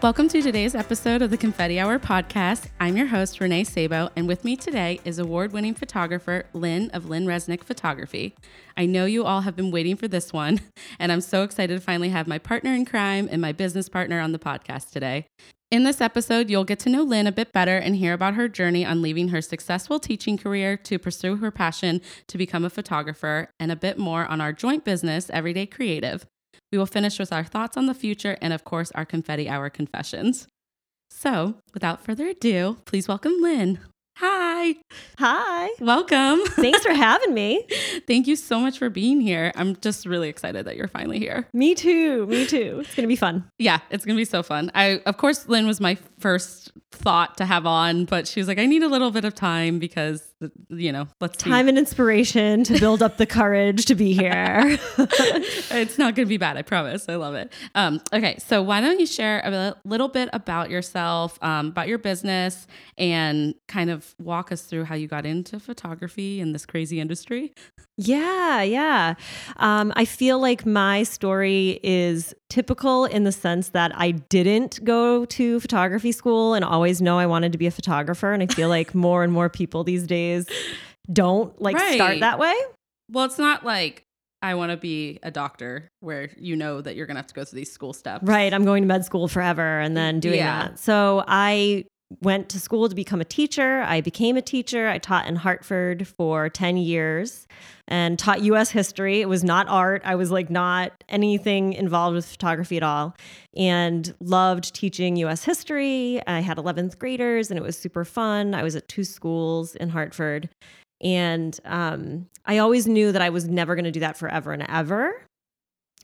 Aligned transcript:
Welcome 0.00 0.28
to 0.28 0.40
today's 0.40 0.76
episode 0.76 1.22
of 1.22 1.30
the 1.30 1.36
Confetti 1.36 1.80
Hour 1.80 1.98
podcast. 1.98 2.68
I'm 2.78 2.96
your 2.96 3.08
host, 3.08 3.40
Renée 3.40 3.66
Sabo, 3.66 4.10
and 4.14 4.28
with 4.28 4.44
me 4.44 4.54
today 4.54 5.00
is 5.04 5.18
award 5.18 5.52
winning 5.52 5.74
photographer 5.74 6.46
Lynne 6.52 6.88
of 6.90 7.10
Lynne 7.10 7.26
Reznick 7.26 7.64
Photography. 7.64 8.36
I 8.76 8.86
know 8.86 9.06
you 9.06 9.24
all 9.24 9.40
have 9.40 9.56
been 9.56 9.72
waiting 9.72 9.96
for 9.96 10.06
this 10.06 10.32
one, 10.32 10.60
and 11.00 11.10
I'm 11.10 11.20
so 11.20 11.42
excited 11.42 11.74
to 11.74 11.80
finally 11.84 12.10
have 12.10 12.28
my 12.28 12.38
partner 12.38 12.74
in 12.74 12.84
crime 12.84 13.28
and 13.28 13.42
my 13.42 13.50
business 13.50 13.88
partner 13.88 14.20
on 14.20 14.30
the 14.30 14.38
podcast 14.38 14.92
today. 14.92 15.26
In 15.72 15.82
this 15.82 16.00
episode, 16.00 16.48
you'll 16.48 16.62
get 16.62 16.78
to 16.80 16.90
know 16.90 17.02
Lynne 17.02 17.26
a 17.26 17.32
bit 17.32 17.52
better 17.52 17.76
and 17.76 17.96
hear 17.96 18.12
about 18.12 18.34
her 18.34 18.46
journey 18.46 18.86
on 18.86 19.02
leaving 19.02 19.30
her 19.30 19.42
successful 19.42 19.98
teaching 19.98 20.38
career 20.38 20.76
to 20.76 21.00
pursue 21.00 21.38
her 21.38 21.50
passion 21.50 22.00
to 22.28 22.38
become 22.38 22.64
a 22.64 22.70
photographer, 22.70 23.50
and 23.58 23.72
a 23.72 23.76
bit 23.76 23.98
more 23.98 24.26
on 24.26 24.40
our 24.40 24.52
joint 24.52 24.84
business, 24.84 25.28
Everyday 25.28 25.66
Creative. 25.66 26.24
We 26.70 26.78
will 26.78 26.86
finish 26.86 27.18
with 27.18 27.32
our 27.32 27.44
thoughts 27.44 27.76
on 27.76 27.86
the 27.86 27.94
future 27.94 28.36
and, 28.42 28.52
of 28.52 28.64
course, 28.64 28.90
our 28.92 29.04
confetti 29.04 29.48
hour 29.48 29.70
confessions. 29.70 30.46
So, 31.10 31.54
without 31.72 32.04
further 32.04 32.26
ado, 32.28 32.78
please 32.84 33.08
welcome 33.08 33.40
Lynne. 33.40 33.80
Hi. 34.18 34.74
Hi. 35.18 35.70
Welcome. 35.80 36.40
Thanks 36.46 36.82
for 36.82 36.92
having 36.92 37.32
me. 37.32 37.64
Thank 38.08 38.26
you 38.26 38.34
so 38.34 38.58
much 38.58 38.76
for 38.78 38.90
being 38.90 39.20
here. 39.20 39.52
I'm 39.54 39.76
just 39.76 40.04
really 40.06 40.28
excited 40.28 40.66
that 40.66 40.76
you're 40.76 40.88
finally 40.88 41.20
here. 41.20 41.46
Me 41.54 41.74
too. 41.74 42.26
Me 42.26 42.44
too. 42.44 42.80
It's 42.80 42.96
going 42.96 43.04
to 43.04 43.08
be 43.08 43.16
fun. 43.16 43.48
Yeah, 43.58 43.78
it's 43.90 44.04
going 44.04 44.16
to 44.16 44.20
be 44.20 44.24
so 44.24 44.42
fun. 44.42 44.72
I 44.74 45.00
of 45.06 45.18
course 45.18 45.48
Lynne 45.48 45.68
was 45.68 45.80
my 45.80 45.96
first 46.18 46.72
thought 46.90 47.36
to 47.36 47.46
have 47.46 47.64
on, 47.64 48.06
but 48.06 48.26
she 48.26 48.40
was 48.40 48.48
like 48.48 48.58
I 48.58 48.66
need 48.66 48.82
a 48.82 48.88
little 48.88 49.12
bit 49.12 49.24
of 49.24 49.36
time 49.36 49.78
because 49.78 50.27
you 50.68 50.92
know, 50.92 51.08
let's 51.20 51.36
time 51.36 51.66
see. 51.66 51.68
and 51.70 51.78
inspiration 51.78 52.62
to 52.64 52.78
build 52.78 53.02
up 53.02 53.16
the 53.16 53.26
courage 53.26 53.86
to 53.86 53.94
be 53.94 54.12
here. 54.12 54.78
it's 54.98 55.98
not 55.98 56.14
going 56.14 56.26
to 56.26 56.28
be 56.28 56.36
bad, 56.36 56.56
I 56.56 56.62
promise. 56.62 57.08
I 57.08 57.16
love 57.16 57.34
it. 57.34 57.52
Um, 57.74 58.00
okay, 58.12 58.38
so 58.38 58.62
why 58.62 58.80
don't 58.80 59.00
you 59.00 59.06
share 59.06 59.40
a 59.44 59.74
little 59.84 60.08
bit 60.08 60.28
about 60.32 60.70
yourself, 60.70 61.42
um, 61.42 61.68
about 61.68 61.88
your 61.88 61.98
business, 61.98 62.66
and 62.96 63.54
kind 63.66 63.90
of 63.90 64.14
walk 64.18 64.52
us 64.52 64.62
through 64.62 64.84
how 64.84 64.94
you 64.94 65.08
got 65.08 65.26
into 65.26 65.58
photography 65.58 66.40
in 66.40 66.52
this 66.52 66.64
crazy 66.64 67.00
industry? 67.00 67.52
Yeah, 67.96 68.62
yeah. 68.62 69.14
Um, 69.56 69.92
I 69.96 70.04
feel 70.04 70.38
like 70.38 70.64
my 70.64 71.02
story 71.02 71.80
is 71.82 72.32
typical 72.50 73.04
in 73.04 73.24
the 73.24 73.32
sense 73.32 73.70
that 73.70 73.92
I 73.94 74.12
didn't 74.12 74.82
go 74.84 75.24
to 75.26 75.60
photography 75.60 76.12
school 76.12 76.54
and 76.54 76.64
always 76.64 77.02
know 77.02 77.18
I 77.18 77.26
wanted 77.26 77.52
to 77.52 77.58
be 77.58 77.66
a 77.66 77.70
photographer. 77.70 78.32
And 78.32 78.42
I 78.42 78.46
feel 78.46 78.68
like 78.68 78.94
more 79.06 79.22
and 79.22 79.32
more 79.32 79.48
people 79.48 79.84
these 79.84 80.06
days 80.06 80.46
don't 81.12 81.60
like 81.60 81.76
Right. 81.76 81.94
start 81.94 82.20
that 82.20 82.38
way. 82.38 82.54
Well, 83.10 83.24
it's 83.24 83.38
not 83.38 83.64
like 83.64 84.02
I 84.40 84.54
want 84.54 84.70
to 84.70 84.76
be 84.76 85.18
a 85.22 85.30
doctor 85.30 85.88
where 86.00 86.30
you 86.38 86.54
know 86.56 86.80
that 86.80 86.94
you're 86.96 87.06
going 87.06 87.16
to 87.16 87.18
have 87.20 87.26
to 87.28 87.34
go 87.34 87.44
through 87.44 87.56
these 87.58 87.72
school 87.72 87.92
steps. 87.92 88.24
Right. 88.24 88.52
I'm 88.54 88.64
going 88.64 88.82
to 88.82 88.86
med 88.86 89.04
school 89.04 89.26
forever 89.28 89.80
and 89.80 89.96
then 89.96 90.20
doing 90.20 90.36
Yeah. 90.36 90.68
that. 90.68 90.78
So 90.78 91.24
I 91.26 91.84
went 92.22 92.48
to 92.48 92.58
school 92.58 92.88
to 92.88 92.94
become 92.94 93.20
a 93.20 93.24
teacher. 93.24 93.82
I 93.82 94.00
became 94.00 94.36
a 94.36 94.42
teacher. 94.42 94.88
I 94.88 94.98
taught 94.98 95.26
in 95.26 95.36
Hartford 95.36 96.08
for 96.08 96.48
10 96.48 96.78
years 96.78 97.46
and 97.86 98.18
taught 98.18 98.42
US 98.42 98.70
history. 98.70 99.20
It 99.20 99.28
was 99.28 99.44
not 99.44 99.68
art. 99.68 100.02
I 100.04 100.14
was 100.14 100.30
like 100.30 100.48
not 100.48 101.04
anything 101.08 101.74
involved 101.74 102.14
with 102.14 102.26
photography 102.26 102.78
at 102.78 102.82
all 102.82 103.14
and 103.56 104.14
loved 104.20 104.74
teaching 104.74 105.16
US 105.16 105.44
history. 105.44 106.20
I 106.26 106.40
had 106.40 106.56
11th 106.56 106.98
graders 106.98 107.50
and 107.50 107.58
it 107.58 107.62
was 107.62 107.78
super 107.78 108.04
fun. 108.04 108.54
I 108.54 108.62
was 108.62 108.74
at 108.74 108.88
two 108.88 109.04
schools 109.04 109.74
in 109.74 109.90
Hartford. 109.90 110.48
And 111.00 111.58
um, 111.64 112.26
I 112.44 112.58
always 112.58 112.86
knew 112.86 113.12
that 113.12 113.22
I 113.22 113.30
was 113.30 113.46
never 113.46 113.74
going 113.74 113.84
to 113.84 113.92
do 113.92 114.00
that 114.00 114.16
forever 114.16 114.52
and 114.52 114.64
ever, 114.68 115.27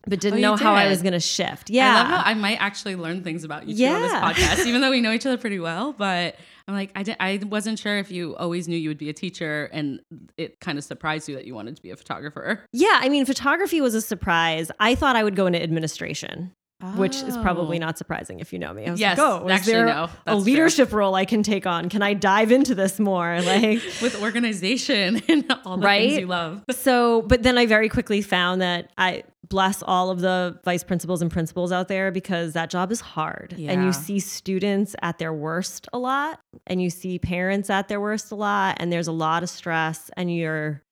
but 0.07 0.21
didn't 0.21 0.39
Oh, 0.39 0.43
know 0.43 0.57
how 0.57 0.75
I 0.75 0.89
was 0.89 1.03
going 1.03 1.13
to 1.13 1.21
shift. 1.21 1.71
I 1.71 1.75
Yeah. 1.75 1.95
love 1.95 2.07
how 2.07 2.23
I 2.25 2.35
might 2.35 2.57
actually 2.61 2.97
learn 2.97 3.23
things 3.23 3.45
about 3.45 3.67
you 3.69 3.77
too 3.77 3.87
on 3.87 4.03
this 4.03 4.13
podcast, 4.59 4.67
even 4.67 4.81
though 4.81 4.91
we 4.91 5.01
know 5.01 5.13
each 5.13 5.27
other 5.27 5.39
pretty 5.39 5.59
well. 5.59 5.93
But 5.93 6.37
I'm 6.67 6.75
like, 6.75 6.91
I, 6.97 7.03
did, 7.03 7.17
I 7.21 7.41
wasn't 7.47 7.79
sure 7.79 7.99
if 7.99 8.11
you 8.11 8.35
always 8.37 8.69
knew 8.69 8.77
you 8.77 8.89
would 8.89 8.99
be 8.99 9.11
a 9.11 9.13
teacher, 9.13 9.69
and 9.73 10.01
it 10.39 10.61
kind 10.61 10.79
of 10.79 10.85
surprised 10.85 11.29
you 11.29 11.35
that 11.37 11.45
you 11.47 11.55
wanted 11.55 11.77
to 11.77 11.83
be 11.83 11.91
a 11.91 11.97
photographer. 11.97 12.65
Yeah, 12.73 12.99
I 13.03 13.09
mean, 13.09 13.27
photography 13.27 13.81
was 13.81 13.95
a 13.95 14.01
surprise. 14.01 14.71
I 14.81 14.95
thought 14.95 15.15
I 15.17 15.25
would 15.25 15.37
go 15.37 15.47
into 15.47 15.63
administration, 15.63 16.53
which 16.97 17.17
is 17.23 17.37
probably 17.39 17.77
Oh. 17.79 17.81
not 17.81 17.99
surprising 17.99 18.41
if 18.41 18.53
you 18.53 18.59
know 18.59 18.73
me. 18.73 18.87
I 18.87 18.91
was 18.93 19.01
Yes, 19.01 19.19
like, 19.19 19.27
oh, 19.43 19.47
is 19.47 19.53
actually, 19.53 19.73
there 19.73 19.87
no, 19.87 19.93
a 20.05 20.11
that's 20.25 20.37
true. 20.37 20.45
leadership 20.45 20.93
role 20.93 21.15
I 21.15 21.25
can 21.25 21.43
take 21.43 21.67
on? 21.67 21.89
Can 21.89 22.03
I 22.03 22.15
dive 22.15 22.53
into 22.53 22.75
this 22.75 22.99
more? 23.01 23.41
Like, 23.45 23.81
with 24.03 24.21
organization 24.23 25.23
and 25.29 25.45
all 25.65 25.77
the 25.77 25.87
Right? 25.87 26.09
things 26.11 26.21
you 26.21 26.27
love. 26.27 26.63
so, 26.71 27.23
but 27.23 27.43
then 27.43 27.59
I 27.59 27.67
very 27.67 27.89
quickly 27.89 28.23
found 28.23 28.61
that 28.63 28.91
I 28.99 29.25
bless 29.49 29.83
all 29.83 30.11
of 30.11 30.21
the 30.21 30.59
vice 30.65 30.83
principals 30.83 31.21
and 31.23 31.31
principals 31.31 31.71
out 31.71 31.87
there 31.89 32.11
because 32.11 32.55
that 32.55 32.71
job 32.71 32.91
is 32.91 33.01
hard. 33.01 33.55
And 33.59 33.85
you 33.85 33.93
see 33.93 34.19
students 34.19 34.97
at 35.03 35.19
their 35.19 35.33
worst 35.35 35.87
a 35.93 35.99
lot, 35.99 36.41
and 36.67 36.81
you 36.83 36.89
see 36.91 37.19
parents 37.19 37.69
at 37.71 37.89
their 37.89 38.01
worst 38.01 38.33
a 38.33 38.35
lot, 38.35 38.77
and 38.81 38.91
there's 38.93 39.07
a 39.09 39.13
lot 39.13 39.43
of 39.43 39.51
stress, 39.51 40.11
and 40.17 40.35
you're 40.35 40.83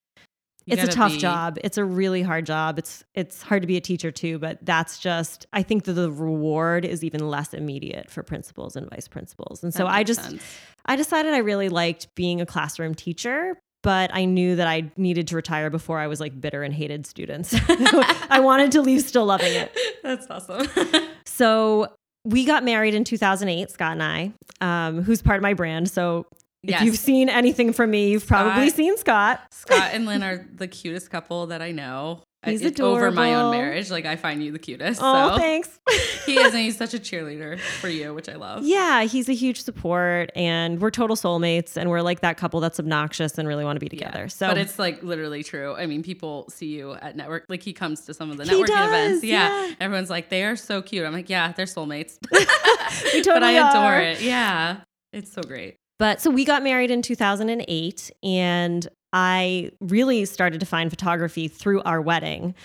You 0.65 0.75
it's 0.75 0.84
a 0.84 0.87
tough 0.89 1.12
be- 1.12 1.19
job. 1.19 1.59
It's 1.65 1.78
a 1.78 1.84
really 1.84 2.23
hard 2.23 2.47
job. 2.47 2.78
It's 2.78 3.05
it's 3.15 3.43
hard 3.43 3.62
to 3.62 3.67
be 3.67 3.77
a 3.77 3.81
teacher 3.81 4.11
too, 4.11 4.39
but 4.39 4.59
that's 4.62 4.99
just 4.99 5.47
I 5.53 5.62
think 5.62 5.84
that 5.84 5.95
the 5.95 6.11
reward 6.11 6.84
is 6.84 7.03
even 7.03 7.28
less 7.28 7.53
immediate 7.53 8.11
for 8.11 8.23
principals 8.23 8.77
and 8.77 8.89
vice 8.91 9.09
principals. 9.09 9.62
And 9.62 9.75
so 9.75 9.87
I 9.87 10.05
just 10.05 10.22
sense. 10.22 10.43
I 10.87 10.97
decided 10.97 11.33
I 11.34 11.39
really 11.39 11.69
liked 11.69 12.15
being 12.15 12.41
a 12.41 12.47
classroom 12.47 12.95
teacher, 12.95 13.59
but 13.83 14.11
I 14.15 14.25
knew 14.25 14.56
that 14.56 14.69
I 14.69 14.91
needed 14.97 15.28
to 15.28 15.37
retire 15.37 15.71
before 15.71 15.99
I 15.99 16.06
was 16.06 16.21
like 16.21 16.41
bitter 16.41 16.62
and 16.62 16.72
hated 16.72 17.06
students. 17.06 17.55
I 17.69 18.41
wanted 18.41 18.72
to 18.72 18.83
leave 18.83 19.03
still 19.03 19.27
loving 19.27 19.53
it. 19.53 19.77
That's 20.03 20.27
awesome. 20.31 20.69
So 21.25 21.89
we 22.25 22.45
got 22.45 22.62
married 22.62 22.95
in 22.95 23.05
2008, 23.05 23.71
Scott 23.71 23.93
and 23.93 24.03
I, 24.03 24.33
um, 24.61 25.03
who's 25.03 25.22
part 25.22 25.39
of 25.39 25.43
my 25.43 25.55
brand. 25.55 25.91
So 25.91 26.27
if 26.62 26.83
you've 26.83 26.97
seen 26.99 27.28
anything 27.28 27.73
from 27.73 27.91
me, 27.91 28.11
you've 28.11 28.27
probably 28.27 28.69
Scott- 28.69 28.77
seen 28.77 28.97
Scott. 28.99 29.41
Scott 29.50 29.91
and 29.93 30.06
Lynne 30.06 30.23
are 30.23 30.47
the 30.55 30.69
cutest 30.69 31.11
couple 31.11 31.47
that 31.49 31.61
I 31.62 31.73
know. 31.73 32.23
He's 32.45 32.61
It's 32.62 32.81
over 32.81 33.12
my 33.12 33.34
own 33.34 33.53
marriage. 33.53 33.89
Like 33.89 34.05
I 34.05 34.17
find 34.17 34.43
you 34.43 34.50
the 34.50 34.59
cutest. 34.59 35.01
Oh, 35.01 35.28
so 35.31 35.39
thanks. 35.39 35.78
he 36.27 36.41
is, 36.41 36.53
and 36.53 36.61
he's 36.65 36.77
such 36.77 36.93
a 36.93 36.99
cheerleader 36.99 37.56
for 37.61 37.89
you, 37.89 38.12
which 38.15 38.28
I 38.28 38.34
love. 38.34 38.65
Yeah, 38.65 39.05
he's 39.05 39.28
a 39.28 39.33
huge 39.33 39.62
support, 39.62 40.33
and 40.34 40.81
we're 40.81 40.91
total 40.91 41.15
soulmates, 41.15 41.77
and 41.77 41.89
we're 41.89 42.01
like 42.03 42.19
that 42.22 42.37
couple 42.39 42.59
that's 42.59 42.81
obnoxious 42.81 43.39
and 43.39 43.47
really 43.47 43.62
want 43.62 43.78
to 43.78 43.89
be 43.89 43.97
Yeah. 43.97 44.06
together. 44.06 44.28
So, 44.28 44.49
but 44.49 44.59
it's 44.59 44.77
like 44.77 45.05
literally 45.05 45.45
true. 45.45 45.77
I 45.77 45.87
mean, 45.87 46.03
people 46.03 46.49
see 46.51 46.67
you 46.67 46.95
at 46.95 47.15
network. 47.15 47.45
Like 47.49 47.62
he 47.62 47.72
comes 47.72 48.01
to 48.06 48.15
some 48.15 48.33
of 48.33 48.39
the 48.39 48.45
He 48.45 48.51
networking 48.51 48.67
does, 48.67 48.89
events. 48.89 49.25
Yeah. 49.25 49.67
yeah. 49.69 49.75
everyone's 49.78 50.11
like, 50.11 50.28
they 50.28 50.43
are 50.43 50.56
so 50.56 50.83
cute. 50.83 51.06
I'm 51.06 51.12
like, 51.12 51.31
yeah, 51.31 51.53
they're 51.53 51.67
soulmates. 51.67 52.19
we 52.33 52.41
but 52.45 53.25
totally 53.25 53.56
I 53.56 53.71
adore 53.71 53.84
are. 53.84 54.01
it. 54.01 54.21
Yeah, 54.21 54.78
it's 55.12 55.33
so 55.33 55.43
great. 55.43 55.77
But 56.03 56.21
so 56.21 56.31
we 56.31 56.45
got 56.45 56.65
married 56.65 56.91
in 56.91 57.01
2008, 57.01 58.11
and 58.25 58.89
I 59.13 59.71
really 59.79 60.25
started 60.25 60.59
to 60.59 60.67
find 60.67 60.91
photography 60.91 61.47
through 61.47 61.81
our 61.83 62.03
wedding. 62.03 62.57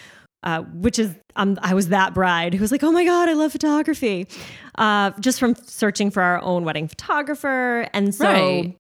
Uh, 0.42 0.62
which 0.74 0.98
is 0.98 1.14
um, 1.36 1.56
I 1.62 1.76
was 1.76 1.90
that 1.90 2.16
bride 2.16 2.56
who 2.56 2.62
was 2.62 2.72
like, 2.72 2.82
oh 2.82 2.92
my 2.92 3.06
god, 3.06 3.30
I 3.30 3.34
love 3.34 3.52
photography, 3.52 4.26
uh, 4.80 5.12
just 5.20 5.40
from 5.40 5.54
searching 5.54 6.10
for 6.10 6.24
our 6.24 6.42
own 6.42 6.64
wedding 6.64 6.88
photographer, 6.88 7.88
and 7.94 8.16
so 8.16 8.26
Right. 8.26 8.76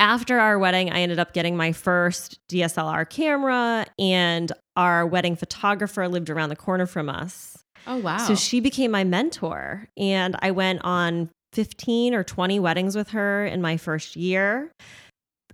after 0.00 0.40
our 0.40 0.58
wedding, 0.58 0.90
I 0.90 0.98
ended 1.00 1.20
up 1.20 1.32
getting 1.32 1.56
my 1.56 1.70
first 1.70 2.40
DSLR 2.48 3.08
camera, 3.08 3.86
and 3.96 4.50
our 4.74 5.06
wedding 5.06 5.36
photographer 5.36 6.08
lived 6.08 6.30
around 6.30 6.48
the 6.48 6.56
corner 6.56 6.86
from 6.86 7.08
us. 7.08 7.58
Oh 7.86 7.98
wow. 7.98 8.18
So 8.18 8.34
she 8.34 8.58
became 8.58 8.90
my 8.90 9.04
mentor, 9.04 9.88
and 9.96 10.34
I 10.42 10.50
went 10.50 10.80
on 10.82 11.30
15 11.52 12.14
or 12.14 12.24
20 12.24 12.60
weddings 12.60 12.96
with 12.96 13.10
her 13.10 13.46
in 13.46 13.60
my 13.60 13.76
first 13.76 14.16
year 14.16 14.72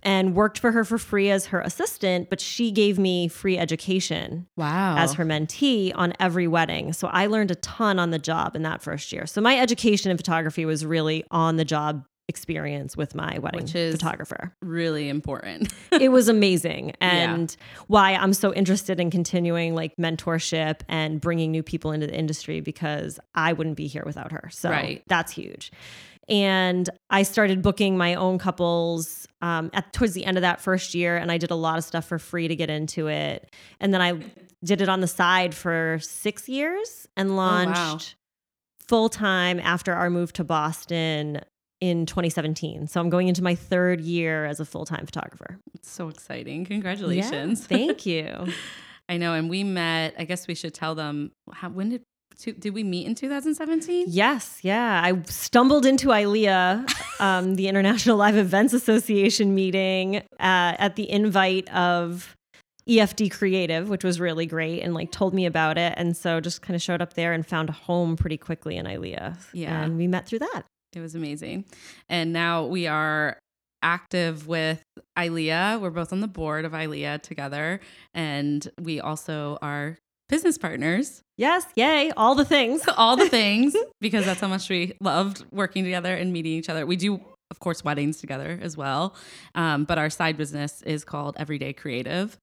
and 0.03 0.35
worked 0.35 0.59
for 0.59 0.71
her 0.71 0.85
for 0.85 0.99
free 0.99 1.31
as 1.31 1.47
her 1.47 1.59
assistant, 1.61 2.29
but 2.29 2.39
she 2.39 2.71
gave 2.71 2.99
me 2.99 3.27
free 3.27 3.57
education 3.57 4.45
wow. 4.55 4.95
as 4.97 5.13
her 5.13 5.25
mentee 5.25 5.91
on 5.95 6.13
every 6.19 6.47
wedding. 6.47 6.93
So 6.93 7.07
I 7.07 7.25
learned 7.25 7.49
a 7.49 7.55
ton 7.55 7.97
on 7.97 8.11
the 8.11 8.19
job 8.19 8.55
in 8.55 8.61
that 8.61 8.83
first 8.83 9.11
year. 9.11 9.25
So 9.25 9.41
my 9.41 9.59
education 9.59 10.11
in 10.11 10.17
photography 10.17 10.63
was 10.63 10.85
really 10.85 11.23
on 11.31 11.55
the 11.55 11.65
job 11.65 12.05
experience 12.27 12.97
with 12.97 13.13
my 13.15 13.37
wedding 13.39 13.61
Which 13.61 13.75
is- 13.75 13.93
photographer. 13.95 14.53
really 14.61 15.09
important. 15.09 15.73
it 15.91 16.09
was 16.09 16.27
amazing 16.37 16.87
Yeah. 17.01 17.33
and 17.33 17.55
why 17.87 18.13
i'm 18.15 18.33
so 18.33 18.53
interested 18.53 18.99
in 18.99 19.11
continuing 19.11 19.75
like 19.75 19.93
mentorship 19.97 20.81
and 20.87 21.21
bringing 21.21 21.51
new 21.51 21.61
people 21.63 21.91
into 21.91 22.07
the 22.07 22.15
industry 22.17 22.61
because 22.61 23.19
i 23.35 23.53
wouldn't 23.53 23.77
be 23.77 23.87
here 23.87 24.03
without 24.05 24.31
her 24.31 24.49
so 24.51 24.69
Right. 24.69 25.03
that's 25.07 25.31
huge 25.31 25.71
and 26.27 26.89
i 27.09 27.21
started 27.23 27.61
booking 27.61 27.97
my 27.97 28.15
own 28.15 28.39
couples 28.39 29.27
um, 29.41 29.69
at 29.73 29.93
towards 29.93 30.13
the 30.13 30.25
end 30.25 30.37
of 30.37 30.41
that 30.41 30.59
first 30.61 30.95
year 30.95 31.17
and 31.17 31.31
i 31.31 31.37
did 31.37 31.51
a 31.51 31.55
lot 31.55 31.77
of 31.77 31.83
stuff 31.83 32.05
for 32.05 32.17
free 32.17 32.47
to 32.47 32.55
get 32.55 32.69
into 32.69 33.07
it 33.07 33.53
and 33.79 33.93
then 33.93 34.01
i 34.01 34.13
did 34.63 34.81
it 34.81 34.89
on 34.89 35.01
the 35.01 35.07
side 35.07 35.53
for 35.53 35.99
six 36.01 36.49
years 36.49 37.07
and 37.15 37.35
launched 37.35 38.15
full 38.87 39.09
time 39.09 39.59
after 39.59 39.93
our 39.93 40.09
move 40.11 40.31
to 40.33 40.43
Boston 40.43 41.41
in 41.81 42.05
2017. 42.05 42.87
So 42.87 42.99
I'm 42.99 43.09
going 43.09 43.27
into 43.27 43.43
my 43.43 43.55
third 43.55 44.01
year 44.01 44.45
as 44.45 44.59
a 44.59 44.65
full 44.65 44.85
time 44.85 45.05
photographer. 45.05 45.57
It's 45.73 45.89
so 45.89 46.09
exciting. 46.09 46.65
Congratulations. 46.65 47.61
Yeah, 47.61 47.77
thank 47.77 48.05
you. 48.05 48.47
I 49.07 49.17
know. 49.17 49.33
And 49.33 49.49
we 49.49 49.63
met, 49.63 50.15
I 50.17 50.23
guess 50.23 50.47
we 50.47 50.55
should 50.55 50.73
tell 50.73 50.95
them 50.95 51.31
how, 51.51 51.69
when 51.69 51.89
did, 51.89 52.03
did 52.59 52.73
we 52.73 52.83
meet 52.83 53.05
in 53.05 53.15
2017? 53.15 54.05
Yes, 54.07 54.59
yeah. 54.61 55.01
I 55.03 55.21
stumbled 55.23 55.85
into 55.85 56.07
ILEA, 56.07 56.89
um, 57.21 57.55
the 57.55 57.67
International 57.67 58.17
Live 58.17 58.35
Events 58.35 58.73
Association 58.73 59.53
meeting 59.53 60.17
uh, 60.17 60.21
at 60.39 60.95
the 60.95 61.09
invite 61.09 61.69
of 61.73 62.35
EFD 62.89 63.31
Creative, 63.31 63.89
which 63.89 64.03
was 64.03 64.19
really 64.19 64.45
great 64.45 64.81
and 64.81 64.93
like 64.93 65.11
told 65.11 65.33
me 65.33 65.45
about 65.45 65.77
it. 65.77 65.93
And 65.97 66.15
so 66.15 66.39
just 66.39 66.61
kind 66.61 66.75
of 66.75 66.81
showed 66.81 67.01
up 67.01 67.13
there 67.13 67.33
and 67.33 67.45
found 67.45 67.69
a 67.69 67.73
home 67.73 68.15
pretty 68.15 68.37
quickly 68.37 68.75
in 68.75 68.85
ILEA. 68.85 69.37
Yeah. 69.53 69.83
And 69.83 69.97
we 69.97 70.07
met 70.07 70.27
through 70.27 70.39
that. 70.39 70.63
It 70.95 71.01
was 71.01 71.13
amazing. 71.13 71.65
And 72.09 72.33
now 72.33 72.65
we 72.65 72.87
are 72.87 73.37
active 73.83 74.47
with 74.47 74.81
ILEA. 75.17 75.79
We're 75.79 75.91
both 75.91 76.11
on 76.11 76.21
the 76.21 76.27
board 76.27 76.65
of 76.65 76.71
ILEA 76.71 77.21
together. 77.21 77.79
And 78.13 78.67
we 78.81 78.99
also 78.99 79.57
are 79.61 79.97
business 80.29 80.57
partners. 80.57 81.21
Yes, 81.37 81.65
yay, 81.75 82.11
all 82.17 82.33
the 82.33 82.45
things. 82.45 82.81
all 82.97 83.15
the 83.15 83.29
things, 83.41 83.75
because 84.01 84.25
that's 84.25 84.39
how 84.39 84.47
much 84.47 84.69
we 84.69 84.93
loved 85.01 85.45
working 85.51 85.83
together 85.83 86.15
and 86.15 86.33
meeting 86.33 86.53
each 86.53 86.69
other. 86.69 86.85
We 86.85 86.95
do, 86.95 87.19
of 87.51 87.59
course, 87.59 87.83
weddings 87.83 88.19
together 88.19 88.57
as 88.61 88.75
well. 88.77 89.15
Um, 89.53 89.83
but 89.83 89.97
our 89.97 90.09
side 90.09 90.37
business 90.37 90.81
is 90.83 91.03
called 91.03 91.35
Everyday 91.37 91.73
Creative. 91.73 92.37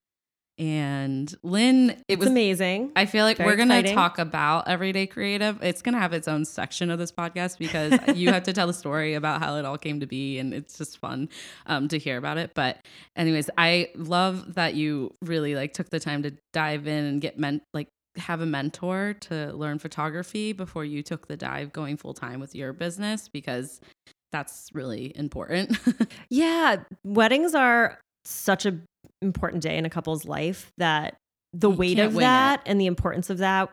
And 0.59 1.35
Lynne, 1.43 1.91
it 1.91 2.05
it's 2.09 2.19
was 2.21 2.29
amazing. 2.29 2.93
I 2.95 3.07
feel 3.07 3.25
like 3.25 3.39
Very 3.39 3.51
we're 3.51 3.57
going 3.57 3.85
to 3.85 3.95
talk 3.95 4.19
about 4.19 4.69
everyday 4.69 5.07
creative. 5.07 5.63
It's 5.63 5.83
going 5.83 5.95
to 5.95 6.01
have 6.01 6.13
its 6.13 6.29
own 6.29 6.45
section 6.45 6.91
of 6.91 6.99
this 6.99 7.11
podcast 7.11 7.59
because 7.59 7.99
you 8.17 8.31
have 8.31 8.43
to 8.45 8.53
tell 8.53 8.67
the 8.67 8.75
story 8.75 9.15
about 9.15 9.41
how 9.41 9.57
it 9.57 9.65
all 9.65 9.79
came 9.79 10.01
to 10.01 10.07
be, 10.07 10.39
and 10.39 10.53
it's 10.53 10.79
just 10.79 10.99
fun 10.99 11.31
um, 11.67 11.89
to 11.89 11.99
hear 11.99 12.19
about 12.19 12.39
it. 12.39 12.53
But, 12.55 12.79
anyways, 13.17 13.49
I 13.57 13.91
love 13.97 14.55
that 14.55 14.75
you 14.75 15.15
really 15.23 15.55
like 15.55 15.73
took 15.73 15.89
the 15.91 16.01
time 16.01 16.23
to 16.25 16.33
dive 16.53 16.87
in 16.87 17.05
and 17.05 17.21
get 17.21 17.39
meant 17.39 17.63
like 17.73 17.89
have 18.17 18.41
a 18.41 18.47
mentor 18.47 19.15
to 19.21 19.53
learn 19.55 19.79
photography 19.79 20.53
before 20.53 20.85
you 20.85 21.03
took 21.03 21.29
the 21.29 21.37
dive 21.37 21.73
going 21.73 21.97
full 21.97 22.15
time 22.15 22.41
with 22.41 22.55
your 22.55 22.73
business 22.73 23.29
because 23.29 23.81
that's 24.33 24.69
really 24.73 25.13
important. 25.15 25.79
Yeah, 26.31 26.85
weddings 27.05 27.55
are 27.55 27.99
such 28.25 28.65
a 28.65 28.79
important 29.23 29.63
day 29.63 29.77
in 29.77 29.87
a 29.87 29.91
couple's 29.91 30.25
life 30.25 30.71
that 30.79 31.17
the 31.53 31.71
You 31.71 31.77
weight 31.77 31.99
of 31.99 32.15
that 32.15 32.63
and 32.67 32.81
the 32.81 32.87
importance 32.87 33.31
of 33.31 33.39
that 33.39 33.71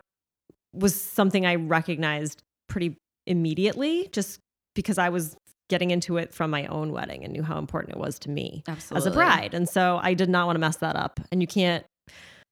was 0.73 0.99
something 0.99 1.45
I 1.45 1.55
recognized 1.55 2.41
pretty 2.67 2.95
immediately 3.25 4.09
just 4.11 4.39
because 4.75 4.97
I 4.97 5.09
was 5.09 5.35
getting 5.69 5.91
into 5.91 6.17
it 6.17 6.33
from 6.33 6.51
my 6.51 6.65
own 6.67 6.91
wedding 6.91 7.23
and 7.23 7.31
knew 7.31 7.43
how 7.43 7.57
important 7.57 7.95
it 7.95 7.99
was 7.99 8.19
to 8.19 8.29
me 8.29 8.63
Absolutely. 8.67 9.07
as 9.07 9.13
a 9.13 9.15
bride. 9.15 9.53
And 9.53 9.69
so 9.69 9.99
I 10.01 10.13
did 10.13 10.29
not 10.29 10.47
want 10.47 10.55
to 10.55 10.59
mess 10.59 10.77
that 10.77 10.95
up. 10.95 11.19
And 11.31 11.41
you 11.41 11.47
can't 11.47 11.85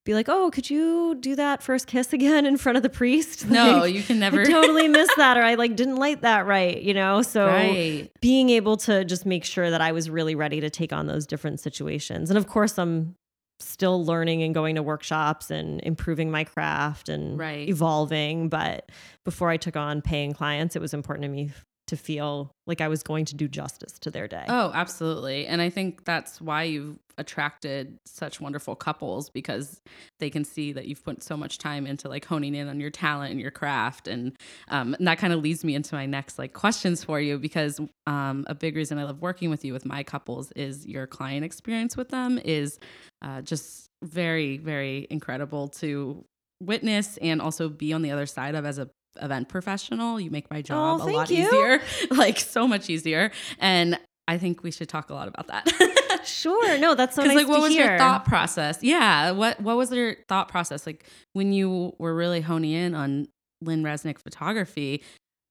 be 0.08 0.14
like, 0.14 0.28
"Oh, 0.30 0.50
could 0.50 0.70
you 0.70 1.16
do 1.20 1.36
that 1.36 1.62
first 1.62 1.86
kiss 1.86 2.14
again 2.14 2.46
in 2.46 2.56
front 2.56 2.76
of 2.76 2.82
the 2.82 2.88
priest?" 2.88 3.46
No, 3.50 3.80
Like, 3.80 3.94
you 3.94 4.02
can 4.02 4.16
I 4.16 4.20
never. 4.20 4.44
totally 4.44 4.88
miss 4.88 5.10
that 5.16 5.36
or 5.36 5.42
I 5.42 5.54
like 5.54 5.76
didn't 5.76 5.96
light 5.96 6.22
that 6.22 6.46
right, 6.46 6.80
you 6.80 6.94
know? 6.94 7.20
So 7.22 7.46
right. 7.46 8.10
being 8.22 8.48
able 8.50 8.76
to 8.78 9.04
just 9.04 9.26
make 9.26 9.44
sure 9.44 9.70
that 9.70 9.80
I 9.82 9.92
was 9.92 10.08
really 10.08 10.34
ready 10.34 10.60
to 10.60 10.70
take 10.70 10.92
on 10.94 11.06
those 11.06 11.26
different 11.26 11.60
situations. 11.60 12.30
And 12.30 12.38
of 12.38 12.46
course, 12.48 12.78
I'm 12.78 13.14
still 13.60 14.04
learning 14.04 14.42
and 14.42 14.54
going 14.54 14.76
to 14.76 14.82
workshops 14.82 15.50
and 15.50 15.80
improving 15.82 16.30
my 16.30 16.44
craft 16.44 17.08
and 17.08 17.38
Right. 17.38 17.68
evolving. 17.68 18.48
But 18.48 18.90
before 19.24 19.50
I 19.50 19.56
took 19.56 19.76
on 19.76 20.00
paying 20.00 20.32
clients, 20.32 20.74
it 20.76 20.80
was 20.80 20.94
important 20.94 21.24
to 21.24 21.28
me 21.28 21.50
to 21.88 21.96
feel 21.96 22.52
like 22.66 22.80
I 22.80 22.88
was 22.88 23.02
going 23.02 23.24
to 23.26 23.34
do 23.34 23.48
justice 23.48 23.98
to 24.00 24.10
their 24.10 24.28
day. 24.28 24.44
Oh, 24.48 24.70
absolutely. 24.74 25.46
And 25.46 25.60
I 25.60 25.70
think 25.70 26.04
that's 26.04 26.40
why 26.40 26.64
you've 26.64 26.98
attracted 27.16 27.98
such 28.06 28.40
wonderful 28.40 28.76
couples 28.76 29.28
because 29.28 29.80
they 30.20 30.30
can 30.30 30.44
see 30.44 30.72
that 30.72 30.86
you've 30.86 31.04
put 31.04 31.22
so 31.22 31.36
much 31.36 31.58
time 31.58 31.86
into 31.86 32.08
like 32.08 32.24
honing 32.24 32.54
in 32.54 32.68
on 32.68 32.78
your 32.78 32.90
talent 32.90 33.32
and 33.32 33.40
your 33.40 33.50
craft. 33.50 34.06
And, 34.06 34.36
um, 34.68 34.94
and 34.94 35.06
that 35.08 35.18
kind 35.18 35.32
of 35.32 35.40
leads 35.40 35.64
me 35.64 35.74
into 35.74 35.94
my 35.94 36.06
next 36.06 36.38
like 36.38 36.52
questions 36.52 37.02
for 37.02 37.20
you 37.20 37.38
because 37.38 37.80
um, 38.06 38.44
a 38.48 38.54
big 38.54 38.76
reason 38.76 38.98
I 38.98 39.04
love 39.04 39.20
working 39.20 39.50
with 39.50 39.64
you 39.64 39.72
with 39.72 39.84
my 39.84 40.02
couples 40.02 40.52
is 40.52 40.86
your 40.86 41.06
client 41.06 41.44
experience 41.44 41.96
with 41.96 42.10
them 42.10 42.38
is 42.44 42.78
uh, 43.22 43.42
just 43.42 43.88
very, 44.04 44.58
very 44.58 45.06
incredible 45.10 45.68
to 45.68 46.24
witness 46.60 47.16
and 47.18 47.40
also 47.40 47.68
be 47.68 47.92
on 47.92 48.02
the 48.02 48.10
other 48.10 48.26
side 48.26 48.54
of 48.54 48.64
as 48.66 48.78
a 48.78 48.88
event 49.22 49.48
professional. 49.48 50.20
You 50.20 50.30
make 50.30 50.50
my 50.50 50.62
job 50.62 51.02
a 51.02 51.04
lot 51.04 51.30
you. 51.30 51.46
easier, 51.46 51.80
like 52.10 52.38
so 52.38 52.66
much 52.66 52.88
easier. 52.90 53.30
And 53.58 53.98
I 54.26 54.38
think 54.38 54.62
we 54.62 54.70
should 54.70 54.88
talk 54.88 55.10
a 55.10 55.14
lot 55.14 55.28
about 55.28 55.46
that. 55.48 55.94
Sure. 56.24 56.76
No, 56.78 56.94
that's 56.94 57.16
so 57.16 57.22
nice 57.22 57.36
like, 57.36 57.48
what 57.48 57.60
was 57.60 57.72
hear. 57.72 57.90
your 57.90 57.98
thought 57.98 58.24
process? 58.24 58.82
Yeah, 58.82 59.30
what 59.30 59.60
what 59.60 59.76
was 59.76 59.90
your 59.92 60.16
thought 60.28 60.48
process 60.48 60.84
like 60.84 61.04
when 61.32 61.52
you 61.52 61.94
were 61.98 62.14
really 62.14 62.40
honing 62.40 62.72
in 62.72 62.94
on 62.94 63.28
Lynne 63.62 63.82
Reznick 63.82 64.18
photography? 64.18 65.02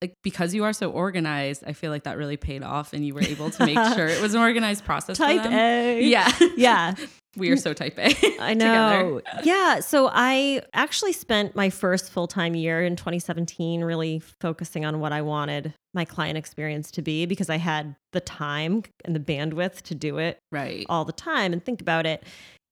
Like 0.01 0.13
because 0.23 0.53
you 0.53 0.63
are 0.65 0.73
so 0.73 0.91
organized, 0.91 1.63
I 1.65 1.73
feel 1.73 1.89
like 1.89 2.03
that 2.03 2.17
really 2.17 2.37
paid 2.37 2.61
off, 2.61 2.93
and 2.93 3.03
you 3.05 3.15
were 3.15 3.23
able 3.23 3.49
to 3.49 3.65
make 3.65 3.77
sure 3.95 4.07
it 4.07 4.21
was 4.21 4.35
an 4.35 4.41
organized 4.41 4.85
process. 4.85 5.17
for 5.17 5.23
Type 5.23 5.43
them. 5.43 5.53
A. 5.53 6.01
Yeah, 6.03 6.31
Yeah. 6.55 6.93
We 7.37 7.49
are 7.51 7.57
so 7.57 7.73
type 7.73 7.97
A. 7.99 8.13
I 8.39 8.53
know. 8.53 9.21
yeah. 9.43 9.79
So 9.79 10.09
I 10.11 10.61
actually 10.73 11.13
spent 11.13 11.55
my 11.55 11.69
first 11.69 12.11
full 12.11 12.27
time 12.27 12.55
year 12.55 12.83
in 12.83 12.95
2017 12.95 13.81
really 13.83 14.21
focusing 14.41 14.85
on 14.85 14.99
what 14.99 15.11
I 15.13 15.21
wanted 15.21 15.73
my 15.93 16.05
client 16.05 16.37
experience 16.37 16.91
to 16.91 17.01
be 17.01 17.25
because 17.25 17.49
I 17.49 17.57
had 17.57 17.95
the 18.13 18.19
time 18.21 18.83
and 19.05 19.15
the 19.15 19.19
bandwidth 19.19 19.81
to 19.83 19.95
do 19.95 20.17
it 20.17 20.37
Right. 20.51 20.85
all 20.89 21.05
the 21.05 21.11
time 21.13 21.53
and 21.53 21.63
think 21.63 21.81
about 21.81 22.05
it. 22.05 22.23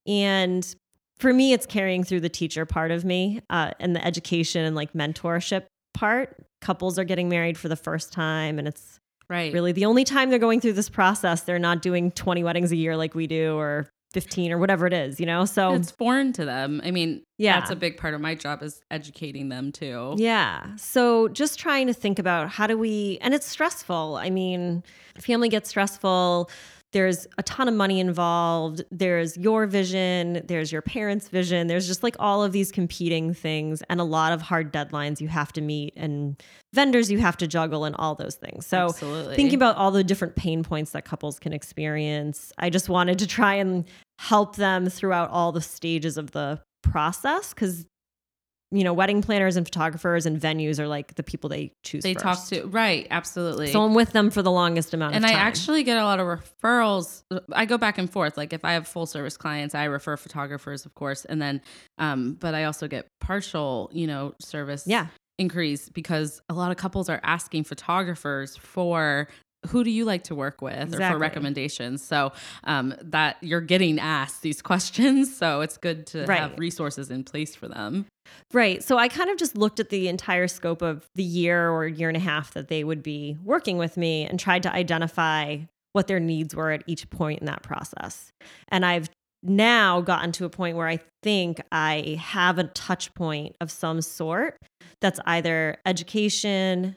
And 0.08 0.76
for 1.20 1.34
me, 1.34 1.54
it's 1.54 1.66
carrying 1.66 2.04
through 2.04 2.20
the 2.20 2.30
teacher 2.30 2.66
part 2.66 2.92
of 2.92 3.06
me 3.06 3.42
uh, 3.50 3.72
and 3.80 3.96
the 3.96 4.06
education 4.06 4.66
and 4.66 4.76
like 4.76 4.94
mentorship 4.94 5.64
part. 5.94 6.36
Couples 6.62 7.00
are 7.00 7.04
getting 7.04 7.30
married 7.30 7.58
for 7.58 7.68
the 7.70 7.76
first 7.76 8.12
time, 8.12 8.60
and 8.60 8.68
it's 8.68 9.00
Right. 9.30 9.52
really 9.54 9.72
the 9.72 9.86
only 9.86 10.04
time 10.04 10.30
they're 10.30 10.38
going 10.38 10.62
through 10.62 10.74
this 10.74 10.90
process. 10.90 11.42
They're 11.42 11.58
not 11.58 11.82
doing 11.82 12.12
20 12.12 12.44
weddings 12.44 12.72
a 12.72 12.76
year 12.76 12.96
like 12.96 13.16
we 13.16 13.26
do, 13.28 13.56
or 13.56 13.88
15 14.16 14.54
or 14.54 14.58
whatever 14.58 14.88
it 14.88 14.94
is, 14.94 15.20
you 15.20 15.26
know? 15.26 15.44
So, 15.44 15.74
It's 15.74 15.92
foreign 15.92 16.32
to 16.34 16.46
them. 16.46 16.80
I 16.86 16.92
mean, 16.92 17.22
Yeah. 17.38 17.60
that's 17.60 17.70
a 17.70 17.76
big 17.76 17.98
part 17.98 18.14
of 18.14 18.22
my 18.22 18.34
job 18.34 18.64
is 18.64 18.82
educating 18.90 19.50
them 19.50 19.74
too. 19.74 20.16
Yeah. 20.18 20.74
So 20.78 21.28
just 21.28 21.60
trying 21.60 21.88
to 21.88 21.94
think 21.94 22.18
about 22.18 22.48
how 22.48 22.66
do 22.66 22.78
we, 22.78 23.18
and 23.22 23.34
it's 23.34 23.46
stressful. 23.46 24.16
I 24.16 24.30
mean, 24.30 24.84
family 25.20 25.50
gets 25.50 25.68
stressful. 25.70 26.50
There's 26.94 27.28
a 27.38 27.44
ton 27.44 27.68
of 27.68 27.74
money 27.74 28.00
involved. 28.00 28.82
There's 28.90 29.36
your 29.36 29.66
vision. 29.66 30.42
There's 30.48 30.72
your 30.72 30.82
parents' 30.82 31.28
vision. 31.28 31.68
There's 31.68 31.88
just 31.88 32.04
like 32.04 32.16
all 32.20 32.42
of 32.42 32.54
these 32.54 32.72
competing 32.72 33.34
things 33.34 33.84
and 33.90 34.00
a 34.00 34.06
lot 34.06 34.32
of 34.32 34.42
hard 34.42 34.72
deadlines 34.72 35.20
you 35.20 35.28
have 35.28 35.52
to 35.54 35.62
meet 35.62 35.92
and 35.98 36.42
vendors 36.74 37.12
you 37.12 37.18
have 37.20 37.36
to 37.38 37.48
juggle 37.48 37.84
and 37.84 37.98
all 38.00 38.16
those 38.16 38.36
things. 38.36 38.66
So 38.66 38.86
Absolutely. 38.86 39.36
thinking 39.36 39.56
about 39.56 39.76
all 39.76 39.92
the 39.92 40.06
different 40.06 40.38
pain 40.38 40.64
points 40.64 40.92
that 40.92 41.04
couples 41.04 41.38
can 41.38 41.52
experience, 41.52 42.54
I 42.58 42.70
just 42.70 42.88
wanted 42.88 43.20
to 43.20 43.28
try 43.28 43.56
and 43.56 43.84
help 44.20 44.56
them 44.56 44.90
throughout 44.90 45.30
all 45.30 45.52
the 45.52 45.62
stages 45.62 46.18
of 46.18 46.32
the 46.32 46.62
process 46.84 47.54
because 47.54 47.86
you 48.72 48.84
know 48.84 48.94
wedding 48.94 49.22
planners 49.22 49.56
and 49.56 49.66
photographers 49.66 50.26
and 50.26 50.40
venues 50.40 50.80
are 50.80 50.88
like 50.88 51.16
the 51.16 51.24
people 51.24 51.50
they 51.50 51.72
choose 51.84 52.04
they 52.04 52.14
first. 52.14 52.24
talk 52.24 52.48
to 52.48 52.68
right, 52.68 53.08
absolutely. 53.12 53.72
so 53.72 53.84
i'm 53.84 53.94
with 53.94 54.12
them 54.12 54.30
for 54.30 54.42
the 54.42 54.52
longest 54.52 54.94
amount 54.94 55.16
of 55.16 55.22
time. 55.22 55.30
and 55.30 55.38
I 55.38 55.40
actually 55.40 55.84
get 55.84 55.98
a 55.98 56.04
lot 56.04 56.20
of 56.20 56.28
referrals. 56.28 57.24
I 57.52 57.66
go 57.66 57.78
back 57.78 57.98
and 57.98 58.10
forth. 58.10 58.38
Like 58.38 58.54
if 58.54 58.66
I 58.66 58.74
have 58.74 58.88
full 58.88 59.06
service 59.06 59.38
clients, 59.38 59.76
I 59.76 59.86
refer 59.86 60.18
photographers, 60.18 60.86
of 60.86 60.96
course, 60.96 61.26
and 61.26 61.42
then, 61.42 61.62
um, 61.98 62.34
but 62.34 62.54
I 62.56 62.66
also 62.66 62.88
get 62.88 63.08
partial, 63.22 63.90
you 63.94 64.08
know, 64.08 64.34
service 64.40 64.84
yeah 64.86 65.08
increase 65.38 65.90
because 65.90 66.42
a 66.50 66.54
lot 66.54 66.72
of 66.72 66.78
couples 66.78 67.10
are 67.10 67.20
asking 67.24 67.66
photographers 67.66 68.56
for 68.56 69.28
who 69.68 69.84
do 69.84 69.92
you 69.92 70.06
like 70.06 70.24
to 70.26 70.36
work 70.36 70.62
with 70.62 70.94
or 70.94 70.98
for 70.98 71.18
recommendations. 71.18 72.04
So 72.04 72.32
um, 72.64 72.96
that 73.02 73.38
you're 73.42 73.62
getting 73.62 74.00
asked 74.00 74.42
these 74.42 74.62
questions, 74.62 75.36
so 75.36 75.62
it's 75.62 75.78
good 75.78 76.08
to 76.08 76.26
have 76.26 76.58
resources 76.58 77.10
in 77.10 77.24
place 77.24 77.56
for 77.56 77.68
them. 77.68 78.06
right 78.54 78.84
so 78.84 78.98
i 78.98 79.08
kind 79.08 79.30
of 79.30 79.38
just 79.38 79.56
looked 79.56 79.80
at 79.80 79.90
the 79.90 80.08
entire 80.08 80.48
scope 80.48 80.82
of 80.82 81.06
the 81.14 81.24
year 81.24 81.70
or 81.70 81.88
year 81.88 82.08
and 82.08 82.18
a 82.18 82.20
half 82.20 82.54
that 82.54 82.70
they 82.70 82.84
would 82.84 83.04
be 83.04 83.38
working 83.44 83.78
with 83.78 83.98
me 83.98 84.26
and 84.26 84.40
tried 84.40 84.64
to 84.64 84.72
identify 84.74 85.58
what 85.94 86.08
their 86.08 86.20
needs 86.20 86.56
were 86.56 86.72
at 86.72 86.84
each 86.88 87.08
point 87.12 87.40
in 87.40 87.46
that 87.46 87.62
process 87.62 88.32
and 88.70 88.84
i've 88.84 89.10
now 89.48 90.02
gotten 90.02 90.32
to 90.34 90.46
a 90.46 90.50
point 90.50 90.76
where 90.76 90.88
I 90.88 91.00
think 91.24 91.62
I 91.72 92.20
have 92.22 92.58
a 92.58 92.66
touch 92.66 93.14
point 93.14 93.56
of 93.62 93.72
some 93.72 94.02
sort 94.02 94.58
that's 95.02 95.20
either 95.26 95.78
education, 95.86 96.96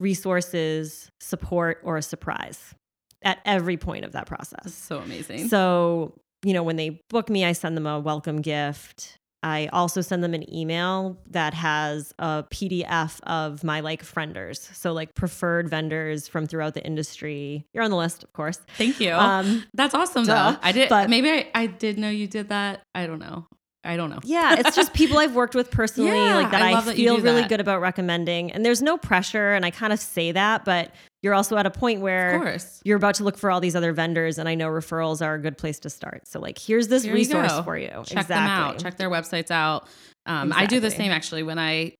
resources, 0.00 1.10
support, 1.20 1.80
or 1.84 1.96
a 1.96 2.02
surprise 2.02 2.74
at 3.22 3.38
every 3.44 3.76
point 3.76 4.04
of 4.04 4.12
that 4.12 4.26
process. 4.26 4.74
so 4.74 4.98
amazing. 4.98 5.48
So, 5.48 6.14
you 6.44 6.52
know, 6.52 6.62
when 6.62 6.76
they 6.76 7.00
book 7.08 7.30
me, 7.30 7.44
I 7.44 7.52
send 7.52 7.76
them 7.76 7.86
a 7.86 7.98
welcome 7.98 8.42
gift. 8.42 9.18
I 9.42 9.68
also 9.74 10.00
send 10.00 10.24
them 10.24 10.32
an 10.32 10.52
email 10.54 11.18
that 11.30 11.52
has 11.52 12.14
a 12.18 12.44
PDF 12.50 13.20
of 13.24 13.62
my 13.62 13.80
like 13.80 14.02
frienders. 14.02 14.74
So 14.74 14.92
like 14.94 15.14
preferred 15.14 15.68
vendors 15.68 16.26
from 16.28 16.46
throughout 16.46 16.72
the 16.74 16.82
industry. 16.84 17.66
You're 17.74 17.84
on 17.84 17.90
the 17.90 17.96
list, 17.96 18.24
of 18.24 18.32
course. 18.32 18.58
Thank 18.78 19.00
you. 19.00 19.12
Um, 19.12 19.64
That's 19.74 19.94
awesome 19.94 20.24
duh, 20.24 20.52
though. 20.52 20.58
I 20.62 20.72
did 20.72 20.88
but- 20.88 21.10
maybe 21.10 21.30
I, 21.30 21.50
I 21.54 21.66
did 21.66 21.98
know 21.98 22.08
you 22.08 22.26
did 22.26 22.48
that. 22.48 22.80
I 22.94 23.06
don't 23.06 23.18
know. 23.18 23.46
I 23.84 23.96
don't 23.96 24.10
know. 24.10 24.18
Yeah, 24.24 24.56
it's 24.58 24.74
just 24.74 24.94
people 24.94 25.18
I've 25.18 25.34
worked 25.34 25.54
with 25.54 25.70
personally, 25.70 26.10
Yeah, 26.16 26.36
like 26.36 26.50
that 26.52 26.62
I 26.62 26.72
I, 26.72 26.80
that 26.80 26.96
feel 26.96 27.18
really 27.20 27.42
that. 27.42 27.48
good 27.50 27.60
about 27.60 27.80
recommending. 27.80 28.50
And 28.52 28.64
there's 28.64 28.80
no 28.82 28.96
pressure, 28.96 29.52
and 29.52 29.64
I 29.64 29.70
kind 29.70 29.92
of 29.92 30.00
say 30.00 30.32
that, 30.32 30.64
but 30.64 30.92
you're 31.22 31.34
also 31.34 31.56
at 31.56 31.66
a 31.66 31.70
point 31.70 31.98
Of 31.98 32.02
where 32.02 32.38
course. 32.38 32.80
you're 32.84 32.96
about 32.96 33.14
to 33.16 33.24
look 33.24 33.36
for 33.38 33.50
all 33.50 33.60
these 33.60 33.76
other 33.76 33.92
vendors, 33.92 34.38
and 34.38 34.48
I 34.48 34.54
know 34.54 34.68
referrals 34.68 35.24
are 35.24 35.34
a 35.34 35.38
good 35.38 35.56
place 35.58 35.78
to 35.80 35.90
start. 35.90 36.26
So 36.26 36.40
like, 36.40 36.58
here's 36.58 36.88
this 36.88 37.02
Here 37.04 37.14
resource 37.14 37.50
go. 37.52 37.62
for 37.62 37.76
you. 37.78 37.88
Check 37.88 38.04
exactly. 38.04 38.34
them 38.34 38.46
out. 38.48 38.78
Check 38.78 38.96
their 38.96 39.10
websites 39.10 39.50
out. 39.50 39.86
Um, 40.26 40.52
I 40.54 40.66
do 40.66 40.80
the 40.80 40.90
same 40.90 41.12
actually 41.12 41.42
when 41.42 41.58
I 41.58 41.94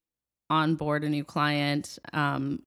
onboard 0.50 1.04
a 1.04 1.08
new 1.08 1.24
client, 1.24 1.98
um, 2.12 2.60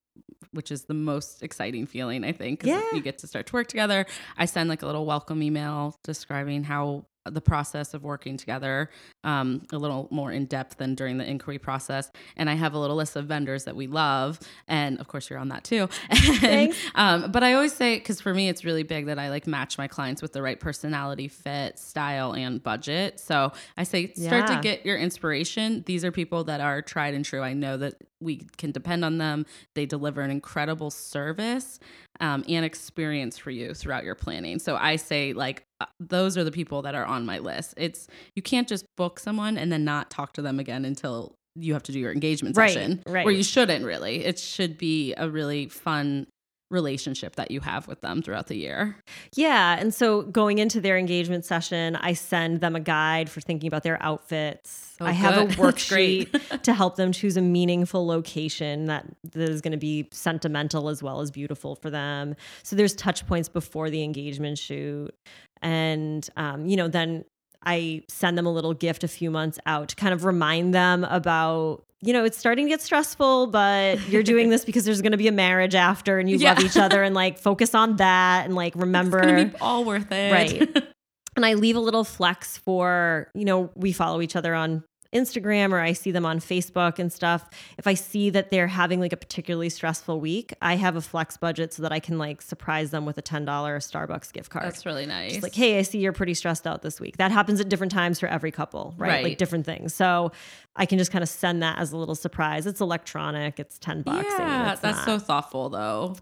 which 0.52 0.72
is 0.72 0.86
the 0.86 0.94
most 0.94 1.44
exciting 1.44 1.86
feeling, 1.86 2.24
I 2.24 2.32
think, 2.32 2.60
because 2.62 2.82
Yeah. 2.82 2.96
you 2.98 3.02
get 3.02 3.20
to 3.20 3.28
start 3.28 3.48
to 3.48 3.54
work 3.54 3.68
together. 3.68 4.06
I 4.38 4.46
send 4.46 4.70
like 4.70 4.82
a 4.82 4.86
little 4.86 5.06
welcome 5.06 5.42
email 5.44 5.96
describing 6.04 6.64
how 6.64 7.06
the 7.30 7.42
process 7.42 7.94
of 7.94 8.04
working 8.04 8.38
together 8.38 8.90
um, 9.24 9.66
a 9.72 9.78
little 9.78 10.08
more 10.12 10.32
in 10.32 10.46
depth 10.46 10.78
than 10.78 10.96
during 10.96 11.18
the 11.18 11.30
inquiry 11.30 11.60
process. 11.60 12.12
And 12.36 12.50
i 12.50 12.54
have 12.54 12.74
a 12.74 12.80
little 12.80 12.96
list 12.96 13.16
of 13.16 13.26
vendors 13.26 13.66
that 13.66 13.76
we 13.76 13.88
love. 13.88 14.40
And 14.68 15.00
of 15.00 15.08
course 15.08 15.30
you're 15.30 15.40
on 15.40 15.50
that 15.50 15.64
too. 15.64 15.90
And, 16.48 16.74
um, 16.96 17.32
but 17.32 17.44
i 17.44 17.54
always 17.54 17.74
say 17.74 17.98
because 17.98 18.22
for 18.22 18.34
me 18.34 18.48
it's 18.48 18.64
really 18.64 18.84
big 18.84 19.08
that 19.08 19.20
i 19.20 19.30
like 19.30 19.48
match 19.48 19.78
my 19.78 19.88
clients 19.88 20.22
with 20.22 20.34
the 20.34 20.42
right 20.42 20.60
personality 20.60 21.28
fit 21.28 21.80
style 21.80 22.34
and 22.34 22.62
budget. 22.62 23.20
So 23.20 23.52
i 23.76 23.84
say 23.84 24.14
start 24.14 24.48
to 24.48 24.60
get 24.62 24.86
your 24.86 24.98
inspiration. 24.98 25.84
These 25.86 26.04
are 26.06 26.12
people 26.12 26.44
that 26.46 26.62
are 26.62 26.82
tried 26.82 27.14
and 27.14 27.26
true. 27.26 27.42
I 27.42 27.54
know 27.54 27.78
that 27.78 27.96
we 28.20 28.48
can 28.58 28.72
depend 28.72 29.06
on 29.06 29.18
them. 29.18 29.46
They 29.76 29.86
deliver 29.86 30.22
an 30.22 30.32
incredible 30.32 30.90
service 30.90 31.80
um, 32.20 32.44
and 32.48 32.66
experience 32.66 33.38
for 33.38 33.52
you 33.52 33.74
throughout 33.74 34.04
your 34.04 34.16
planning. 34.16 34.60
So 34.60 34.76
i 34.76 34.96
say 34.96 35.34
like 35.34 35.64
uh, 35.80 35.86
those 36.00 36.38
are 36.38 36.44
the 36.44 36.52
people 36.52 36.82
that 36.84 36.96
are 36.96 37.06
on 37.06 37.26
my 37.26 37.40
list. 37.40 37.74
It's 37.78 38.08
you 38.36 38.42
can't 38.42 38.68
just 38.68 38.86
book 38.96 39.20
someone 39.20 39.58
and 39.58 39.72
then 39.72 39.84
not 39.84 40.10
talk 40.10 40.34
to 40.34 40.42
them 40.42 40.60
again 40.60 40.86
until 40.86 41.36
you 41.56 41.74
have 41.74 41.84
to 41.84 41.92
do 41.92 42.00
your 42.00 42.12
engagement 42.12 42.56
Right, 42.56 42.72
session. 42.72 43.04
Right. 43.08 43.26
where 43.26 43.34
you 43.34 43.44
shouldn't 43.44 43.84
really. 43.86 44.24
It 44.26 44.38
should 44.40 44.78
be 44.78 45.14
a 45.18 45.30
really 45.30 45.68
fun 45.68 46.28
relationship 46.70 47.36
that 47.38 47.50
you 47.50 47.62
have 47.62 47.88
with 47.88 48.02
them 48.02 48.22
throughout 48.22 48.48
the 48.48 48.58
year 48.58 48.98
Yeah. 49.36 49.78
And 49.80 49.94
so 49.94 50.24
going 50.24 50.58
into 50.58 50.82
their 50.82 50.98
engagement 50.98 51.46
session, 51.46 51.96
I 51.96 52.14
send 52.14 52.60
them 52.62 52.76
a 52.76 52.80
guide 52.80 53.30
for 53.30 53.40
thinking 53.42 53.68
about 53.68 53.84
their 53.84 54.02
outfits. 54.04 54.96
Oh, 55.00 55.06
I 55.06 55.12
have 55.12 55.50
good. 55.50 55.60
a 55.60 55.62
worksheet 55.62 56.62
to 56.64 56.74
help 56.74 56.96
them 56.96 57.12
choose 57.12 57.38
a 57.38 57.42
meaningful 57.42 58.06
location 58.06 58.86
that, 58.86 59.06
that 59.32 59.50
is 59.50 59.62
going 59.62 59.72
to 59.72 59.78
be 59.78 60.10
sentimental 60.12 60.90
as 60.90 61.02
well 61.02 61.22
as 61.22 61.32
beautiful 61.32 61.76
for 61.76 61.90
them. 61.90 62.36
So 62.64 62.76
there's 62.76 62.96
touch 62.96 63.26
points 63.28 63.48
before 63.50 63.90
the 63.90 64.04
engagement 64.04 64.58
shoot. 64.58 65.14
And, 65.62 66.28
um, 66.36 66.66
you 66.66 66.76
know, 66.76 66.88
then 66.88 67.26
I 67.64 68.04
send 68.08 68.38
them 68.38 68.46
a 68.46 68.52
little 68.52 68.74
gift 68.74 69.04
a 69.04 69.08
few 69.08 69.32
months 69.32 69.60
out 69.66 69.90
to 69.90 69.96
kind 69.96 70.14
of 70.14 70.26
remind 70.26 70.74
them 70.74 71.04
about, 71.04 71.84
you 72.02 72.14
know, 72.14 72.24
it's 72.24 72.38
starting 72.38 72.66
to 72.66 72.70
get 72.70 72.82
stressful, 72.82 73.48
but 73.48 74.08
you're 74.10 74.24
doing 74.24 74.50
this 74.50 74.64
because 74.64 74.86
there's 74.86 75.02
going 75.02 75.14
to 75.14 75.18
be 75.18 75.28
a 75.28 75.32
marriage 75.32 75.74
after 75.76 76.20
and 76.20 76.30
you 76.30 76.38
love 76.38 76.60
each 76.60 76.78
other 76.78 77.02
and 77.04 77.16
like 77.16 77.40
focus 77.40 77.74
on 77.74 77.96
that 77.96 78.46
and 78.46 78.56
like 78.56 78.74
remember. 78.76 79.18
it's 79.20 79.28
gonna 79.28 79.46
be 79.46 79.58
all 79.60 79.84
worth 79.84 80.12
it 80.12 80.32
Right. 80.32 80.84
and 81.36 81.46
I 81.46 81.56
leave 81.56 81.76
a 81.76 81.80
little 81.80 82.04
flex 82.04 82.58
for, 82.58 83.32
you 83.34 83.46
know, 83.46 83.72
we 83.76 83.94
follow 83.94 84.22
each 84.22 84.36
other 84.36 84.54
on 84.54 84.84
Instagram 85.18 85.72
or 85.72 85.80
I 85.80 85.94
see 85.94 86.12
them 86.12 86.26
on 86.26 86.40
Facebook 86.40 87.00
and 87.00 87.12
stuff. 87.12 87.50
If 87.78 87.88
I 87.88 87.94
see 87.96 88.30
that 88.30 88.52
they're 88.52 88.68
having 88.68 89.00
like 89.00 89.14
a 89.14 89.18
particularly 89.18 89.70
stressful 89.70 90.20
week, 90.20 90.54
I 90.62 90.76
have 90.76 90.96
a 90.96 91.02
flex 91.02 91.36
budget 91.38 91.74
so 91.74 91.82
that 91.84 91.92
I 91.92 92.00
can 92.00 92.18
like 92.18 92.42
surprise 92.42 92.92
them 92.92 93.06
with 93.06 93.18
a 93.18 93.22
$10 93.22 93.46
Starbucks 93.46 94.32
gift 94.34 94.50
card. 94.50 94.66
that's 94.66 94.86
really 94.86 95.06
nice 95.06 95.32
Just 95.32 95.44
like, 95.44 95.56
hey, 95.56 95.80
I 95.80 95.82
see 95.82 96.00
you're 96.00 96.14
pretty 96.14 96.34
stressed 96.34 96.66
out 96.68 96.82
this 96.82 97.00
week. 97.00 97.18
That 97.18 97.32
happens 97.32 97.60
at 97.60 97.70
different 97.70 97.92
times 97.92 98.20
for 98.20 98.28
every 98.28 98.52
couple, 98.52 98.94
right? 98.98 99.08
Right. 99.10 99.24
Like 99.24 99.38
different 99.38 99.66
things. 99.66 99.94
So 99.94 100.32
I 100.76 100.86
can 100.86 100.98
just 100.98 101.12
kind 101.12 101.24
of 101.24 101.30
send 101.30 101.64
that 101.64 101.80
as 101.80 101.92
a 101.92 101.98
little 101.98 102.16
surprise. 102.16 102.66
It's 102.68 102.82
electronic, 102.82 103.60
it's 103.60 103.80
10 103.80 104.04
bucks. 104.04 104.28
I 104.28 104.38
mean, 104.40 104.48
yeah 104.48 104.64
that's 104.76 104.84
not- 104.98 105.06
so 105.06 105.18
thoughtful 105.20 105.70
though 105.70 106.16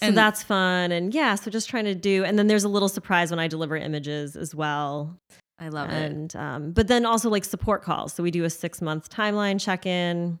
so 0.00 0.06
And- 0.06 0.16
that's 0.16 0.42
fun. 0.42 0.92
And 0.92 1.12
yeah, 1.12 1.34
so 1.34 1.50
just 1.50 1.68
trying 1.68 1.84
to 1.84 1.94
do, 1.94 2.24
and 2.24 2.38
then 2.38 2.46
there's 2.46 2.64
a 2.64 2.68
little 2.68 2.88
surprise 2.88 3.30
when 3.30 3.38
I 3.40 3.48
deliver 3.48 3.76
images 3.76 4.36
as 4.36 4.54
well. 4.54 5.18
I 5.58 5.68
love 5.68 5.90
it 5.90 5.94
And, 5.94 6.36
um, 6.36 6.72
but 6.72 6.88
then 6.88 7.04
also 7.06 7.28
like 7.28 7.44
support 7.44 7.82
calls. 7.82 8.12
So 8.12 8.22
we 8.22 8.30
do 8.30 8.44
a 8.44 8.50
six 8.50 8.80
month 8.80 9.10
timeline 9.10 9.60
check 9.60 9.86
in 9.86 10.38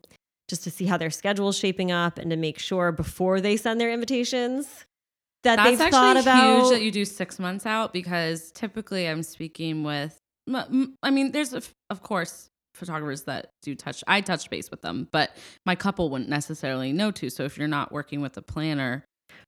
just 0.48 0.64
to 0.64 0.70
see 0.70 0.86
how 0.86 0.96
their 0.96 1.10
schedule 1.10 1.50
is 1.50 1.58
shaping 1.58 1.92
up 1.92 2.18
and 2.18 2.30
to 2.30 2.36
make 2.36 2.58
sure 2.58 2.90
before 2.90 3.40
they 3.40 3.56
send 3.56 3.80
their 3.80 3.92
invitations 3.92 4.86
that 5.44 5.56
That's 5.56 5.78
they've 5.78 5.90
thought 5.90 6.16
about. 6.16 6.60
huge 6.60 6.70
that 6.70 6.82
you 6.82 6.90
do 6.90 7.04
six 7.04 7.38
months 7.38 7.66
out 7.66 7.92
because 7.92 8.50
typically 8.52 9.06
I'm 9.06 9.22
speaking 9.22 9.84
with. 9.84 10.18
I 10.50 11.10
mean, 11.10 11.32
there's 11.32 11.52
of 11.52 12.02
course 12.02 12.48
photographers 12.74 13.22
that 13.22 13.50
do 13.62 13.74
touch. 13.74 14.02
I 14.06 14.20
touch 14.20 14.48
base 14.48 14.70
with 14.70 14.82
them, 14.82 15.08
but 15.12 15.36
my 15.66 15.74
couple 15.74 16.08
wouldn't 16.10 16.30
necessarily 16.30 16.92
know 16.92 17.10
to. 17.12 17.28
So 17.28 17.44
if 17.44 17.58
you're 17.58 17.68
not 17.68 17.92
working 17.92 18.20
with 18.20 18.36
a 18.36 18.42
planner, 18.42 19.04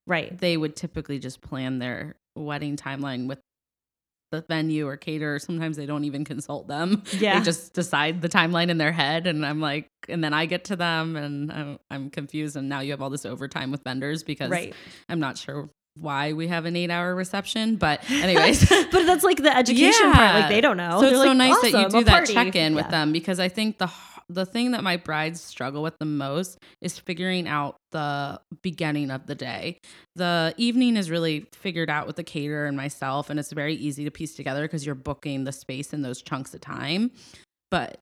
right. 0.06 0.36
they 0.36 0.56
would 0.56 0.76
typically 0.76 1.18
just 1.18 1.40
plan 1.40 1.78
their 1.78 2.16
wedding 2.36 2.76
timeline 2.76 3.26
with 3.26 3.40
the 4.30 4.42
venue 4.42 4.86
or 4.86 4.96
caterer. 4.96 5.38
Sometimes 5.38 5.76
they 5.76 5.86
don't 5.86 6.04
even 6.04 6.24
consult 6.24 6.68
them. 6.68 7.02
Yeah. 7.20 7.38
They 7.38 7.44
just 7.44 7.74
decide 7.74 8.22
the 8.22 8.28
timeline 8.28 8.70
in 8.70 8.78
their 8.78 8.92
head. 8.92 9.26
And 9.26 9.44
I'm 9.44 9.60
like, 9.60 9.88
and 10.08 10.22
then 10.24 10.32
I 10.32 10.46
get 10.46 10.64
to 10.66 10.76
them 10.76 11.16
and 11.16 11.52
I'm, 11.52 11.78
I'm 11.90 12.10
confused. 12.10 12.56
And 12.56 12.68
now 12.68 12.80
you 12.80 12.92
have 12.92 13.02
all 13.02 13.10
this 13.10 13.26
overtime 13.26 13.70
with 13.70 13.82
vendors 13.82 14.22
because 14.22 14.48
Right. 14.50 14.74
I'm 15.08 15.20
not 15.20 15.36
sure 15.36 15.68
why 15.96 16.32
we 16.32 16.46
have 16.48 16.64
an 16.64 16.76
eight 16.76 16.90
hour 16.90 17.14
reception. 17.14 17.76
But, 17.76 18.08
anyways. 18.10 18.66
but 18.92 19.04
that's 19.04 19.24
like 19.24 19.42
the 19.42 19.54
education 19.54 20.12
part. 20.12 20.34
Like 20.34 20.48
they 20.48 20.60
don't 20.62 20.76
know. 20.78 21.00
So 21.00 21.08
it's 21.08 21.16
They're 21.16 21.24
so 21.24 21.28
like, 21.28 21.36
nice 21.36 21.60
that 21.60 21.72
you 21.72 21.88
do 22.00 22.04
that 22.04 22.26
check 22.26 22.56
in 22.56 22.74
with 22.74 22.88
them 22.88 23.12
because 23.12 23.38
I 23.38 23.48
think 23.48 23.76
the 23.78 23.88
the 24.32 24.46
thing 24.46 24.70
that 24.72 24.82
my 24.82 24.96
brides 24.96 25.40
struggle 25.40 25.82
with 25.82 25.98
the 25.98 26.06
most 26.06 26.58
is 26.80 26.98
figuring 26.98 27.48
out 27.48 27.76
the 27.92 28.40
beginning 28.62 29.10
of 29.10 29.26
the 29.26 29.34
day. 29.34 29.78
The 30.16 30.54
evening 30.56 30.96
is 30.96 31.10
really 31.10 31.46
figured 31.52 31.90
out 31.90 32.06
with 32.06 32.16
the 32.16 32.24
caterer 32.24 32.66
and 32.66 32.76
myself, 32.76 33.30
and 33.30 33.40
it's 33.40 33.52
very 33.52 33.74
easy 33.74 34.04
to 34.04 34.10
piece 34.10 34.34
together 34.34 34.62
because 34.62 34.86
you're 34.86 34.94
booking 34.94 35.44
the 35.44 35.52
space 35.52 35.92
in 35.92 36.02
those 36.02 36.22
chunks 36.22 36.54
of 36.54 36.60
time. 36.60 37.10
But 37.70 37.98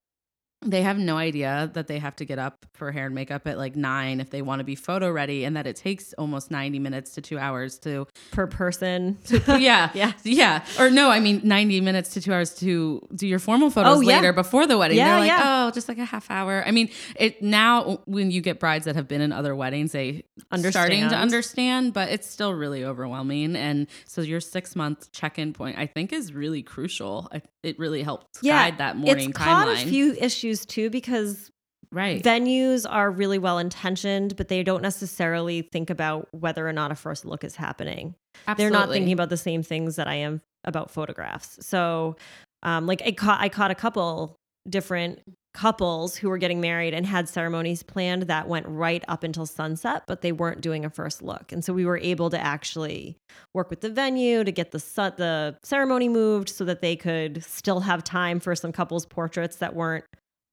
they 0.63 0.83
have 0.83 0.99
no 0.99 1.17
idea 1.17 1.71
that 1.75 1.87
they 1.87 1.99
have 2.01 2.17
to 2.17 2.25
get 2.25 2.39
up 2.39 2.67
for 2.75 2.91
hair 2.91 3.07
and 3.07 3.15
makeup 3.15 3.47
at 3.47 3.57
like 3.59 3.77
nine 3.77 4.21
if 4.21 4.31
they 4.31 4.43
want 4.43 4.59
to 4.59 4.65
be 4.65 4.75
photo 4.75 5.11
ready, 5.11 5.45
and 5.45 5.57
that 5.57 5.67
it 5.67 5.77
takes 5.77 6.13
almost 6.15 6.51
90 6.51 6.79
minutes 6.81 7.13
to 7.15 7.21
two 7.21 7.39
hours 7.39 7.79
to 7.81 8.07
per 8.33 8.47
person. 8.49 9.19
yeah, 9.49 9.91
Yeah. 9.95 10.13
yeah. 10.25 10.65
Or 10.79 10.91
no, 10.91 11.11
I 11.11 11.21
mean 11.21 11.41
ninety 11.45 11.81
minutes 11.81 12.11
to 12.15 12.21
two 12.21 12.33
hours 12.33 12.55
to 12.57 13.07
do 13.15 13.27
your 13.27 13.39
formal 13.39 13.71
photos 13.71 13.99
Oh, 13.99 14.01
yeah. 14.01 14.17
later 14.17 14.33
before 14.33 14.67
the 14.67 14.77
wedding. 14.77 14.97
Yeah, 14.97 15.11
They're 15.11 15.21
like, 15.21 15.29
yeah. 15.29 15.67
oh, 15.69 15.71
just 15.71 15.89
like 15.89 15.99
a 15.99 16.05
half 16.05 16.29
hour. 16.31 16.65
I 16.67 16.71
mean, 16.73 16.91
it 17.17 17.41
now 17.43 18.01
when 18.07 18.31
you 18.31 18.41
get 18.41 18.59
brides 18.59 18.85
that 18.87 18.97
have 18.97 19.07
been 19.07 19.21
in 19.21 19.31
other 19.33 19.55
weddings, 19.55 19.93
they 19.93 20.25
starting 20.55 20.73
to 20.73 21.05
Understand. 21.05 21.15
understand, 21.15 21.93
but 21.93 22.09
it's 22.09 22.29
still 22.29 22.53
really 22.53 22.85
overwhelming. 22.85 23.55
And 23.55 23.87
so 24.07 24.23
your 24.23 24.41
six 24.41 24.75
month 24.75 25.13
check 25.13 25.39
in 25.39 25.53
point, 25.53 25.79
I 25.79 25.87
think, 25.87 26.13
is 26.13 26.33
really 26.33 26.63
crucial. 26.63 27.31
It 27.63 27.79
really 27.79 28.03
helps 28.03 28.41
guide 28.41 28.79
that 28.79 28.97
morning 28.97 29.31
it's 29.31 29.39
timeline. 29.39 29.85
a 29.85 29.89
few 29.89 30.15
issues 30.15 30.48
too 30.67 30.91
because 30.91 31.51
right. 31.93 32.23
venues 32.23 32.87
are 32.89 33.11
really 33.11 33.39
well 33.39 33.59
intentioned, 33.59 34.37
but 34.37 34.49
they 34.49 34.63
don't 34.63 34.83
necessarily 34.83 35.63
think 35.63 35.91
about 35.91 36.29
whether 36.33 36.67
or 36.67 36.73
not 36.73 36.91
a 36.91 36.95
first 36.95 37.25
look 37.25 37.45
is 37.45 37.57
happening. 37.57 38.15
They're 38.57 38.71
not 38.71 38.91
thinking 38.91 39.13
about 39.13 39.31
the 39.31 39.37
same 39.37 39.63
things 39.63 39.97
that 39.97 40.07
I 40.09 40.15
am 40.15 40.41
about 40.65 40.91
photographs. 40.91 41.59
So, 41.67 42.17
um, 42.63 42.87
like 42.87 43.03
I 43.05 43.13
caught 43.13 43.41
I 43.41 43.49
caught 43.49 43.71
a 43.71 43.75
couple 43.75 44.37
different 44.69 45.21
couples 45.55 46.15
who 46.15 46.29
were 46.29 46.39
getting 46.39 46.61
married 46.61 46.95
and 46.95 47.05
had 47.05 47.29
ceremonies 47.29 47.83
planned 47.83 48.23
that 48.25 48.47
went 48.47 48.67
right 48.69 49.03
up 49.09 49.25
until 49.25 49.47
sunset, 49.47 50.05
but 50.07 50.21
they 50.21 50.31
weren't 50.31 50.61
doing 50.61 50.85
a 50.85 50.91
first 50.91 51.23
look. 51.23 51.51
And 51.51 51.65
so 51.65 51.73
we 51.73 51.85
were 51.85 51.99
able 51.99 52.31
to 52.31 52.39
actually 52.39 53.17
work 53.55 53.71
with 53.71 53.81
the 53.81 53.91
venue 53.91 54.45
to 54.45 54.53
get 54.53 54.71
the 54.71 54.79
su- 54.79 55.13
the 55.17 55.57
ceremony 55.65 56.09
moved 56.09 56.49
so 56.49 56.65
that 56.65 56.81
they 56.81 56.95
could 56.95 57.43
still 57.43 57.81
have 57.81 58.05
time 58.05 58.39
for 58.41 58.55
some 58.55 58.73
couples 58.73 59.07
portraits 59.07 59.57
that 59.57 59.75
weren't 59.75 60.05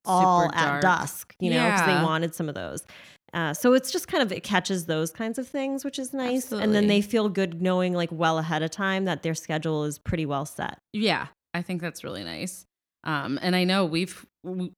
all 0.08 0.52
at 0.54 0.82
dusk, 0.82 1.36
you 1.40 1.50
know, 1.50 1.66
because 1.66 1.88
Yeah. 1.88 1.98
they 1.98 2.04
wanted 2.04 2.34
some 2.36 2.50
of 2.50 2.56
those. 2.56 2.86
Uh, 3.34 3.54
so 3.54 3.74
it's 3.74 3.92
just 3.92 4.08
kind 4.08 4.24
of 4.24 4.32
it 4.32 4.44
catches 4.44 4.86
those 4.86 5.12
kinds 5.12 5.38
of 5.38 5.48
things, 5.48 5.84
which 5.84 6.00
is 6.00 6.14
nice, 6.14 6.52
and 6.54 6.74
then 6.74 6.88
they 6.88 7.02
feel 7.02 7.28
good 7.28 7.62
knowing 7.62 7.94
like 7.94 8.10
well 8.12 8.38
ahead 8.38 8.64
of 8.64 8.72
time 8.72 9.06
that 9.06 9.24
their 9.24 9.36
schedule 9.36 9.84
is 9.84 10.00
pretty 10.00 10.26
well 10.26 10.46
set. 10.46 10.78
Yeah, 10.94 11.28
I 11.54 11.62
think 11.62 11.82
that's 11.82 12.04
really 12.04 12.24
nice. 12.24 12.66
Um, 13.04 13.38
and 13.42 13.56
I 13.56 13.66
know 13.66 13.86
we've, 13.86 14.26
we, 14.44 14.72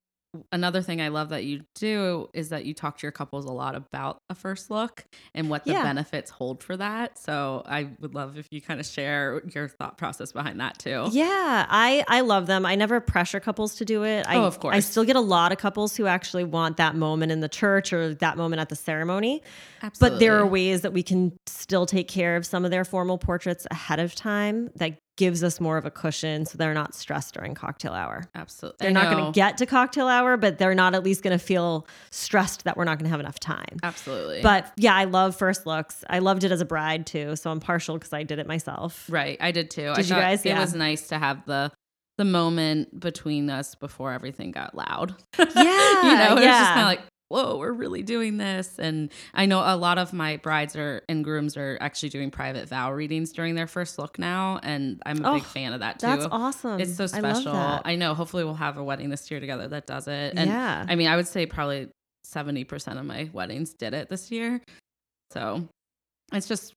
another 0.52 0.82
thing 0.82 1.00
I 1.00 1.08
love 1.08 1.28
that 1.28 1.44
you 1.44 1.62
do 1.76 2.28
is 2.34 2.48
that 2.50 2.64
you 2.66 2.74
talk 2.74 2.98
to 2.98 3.02
your 3.06 3.12
couples 3.12 3.44
a 3.44 3.52
lot 3.52 3.74
about 3.74 4.17
a 4.30 4.34
first 4.34 4.70
look 4.70 5.04
and 5.34 5.48
what 5.48 5.64
the 5.64 5.72
Yeah. 5.72 5.82
benefits 5.82 6.30
hold 6.30 6.62
for 6.62 6.76
that. 6.76 7.16
So 7.18 7.62
I 7.66 7.88
would 8.00 8.14
love 8.14 8.36
if 8.36 8.46
you 8.50 8.60
kind 8.60 8.78
of 8.78 8.86
share 8.86 9.42
your 9.54 9.68
thought 9.68 9.96
process 9.96 10.32
behind 10.32 10.60
that 10.60 10.78
too. 10.78 11.08
Yeah, 11.12 11.66
I 11.68 12.04
I 12.08 12.20
love 12.20 12.46
them. 12.46 12.66
I 12.66 12.74
never 12.74 13.00
pressure 13.00 13.40
couples 13.40 13.76
to 13.76 13.84
do 13.84 14.04
it. 14.04 14.26
I, 14.28 14.36
Oh, 14.36 14.44
of 14.44 14.60
course. 14.60 14.74
I 14.76 14.80
still 14.80 15.04
get 15.04 15.16
a 15.16 15.20
lot 15.20 15.52
of 15.52 15.58
couples 15.58 15.96
who 15.96 16.06
actually 16.06 16.44
want 16.44 16.76
that 16.76 16.94
moment 16.94 17.32
in 17.32 17.40
the 17.40 17.48
church 17.48 17.92
or 17.92 18.14
that 18.14 18.36
moment 18.36 18.60
at 18.60 18.68
the 18.68 18.76
ceremony. 18.76 19.42
Absolutely. 19.82 20.16
But 20.16 20.20
there 20.20 20.36
are 20.38 20.46
ways 20.46 20.82
that 20.82 20.92
we 20.92 21.02
can 21.02 21.38
still 21.46 21.86
take 21.86 22.08
care 22.08 22.36
of 22.36 22.44
some 22.44 22.64
of 22.64 22.70
their 22.70 22.84
formal 22.84 23.16
portraits 23.18 23.66
ahead 23.70 23.98
of 24.00 24.14
time 24.14 24.70
that 24.76 24.98
gives 25.16 25.42
us 25.42 25.58
more 25.60 25.76
of 25.76 25.84
a 25.84 25.90
cushion 25.90 26.46
so 26.46 26.56
they're 26.56 26.72
not 26.74 26.94
stressed 26.94 27.34
during 27.34 27.52
cocktail 27.52 27.92
hour. 27.92 28.22
Absolutely. 28.36 28.76
They're 28.78 28.92
not 28.92 29.10
going 29.10 29.24
to 29.24 29.32
get 29.32 29.58
to 29.58 29.66
cocktail 29.66 30.06
hour, 30.06 30.36
but 30.36 30.58
they're 30.58 30.76
not 30.76 30.94
at 30.94 31.02
least 31.02 31.24
going 31.24 31.36
to 31.36 31.44
feel 31.44 31.88
stressed 32.12 32.62
that 32.64 32.76
we're 32.76 32.84
not 32.84 32.98
going 32.98 33.06
to 33.06 33.10
have 33.10 33.18
enough 33.18 33.40
time. 33.40 33.78
Absolutely. 33.82 34.17
But 34.42 34.72
yeah, 34.76 34.94
I 34.94 35.04
love 35.04 35.36
first 35.36 35.66
looks. 35.66 36.04
I 36.08 36.18
loved 36.20 36.44
it 36.44 36.52
as 36.52 36.60
a 36.60 36.64
bride 36.64 37.06
too, 37.06 37.36
so 37.36 37.50
I'm 37.50 37.60
partial 37.60 37.96
because 37.96 38.12
I 38.12 38.22
did 38.22 38.38
it 38.38 38.46
myself. 38.46 39.06
Right, 39.10 39.36
I 39.40 39.50
did 39.52 39.70
too. 39.70 39.90
I 39.90 39.94
Did 39.94 40.08
you 40.08 40.16
guys? 40.16 40.44
It 40.44 40.50
Yeah. 40.50 40.60
was 40.60 40.74
nice 40.74 41.08
to 41.08 41.18
have 41.18 41.44
the 41.46 41.72
the 42.18 42.24
moment 42.24 42.98
between 42.98 43.48
us 43.48 43.74
before 43.76 44.12
everything 44.12 44.50
got 44.50 44.74
loud. 44.74 45.14
Yeah, 45.38 46.02
you 46.02 46.18
know, 46.18 46.32
it 46.32 46.34
was 46.34 46.44
just 46.44 46.70
kind 46.70 46.80
of 46.80 46.86
like, 46.86 47.00
whoa, 47.28 47.58
we're 47.58 47.72
really 47.72 48.02
doing 48.02 48.38
this. 48.38 48.78
And 48.78 49.12
I 49.34 49.46
know 49.46 49.60
a 49.64 49.76
lot 49.76 49.98
of 49.98 50.12
my 50.12 50.38
brides 50.38 50.74
are 50.74 51.02
and 51.08 51.22
grooms 51.22 51.56
are 51.56 51.78
actually 51.80 52.08
doing 52.08 52.30
private 52.32 52.68
vow 52.68 52.90
readings 52.92 53.32
during 53.32 53.54
their 53.54 53.66
first 53.68 53.98
look 53.98 54.18
now, 54.18 54.58
and 54.64 55.00
I'm 55.06 55.24
a 55.24 55.30
Oh, 55.30 55.34
big 55.34 55.44
fan 55.44 55.72
of 55.74 55.80
that 55.80 55.98
too. 56.00 56.06
That's 56.08 56.26
awesome. 56.30 56.80
It's 56.80 56.96
so 56.96 57.04
I 57.04 57.06
special. 57.06 57.52
that. 57.52 57.82
I, 57.84 57.94
know. 57.96 58.14
Hopefully, 58.14 58.42
we'll 58.44 58.54
have 58.54 58.78
a 58.78 58.82
wedding 58.84 59.10
this 59.10 59.30
year 59.30 59.38
together 59.40 59.68
that 59.68 59.86
does 59.86 60.08
it. 60.08 60.34
And 60.36 60.50
yeah. 60.50 60.86
I 60.88 60.96
mean, 60.96 61.06
I 61.06 61.14
would 61.16 61.28
say 61.28 61.46
probably 61.46 61.88
seventy 62.28 62.64
percent 62.64 62.98
of 62.98 63.04
my 63.06 63.30
weddings 63.32 63.74
did 63.74 63.94
it 63.94 64.08
this 64.08 64.30
year. 64.30 64.60
So 65.32 65.68
it's 66.32 66.48
just, 66.48 66.72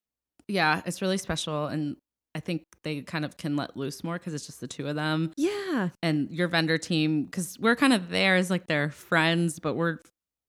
yeah, 0.48 0.82
it's 0.86 1.02
really 1.02 1.18
special, 1.18 1.68
and 1.68 1.96
I 2.36 2.40
think 2.40 2.64
they 2.84 3.02
kind 3.02 3.26
of 3.26 3.38
can 3.38 3.56
let 3.56 3.76
loose 3.78 4.04
more 4.04 4.18
because 4.18 4.34
it's 4.34 4.46
just 4.46 4.60
the 4.62 4.68
two 4.68 4.88
of 4.88 4.96
them 4.96 5.32
yeah. 5.38 5.90
and 6.02 6.30
your 6.32 6.48
vendor 6.48 6.78
team 6.78 7.26
because 7.26 7.58
we're 7.60 7.76
kind 7.76 7.94
of 7.94 8.10
there 8.10 8.36
as 8.36 8.50
like 8.50 8.68
their 8.68 8.90
friends, 8.90 9.60
but 9.60 9.76
we're 9.76 10.00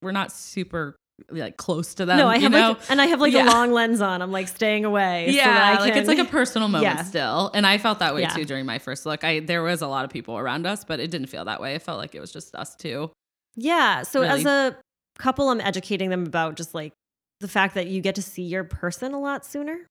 we're 0.01 0.13
not 0.13 0.33
super 0.33 0.97
like 1.31 1.57
close 1.57 1.95
to 1.95 2.05
them. 2.05 2.17
no, 2.19 2.27
I 2.27 2.39
have 2.39 2.51
know? 2.51 2.69
like, 2.71 2.91
and 2.91 3.01
I 3.01 3.07
have 3.07 3.21
like 3.21 3.33
Yeah. 3.33 3.47
a 3.47 3.51
long 3.51 3.73
lens 3.73 4.01
on. 4.01 4.23
I'm 4.23 4.33
like 4.33 4.49
staying 4.49 4.85
away. 4.85 5.27
so 5.31 5.37
yeah, 5.37 5.77
I 5.77 5.81
like 5.81 5.95
it's 5.97 6.09
like 6.09 6.19
a 6.19 6.25
personal 6.25 6.69
moment 6.75 6.97
Yeah. 6.97 7.03
still, 7.05 7.51
and 7.55 7.67
I 7.67 7.79
felt 7.79 7.99
that 8.01 8.15
way 8.15 8.23
Yeah. 8.23 8.29
too 8.31 8.45
during 8.45 8.67
my 8.67 8.79
first 8.79 9.07
look. 9.07 9.23
I 9.25 9.41
there 9.41 9.63
was 9.63 9.83
a 9.83 9.89
lot 9.89 10.05
of 10.05 10.11
people 10.11 10.37
around 10.39 10.67
us, 10.67 10.85
but 10.85 10.99
it 11.01 11.11
didn't 11.11 11.29
feel 11.29 11.45
that 11.45 11.61
way. 11.61 11.75
It 11.75 11.83
felt 11.83 11.99
like 11.99 12.15
it 12.15 12.21
was 12.21 12.33
just 12.33 12.55
us 12.57 12.75
two. 12.77 13.11
yeah. 13.57 14.03
So 14.03 14.23
as 14.23 14.45
a 14.47 14.77
couple, 15.19 15.51
I'm 15.51 15.61
educating 15.61 16.11
them 16.11 16.27
about 16.27 16.57
just 16.57 16.75
like 16.75 16.93
the 17.41 17.49
fact 17.49 17.75
that 17.75 17.87
you 17.89 18.01
get 18.01 18.15
to 18.17 18.23
see 18.23 18.43
your 18.43 18.65
person 18.65 19.15
a 19.15 19.21
lot 19.21 19.45
sooner. 19.45 19.87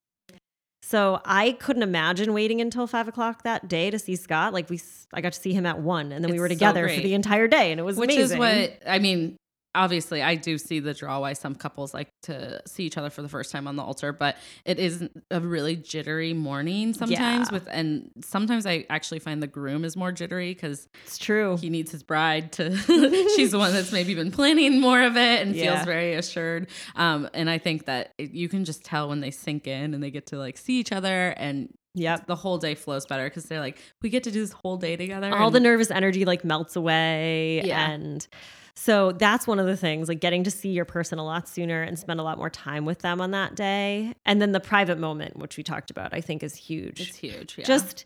So 0.84 1.22
I 1.26 1.52
couldn't 1.54 1.84
imagine 1.84 2.34
waiting 2.34 2.60
until 2.60 2.88
five 2.88 3.08
o'clock 3.08 3.44
that 3.44 3.68
day 3.68 3.92
to 3.92 4.00
see 4.00 4.16
Scott. 4.16 4.52
Like 4.54 4.70
we, 4.70 4.80
I 5.14 5.22
got 5.22 5.34
to 5.34 5.40
see 5.40 5.54
him 5.54 5.66
at 5.66 5.80
one, 5.80 6.12
and 6.12 6.24
then 6.24 6.32
we 6.32 6.38
It's 6.38 6.42
were 6.42 6.48
so 6.48 6.54
together 6.56 6.90
for 6.90 7.02
the 7.02 7.14
entire 7.14 7.48
day, 7.48 7.72
and 7.72 7.80
it 7.80 7.84
was 7.84 7.98
Which 7.98 8.10
amazing. 8.12 8.38
is 8.38 8.38
what 8.38 8.80
I 8.88 9.00
mean. 9.00 9.38
Obviously, 9.74 10.22
I 10.22 10.36
do 10.36 10.58
see 10.58 10.80
the 10.82 10.94
draw 10.94 11.20
why 11.22 11.32
some 11.34 11.56
couples 11.56 11.94
like 11.94 12.10
to 12.24 12.62
see 12.68 12.84
each 12.84 12.98
other 12.98 13.10
for 13.10 13.22
the 13.22 13.30
first 13.30 13.52
time 13.54 13.68
on 13.68 13.78
the 13.78 13.84
altar, 13.84 14.12
but 14.12 14.36
it 14.66 14.80
is 14.80 15.08
a 15.30 15.40
really 15.40 15.78
jittery 15.78 16.34
morning 16.34 16.94
sometimes. 16.94 17.48
Yeah. 17.50 17.54
With 17.54 17.68
and 17.72 18.12
sometimes 18.22 18.66
I 18.66 18.86
actually 18.90 19.20
find 19.20 19.42
the 19.42 19.48
groom 19.48 19.86
is 19.86 19.96
more 19.96 20.12
jittery 20.12 20.54
because 20.54 20.90
It's 21.06 21.18
true. 21.18 21.56
he 21.58 21.70
needs 21.70 21.90
his 21.92 22.04
bride 22.04 22.52
to 22.54 22.76
she's 23.36 23.52
the 23.52 23.60
one 23.60 23.72
that's 23.72 23.92
maybe 23.94 24.14
been 24.14 24.32
planning 24.32 24.82
more 24.82 25.02
of 25.02 25.16
it 25.16 25.42
and 25.48 25.56
Yeah. 25.56 25.76
feels 25.76 25.86
very 25.86 26.16
assured 26.16 26.68
um 26.96 27.30
and 27.34 27.50
i 27.50 27.58
think 27.58 27.86
that 27.86 28.14
it, 28.18 28.32
you 28.32 28.50
can 28.50 28.66
just 28.66 28.84
tell 28.84 29.08
when 29.10 29.22
they 29.22 29.32
sink 29.32 29.68
in 29.68 29.94
and 29.94 30.04
they 30.04 30.12
get 30.12 30.28
to 30.28 30.38
like 30.38 30.58
see 30.58 30.80
each 30.80 30.92
other 30.92 31.30
and 31.38 31.74
Yep. 31.94 32.28
the 32.28 32.36
whole 32.36 32.58
day 32.58 32.76
flows 32.76 33.06
better 33.06 33.26
because 33.26 33.46
they're 33.46 33.60
like 33.60 33.78
we 34.02 34.10
get 34.10 34.24
to 34.24 34.32
do 34.32 34.40
this 34.42 34.52
whole 34.54 34.78
day 34.78 34.96
together 34.96 35.36
all 35.36 35.52
the 35.52 35.60
nervous 35.60 35.92
energy 35.92 36.24
like 36.26 36.44
melts 36.46 36.76
away 36.76 37.62
Yeah. 37.66 37.92
and 37.92 38.26
so 38.74 39.12
that's 39.12 39.46
one 39.46 39.60
of 39.60 39.66
the 39.66 39.76
things 39.76 40.08
like 40.08 40.22
getting 40.22 40.44
to 40.46 40.52
see 40.52 40.70
your 40.70 40.86
person 40.86 41.20
a 41.20 41.26
lot 41.26 41.50
sooner 41.50 41.82
and 41.84 42.00
spend 42.00 42.20
a 42.20 42.24
lot 42.24 42.38
more 42.38 42.50
time 42.50 42.86
with 42.86 43.00
them 43.00 43.20
on 43.20 43.32
that 43.32 43.56
day 43.56 44.14
and 44.26 44.42
then 44.42 44.54
the 44.54 44.62
private 44.62 44.98
moment 45.00 45.38
which 45.38 45.58
we 45.58 45.64
talked 45.64 45.92
about 45.92 46.14
i 46.14 46.22
think 46.22 46.44
is 46.44 46.56
huge 46.56 47.02
it's 47.02 47.18
huge 47.18 47.56
yeah. 47.58 47.66
just 47.66 48.06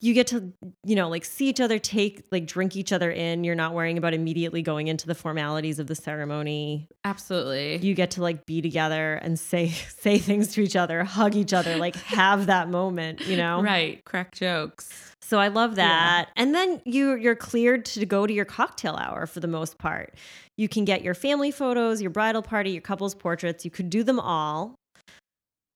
you 0.00 0.14
get 0.14 0.28
to 0.28 0.52
you 0.84 0.94
know 0.96 1.08
like 1.08 1.24
see 1.24 1.48
each 1.48 1.60
other 1.60 1.78
take 1.78 2.22
like 2.30 2.46
drink 2.46 2.76
each 2.76 2.92
other 2.92 3.10
in 3.10 3.42
you're 3.44 3.54
not 3.54 3.74
worrying 3.74 3.98
about 3.98 4.14
immediately 4.14 4.62
going 4.62 4.86
into 4.88 5.06
the 5.06 5.14
formalities 5.14 5.78
of 5.78 5.86
the 5.88 5.94
ceremony 5.94 6.88
absolutely 7.04 7.76
you 7.78 7.94
get 7.94 8.12
to 8.12 8.22
like 8.22 8.46
be 8.46 8.60
together 8.62 9.14
and 9.14 9.38
say 9.38 9.68
say 9.98 10.18
things 10.18 10.52
to 10.54 10.60
each 10.62 10.76
other 10.76 11.04
hug 11.04 11.34
each 11.34 11.52
other 11.52 11.76
like 11.76 11.96
have 11.96 12.46
that 12.46 12.68
moment 12.68 13.20
you 13.26 13.36
know 13.36 13.60
right 13.62 14.04
crack 14.04 14.34
jokes 14.34 14.88
so 15.20 15.38
I 15.38 15.48
love 15.48 15.72
Yeah. 15.76 15.84
that. 15.88 16.28
And 16.36 16.54
then 16.54 16.80
you 16.86 17.14
you're 17.16 17.34
cleared 17.36 17.84
to 17.86 18.06
go 18.06 18.26
to 18.26 18.32
your 18.32 18.46
cocktail 18.46 18.94
hour 18.94 19.26
for 19.26 19.40
the 19.40 19.48
most 19.48 19.76
part. 19.76 20.14
You 20.56 20.68
can 20.70 20.86
get 20.86 21.02
your 21.02 21.12
family 21.12 21.50
photos, 21.50 22.00
your 22.00 22.10
bridal 22.10 22.40
party, 22.40 22.70
your 22.70 22.80
couple's 22.80 23.14
portraits. 23.14 23.62
You 23.62 23.70
could 23.70 23.90
do 23.90 24.02
them 24.02 24.18
all 24.18 24.77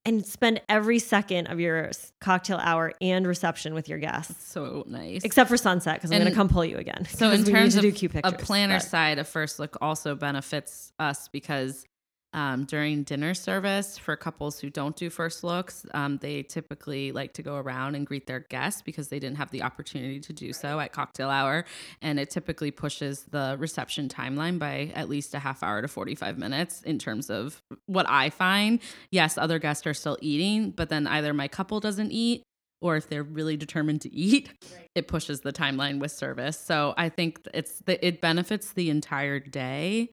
and 0.04 0.26
spend 0.26 0.60
every 0.68 0.98
second 0.98 1.46
of 1.46 1.60
your 1.60 1.90
cocktail 2.20 2.58
hour 2.58 2.92
and 3.00 3.26
reception 3.26 3.72
with 3.74 3.88
your 3.88 3.98
guests. 3.98 4.44
so 4.50 4.84
nice 4.88 5.22
Except 5.24 5.48
for 5.48 5.56
sunset 5.56 5.94
because 5.96 6.10
I'm 6.10 6.18
going 6.18 6.30
to 6.30 6.34
come 6.34 6.48
pull 6.48 6.64
you 6.64 6.76
again. 6.78 7.04
So 7.08 7.26
in 7.30 7.38
'cause 7.38 7.46
we 7.46 7.52
need 7.52 7.58
terms 7.60 7.72
to 7.74 7.78
of 7.78 7.82
do 7.82 7.92
cute 7.92 8.12
a 8.24 8.32
planner 8.32 8.76
but- 8.78 8.82
side 8.88 9.18
a 9.18 9.24
first 9.24 9.58
look 9.58 9.76
also 9.80 10.14
benefits 10.14 10.92
us 10.98 11.28
because 11.28 11.84
um, 12.32 12.64
during 12.64 13.02
dinner 13.02 13.34
service 13.34 13.98
for 13.98 14.16
couples 14.16 14.60
who 14.60 14.70
don't 14.70 14.96
do 14.96 15.10
first 15.10 15.44
looks, 15.44 15.84
um, 15.92 16.18
they 16.18 16.42
typically 16.42 17.12
like 17.12 17.34
to 17.34 17.42
go 17.42 17.56
around 17.56 17.94
and 17.94 18.06
greet 18.06 18.26
their 18.26 18.40
guests 18.40 18.82
because 18.82 19.08
they 19.08 19.18
didn't 19.18 19.36
have 19.36 19.50
the 19.50 19.62
opportunity 19.62 20.20
to 20.20 20.32
do 20.32 20.52
so 20.52 20.80
at 20.80 20.92
cocktail 20.92 21.28
hour, 21.28 21.64
and 22.00 22.18
it 22.18 22.30
typically 22.30 22.70
pushes 22.70 23.24
the 23.30 23.56
reception 23.58 24.08
timeline 24.08 24.58
by 24.58 24.92
at 24.94 25.08
least 25.08 25.34
a 25.34 25.38
half 25.38 25.62
hour 25.62 25.82
to 25.82 25.88
forty 25.88 26.14
five 26.14 26.38
minutes 26.38 26.82
in 26.82 26.98
terms 26.98 27.30
of 27.30 27.62
what 27.86 28.06
I 28.08 28.30
find. 28.30 28.80
Yes, 29.10 29.36
other 29.36 29.58
guests 29.58 29.86
are 29.86 29.94
still 29.94 30.18
eating, 30.20 30.70
but 30.70 30.88
then 30.88 31.06
either 31.06 31.34
my 31.34 31.48
couple 31.48 31.80
doesn't 31.80 32.12
eat 32.12 32.42
or 32.80 32.96
if 32.96 33.08
they're 33.08 33.22
really 33.22 33.56
determined 33.56 34.00
to 34.00 34.12
eat, 34.12 34.50
it 34.96 35.06
pushes 35.06 35.42
the 35.42 35.52
timeline 35.52 36.00
with 36.00 36.10
service. 36.10 36.58
So 36.58 36.94
I 36.96 37.10
think 37.10 37.38
it's 37.54 37.78
the, 37.86 38.04
it 38.04 38.20
benefits 38.20 38.72
the 38.72 38.90
entire 38.90 39.38
day. 39.38 40.10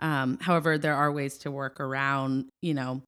Um, 0.00 0.38
however, 0.40 0.78
there 0.78 0.96
are 0.96 1.12
ways 1.12 1.38
to 1.38 1.50
work 1.50 1.80
around, 1.80 2.48
you 2.62 2.74
know, 2.74 3.02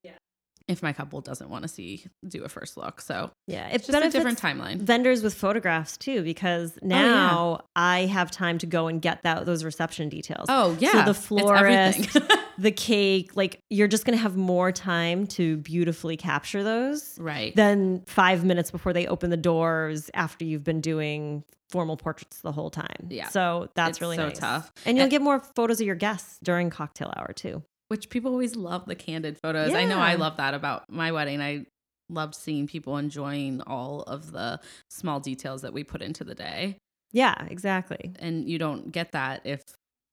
if 0.73 0.83
my 0.83 0.93
couple 0.93 1.21
doesn't 1.21 1.49
want 1.51 1.63
to 1.63 1.69
see 1.69 2.05
do 2.27 2.43
a 2.45 2.49
first 2.49 2.77
look. 2.77 3.01
So 3.01 3.31
Yeah, 3.47 3.69
it's 3.69 3.89
it 3.89 3.93
just 3.93 4.05
a 4.07 4.11
different 4.11 4.41
timeline. 4.41 4.79
vendors 4.81 5.23
with 5.23 5.35
photographs 5.35 5.97
too 5.97 6.23
because 6.23 6.73
Oh, 6.83 6.87
now 6.87 7.61
I 7.77 8.07
have 8.07 8.31
time 8.31 8.59
to 8.59 8.67
go 8.67 8.89
and 8.89 9.01
get 9.01 9.23
that 9.23 9.47
those 9.47 9.63
reception 9.65 10.09
details. 10.09 10.47
Oh 10.49 10.77
yeah, 10.81 10.93
So 10.93 11.03
the 11.05 11.15
florist, 11.15 12.17
the 12.59 12.73
cake, 12.73 13.37
like 13.37 13.61
you're 13.71 13.89
just 13.89 14.05
going 14.05 14.17
to 14.17 14.23
have 14.23 14.37
more 14.37 14.73
time 14.73 15.27
to 15.29 15.57
beautifully 15.59 16.17
capture 16.17 16.63
those 16.65 17.19
right. 17.19 17.55
than 17.57 18.03
five 18.07 18.45
minutes 18.45 18.71
before 18.71 18.93
they 18.93 19.07
open 19.07 19.31
the 19.31 19.37
doors 19.37 20.11
after 20.15 20.45
you've 20.45 20.65
been 20.65 20.81
doing 20.81 21.45
formal 21.71 21.97
portraits 21.97 22.41
the 22.43 22.53
whole 22.53 22.69
time. 22.69 23.07
Yeah. 23.09 23.29
So 23.29 23.69
that's 23.75 23.93
It's 23.93 24.01
really 24.03 24.17
so 24.17 24.29
nice. 24.29 24.39
tough. 24.39 24.71
And 24.85 24.97
you'll 24.99 25.05
And- 25.05 25.11
get 25.11 25.23
more 25.23 25.41
photos 25.57 25.81
of 25.81 25.87
your 25.87 25.97
guests 25.97 26.39
during 26.43 26.69
cocktail 26.69 27.11
hour 27.17 27.33
too. 27.35 27.63
Which 27.93 28.09
people 28.09 28.31
always 28.33 28.57
love 28.57 28.87
the 28.87 28.95
candid 28.95 29.37
photos. 29.37 29.75
I 29.75 29.85
know 29.85 29.99
I 29.99 30.15
love 30.15 30.39
that 30.39 30.55
about 30.55 30.85
my 30.89 31.13
wedding. 31.13 31.43
I 31.43 31.67
loved 32.09 32.35
seeing 32.35 32.67
people 32.67 32.97
enjoying 32.97 33.61
all 33.67 34.01
of 34.05 34.33
the 34.33 34.61
small 34.89 35.21
details 35.21 35.61
that 35.61 35.75
we 35.75 35.85
put 35.85 36.01
into 36.01 36.25
the 36.25 36.35
day. 36.35 36.79
Yeah, 37.13 37.35
exactly. 37.51 38.15
and 38.19 38.49
you 38.49 38.57
don't 38.59 38.91
get 38.93 39.13
that 39.13 39.43
if 39.45 39.61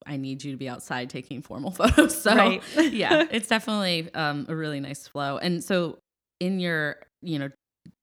I 0.06 0.18
need 0.18 0.44
you 0.44 0.52
to 0.52 0.58
be 0.58 0.68
outside 0.68 1.08
taking 1.08 1.40
formal 1.40 1.70
photos. 1.80 2.20
So 2.20 2.34
Right. 2.34 2.62
yeah, 2.76 3.24
it's 3.30 3.48
definitely 3.48 4.12
um, 4.12 4.44
a 4.50 4.54
really 4.54 4.80
nice 4.80 5.08
flow. 5.08 5.38
And 5.38 5.64
so 5.64 5.96
in 6.38 6.60
your, 6.60 6.96
you 7.22 7.38
know, 7.38 7.48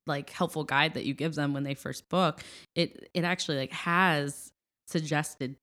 like 0.07 0.31
helpful 0.31 0.63
guide 0.63 0.95
that 0.95 1.05
you 1.05 1.13
give 1.13 1.35
them 1.35 1.53
when 1.53 1.61
they 1.63 1.75
first 1.75 2.09
book, 2.09 2.41
it 2.73 3.09
it 3.13 3.23
actually 3.23 3.57
like 3.57 3.73
has 3.73 4.49
suggested 4.87 5.55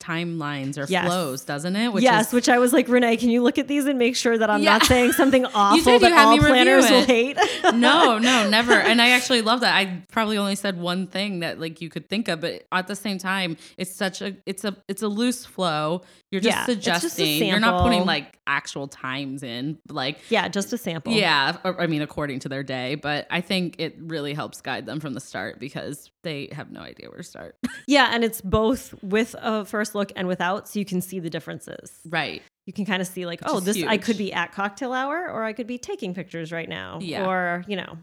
timelines 0.00 0.76
or 0.78 0.86
Yes. 0.90 1.06
flows, 1.06 1.44
doesn't 1.44 1.76
it? 1.76 1.92
Which 1.92 2.02
yes, 2.04 2.28
is- 2.28 2.32
which 2.32 2.48
I 2.48 2.58
was 2.58 2.72
like, 2.72 2.86
Renée, 2.88 3.18
can 3.18 3.30
you 3.30 3.42
look 3.42 3.58
at 3.58 3.68
these 3.68 3.86
and 3.86 3.98
make 3.98 4.16
sure 4.16 4.36
that 4.36 4.50
I'm 4.50 4.62
Yeah. 4.62 4.78
not 4.78 4.84
saying 4.86 5.12
something 5.12 5.46
awful 5.54 5.92
you 5.94 5.98
that 6.00 6.12
all 6.12 6.38
planners 6.38 6.90
will 6.90 7.04
hate? 7.04 7.36
no, 7.74 8.18
no, 8.18 8.48
never. 8.48 8.72
And 8.72 9.00
I 9.00 9.10
actually 9.10 9.42
love 9.42 9.60
that. 9.60 9.74
I 9.74 10.02
probably 10.10 10.38
only 10.38 10.56
said 10.56 10.78
one 10.80 11.06
thing 11.06 11.40
that 11.40 11.60
like 11.60 11.80
you 11.80 11.88
could 11.88 12.08
think 12.08 12.28
of, 12.28 12.40
but 12.40 12.64
at 12.72 12.86
the 12.86 12.96
same 12.96 13.18
time, 13.18 13.56
it's 13.76 13.94
such 13.94 14.22
a 14.22 14.36
it's 14.46 14.64
a 14.64 14.76
it's 14.88 15.02
a 15.02 15.08
loose 15.08 15.44
flow. 15.46 16.02
You're 16.30 16.40
just 16.40 16.56
Yeah, 16.56 16.74
it's 16.74 16.84
just 16.84 17.00
suggesting. 17.10 17.48
You're 17.48 17.58
not 17.58 17.82
putting 17.82 18.04
like 18.04 18.38
actual 18.46 18.86
times 18.86 19.42
in. 19.42 19.78
Like 19.88 20.18
yeah, 20.30 20.46
just 20.48 20.72
a 20.72 20.78
sample. 20.78 21.12
yeah, 21.12 21.56
I 21.64 21.86
mean 21.88 22.02
according 22.02 22.40
to 22.40 22.48
their 22.48 22.62
day, 22.62 22.94
but 22.94 23.26
I 23.30 23.40
think 23.40 23.76
it 23.78 23.96
really 23.98 24.32
helps 24.34 24.60
guide 24.60 24.86
them 24.86 25.00
from 25.00 25.14
the 25.14 25.20
start 25.20 25.58
because 25.58 26.10
they 26.22 26.48
have 26.52 26.70
no 26.70 26.80
idea 26.80 27.08
where 27.08 27.18
to 27.18 27.22
start. 27.24 27.56
Yeah, 27.86 28.10
and 28.12 28.22
it's 28.22 28.40
both 28.40 28.94
with 29.02 29.34
a 29.40 29.59
first 29.64 29.94
look 29.94 30.12
and 30.16 30.28
without 30.28 30.68
so 30.68 30.78
you 30.78 30.84
can 30.84 31.00
see 31.00 31.18
the 31.18 31.30
differences. 31.30 32.00
Right. 32.04 32.42
You 32.66 32.72
can 32.72 32.84
kind 32.84 33.02
of 33.02 33.08
see 33.08 33.26
like, 33.26 33.40
Which 33.40 33.50
oh, 33.50 33.58
is 33.58 33.64
this 33.64 33.82
I 33.84 33.96
could 33.96 34.18
be 34.18 34.32
at 34.32 34.52
cocktail 34.52 34.92
hour 34.92 35.28
or 35.30 35.44
I 35.44 35.52
could 35.52 35.66
be 35.66 35.78
taking 35.78 36.14
pictures 36.14 36.52
right 36.52 36.68
now. 36.68 36.98
Yeah. 37.00 37.26
Or, 37.26 37.64
you 37.66 37.76
know. 37.76 37.98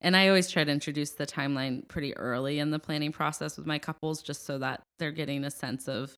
And 0.00 0.16
I 0.16 0.28
always 0.28 0.50
try 0.50 0.64
to 0.64 0.70
introduce 0.70 1.12
the 1.12 1.26
timeline 1.26 1.88
pretty 1.88 2.16
early 2.16 2.58
in 2.58 2.70
the 2.70 2.78
planning 2.78 3.10
process 3.10 3.56
with 3.56 3.66
my 3.66 3.78
couples 3.78 4.22
just 4.22 4.44
so 4.44 4.58
that 4.58 4.82
they're 4.98 5.12
getting 5.12 5.44
a 5.44 5.50
sense 5.50 5.88
of 5.88 6.14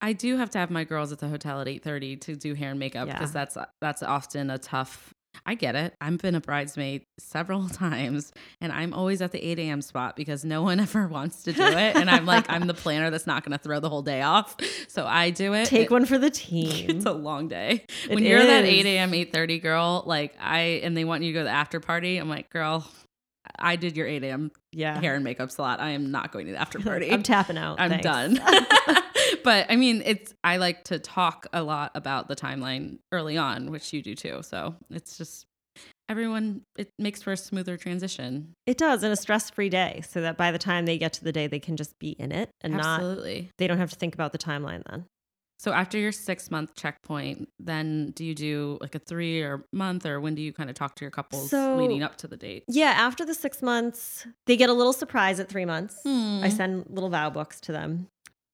I 0.00 0.12
do 0.14 0.38
have 0.38 0.50
to 0.50 0.58
have 0.58 0.70
my 0.70 0.84
girls 0.84 1.12
at 1.12 1.18
the 1.18 1.28
hotel 1.28 1.60
at 1.60 1.66
8:30 1.66 2.20
to 2.22 2.36
do 2.36 2.54
hair 2.54 2.70
and 2.70 2.78
makeup 2.78 3.06
Yeah. 3.06 3.14
because 3.14 3.32
that's 3.32 3.56
that's 3.80 4.02
often 4.02 4.48
a 4.50 4.58
tough 4.58 5.12
I 5.46 5.54
get 5.54 5.74
it. 5.74 5.94
I've 6.00 6.18
been 6.18 6.34
a 6.34 6.40
bridesmaid 6.40 7.02
several 7.18 7.68
times 7.68 8.32
and 8.60 8.72
I'm 8.72 8.92
always 8.92 9.22
at 9.22 9.32
the 9.32 9.42
8 9.42 9.58
a.m. 9.60 9.80
spot 9.82 10.16
because 10.16 10.44
no 10.44 10.62
one 10.62 10.80
ever 10.80 11.06
wants 11.08 11.44
to 11.44 11.52
do 11.52 11.62
it. 11.62 11.96
And 11.96 12.10
I'm 12.10 12.26
like, 12.26 12.46
I'm 12.48 12.66
the 12.66 12.74
planner 12.74 13.10
that's 13.10 13.26
not 13.26 13.44
going 13.44 13.56
to 13.56 13.62
throw 13.62 13.80
the 13.80 13.88
whole 13.88 14.02
day 14.02 14.22
off. 14.22 14.56
So 14.88 15.06
I 15.06 15.30
do 15.30 15.54
it. 15.54 15.66
Take 15.66 15.86
It- 15.86 15.90
one 15.90 16.04
for 16.04 16.18
the 16.18 16.30
team. 16.30 16.90
it's 16.90 17.06
a 17.06 17.12
long 17.12 17.48
day. 17.48 17.86
It 18.08 18.14
when 18.14 18.24
you're 18.24 18.44
that 18.44 18.64
8 18.64 18.86
a.m., 18.86 19.12
8:30 19.12 19.62
girl, 19.62 20.02
like 20.06 20.34
I 20.40 20.80
and 20.82 20.96
they 20.96 21.04
want 21.04 21.22
you 21.22 21.30
to 21.30 21.34
go 21.34 21.40
to 21.40 21.44
the 21.44 21.50
after 21.50 21.80
party, 21.80 22.18
I'm 22.18 22.28
like, 22.28 22.50
girl, 22.50 22.86
I 23.58 23.76
did 23.76 23.96
your 23.96 24.06
8 24.06 24.22
a.m. 24.24 24.50
yeah. 24.72 25.00
hair 25.00 25.14
and 25.14 25.24
makeup 25.24 25.50
slot. 25.50 25.80
I 25.80 25.90
am 25.90 26.10
not 26.10 26.32
going 26.32 26.46
to 26.46 26.52
the 26.52 26.58
after 26.60 26.78
party. 26.80 27.10
I'm 27.12 27.22
tapping 27.22 27.56
out. 27.58 27.80
I'm 27.80 27.90
thanks. 27.90 28.04
done. 28.04 28.40
but 29.44 29.66
I 29.70 29.76
mean, 29.76 30.02
it's 30.04 30.34
I 30.44 30.56
like 30.58 30.84
to 30.84 30.98
talk 30.98 31.46
a 31.52 31.62
lot 31.62 31.92
about 31.94 32.28
the 32.28 32.36
timeline 32.36 32.98
early 33.12 33.36
on, 33.36 33.70
which 33.70 33.92
you 33.92 34.02
do 34.02 34.14
too. 34.14 34.40
So 34.42 34.76
it's 34.90 35.16
just 35.18 35.46
everyone. 36.08 36.62
It 36.76 36.90
makes 36.98 37.22
for 37.22 37.32
a 37.32 37.36
smoother 37.36 37.76
transition. 37.76 38.52
It 38.66 38.78
does, 38.78 39.02
and 39.02 39.12
a 39.12 39.16
stress-free 39.16 39.68
day, 39.70 40.02
so 40.08 40.20
that 40.22 40.36
by 40.36 40.50
the 40.52 40.58
time 40.58 40.86
they 40.86 40.98
get 40.98 41.12
to 41.14 41.24
the 41.24 41.32
day, 41.32 41.46
they 41.46 41.60
can 41.60 41.76
just 41.76 41.98
be 41.98 42.10
in 42.10 42.32
it 42.32 42.50
and 42.60 42.74
not. 42.74 43.00
Absolutely. 43.00 43.50
They 43.58 43.66
don't 43.66 43.78
have 43.78 43.90
to 43.90 43.96
think 43.96 44.14
about 44.14 44.32
the 44.32 44.38
timeline 44.38 44.82
then. 44.90 45.06
So 45.58 45.72
after 45.72 45.98
your 45.98 46.10
six 46.10 46.50
month 46.50 46.74
checkpoint, 46.74 47.50
then 47.58 48.12
do 48.12 48.24
you 48.24 48.34
do 48.34 48.78
like 48.80 48.94
a 48.94 48.98
three 48.98 49.42
or 49.42 49.66
month, 49.74 50.06
or 50.06 50.18
when 50.18 50.34
do 50.34 50.40
you 50.40 50.54
kind 50.54 50.70
of 50.70 50.74
talk 50.74 50.94
to 50.96 51.04
your 51.04 51.10
couples 51.10 51.50
So- 51.50 51.76
leading 51.76 52.02
up 52.02 52.16
to 52.18 52.26
the 52.26 52.38
date? 52.38 52.64
Yeah, 52.66 52.94
after 52.96 53.26
the 53.26 53.34
six 53.34 53.60
months, 53.60 54.26
they 54.46 54.56
get 54.56 54.70
a 54.70 54.72
little 54.72 54.94
surprise 54.94 55.38
at 55.38 55.50
three 55.50 55.66
months. 55.66 55.96
Hmm. 56.02 56.40
I 56.42 56.48
send 56.48 56.86
little 56.88 57.10
vow 57.10 57.28
books 57.28 57.60
to 57.62 57.72
them 57.72 58.06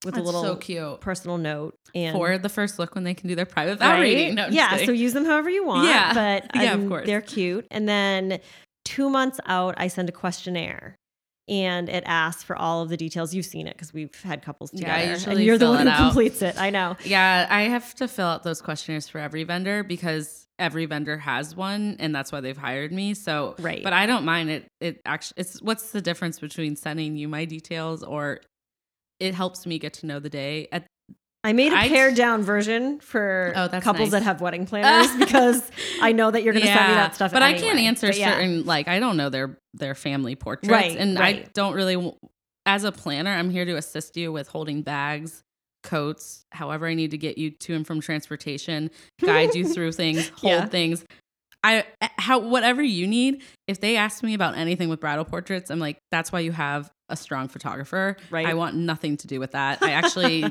with 0.07 0.15
That's 0.15 0.23
a 0.23 0.27
little 0.27 0.43
so 0.43 0.57
cute. 0.57 1.01
personal 1.03 1.37
note 1.37 1.77
and 1.95 2.15
For 2.17 2.39
the 2.39 2.49
first 2.49 2.79
look 2.79 2.95
when 2.95 3.05
they 3.05 3.13
can 3.13 3.29
do 3.29 3.35
their 3.35 3.45
private 3.45 3.79
vow 3.79 3.91
Right? 3.93 4.01
reading. 4.01 4.35
No, 4.37 4.47
yeah, 4.49 4.71
kidding. 4.71 4.87
so 4.87 4.93
use 4.93 5.13
them 5.13 5.27
however 5.27 5.51
you 5.51 5.67
want. 5.67 5.87
Yeah. 5.89 6.15
but 6.15 6.51
Yeah, 6.55 6.73
of 6.75 6.81
um, 6.81 6.89
course. 6.89 7.07
they're 7.07 7.21
cute. 7.21 7.67
And 7.71 7.87
then 7.89 8.41
two 8.87 9.11
months 9.11 9.39
out, 9.47 9.75
I 9.77 9.89
send 9.89 10.09
a 10.09 10.13
questionnaire. 10.13 10.97
And 11.49 11.89
it 11.89 12.03
asks 12.07 12.43
for 12.43 12.57
all 12.57 12.83
of 12.83 12.89
the 12.89 12.97
details. 12.97 13.33
You've 13.33 13.47
seen 13.47 13.69
it 13.69 13.75
because 13.75 13.95
we've 13.95 14.13
had 14.23 14.43
couples 14.43 14.71
Yeah, 14.73 14.97
together. 15.01 15.31
I 15.31 15.35
and 15.35 15.41
you're 15.45 15.59
the 15.59 15.69
one 15.69 15.87
who 15.87 15.93
out. 15.93 15.99
completes 15.99 16.43
it. 16.43 16.61
I 16.61 16.71
know. 16.71 16.97
Yeah, 17.05 17.47
I 17.49 17.63
have 17.63 17.95
to 17.97 18.09
fill 18.09 18.27
out 18.27 18.43
those 18.43 18.61
questionnaires 18.61 19.09
for 19.09 19.19
every 19.21 19.45
vendor 19.45 19.85
because 19.85 20.49
every 20.59 20.87
vendor 20.87 21.19
has 21.19 21.55
one 21.55 21.97
and 22.01 22.13
that's 22.13 22.33
why 22.33 22.41
they've 22.41 22.57
hired 22.57 22.91
me. 22.91 23.15
So 23.15 23.55
Right. 23.61 23.85
But 23.85 23.93
I 23.93 24.07
don't 24.07 24.25
mind 24.25 24.51
it. 24.51 24.67
It 24.81 25.01
actually 25.07 25.35
it's 25.43 25.63
what's 25.63 25.93
the 25.93 26.01
difference 26.01 26.41
between 26.41 26.75
sending 26.75 27.15
you 27.17 27.29
my 27.29 27.45
details 27.45 28.03
or 28.03 28.41
it 29.21 29.35
helps 29.35 29.67
me 29.67 29.79
get 29.79 29.95
to 29.95 30.07
know 30.07 30.19
the 30.19 30.29
day. 30.31 30.69
At 30.73 30.87
I 31.45 31.53
made 31.53 31.73
a 31.73 31.77
pared 31.77 32.17
down 32.17 32.43
version 32.43 32.99
for 32.99 33.53
Oh, 33.55 33.69
couples 33.69 33.99
nice. 33.99 34.11
that 34.11 34.23
have 34.25 34.41
wedding 34.41 34.67
planners 34.67 35.15
because 35.19 35.63
I 36.01 36.11
know 36.13 36.31
that 36.31 36.43
you're 36.43 36.53
going 36.53 36.67
to 36.67 36.73
send 36.73 36.89
me 36.89 36.95
that 36.95 37.15
stuff. 37.15 37.33
But 37.33 37.43
I 37.43 37.55
can't 37.55 37.79
answer 37.79 38.11
yeah. 38.13 38.33
certain 38.33 38.65
like 38.65 38.89
I 38.89 38.99
don't 38.99 39.17
know 39.17 39.29
their 39.31 39.59
their 39.75 39.95
family 39.95 40.35
portraits 40.35 40.69
Right, 40.71 40.97
and 40.97 41.19
I 41.19 41.45
don't 41.55 41.75
really 41.75 42.13
as 42.67 42.83
a 42.83 42.91
planner 42.91 43.31
I'm 43.31 43.51
here 43.51 43.65
to 43.65 43.77
assist 43.77 44.17
you 44.17 44.33
with 44.33 44.49
holding 44.49 44.83
bags, 44.83 45.45
coats, 45.85 46.45
however 46.51 46.89
I 46.89 46.95
need 46.95 47.13
to 47.13 47.19
get 47.19 47.39
you 47.39 47.53
to 47.53 47.75
and 47.75 47.87
from 47.87 48.01
transportation, 48.01 48.91
guide 49.25 49.55
you 49.55 49.69
through 49.73 49.93
things, 49.93 50.29
hold 50.31 50.51
Yeah. 50.53 50.67
things. 50.67 51.05
I 51.63 51.85
eh, 52.01 52.09
how 52.19 52.41
whatever 52.41 52.83
you 52.83 53.07
need. 53.07 53.43
If 53.69 53.81
they 53.81 53.97
ask 53.97 54.23
me 54.25 54.35
about 54.35 54.57
anything 54.57 54.89
with 54.89 54.99
bridal 55.01 55.25
portraits, 55.25 55.71
I'm 55.71 55.79
like 55.79 55.99
that's 56.11 56.33
why 56.33 56.41
you 56.41 56.51
have 56.53 56.91
a 57.09 57.17
strong 57.17 57.49
photographer. 57.49 58.17
Right. 58.31 58.47
I 58.47 58.55
want 58.55 58.75
nothing 58.75 59.17
to 59.19 59.27
do 59.27 59.41
with 59.41 59.53
that. 59.53 59.83
I 59.83 59.93
actually 59.93 60.45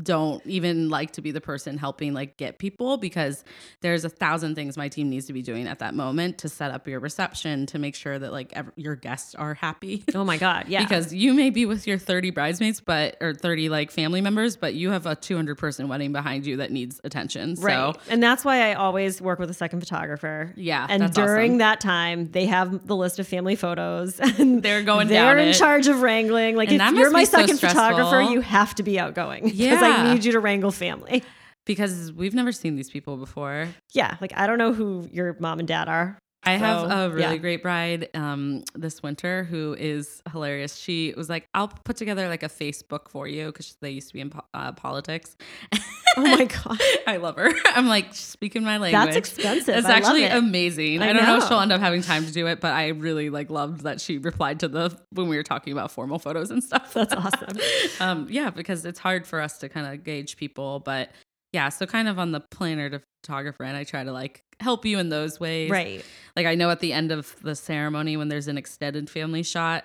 don't 0.00 0.44
even 0.46 0.88
like 0.88 1.10
to 1.12 1.20
be 1.20 1.32
the 1.32 1.40
person 1.40 1.76
helping 1.76 2.14
like 2.14 2.38
get 2.38 2.58
people 2.58 2.96
because 2.96 3.44
there's 3.82 4.06
a 4.06 4.08
thousand 4.08 4.54
things 4.54 4.76
my 4.78 4.88
team 4.88 5.10
needs 5.10 5.26
to 5.26 5.34
be 5.34 5.42
doing 5.42 5.66
at 5.66 5.80
that 5.80 5.94
moment 5.94 6.38
to 6.38 6.48
set 6.48 6.70
up 6.70 6.88
your 6.88 6.98
reception 6.98 7.66
to 7.66 7.78
make 7.78 7.94
sure 7.94 8.18
that 8.18 8.32
like 8.32 8.54
your 8.76 8.96
guests 8.96 9.34
are 9.34 9.52
happy. 9.52 10.02
Oh 10.14 10.24
my 10.24 10.38
God. 10.38 10.64
Yeah. 10.68 10.82
because 10.82 11.12
you 11.12 11.34
may 11.34 11.50
be 11.50 11.66
with 11.66 11.86
your 11.86 11.98
30 11.98 12.30
bridesmaids 12.30 12.80
but 12.80 13.18
or 13.20 13.34
30 13.34 13.68
like 13.68 13.90
family 13.90 14.22
members 14.22 14.56
but 14.56 14.72
you 14.72 14.90
have 14.92 15.04
a 15.04 15.14
200 15.14 15.58
person 15.58 15.88
wedding 15.88 16.10
behind 16.12 16.46
you 16.46 16.56
that 16.56 16.70
needs 16.70 16.98
attention 17.04 17.54
Right. 17.58 17.94
so 17.94 18.00
and 18.08 18.22
that's 18.22 18.46
why 18.46 18.70
I 18.70 18.74
always 18.74 19.20
work 19.20 19.38
with 19.38 19.50
a 19.50 19.54
second 19.54 19.80
photographer. 19.80 20.52
Yeah, 20.56 20.86
And 20.88 21.12
during 21.12 21.50
awesome. 21.52 21.58
that 21.58 21.80
time, 21.80 22.30
they 22.30 22.46
have 22.46 22.86
the 22.86 22.96
list 22.96 23.18
of 23.18 23.28
family 23.28 23.56
photos 23.56 24.18
and 24.38 24.62
They're 24.62 24.82
going 24.82 25.08
they're 25.08 25.34
down 25.34 25.38
in 25.38 25.48
it. 25.48 25.52
charge 25.54 25.86
of 25.88 26.00
wrangling. 26.00 26.56
Like 26.56 26.70
And 26.70 26.80
if 26.80 26.94
you're 26.94 27.10
my 27.10 27.20
be 27.22 27.26
so 27.26 27.38
second 27.38 27.58
photographer, 27.60 28.22
you 28.22 28.40
have 28.40 28.74
to 28.76 28.82
be 28.82 28.98
outgoing. 28.98 29.50
Yeah. 29.62 29.81
I 29.84 30.14
need 30.14 30.24
you 30.24 30.32
to 30.32 30.40
wrangle 30.40 30.70
family. 30.72 31.22
because 31.64 32.12
we've 32.12 32.34
never 32.34 32.52
seen 32.52 32.74
these 32.76 32.90
people 32.90 33.16
before 33.16 33.68
Yeah. 33.92 34.16
Like 34.20 34.32
I 34.36 34.46
don't 34.46 34.58
know 34.58 34.72
who 34.72 35.08
your 35.12 35.36
mom 35.38 35.58
and 35.58 35.68
dad 35.68 35.88
are. 35.88 36.18
I 36.44 36.52
have 36.52 36.90
a 36.90 37.14
really 37.14 37.34
yeah. 37.34 37.36
great 37.36 37.62
bride 37.62 38.08
um, 38.14 38.64
this 38.74 39.02
winter 39.02 39.44
who 39.44 39.76
is 39.78 40.22
hilarious. 40.32 40.76
She 40.76 41.14
was 41.16 41.28
like, 41.28 41.48
"I'll 41.54 41.68
put 41.68 41.96
together 41.96 42.28
like 42.28 42.42
a 42.42 42.48
Facebook 42.48 43.08
for 43.08 43.28
you 43.28 43.46
because 43.46 43.76
they 43.80 43.90
used 43.90 44.08
to 44.08 44.14
be 44.14 44.20
in 44.20 44.30
po- 44.30 44.44
uh, 44.52 44.72
politics." 44.72 45.36
Oh 46.16 46.22
my 46.22 46.44
God. 46.64 46.78
I 47.06 47.16
love 47.18 47.36
her. 47.36 47.50
I'm 47.66 47.86
like 47.86 48.14
speaking 48.14 48.64
my 48.64 48.78
language. 48.78 49.14
That's 49.14 49.16
expensive. 49.16 49.76
It's 49.76 49.86
I 49.86 49.92
actually 49.92 50.24
it. 50.24 50.36
amazing. 50.36 51.00
I, 51.02 51.10
I 51.10 51.12
don't 51.12 51.24
know. 51.24 51.36
if 51.38 51.48
she'll 51.48 51.60
end 51.60 51.72
up 51.72 51.80
having 51.80 52.02
time 52.02 52.26
to 52.26 52.32
do 52.32 52.46
it, 52.46 52.60
but 52.60 52.72
I 52.72 52.88
really 52.88 53.30
like 53.30 53.50
loved 53.50 53.82
that 53.82 54.00
she 54.00 54.18
replied 54.18 54.60
to 54.60 54.68
the 54.68 54.98
when 55.12 55.28
we 55.28 55.36
were 55.36 55.42
talking 55.42 55.72
about 55.72 55.90
formal 55.90 56.18
photos 56.18 56.50
and 56.50 56.62
stuff. 56.62 56.92
That's 56.94 57.14
awesome. 57.14 57.58
um, 58.00 58.26
yeah, 58.30 58.50
because 58.50 58.84
it's 58.84 58.98
hard 58.98 59.26
for 59.26 59.40
us 59.40 59.58
to 59.58 59.68
kind 59.68 59.86
of 59.86 60.04
gauge 60.04 60.36
people, 60.36 60.80
but 60.80 61.10
yeah, 61.52 61.68
so 61.68 61.86
kind 61.86 62.08
of 62.08 62.18
on 62.18 62.32
the 62.32 62.40
planner 62.40 62.88
to 62.90 63.02
photographer, 63.22 63.64
and 63.64 63.76
I 63.76 63.84
try 63.84 64.04
to 64.04 64.12
like 64.12 64.42
help 64.62 64.84
you 64.84 64.98
in 64.98 65.08
those 65.08 65.38
ways. 65.38 65.70
Right. 65.70 66.04
Like 66.36 66.46
I 66.46 66.54
know 66.54 66.70
at 66.70 66.80
the 66.80 66.92
end 66.92 67.12
of 67.12 67.36
the 67.42 67.54
ceremony 67.54 68.16
when 68.16 68.28
there's 68.28 68.48
an 68.48 68.56
extended 68.56 69.10
family 69.10 69.42
shot, 69.42 69.84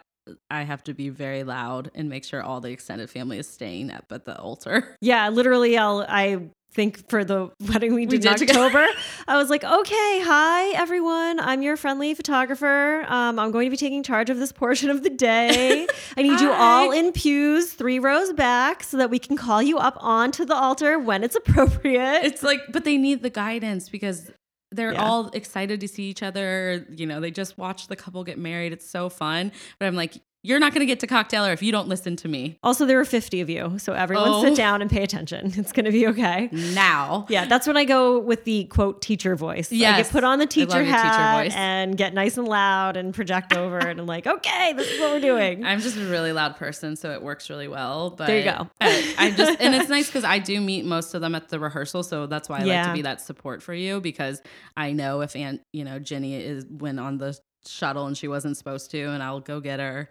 I 0.49 0.63
have 0.63 0.83
to 0.85 0.93
be 0.93 1.09
very 1.09 1.43
loud 1.43 1.91
and 1.95 2.09
make 2.09 2.23
sure 2.23 2.41
all 2.41 2.61
the 2.61 2.71
extended 2.71 3.09
family 3.09 3.37
is 3.37 3.47
staying 3.47 3.91
up 3.91 4.05
at 4.11 4.25
the 4.25 4.37
altar. 4.37 4.95
Yeah, 5.01 5.29
literally, 5.29 5.77
I'll 5.77 6.05
I 6.07 6.49
think 6.71 7.09
for 7.09 7.23
the 7.23 7.49
wedding 7.61 7.93
we 7.93 8.05
did, 8.05 8.21
did 8.21 8.41
in. 8.41 8.49
October, 8.49 8.85
I 9.27 9.37
was 9.37 9.49
like, 9.49 9.63
okay, 9.63 10.21
hi 10.21 10.71
everyone, 10.71 11.39
I'm 11.39 11.61
your 11.61 11.77
friendly 11.77 12.13
photographer. 12.13 13.05
Um, 13.07 13.39
I'm 13.39 13.51
going 13.51 13.67
to 13.67 13.71
be 13.71 13.77
taking 13.77 14.03
charge 14.03 14.29
of 14.29 14.37
this 14.37 14.51
portion 14.51 14.89
of 14.89 15.03
the 15.03 15.09
day. 15.09 15.87
I 16.17 16.21
need 16.21 16.39
you 16.39 16.51
all 16.53 16.91
in 16.91 17.13
pews, 17.13 17.71
three 17.73 17.99
rows 17.99 18.33
back, 18.33 18.83
so 18.83 18.97
that 18.97 19.09
we 19.09 19.19
can 19.19 19.37
call 19.37 19.61
you 19.61 19.77
up 19.77 19.97
onto 19.99 20.45
the 20.45 20.55
altar 20.55 20.99
when 20.99 21.23
it's 21.23 21.35
appropriate. 21.35 22.23
It's 22.23 22.43
like, 22.43 22.61
but 22.71 22.83
they 22.83 22.97
need 22.97 23.23
the 23.23 23.29
guidance 23.29 23.87
because 23.89 24.29
they're 24.71 24.93
Yeah. 24.93 25.03
all 25.05 25.29
excited 25.29 25.79
to 25.81 25.87
see 25.87 26.03
each 26.03 26.21
other. 26.23 26.85
You 26.89 27.05
know, 27.05 27.19
they 27.19 27.31
just 27.31 27.57
watched 27.57 27.89
the 27.89 27.95
couple 27.95 28.23
get 28.23 28.37
married. 28.37 28.73
It's 28.73 28.89
so 28.89 29.09
fun. 29.09 29.51
But 29.79 29.87
I'm 29.87 29.95
like, 29.95 30.15
you're 30.47 30.59
not 30.59 30.71
going 30.73 30.79
to 30.79 30.85
get 30.85 30.99
to 31.01 31.07
cocktail 31.07 31.43
hour 31.43 31.51
if 31.53 31.61
you 31.61 31.71
don't 31.71 31.87
listen 31.87 32.15
to 32.17 32.27
me 32.27 32.57
also, 32.63 32.85
there 32.85 32.97
were 32.97 33.05
50 33.05 33.41
of 33.41 33.49
you, 33.49 33.77
so 33.79 33.93
everyone 33.93 34.29
Oh. 34.29 34.43
sit 34.43 34.55
down 34.55 34.81
and 34.81 34.89
pay 34.89 35.03
attention. 35.03 35.51
It's 35.57 35.71
going 35.71 35.85
to 35.85 35.91
be 35.91 36.07
okay. 36.07 36.49
now. 36.51 37.25
Yeah, 37.29 37.45
that's 37.45 37.67
when 37.67 37.77
I 37.77 37.85
go 37.85 38.19
with 38.19 38.43
the 38.45 38.65
quote 38.65 39.01
teacher 39.01 39.35
voice. 39.35 39.71
I 39.71 39.75
Yes. 39.75 39.97
get 40.07 40.11
put 40.11 40.23
on 40.23 40.39
the 40.39 40.45
teacher 40.45 40.67
teacher 40.79 40.83
hat 40.85 41.43
voice. 41.43 41.53
and 41.55 41.97
get 41.97 42.13
nice 42.13 42.37
and 42.37 42.47
loud 42.47 42.95
and 42.97 43.13
project 43.13 43.55
over. 43.55 43.77
And 43.79 43.99
I'm 43.99 44.05
like, 44.05 44.25
okay, 44.27 44.73
this 44.73 44.87
is 44.89 44.99
what 44.99 45.11
we're 45.11 45.19
doing. 45.19 45.65
I'm 45.65 45.79
just 45.79 45.97
a 45.97 46.05
really 46.05 46.31
loud 46.33 46.55
person, 46.57 46.95
so 46.95 47.11
it 47.11 47.21
works 47.21 47.49
really 47.49 47.67
well. 47.67 48.11
But 48.11 48.27
There 48.27 48.37
you 48.39 48.43
go. 48.45 48.69
I, 48.81 49.15
I 49.17 49.31
just 49.31 49.59
and 49.59 49.75
it's 49.75 49.89
nice 49.97 50.07
because 50.07 50.23
I 50.23 50.39
do 50.39 50.59
meet 50.61 50.85
most 50.85 51.13
of 51.13 51.21
them 51.21 51.35
at 51.35 51.49
the 51.49 51.59
rehearsal, 51.59 52.03
so 52.03 52.25
that's 52.27 52.47
why 52.49 52.59
I 52.59 52.63
like 52.63 52.85
to 52.87 52.93
be 52.93 53.01
that 53.03 53.21
support 53.21 53.61
for 53.61 53.73
you 53.73 53.99
because 54.01 54.41
I 54.75 54.91
know 54.93 55.21
if 55.21 55.35
Aunt, 55.35 55.61
you 55.73 55.83
know, 55.83 55.99
Jenny 55.99 56.35
is 56.35 56.65
went 56.69 56.99
on 56.99 57.17
the 57.17 57.37
shuttle 57.65 58.05
and 58.07 58.17
she 58.17 58.27
wasn't 58.27 58.55
supposed 58.57 58.91
to, 58.91 59.01
and 59.09 59.21
I'll 59.21 59.39
go 59.41 59.59
get 59.59 59.79
her. 59.79 60.09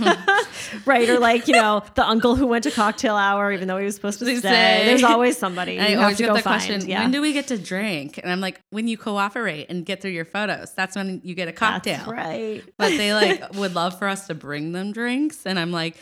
right 0.84 1.08
or 1.08 1.18
like 1.20 1.46
you 1.46 1.54
know 1.54 1.82
the 1.94 2.04
uncle 2.06 2.34
who 2.34 2.46
went 2.46 2.64
to 2.64 2.70
cocktail 2.70 3.14
hour 3.16 3.52
even 3.52 3.68
though 3.68 3.78
he 3.78 3.84
was 3.84 3.94
supposed 3.94 4.18
to 4.18 4.24
They 4.24 4.36
stay. 4.36 4.48
say- 4.48 4.84
there's 4.86 5.04
always 5.14 5.38
somebody 5.38 5.78
I 5.78 5.88
you 5.88 5.94
have 5.96 6.02
always 6.02 6.16
to 6.16 6.22
get 6.24 6.28
go 6.30 6.34
the 6.36 6.42
find 6.42 6.60
question, 6.62 6.88
yeah. 6.88 7.02
When 7.02 7.12
do 7.12 7.20
we 7.20 7.32
get 7.32 7.46
to 7.48 7.58
drink? 7.58 8.18
And 8.22 8.30
I'm 8.32 8.40
like, 8.40 8.60
when 8.70 8.88
you 8.88 8.98
cooperate 8.98 9.66
and 9.70 9.84
get 9.86 10.00
through 10.02 10.10
your 10.10 10.24
photos, 10.24 10.72
that's 10.74 10.96
when 10.96 11.20
you 11.24 11.34
get 11.34 11.46
a 11.48 11.52
cocktail. 11.52 11.98
That's 11.98 12.08
right. 12.08 12.64
But 12.78 12.90
they 12.90 13.14
like 13.14 13.54
would 13.54 13.74
love 13.74 13.98
for 13.98 14.08
us 14.08 14.26
to 14.26 14.34
bring 14.34 14.72
them 14.72 14.92
drinks 14.92 15.46
and 15.46 15.58
i'm 15.58 15.70
like 15.72 15.96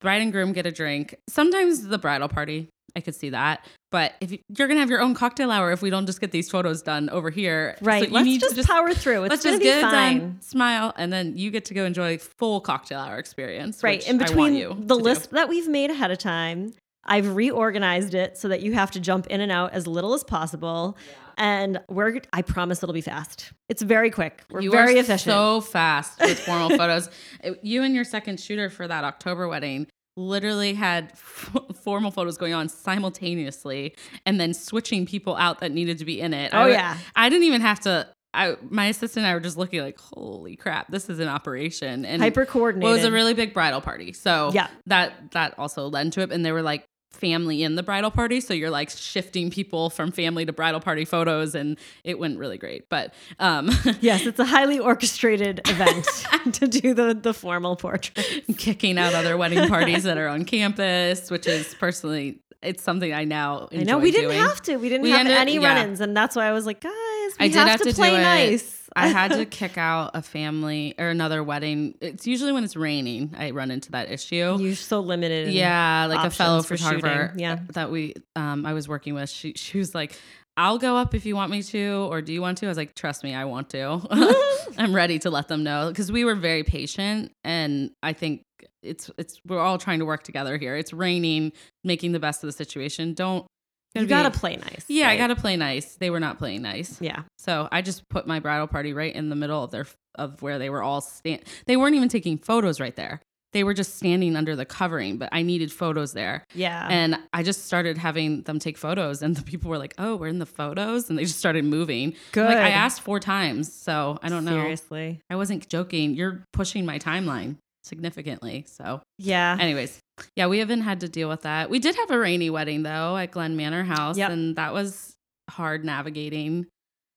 bride 0.00 0.22
and 0.22 0.32
groom 0.32 0.52
get 0.54 0.64
a 0.64 0.72
drink. 0.72 1.14
Sometimes 1.28 1.82
the 1.86 1.98
bridal 1.98 2.28
party 2.28 2.68
i 2.96 3.00
could 3.00 3.14
see 3.14 3.30
that 3.30 3.66
but 3.90 4.12
if 4.20 4.30
you, 4.30 4.38
you're 4.56 4.68
gonna 4.68 4.80
have 4.80 4.90
your 4.90 5.00
own 5.00 5.14
cocktail 5.14 5.50
hour 5.50 5.72
if 5.72 5.82
we 5.82 5.90
don't 5.90 6.06
just 6.06 6.20
get 6.20 6.30
these 6.30 6.50
photos 6.50 6.82
done 6.82 7.08
over 7.10 7.30
here 7.30 7.76
So 7.78 7.86
right 7.86 8.08
you 8.08 8.14
let's 8.14 8.24
need 8.24 8.40
to 8.42 8.54
just, 8.54 8.68
power 8.68 8.92
through 8.94 9.24
it's 9.24 9.30
let's 9.30 9.42
just 9.42 9.62
get 9.62 9.78
it 9.78 9.82
fine 9.82 10.18
done 10.18 10.38
smile 10.40 10.92
and 10.96 11.12
then 11.12 11.36
you 11.36 11.50
get 11.50 11.64
to 11.66 11.74
go 11.74 11.84
enjoy 11.84 12.18
full 12.18 12.60
cocktail 12.60 13.00
hour 13.00 13.18
experience 13.18 13.82
right 13.82 14.06
in 14.08 14.18
between 14.18 14.54
you 14.54 14.68
the 14.70 14.94
to 14.94 15.00
do. 15.00 15.04
list 15.04 15.30
that 15.30 15.48
we've 15.48 15.68
made 15.68 15.90
ahead 15.90 16.10
of 16.10 16.18
time 16.18 16.72
I've 17.04 17.34
reorganized 17.34 18.14
it 18.14 18.36
so 18.36 18.48
that 18.48 18.60
you 18.62 18.72
have 18.74 18.90
to 18.92 19.00
jump 19.00 19.26
in 19.28 19.40
and 19.40 19.50
out 19.50 19.72
as 19.72 19.86
little 19.86 20.14
as 20.14 20.22
possible. 20.22 20.96
And 21.38 21.80
we're 21.88 22.20
I 22.32 22.42
promise 22.42 22.82
it'll 22.82 22.92
be 22.92 23.00
fast. 23.00 23.52
It's 23.68 23.82
very 23.82 24.10
quick. 24.10 24.44
We're 24.50 24.60
you 24.60 24.70
very 24.70 24.96
are 24.96 25.00
efficient. 25.00 25.20
so 25.22 25.60
fast 25.62 26.20
with 26.20 26.38
formal 26.38 26.70
photos. 26.70 27.08
You 27.62 27.82
and 27.82 27.94
your 27.94 28.04
second 28.04 28.38
shooter 28.38 28.68
for 28.68 28.86
that 28.86 29.02
October 29.04 29.48
wedding 29.48 29.86
literally 30.20 30.74
had 30.74 31.10
f- 31.12 31.56
formal 31.82 32.10
photos 32.10 32.36
going 32.36 32.52
on 32.54 32.68
simultaneously 32.68 33.94
and 34.26 34.40
then 34.40 34.54
switching 34.54 35.06
people 35.06 35.36
out 35.36 35.60
that 35.60 35.72
needed 35.72 35.98
to 35.98 36.04
be 36.04 36.20
in 36.20 36.34
it. 36.34 36.50
Oh, 36.54 36.62
I, 36.62 36.68
yeah. 36.68 36.98
I 37.16 37.28
didn't 37.28 37.44
even 37.44 37.60
have 37.60 37.80
to. 37.80 38.08
I, 38.32 38.56
my 38.68 38.86
assistant 38.86 39.24
and 39.24 39.30
I 39.30 39.34
were 39.34 39.40
just 39.40 39.56
looking 39.56 39.80
like, 39.80 39.98
holy 39.98 40.54
crap, 40.54 40.86
this 40.88 41.10
is 41.10 41.18
an 41.18 41.26
operation. 41.26 42.04
And 42.04 42.22
Hyper 42.22 42.46
well, 42.54 42.92
it 42.92 42.96
was 42.96 43.04
a 43.04 43.10
really 43.10 43.34
big 43.34 43.52
bridal 43.52 43.80
party. 43.80 44.12
So 44.12 44.52
Yeah. 44.54 44.68
that 44.86 45.32
that 45.32 45.58
also 45.58 45.88
led 45.88 46.12
to 46.12 46.20
it. 46.20 46.30
And 46.30 46.46
they 46.46 46.52
were 46.52 46.62
like 46.62 46.84
family 47.10 47.62
in 47.62 47.74
the 47.74 47.82
bridal 47.82 48.10
party. 48.10 48.40
So 48.40 48.54
you're 48.54 48.70
like 48.70 48.88
shifting 48.90 49.50
people 49.50 49.90
from 49.90 50.10
family 50.12 50.46
to 50.46 50.52
bridal 50.52 50.80
party 50.80 51.04
photos 51.04 51.54
and 51.54 51.78
it 52.04 52.18
went 52.18 52.38
really 52.38 52.56
great. 52.58 52.88
But 52.88 53.12
um 53.38 53.70
yes, 54.00 54.24
it's 54.26 54.38
a 54.38 54.44
highly 54.44 54.78
orchestrated 54.78 55.60
event 55.68 56.06
to 56.54 56.66
do 56.68 56.94
the 56.94 57.14
the 57.14 57.34
formal 57.34 57.76
portrait. 57.76 58.44
kicking 58.56 58.96
out 58.98 59.12
other 59.14 59.36
wedding 59.36 59.68
parties 59.68 60.04
that 60.04 60.16
are 60.18 60.28
on 60.28 60.44
campus, 60.44 61.30
which 61.30 61.46
is 61.46 61.74
personally 61.74 62.40
it's 62.62 62.82
something 62.82 63.12
I 63.12 63.24
now 63.24 63.68
enjoy 63.68 63.80
I 63.80 63.84
know 63.84 63.98
we 63.98 64.10
didn't 64.10 64.32
have 64.32 64.60
to. 64.62 64.76
We 64.76 64.88
didn't 64.90 65.04
We 65.04 65.10
have 65.10 65.20
ended- 65.20 65.36
any 65.38 65.54
yeah. 65.58 65.74
run-ins, 65.76 66.00
and 66.00 66.14
that's 66.14 66.36
why 66.36 66.44
I 66.44 66.52
was 66.52 66.66
like, 66.66 66.82
guys, 66.82 66.92
we 66.92 67.36
I 67.38 67.48
did 67.48 67.54
have, 67.54 67.68
have 67.68 67.80
to, 67.80 67.88
to 67.88 67.94
play 67.94 68.12
nice. 68.12 68.79
I 68.96 69.08
had 69.08 69.32
to 69.32 69.44
kick 69.60 69.78
out 69.78 70.12
a 70.14 70.22
family 70.22 70.94
or 70.98 71.08
another 71.08 71.42
wedding. 71.42 71.94
It's 72.00 72.26
usually 72.26 72.52
when 72.52 72.64
it's 72.64 72.76
raining 72.76 73.34
I 73.38 73.50
run 73.50 73.70
into 73.70 73.92
that 73.92 74.10
issue. 74.10 74.56
You're 74.58 74.74
so 74.74 75.00
limited. 75.00 75.52
yeah, 75.52 76.06
like 76.08 76.26
a 76.26 76.30
fellow 76.30 76.62
for 76.62 76.76
photographer 76.76 77.28
shooting. 77.28 77.38
Yeah. 77.40 77.60
that 77.74 77.90
we 77.90 78.14
um 78.36 78.66
I 78.66 78.72
was 78.72 78.88
working 78.88 79.14
with. 79.14 79.30
She 79.30 79.52
she 79.54 79.78
was 79.78 79.94
like, 79.94 80.18
"I'll 80.56 80.78
go 80.78 80.96
up 80.96 81.14
if 81.14 81.26
you 81.26 81.36
want 81.36 81.50
me 81.50 81.62
to, 81.64 82.08
or 82.10 82.22
do 82.22 82.32
you 82.32 82.40
want 82.42 82.58
to?" 82.58 82.66
I 82.66 82.68
was 82.68 82.78
like, 82.78 82.94
"Trust 82.94 83.24
me, 83.24 83.34
I 83.34 83.44
want 83.44 83.70
to. 83.70 84.00
I'm 84.78 84.94
ready 84.94 85.18
to 85.20 85.30
let 85.30 85.48
them 85.48 85.62
know 85.62 85.88
because 85.88 86.10
we 86.10 86.24
were 86.24 86.34
very 86.34 86.64
patient, 86.64 87.32
and 87.44 87.90
I 88.02 88.12
think 88.12 88.42
it's 88.82 89.10
it's 89.18 89.40
we're 89.46 89.60
all 89.60 89.78
trying 89.78 89.98
to 89.98 90.04
work 90.06 90.22
together 90.22 90.56
here. 90.56 90.76
It's 90.76 90.92
raining, 90.92 91.52
making 91.84 92.12
the 92.12 92.20
best 92.20 92.42
of 92.42 92.48
the 92.48 92.52
situation. 92.52 93.14
Don't 93.14 93.46
You 93.94 94.06
gotta 94.06 94.30
play 94.30 94.56
nice. 94.56 94.84
Yeah, 94.88 95.08
I 95.08 95.16
gotta 95.16 95.34
play 95.36 95.56
nice. 95.56 95.94
They 95.96 96.10
were 96.10 96.20
not 96.20 96.38
playing 96.38 96.62
nice. 96.62 97.00
Yeah. 97.00 97.22
So 97.38 97.68
I 97.72 97.82
just 97.82 98.08
put 98.08 98.26
my 98.26 98.38
bridal 98.40 98.66
party 98.68 98.92
right 98.92 99.14
in 99.14 99.28
the 99.30 99.36
middle 99.36 99.62
of 99.64 99.70
their 99.70 99.86
of 100.16 100.42
where 100.42 100.58
they 100.58 100.70
were 100.70 100.82
all 100.82 101.00
stand. 101.00 101.42
They 101.66 101.76
weren't 101.76 101.94
even 101.96 102.08
taking 102.08 102.38
photos 102.38 102.78
right 102.80 102.94
there. 102.94 103.20
They 103.52 103.64
were 103.64 103.74
just 103.74 103.96
standing 103.96 104.36
under 104.36 104.54
the 104.54 104.64
covering, 104.64 105.16
but 105.16 105.28
I 105.32 105.42
needed 105.42 105.72
photos 105.72 106.12
there. 106.12 106.44
Yeah. 106.54 106.86
And 106.88 107.18
I 107.32 107.42
just 107.42 107.64
started 107.66 107.98
having 107.98 108.42
them 108.42 108.60
take 108.60 108.78
photos, 108.78 109.22
and 109.22 109.34
the 109.34 109.42
people 109.42 109.70
were 109.70 109.78
like, 109.78 109.94
"Oh, 109.98 110.14
we're 110.14 110.28
in 110.28 110.38
the 110.38 110.46
photos," 110.46 111.10
and 111.10 111.18
they 111.18 111.24
just 111.24 111.38
started 111.40 111.64
moving. 111.64 112.14
Good. 112.30 112.46
Like 112.46 112.58
I 112.58 112.70
asked 112.70 113.00
four 113.00 113.18
times, 113.18 113.72
so 113.72 114.18
I 114.22 114.28
don't 114.28 114.44
know. 114.44 114.52
Seriously. 114.52 115.20
I 115.28 115.34
wasn't 115.34 115.68
joking. 115.68 116.14
You're 116.14 116.44
pushing 116.52 116.86
my 116.86 117.00
timeline 117.00 117.56
significantly. 117.82 118.64
So, 118.68 119.00
Yeah. 119.18 119.56
anyways, 119.58 119.98
yeah, 120.36 120.46
we 120.46 120.58
haven't 120.58 120.82
had 120.82 121.00
to 121.00 121.08
deal 121.08 121.28
with 121.28 121.42
that. 121.42 121.70
We 121.70 121.78
did 121.78 121.94
have 121.96 122.10
a 122.10 122.18
rainy 122.18 122.50
wedding 122.50 122.82
though 122.82 123.16
at 123.16 123.30
Glen 123.30 123.56
Manor 123.56 123.84
House, 123.84 124.16
Yep. 124.16 124.30
and 124.30 124.56
that 124.56 124.72
was 124.72 125.16
hard 125.50 125.84
navigating 125.84 126.66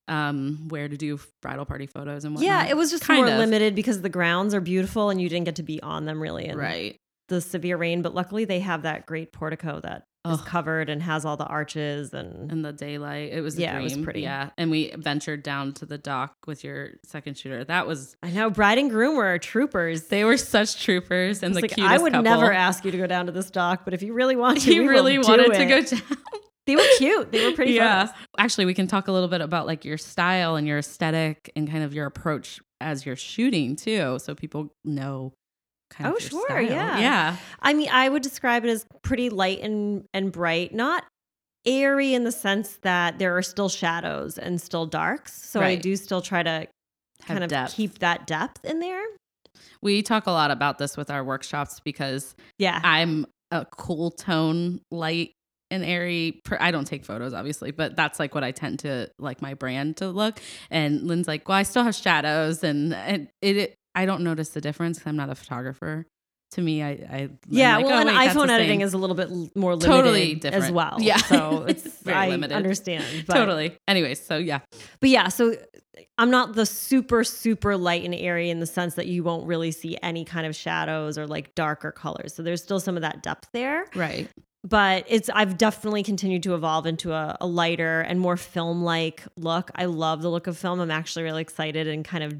um 0.10 0.66
where 0.68 0.90
to 0.90 0.98
do 0.98 1.18
bridal 1.42 1.64
party 1.66 1.86
photos 1.86 2.26
and 2.26 2.36
whatnot. 2.36 2.46
yeah, 2.46 2.66
it 2.70 2.76
was 2.76 2.92
just 2.92 3.04
Kind 3.06 3.22
more 3.26 3.34
of. 3.34 3.40
limited 3.40 3.74
because 3.74 4.02
the 4.02 4.10
grounds 4.10 4.54
are 4.54 4.60
beautiful 4.60 5.10
and 5.10 5.22
you 5.22 5.30
didn't 5.30 5.46
get 5.46 5.56
to 5.56 5.64
be 5.64 5.82
on 5.82 6.04
them 6.06 6.22
really 6.22 6.46
in 6.46 6.58
right. 6.58 6.98
The 7.30 7.42
severe 7.42 7.78
rain. 7.78 8.02
But 8.02 8.14
luckily, 8.14 8.46
they 8.46 8.60
have 8.60 8.84
that 8.84 9.06
great 9.06 9.32
portico 9.34 9.80
that 9.82 10.06
is 10.26 10.40
Oh. 10.40 10.44
covered 10.46 10.90
and 10.90 11.04
has 11.04 11.26
all 11.26 11.36
the 11.36 11.46
arches 11.46 12.14
and 12.14 12.50
in 12.50 12.62
the 12.62 12.72
daylight. 12.72 13.34
It 13.34 13.42
was 13.42 13.58
a 13.58 13.62
Yeah, 13.62 13.78
it 13.78 13.84
was 13.84 13.98
pretty. 13.98 14.22
Yeah, 14.22 14.52
and 14.58 14.72
we 14.72 14.92
ventured 14.96 15.44
down 15.44 15.74
to 15.74 15.86
the 15.86 15.98
dock 15.98 16.36
with 16.48 16.64
your 16.64 16.92
second 17.04 17.38
shooter. 17.38 17.66
That 17.66 17.88
was 17.88 18.16
I 18.24 18.30
know 18.32 18.50
bride 18.50 18.78
and 18.78 18.90
groom 18.90 19.18
were 19.18 19.38
troopers. 19.38 20.04
they 20.08 20.24
were 20.24 20.38
such 20.38 20.82
troopers 20.82 21.44
and 21.44 21.54
the 21.54 21.62
like, 21.62 21.72
cutest 21.72 21.94
I 21.94 21.98
would 21.98 22.14
couple. 22.14 22.24
never 22.24 22.54
ask 22.54 22.86
you 22.86 22.92
to 22.92 22.98
go 22.98 23.06
down 23.08 23.26
to 23.26 23.34
this 23.34 23.52
dock, 23.52 23.84
but 23.84 23.94
if 23.94 24.02
you 24.02 24.14
really 24.14 24.38
want 24.38 24.62
to, 24.62 24.80
will 24.80 24.88
really 24.88 25.18
wanted 25.18 25.52
to 25.54 25.66
go 25.66 25.82
down. 25.82 26.02
They 26.66 26.78
were 26.78 26.84
cute. 26.98 27.30
They 27.34 27.46
were 27.46 27.52
pretty. 27.56 27.74
yeah. 27.74 28.06
photos. 28.06 28.22
Actually, 28.38 28.66
we 28.68 28.74
can 28.74 28.88
talk 28.88 29.10
a 29.10 29.12
little 29.12 29.28
bit 29.28 29.42
about 29.42 29.68
like 29.68 29.84
your 29.84 29.98
style 29.98 30.56
and 30.56 30.66
your 30.66 30.78
aesthetic 30.78 31.52
and 31.58 31.70
kind 31.70 31.84
of 31.84 31.94
your 31.94 32.06
approach 32.06 32.62
as 32.80 33.06
you're 33.06 33.18
shooting 33.18 33.76
too, 33.76 34.18
so 34.20 34.34
people 34.36 34.74
know. 34.86 35.34
Kind 35.94 36.12
Oh, 36.12 36.16
of 36.16 36.22
your 36.22 36.30
sure, 36.30 36.46
style. 36.48 36.64
yeah. 36.64 37.00
Yeah. 37.00 37.36
I 37.62 37.74
mean, 37.74 37.90
I 37.92 38.10
would 38.10 38.24
describe 38.24 38.66
it 38.66 38.70
as 38.70 38.86
pretty 39.04 39.30
light 39.30 39.62
and 39.62 40.06
and 40.14 40.32
bright, 40.32 40.74
not 40.74 41.06
airy 41.66 42.14
in 42.14 42.24
the 42.24 42.32
sense 42.32 42.78
that 42.82 43.20
there 43.20 43.38
are 43.38 43.42
still 43.42 43.70
shadows 43.70 44.38
and 44.38 44.60
still 44.60 44.86
darks. 44.86 45.34
So 45.50 45.62
I 45.62 45.76
do 45.76 45.96
still 45.96 46.22
try 46.22 46.44
to 46.44 46.50
Have 46.50 46.68
kind 47.26 47.44
of 47.44 47.50
depth. 47.50 47.74
keep 47.76 48.00
that 48.00 48.28
depth 48.28 48.66
in 48.66 48.80
there. 48.80 49.02
We 49.82 50.02
talk 50.02 50.28
a 50.28 50.32
lot 50.32 50.52
about 50.52 50.78
this 50.78 50.98
with 50.98 51.10
our 51.10 51.24
workshops 51.24 51.80
because 51.80 52.36
Yeah. 52.58 52.82
I'm 52.84 53.26
a 53.52 53.66
cool 53.66 54.12
tone, 54.12 54.82
light 54.92 55.32
and 55.72 55.86
airy. 55.86 56.42
Per- 56.44 56.58
I 56.60 56.72
don't 56.72 56.86
take 56.86 57.06
photos, 57.06 57.34
obviously, 57.34 57.72
but 57.72 57.96
that's 57.96 58.20
like 58.20 58.34
what 58.36 58.44
I 58.44 58.52
tend 58.52 58.80
to 58.80 59.10
like 59.20 59.42
my 59.42 59.54
brand 59.54 59.98
to 59.98 60.10
look. 60.10 60.40
And 60.70 61.04
Lynne's 61.04 61.28
like, 61.28 61.48
well, 61.48 61.58
I 61.58 61.64
still 61.64 61.84
have 61.84 61.96
shadows, 61.96 62.64
and, 62.64 62.94
and 62.94 63.30
it, 63.42 63.58
it 63.58 63.76
I 63.96 64.06
don't 64.06 64.22
notice 64.24 64.50
the 64.50 64.62
difference. 64.62 65.02
I'm 65.06 65.16
not 65.16 65.30
a 65.30 65.36
photographer. 65.36 66.06
To 66.52 66.62
me, 66.62 66.84
I, 66.84 66.90
I 66.90 67.30
yeah, 67.48 67.78
like, 67.78 67.86
well, 67.86 67.96
oh, 67.96 68.02
and 68.02 68.10
wait, 68.16 68.30
iPhone 68.30 68.50
editing 68.50 68.82
is 68.82 68.94
a 68.94 68.98
little 69.00 69.16
bit 69.16 69.30
more 69.56 69.76
limited 69.76 69.88
Totally 69.88 70.42
as 70.46 70.72
well. 70.72 70.98
Yeah. 71.00 71.18
so 71.18 71.64
it's 71.68 72.02
Very 72.04 72.16
I 72.16 72.28
limited. 72.30 72.54
understand. 72.56 73.04
But, 73.28 73.34
totally. 73.34 73.76
Anyways, 73.88 74.24
so 74.24 74.38
yeah, 74.38 74.60
but 75.00 75.10
yeah, 75.10 75.30
so 75.30 75.56
I'm 76.20 76.30
not 76.30 76.54
the 76.54 76.68
super 76.68 77.24
super 77.24 77.76
light 77.76 78.04
and 78.04 78.14
airy 78.14 78.52
in 78.52 78.60
the 78.60 78.68
sense 78.68 78.94
that 78.96 79.08
you 79.08 79.24
won't 79.24 79.48
really 79.48 79.72
see 79.72 79.98
any 80.04 80.26
kind 80.26 80.46
of 80.46 80.56
shadows 80.56 81.18
or 81.18 81.26
like 81.26 81.56
darker 81.56 81.92
colors. 81.92 82.36
So 82.36 82.44
there's 82.44 82.62
still 82.62 82.80
some 82.80 82.96
of 82.98 83.02
that 83.02 83.24
depth 83.24 83.50
there. 83.52 83.88
right. 83.96 84.30
but 84.64 85.06
it's 85.08 85.32
I've 85.34 85.58
definitely 85.58 86.04
continued 86.04 86.44
to 86.44 86.54
evolve 86.54 86.86
into 86.86 87.14
a, 87.14 87.36
a 87.42 87.48
lighter 87.48 88.02
and 88.02 88.20
more 88.20 88.38
film 88.38 88.84
like 88.84 89.24
look. 89.38 89.72
I 89.76 89.86
love 89.86 90.22
the 90.22 90.30
look 90.30 90.46
of 90.46 90.56
film. 90.56 90.80
I'm 90.82 90.92
actually 90.92 91.24
really 91.24 91.42
excited 91.42 91.88
and 91.88 92.06
kind 92.06 92.24
of 92.24 92.36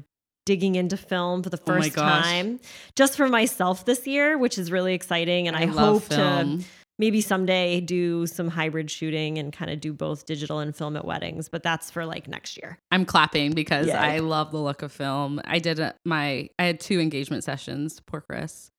digging 0.46 0.74
into 0.74 0.96
film 0.96 1.42
for 1.42 1.50
the 1.50 1.58
Oh 1.62 1.66
first 1.66 1.94
gosh. 1.94 2.24
time 2.24 2.60
just 2.96 3.16
for 3.16 3.28
myself 3.28 3.84
this 3.84 4.06
year, 4.06 4.36
which 4.38 4.58
is 4.58 4.70
really 4.70 4.94
exciting. 4.94 5.48
And 5.48 5.56
I, 5.56 5.64
love 5.64 6.06
hope 6.06 6.08
to 6.10 6.60
maybe 6.98 7.20
someday 7.20 7.80
do 7.80 8.26
some 8.26 8.48
hybrid 8.48 8.88
shooting 8.90 9.38
and 9.38 9.52
kind 9.52 9.70
of 9.70 9.80
do 9.80 9.92
both 9.92 10.26
digital 10.26 10.60
and 10.60 10.76
film 10.76 10.96
at 10.96 11.04
weddings, 11.04 11.48
but 11.48 11.62
that's 11.62 11.90
for 11.90 12.04
like 12.06 12.28
next 12.28 12.56
year. 12.56 12.78
I'm 12.92 13.04
clapping 13.04 13.52
because 13.52 13.86
Yeah. 13.88 14.00
I 14.00 14.18
love 14.18 14.52
the 14.52 14.58
look 14.60 14.82
of 14.82 14.92
film. 14.92 15.40
I 15.44 15.58
did 15.58 15.80
a, 15.80 15.94
my 16.04 16.48
I 16.58 16.64
had 16.64 16.78
two 16.80 17.00
engagement 17.00 17.42
sessions. 17.42 18.00
Poor 18.06 18.20
Chris. 18.20 18.70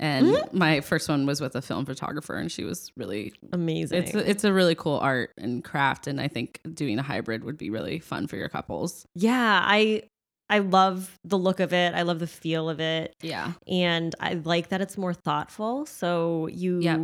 And 0.00 0.28
Mm-hmm. 0.28 0.56
my 0.56 0.80
first 0.80 1.08
one 1.08 1.26
was 1.26 1.40
with 1.40 1.56
a 1.56 1.60
film 1.60 1.84
photographer, 1.84 2.36
and 2.36 2.50
she 2.52 2.62
was 2.64 2.92
really 2.96 3.32
Amazing. 3.52 3.98
It's 4.04 4.14
a, 4.14 4.30
it's 4.30 4.44
a 4.44 4.52
really 4.52 4.76
cool 4.76 4.96
art 4.98 5.32
and 5.36 5.62
craft, 5.64 6.06
and 6.06 6.20
I 6.20 6.28
think 6.28 6.60
doing 6.72 7.00
a 7.00 7.02
hybrid 7.02 7.42
would 7.42 7.58
be 7.58 7.68
really 7.68 7.98
fun 7.98 8.28
for 8.28 8.36
your 8.36 8.48
couples. 8.48 9.04
yeah, 9.16 9.60
I 9.64 10.04
I 10.50 10.60
love 10.60 11.14
the 11.24 11.36
look 11.38 11.60
of 11.60 11.72
it. 11.72 11.94
I 11.94 12.02
love 12.02 12.18
the 12.20 12.26
feel 12.26 12.68
of 12.68 12.80
it. 12.80 13.14
Yeah, 13.22 13.52
and 13.66 14.14
I 14.20 14.34
like 14.34 14.68
that 14.68 14.80
it's 14.80 14.96
more 14.98 15.14
thoughtful. 15.14 15.86
So 15.86 16.46
you, 16.48 16.80
Yep. 16.80 17.00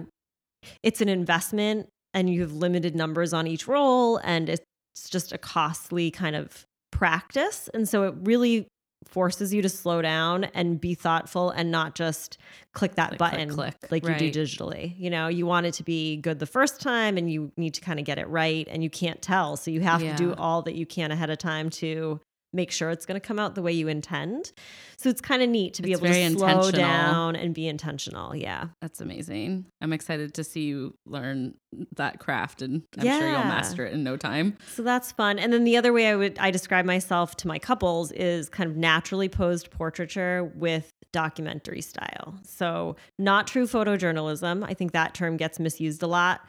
it's 0.83 1.01
an 1.01 1.09
investment, 1.09 1.89
and 2.15 2.31
you 2.31 2.41
have 2.43 2.53
limited 2.53 2.95
numbers 2.95 3.33
on 3.33 3.47
each 3.47 3.67
roll, 3.69 4.19
and 4.19 4.49
it's 4.49 4.65
just 5.11 5.33
a 5.33 5.39
costly 5.39 6.11
kind 6.11 6.37
of 6.37 6.65
practice. 6.93 7.69
And 7.75 7.89
so 7.89 8.05
it 8.05 8.15
really 8.23 8.67
forces 9.07 9.53
you 9.53 9.61
to 9.61 9.69
slow 9.69 10.01
down 10.01 10.45
and 10.55 10.81
be 10.81 10.95
thoughtful 10.95 11.51
and 11.51 11.71
not 11.71 11.95
just 11.95 12.39
click 12.73 12.95
that 12.95 13.09
Click, 13.11 13.19
click, 13.19 13.31
button 13.33 13.49
click. 13.51 13.75
like 13.91 14.07
you 14.09 14.15
do 14.31 14.41
digitally. 14.41 14.95
You 14.99 15.11
know, 15.11 15.29
you 15.29 15.45
want 15.45 15.67
it 15.67 15.75
to 15.75 15.83
be 15.83 16.17
good 16.17 16.39
the 16.39 16.47
first 16.47 16.81
time 16.81 17.19
and 17.19 17.31
you 17.31 17.53
need 17.59 17.75
to 17.75 17.83
kind 17.83 17.99
of 17.99 18.07
get 18.07 18.19
it 18.19 18.27
right 18.29 18.67
and 18.71 18.83
you 18.83 18.89
can't 18.89 19.21
tell. 19.21 19.57
So 19.59 19.71
you 19.71 19.83
have 19.83 20.01
to 20.01 20.07
do 20.17 20.33
all 20.39 20.63
that 20.63 20.75
you 20.75 20.87
can 20.87 21.11
ahead 21.11 21.29
of 21.29 21.37
time 21.37 21.69
to 21.71 22.19
make 22.55 22.71
sure 22.71 22.91
it's 22.91 23.05
going 23.05 23.21
to 23.21 23.27
come 23.27 23.39
out 23.39 23.55
the 23.55 23.63
way 23.63 23.73
you 23.73 23.89
intend. 23.89 24.53
So 24.97 25.09
it's 25.09 25.21
kind 25.21 25.43
of 25.43 25.49
neat 25.49 25.75
to 25.75 25.83
be 25.83 25.93
It's 25.93 26.03
able 26.03 26.15
to 26.15 26.39
slow 26.39 26.71
down 26.71 27.37
and 27.37 27.55
be 27.55 27.67
intentional. 27.67 28.35
Yeah. 28.35 28.69
that's 28.81 29.01
amazing. 29.01 29.67
I'm 29.81 29.93
excited 29.93 30.35
to 30.35 30.45
see 30.45 30.63
you 30.63 30.95
learn 31.05 31.55
that 31.97 32.21
craft, 32.21 32.63
and 32.63 32.85
I'm 32.97 33.05
sure 33.05 33.29
you'll 33.29 33.39
master 33.41 33.85
it 33.85 33.93
in 33.93 34.05
no 34.05 34.17
time. 34.17 34.57
So 34.75 34.83
that's 34.83 35.13
fun. 35.13 35.39
And 35.39 35.53
then 35.53 35.65
the 35.65 35.77
other 35.77 35.93
way 35.93 36.09
I 36.09 36.17
would 36.17 36.39
I 36.39 36.51
describe 36.51 36.85
myself 36.85 37.37
to 37.39 37.49
my 37.49 37.59
couples 37.59 38.13
is 38.13 38.49
kind 38.49 38.71
of 38.71 38.77
naturally 38.77 39.29
posed 39.29 39.71
portraiture 39.71 40.45
with 40.55 40.91
documentary 41.13 41.81
style. 41.81 42.35
So 42.45 42.97
not 43.19 43.47
true 43.47 43.67
photojournalism. 43.67 44.65
I 44.69 44.75
think 44.75 44.93
that 44.93 45.15
term 45.15 45.37
gets 45.37 45.59
misused 45.59 46.03
a 46.03 46.07
lot. 46.07 46.41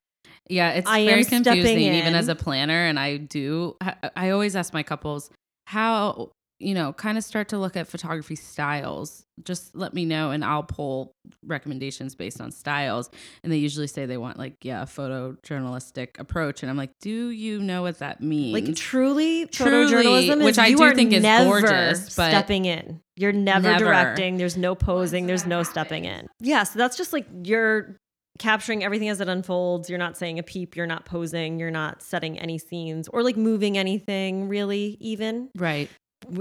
Yeah, 0.49 0.71
it's 0.71 0.87
I 0.87 1.05
very 1.05 1.23
confusing, 1.23 1.79
even 1.79 2.13
as 2.15 2.27
a 2.27 2.35
planner. 2.35 2.85
And 2.85 2.99
I 2.99 3.17
do, 3.17 3.75
I 4.15 4.29
always 4.29 4.55
ask 4.55 4.73
my 4.73 4.83
couples, 4.83 5.29
how 5.65 6.32
you 6.60 6.73
know, 6.73 6.93
kind 6.93 7.17
of 7.17 7.23
start 7.23 7.49
to 7.49 7.58
look 7.58 7.75
at 7.75 7.86
photography 7.88 8.36
styles, 8.36 9.25
just 9.43 9.75
let 9.75 9.93
me 9.93 10.06
know 10.06 10.32
and 10.32 10.43
I'll 10.43 10.63
pull 10.63 11.12
recommendations 11.45 12.15
based 12.15 12.39
on 12.39 12.51
styles. 12.51 13.10
And 13.43 13.51
they 13.51 13.58
usually 13.58 13.88
say 13.88 14.06
they 14.06 14.17
want 14.17 14.38
like, 14.38 14.56
yeah, 14.63 14.84
a 14.84 14.86
photojournalistic 14.86 16.17
approach. 16.17 16.63
And 16.63 16.69
I'm 16.69 16.78
like, 16.78 16.91
do 17.01 17.30
you 17.30 17.60
know 17.60 17.82
what 17.82 17.99
that 17.99 18.21
means? 18.21 18.54
Like 18.54 18.75
truly, 18.75 19.47
Truly, 19.47 19.91
photojournalism 19.91 20.38
is 20.39 20.45
which 20.45 20.58
I 20.58 20.69
do 20.69 20.93
think 20.95 21.12
is 21.12 21.23
gorgeous, 21.23 22.15
but- 22.15 22.30
stepping 22.30 22.65
in. 22.65 23.01
You're 23.17 23.32
never, 23.32 23.69
Never. 23.69 23.86
directing. 23.86 24.36
There's 24.38 24.58
no 24.58 24.75
posing. 24.75 25.25
There's 25.25 25.45
no 25.45 25.63
stepping 25.63 26.04
in. 26.04 26.28
Yeah, 26.41 26.63
so 26.63 26.78
that's 26.78 26.97
just 26.97 27.13
like 27.13 27.25
you're 27.43 27.95
capturing 28.39 28.83
everything 28.83 29.09
as 29.09 29.21
it 29.21 29.27
unfolds. 29.29 29.89
You're 29.89 29.99
not 29.99 30.17
saying 30.17 30.39
a 30.39 30.43
peep. 30.43 30.75
You're 30.75 30.87
not 30.87 31.05
posing. 31.05 31.59
You're 31.59 31.71
not 31.71 32.01
setting 32.01 32.37
any 32.39 32.57
scenes 32.57 33.07
or 33.07 33.23
like 33.23 33.37
moving 33.37 33.77
anything 33.77 34.47
really 34.49 34.97
even. 34.99 35.49
right. 35.55 35.89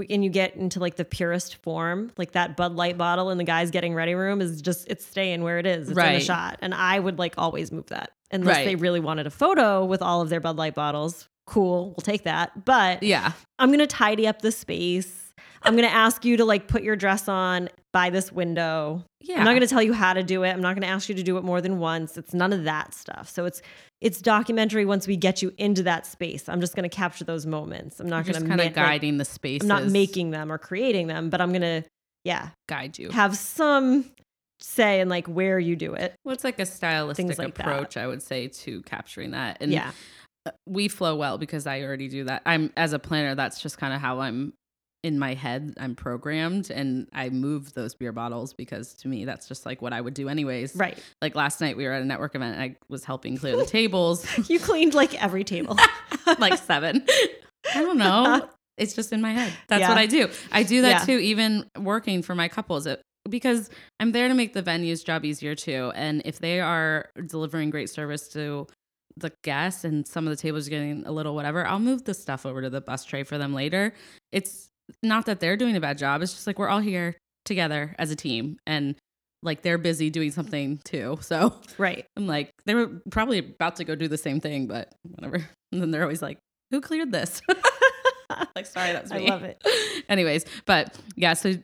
and 0.09 0.23
you 0.23 0.29
get 0.31 0.55
into 0.55 0.79
like 0.79 0.95
the 0.95 1.05
purest 1.05 1.55
form, 1.57 2.11
like 2.17 2.31
that 2.31 2.57
Bud 2.57 2.73
Light 2.75 2.97
bottle 2.97 3.29
in 3.29 3.37
the 3.37 3.43
guy's 3.43 3.69
getting 3.71 3.93
ready 3.93 4.15
room 4.15 4.41
is 4.41 4.61
just 4.61 4.87
it's 4.89 5.05
staying 5.05 5.43
where 5.43 5.59
it 5.59 5.65
is. 5.67 5.89
It's 5.89 5.97
in 5.97 6.13
the 6.13 6.19
shot, 6.19 6.57
and 6.61 6.73
I 6.73 6.99
would 6.99 7.19
like 7.19 7.35
always 7.37 7.71
move 7.71 7.85
that 7.87 8.11
unless 8.31 8.57
Right. 8.57 8.65
they 8.65 8.75
really 8.75 8.99
wanted 8.99 9.27
a 9.27 9.29
photo 9.29 9.85
with 9.85 10.01
all 10.01 10.21
of 10.21 10.29
their 10.29 10.39
Bud 10.39 10.57
Light 10.57 10.73
bottles. 10.75 11.29
Cool, 11.45 11.89
we'll 11.89 12.03
take 12.03 12.23
that. 12.23 12.65
But 12.65 13.03
Yeah. 13.03 13.33
I'm 13.59 13.69
gonna 13.69 13.85
tidy 13.85 14.27
up 14.27 14.41
the 14.41 14.51
space. 14.51 15.21
I'm 15.61 15.75
gonna 15.75 15.87
ask 15.87 16.25
you 16.25 16.37
to 16.37 16.45
like 16.45 16.67
put 16.67 16.81
your 16.81 16.95
dress 16.95 17.27
on 17.27 17.69
by 17.95 18.09
this 18.09 18.29
window. 18.29 19.05
Yeah. 19.21 19.37
I'm 19.37 19.45
not 19.45 19.53
gonna 19.53 19.67
tell 19.67 19.81
you 19.81 19.93
how 19.93 20.11
to 20.11 20.21
do 20.21 20.43
it. 20.43 20.49
I'm 20.49 20.59
not 20.59 20.75
gonna 20.75 20.85
ask 20.85 21.07
you 21.07 21.15
to 21.15 21.23
do 21.23 21.37
it 21.37 21.45
more 21.45 21.61
than 21.61 21.79
once. 21.79 22.17
It's 22.17 22.33
none 22.33 22.51
of 22.51 22.65
that 22.65 22.93
stuff. 22.93 23.29
So 23.29 23.45
it's 23.45 23.61
it's 24.01 24.21
documentary 24.21 24.83
once 24.83 25.07
we 25.07 25.15
get 25.15 25.41
you 25.41 25.53
into 25.57 25.81
that 25.83 26.05
space. 26.05 26.49
I'm 26.49 26.59
just 26.59 26.75
gonna 26.75 26.89
capture 26.89 27.23
those 27.23 27.45
moments. 27.45 28.01
I'm 28.01 28.09
not 28.09 28.25
gonna 28.25 28.39
kind 28.39 28.49
ma- 28.49 28.53
of 28.55 28.59
like, 28.59 28.73
guiding 28.73 29.17
the 29.17 29.23
spaces. 29.23 29.69
I'm 29.69 29.83
not 29.83 29.89
making 29.89 30.31
them 30.31 30.51
or 30.51 30.57
creating 30.57 31.07
them, 31.07 31.29
but 31.29 31.39
I'm 31.39 31.53
gonna, 31.53 31.85
yeah, 32.25 32.49
guide 32.67 32.99
you. 32.99 33.11
have 33.11 33.37
some 33.37 34.03
say 34.59 34.99
in 34.99 35.07
like 35.07 35.27
where 35.27 35.57
you 35.57 35.77
do 35.77 35.93
it. 35.93 36.15
Well, 36.25 36.33
it's 36.33 36.43
like 36.43 36.59
a 36.59 36.65
stylistic 36.65 37.37
like 37.37 37.55
that. 37.55 37.65
approach, 37.65 37.95
I 37.95 38.07
would 38.07 38.21
say, 38.21 38.49
to 38.49 38.81
capturing 38.81 39.31
that. 39.31 39.59
And 39.61 39.71
yeah, 39.71 39.91
we 40.65 40.89
flow 40.89 41.15
well 41.15 41.37
because 41.37 41.65
I 41.65 41.79
already 41.83 42.09
do 42.09 42.25
that. 42.25 42.41
I'm 42.45 42.73
as 42.75 42.91
a 42.91 42.99
planner, 42.99 43.35
that's 43.35 43.61
just 43.61 43.77
kind 43.77 43.93
of 43.93 44.01
how 44.01 44.19
I'm 44.19 44.51
in 45.05 45.19
my 45.19 45.35
head. 45.35 45.75
I'm 45.79 45.93
programmed 45.95 46.71
and 46.71 47.07
I 47.13 47.29
move 47.29 47.73
those 47.75 47.93
beer 47.93 48.11
bottles 48.11 48.53
because 48.53 48.93
to 48.95 49.07
me 49.07 49.23
that's 49.23 49.47
just 49.47 49.63
like 49.65 49.79
what 49.81 49.93
I 49.93 50.01
would 50.01 50.15
do 50.15 50.27
anyways. 50.29 50.75
right. 50.75 50.97
Like 51.21 51.35
last 51.35 51.61
night 51.61 51.77
we 51.77 51.85
were 51.85 51.91
at 51.91 52.01
a 52.01 52.05
network 52.05 52.33
event 52.33 52.53
and 52.55 52.63
I 52.63 52.75
was 52.89 53.03
helping 53.05 53.37
clear 53.37 53.55
the 53.55 53.65
tables, 53.79 54.25
You 54.49 54.59
cleaned 54.59 54.93
like 54.95 55.13
every 55.23 55.43
table. 55.43 55.77
like 56.39 56.57
seven. 56.57 57.05
I 57.73 57.81
don't 57.81 57.97
know. 57.97 58.49
It's 58.77 58.93
just 58.93 59.13
in 59.13 59.21
my 59.21 59.31
head. 59.31 59.53
That's 59.69 59.79
Yeah. 59.79 59.87
what 59.89 59.97
I 59.97 60.05
do. 60.05 60.27
I 60.51 60.63
do 60.63 60.81
that 60.81 60.89
Yeah. 61.01 61.05
too, 61.05 61.17
even 61.19 61.69
working 61.79 62.21
for 62.21 62.35
my 62.35 62.49
couples. 62.49 62.85
It, 62.87 63.01
because 63.29 63.69
I'm 64.01 64.11
there 64.11 64.27
to 64.27 64.33
make 64.33 64.51
the 64.53 64.61
venue's 64.61 65.01
job 65.01 65.23
easier 65.23 65.55
too. 65.55 65.93
And 65.95 66.21
if 66.25 66.39
they 66.39 66.59
are 66.59 67.09
delivering 67.25 67.69
great 67.69 67.89
service 67.89 68.27
to 68.33 68.67
the 69.15 69.31
guests 69.45 69.85
and 69.85 70.05
some 70.05 70.27
of 70.27 70.31
the 70.31 70.41
tables 70.41 70.67
are 70.67 70.71
getting 70.71 71.05
a 71.05 71.11
little 71.13 71.35
whatever, 71.35 71.65
I'll 71.65 71.79
move 71.79 72.03
the 72.03 72.13
stuff 72.13 72.45
over 72.45 72.61
to 72.63 72.69
the 72.69 72.81
bus 72.81 73.05
tray 73.05 73.23
for 73.23 73.37
them 73.37 73.53
later. 73.53 73.93
It's 74.33 74.67
not 75.03 75.25
that 75.25 75.39
they're 75.39 75.57
doing 75.57 75.75
a 75.75 75.81
bad 75.81 75.97
job. 75.97 76.21
It's 76.21 76.33
just 76.33 76.47
like 76.47 76.59
we're 76.59 76.69
all 76.69 76.79
here 76.79 77.15
together 77.45 77.95
as 77.97 78.11
a 78.11 78.15
team 78.15 78.57
and 78.65 78.95
like 79.43 79.61
they're 79.61 79.77
busy 79.77 80.09
doing 80.09 80.31
something 80.31 80.79
too. 80.83 81.17
So 81.21 81.53
right. 81.77 82.05
I'm 82.17 82.27
like, 82.27 82.51
they 82.65 82.75
were 82.75 83.01
probably 83.11 83.39
about 83.39 83.77
to 83.77 83.83
go 83.83 83.95
do 83.95 84.07
the 84.07 84.17
same 84.17 84.39
thing, 84.39 84.67
but 84.67 84.93
whatever. 85.03 85.47
And 85.71 85.81
then 85.81 85.91
they're 85.91 86.03
always 86.03 86.21
like, 86.21 86.37
who 86.71 86.79
cleared 86.79 87.11
this? 87.11 87.41
like, 88.55 88.65
sorry, 88.65 88.93
that's 88.93 89.11
I 89.11 89.17
me. 89.17 89.29
love 89.29 89.43
it. 89.43 89.61
Anyways, 90.07 90.45
but 90.65 90.97
yeah, 91.17 91.33
so 91.33 91.55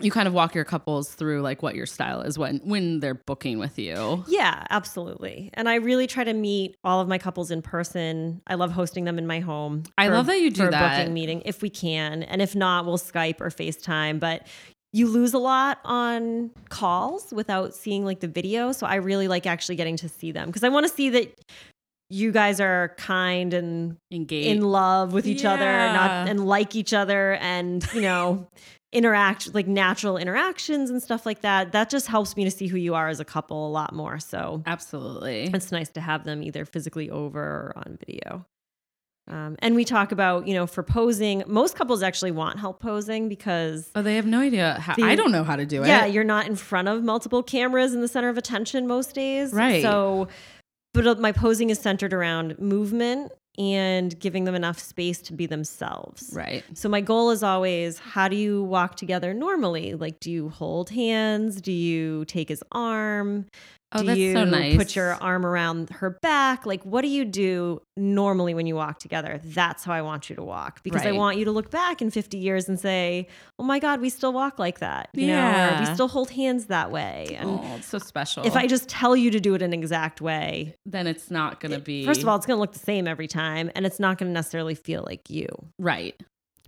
you 0.00 0.10
kind 0.10 0.26
of 0.26 0.32
walk 0.32 0.54
your 0.54 0.64
couples 0.64 1.12
through 1.12 1.42
like 1.42 1.62
what 1.62 1.74
your 1.74 1.84
style 1.86 2.22
is 2.22 2.38
when 2.38 2.60
when 2.64 3.00
they're 3.00 3.14
booking 3.14 3.58
with 3.58 3.78
you. 3.78 4.24
Yeah, 4.26 4.64
absolutely. 4.70 5.50
And 5.54 5.68
I 5.68 5.74
really 5.76 6.06
try 6.06 6.24
to 6.24 6.32
meet 6.32 6.76
all 6.82 7.00
of 7.00 7.08
my 7.08 7.18
couples 7.18 7.50
in 7.50 7.60
person. 7.60 8.40
I 8.46 8.54
love 8.54 8.72
hosting 8.72 9.04
them 9.04 9.18
in 9.18 9.26
my 9.26 9.40
home. 9.40 9.82
I 9.98 10.08
for- 10.08 10.14
love 10.14 10.26
that 10.26 10.40
you 10.40 10.50
do 10.50 10.62
for 10.62 10.68
a 10.68 10.70
that. 10.70 10.98
booking 10.98 11.12
meeting 11.12 11.42
if 11.44 11.60
we 11.60 11.68
can, 11.68 12.22
and 12.22 12.40
if 12.40 12.54
not, 12.56 12.86
we'll 12.86 12.98
Skype 12.98 13.40
or 13.40 13.50
FaceTime. 13.50 14.18
But 14.18 14.46
you 14.94 15.08
lose 15.08 15.32
a 15.32 15.38
lot 15.38 15.78
on 15.84 16.50
calls 16.68 17.32
without 17.32 17.74
seeing 17.74 18.04
like 18.04 18.20
the 18.20 18.28
video. 18.28 18.72
So 18.72 18.86
I 18.86 18.96
really 18.96 19.26
like 19.26 19.46
actually 19.46 19.76
getting 19.76 19.96
to 19.98 20.08
see 20.08 20.32
them 20.32 20.48
because 20.48 20.64
I 20.64 20.68
want 20.68 20.86
to 20.86 20.92
see 20.92 21.08
that 21.10 21.38
you 22.12 22.30
guys 22.30 22.60
are 22.60 22.94
kind 22.98 23.54
and 23.54 23.96
Engage. 24.10 24.46
in 24.46 24.60
love 24.62 25.12
with 25.12 25.26
each 25.26 25.44
other, 25.44 25.64
not 25.64 26.28
and 26.28 26.46
like 26.46 26.76
each 26.76 26.92
other, 26.92 27.34
and 27.34 27.86
you 27.94 28.02
know, 28.02 28.46
interact 28.92 29.54
like 29.54 29.66
natural 29.66 30.18
interactions 30.18 30.90
and 30.90 31.02
stuff 31.02 31.24
like 31.24 31.40
that. 31.40 31.72
That 31.72 31.88
just 31.88 32.06
helps 32.08 32.36
me 32.36 32.44
to 32.44 32.50
see 32.50 32.66
who 32.66 32.76
you 32.76 32.94
are 32.94 33.08
as 33.08 33.20
a 33.20 33.24
couple 33.24 33.66
a 33.66 33.70
lot 33.70 33.94
more. 33.94 34.18
So 34.18 34.62
Absolutely. 34.66 35.44
it's 35.44 35.72
nice 35.72 35.88
to 35.90 36.00
have 36.02 36.24
them 36.24 36.42
either 36.42 36.64
physically 36.66 37.08
over 37.10 37.40
or 37.40 37.72
on 37.76 37.98
video. 38.06 38.44
Um, 39.28 39.56
and 39.60 39.76
we 39.76 39.84
talk 39.84 40.10
about, 40.10 40.48
you 40.48 40.52
know, 40.54 40.66
for 40.66 40.82
posing, 40.82 41.44
most 41.46 41.76
couples 41.76 42.02
actually 42.02 42.32
want 42.32 42.58
help 42.58 42.80
posing 42.80 43.28
because, 43.28 43.88
Oh, 43.94 44.02
they 44.02 44.16
have 44.16 44.26
no 44.26 44.40
idea 44.40 44.74
how. 44.80 44.94
I 45.02 45.14
don't 45.14 45.30
know 45.30 45.44
how 45.44 45.54
to 45.56 45.64
do 45.64 45.84
it. 45.84 45.86
yeah, 45.86 46.04
you're 46.06 46.24
not 46.24 46.46
in 46.48 46.56
front 46.56 46.88
of 46.88 47.04
multiple 47.04 47.42
cameras 47.42 47.94
in 47.94 48.00
the 48.00 48.08
center 48.08 48.28
of 48.28 48.36
attention 48.36 48.86
most 48.88 49.14
days. 49.14 49.52
Right. 49.52 49.80
So, 49.80 50.26
but 50.94 51.06
uh, 51.06 51.14
my 51.16 51.32
posing 51.32 51.70
is 51.70 51.78
centered 51.78 52.12
around 52.12 52.58
movement 52.58 53.32
and 53.58 54.18
giving 54.18 54.44
them 54.44 54.54
enough 54.54 54.78
space 54.78 55.20
to 55.20 55.32
be 55.34 55.46
themselves. 55.46 56.30
right. 56.32 56.64
So 56.74 56.88
my 56.88 57.02
goal 57.02 57.30
is 57.30 57.42
always 57.42 57.98
how 57.98 58.28
do 58.28 58.36
you 58.36 58.62
walk 58.64 58.96
together 58.96 59.34
normally? 59.34 59.94
Like 59.94 60.20
do 60.20 60.30
you 60.30 60.48
hold 60.48 60.90
hands? 60.90 61.60
Do 61.60 61.72
you 61.72 62.24
take 62.24 62.48
his 62.48 62.62
arm? 62.72 63.46
Oh, 63.94 64.00
do 64.00 64.06
that's 64.06 64.18
you 64.18 64.32
so 64.32 64.44
nice. 64.44 64.76
put 64.76 64.96
your 64.96 65.14
arm 65.14 65.44
around 65.44 65.90
her 65.90 66.10
back? 66.22 66.66
Like 66.66 66.82
what 66.84 67.02
do 67.02 67.08
you 67.08 67.24
do 67.24 67.80
normally 67.96 68.54
when 68.54 68.66
you 68.66 68.74
walk 68.74 68.98
together? 68.98 69.40
That's 69.44 69.84
how 69.84 69.92
I 69.92 70.02
want 70.02 70.30
you 70.30 70.36
to 70.36 70.42
walk 70.42 70.82
because 70.82 71.04
I 71.04 71.12
want 71.12 71.36
you 71.38 71.44
to 71.44 71.50
look 71.50 71.70
back 71.70 72.00
in 72.00 72.10
50 72.10 72.38
years 72.38 72.68
and 72.68 72.78
say, 72.80 73.28
"Oh 73.58 73.64
my 73.64 73.78
god, 73.78 74.00
we 74.00 74.08
still 74.08 74.32
walk 74.32 74.58
like 74.58 74.78
that." 74.78 75.10
You 75.14 75.26
know, 75.28 75.34
or 75.34 75.50
Yeah. 75.50 75.80
we 75.88 75.94
still 75.94 76.08
hold 76.08 76.30
hands 76.30 76.66
that 76.66 76.90
way. 76.90 77.36
And 77.38 77.50
oh, 77.50 77.74
it's 77.76 77.86
so 77.86 77.98
special. 77.98 78.46
if 78.46 78.56
I 78.56 78.66
just 78.66 78.88
tell 78.88 79.14
you 79.14 79.30
to 79.30 79.40
do 79.40 79.54
it 79.54 79.62
in 79.62 79.72
an 79.72 79.78
exact 79.78 80.20
way, 80.20 80.74
then 80.86 81.06
it's 81.06 81.30
not 81.30 81.60
gonna 81.60 81.78
be 81.80 82.04
first 82.04 82.22
of 82.22 82.28
all, 82.28 82.36
it's 82.36 82.46
going 82.46 82.56
to 82.56 82.60
look 82.60 82.72
the 82.72 82.78
same 82.78 83.06
every 83.06 83.28
time 83.28 83.70
and 83.74 83.84
it's 83.86 83.98
not 84.00 84.18
going 84.18 84.28
to 84.28 84.32
necessarily 84.32 84.74
feel 84.74 85.02
like 85.06 85.28
you. 85.30 85.46
right. 85.78 86.20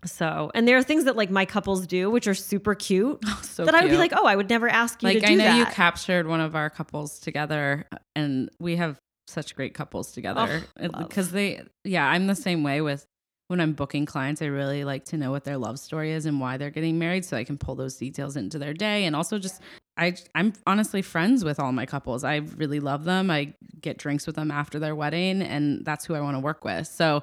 So, 0.05 0.51
and 0.55 0.67
there 0.69 0.77
are 0.77 0.83
things 0.83 1.05
that 1.05 1.17
like 1.17 1.31
my 1.31 1.45
couples 1.45 1.87
do, 1.87 2.11
which 2.11 2.27
are 2.27 2.35
super 2.35 2.75
cute, 2.75 3.19
Oh, 3.27 3.41
so 3.43 3.65
that 3.65 3.75
I 3.75 3.83
would 3.83 3.91
be 3.91 3.97
like, 3.97 4.13
oh, 4.15 4.27
I 4.27 4.37
would 4.37 4.51
never 4.51 4.69
ask 4.69 5.03
you 5.03 5.09
like 5.09 5.21
to 5.21 5.27
do 5.27 5.37
that. 5.37 5.45
Like, 5.45 5.53
I 5.53 5.59
know 5.59 5.59
you 5.61 5.67
captured 5.67 6.27
one 6.27 6.41
of 6.41 6.55
our 6.55 6.71
couples 6.71 7.19
together, 7.21 7.87
and 8.15 8.51
we 8.59 8.77
have 8.77 8.99
such 9.27 9.55
great 9.55 9.75
couples 9.75 10.13
together 10.13 10.63
Oh, 10.81 10.89
because 10.99 11.31
they. 11.31 11.63
Yeah, 11.85 12.07
I'm 12.07 12.27
the 12.27 12.35
same 12.35 12.63
way 12.63 12.81
with 12.81 13.07
when 13.49 13.61
I'm 13.61 13.73
booking 13.73 14.07
clients. 14.07 14.43
I 14.43 14.47
really 14.47 14.85
like 14.85 15.05
to 15.07 15.17
know 15.17 15.31
what 15.31 15.45
their 15.45 15.57
love 15.59 15.79
story 15.79 16.13
is 16.13 16.27
and 16.27 16.41
why 16.41 16.57
they're 16.57 16.71
getting 16.71 16.99
married, 16.99 17.25
so 17.25 17.37
I 17.37 17.45
can 17.45 17.57
pull 17.59 17.75
those 17.75 17.97
details 17.97 18.37
into 18.37 18.59
their 18.59 18.75
day, 18.75 19.05
and 19.05 19.17
also 19.17 19.39
just. 19.39 19.61
I, 19.97 20.17
I'm 20.35 20.53
honestly 20.67 21.03
friends 21.03 21.45
with 21.45 21.61
all 21.61 21.71
my 21.71 21.87
couples. 21.87 22.25
I 22.25 22.37
really 22.57 22.81
love 22.81 23.05
them. 23.05 23.31
I 23.31 23.55
get 23.81 23.97
drinks 23.97 24.27
with 24.27 24.35
them 24.35 24.51
after 24.51 24.81
their 24.81 24.95
wedding, 24.95 25.41
and 25.41 25.85
that's 25.85 26.05
who 26.05 26.15
I 26.15 26.21
want 26.21 26.35
to 26.35 26.41
work 26.41 26.65
with. 26.65 26.89
So 26.89 27.23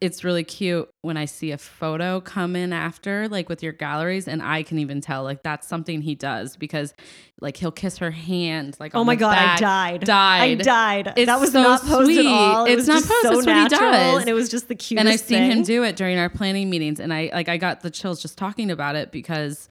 it's 0.00 0.24
really 0.24 0.42
cute 0.44 0.88
when 1.02 1.18
I 1.18 1.26
see 1.26 1.50
a 1.50 1.58
photo 1.58 2.20
come 2.22 2.56
in 2.56 2.72
after, 2.72 3.28
like 3.28 3.50
with 3.50 3.62
your 3.62 3.72
galleries, 3.72 4.26
and 4.26 4.42
I 4.42 4.62
can 4.62 4.78
even 4.78 5.02
tell 5.02 5.22
like 5.22 5.42
that's 5.42 5.68
something 5.68 6.00
he 6.00 6.14
does 6.14 6.56
because 6.56 6.94
like 7.42 7.58
he'll 7.58 7.70
kiss 7.72 7.98
her 7.98 8.10
hand, 8.10 8.76
like 8.80 8.94
oh 8.94 9.04
my 9.04 9.14
god, 9.14 9.32
back. 9.34 9.58
I 9.58 9.60
died. 9.98 10.04
Died. 10.04 10.60
I 10.60 10.62
died. 10.62 11.12
It's 11.16 11.26
that 11.26 11.40
was 11.40 11.52
so 11.52 11.62
not 11.62 11.82
posed 11.82 12.06
sweet. 12.06 12.20
at 12.20 12.26
all. 12.26 12.64
It 12.64 12.70
It's 12.72 12.78
was 12.78 12.88
not 12.88 13.02
posed. 13.02 13.10
so 13.22 13.28
That's 13.28 13.36
what 13.36 13.44
he 13.46 13.52
natural, 13.52 13.90
does. 13.92 14.20
and 14.20 14.28
it 14.30 14.34
was 14.34 14.48
just 14.48 14.68
the 14.68 14.74
cutest. 14.74 15.00
and 15.00 15.08
I've 15.10 15.20
seen 15.20 15.42
him 15.50 15.62
do 15.62 15.82
it 15.84 15.96
during 15.96 16.18
our 16.18 16.30
planning 16.30 16.70
meetings, 16.70 17.00
and 17.00 17.12
I 17.12 17.30
like 17.34 17.50
I 17.50 17.58
got 17.58 17.82
the 17.82 17.90
chills 17.90 18.22
just 18.22 18.38
talking 18.38 18.70
about 18.70 18.96
it 18.96 19.12
because 19.12 19.68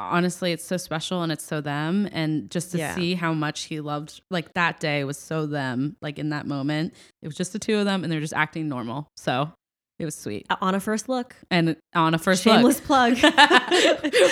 honestly, 0.00 0.52
it's 0.52 0.64
so 0.64 0.76
special 0.76 1.22
and 1.22 1.30
it's 1.32 1.44
so 1.44 1.60
them, 1.60 2.08
and 2.12 2.50
just 2.50 2.72
to 2.72 2.78
Yeah. 2.78 2.94
see 2.94 3.14
how 3.14 3.32
much 3.32 3.64
he 3.64 3.80
loved 3.80 4.20
like 4.30 4.54
that 4.54 4.80
day 4.80 5.04
was 5.04 5.18
so 5.18 5.46
them. 5.46 5.96
Like 6.02 6.18
in 6.18 6.30
that 6.30 6.46
moment, 6.46 6.94
it 7.22 7.26
was 7.28 7.36
just 7.36 7.52
the 7.52 7.58
two 7.58 7.76
of 7.78 7.84
them, 7.84 8.02
and 8.04 8.12
they're 8.12 8.20
just 8.20 8.34
acting 8.34 8.68
normal. 8.68 9.08
So 9.16 9.52
it 9.98 10.04
was 10.04 10.14
sweet. 10.14 10.46
on 10.60 10.74
a 10.74 10.80
first 10.80 11.08
look. 11.08 11.34
And 11.50 11.74
on 11.94 12.12
a 12.14 12.18
first 12.18 12.42
Shameless 12.44 12.76
look. 12.80 12.84
plug. 12.84 13.14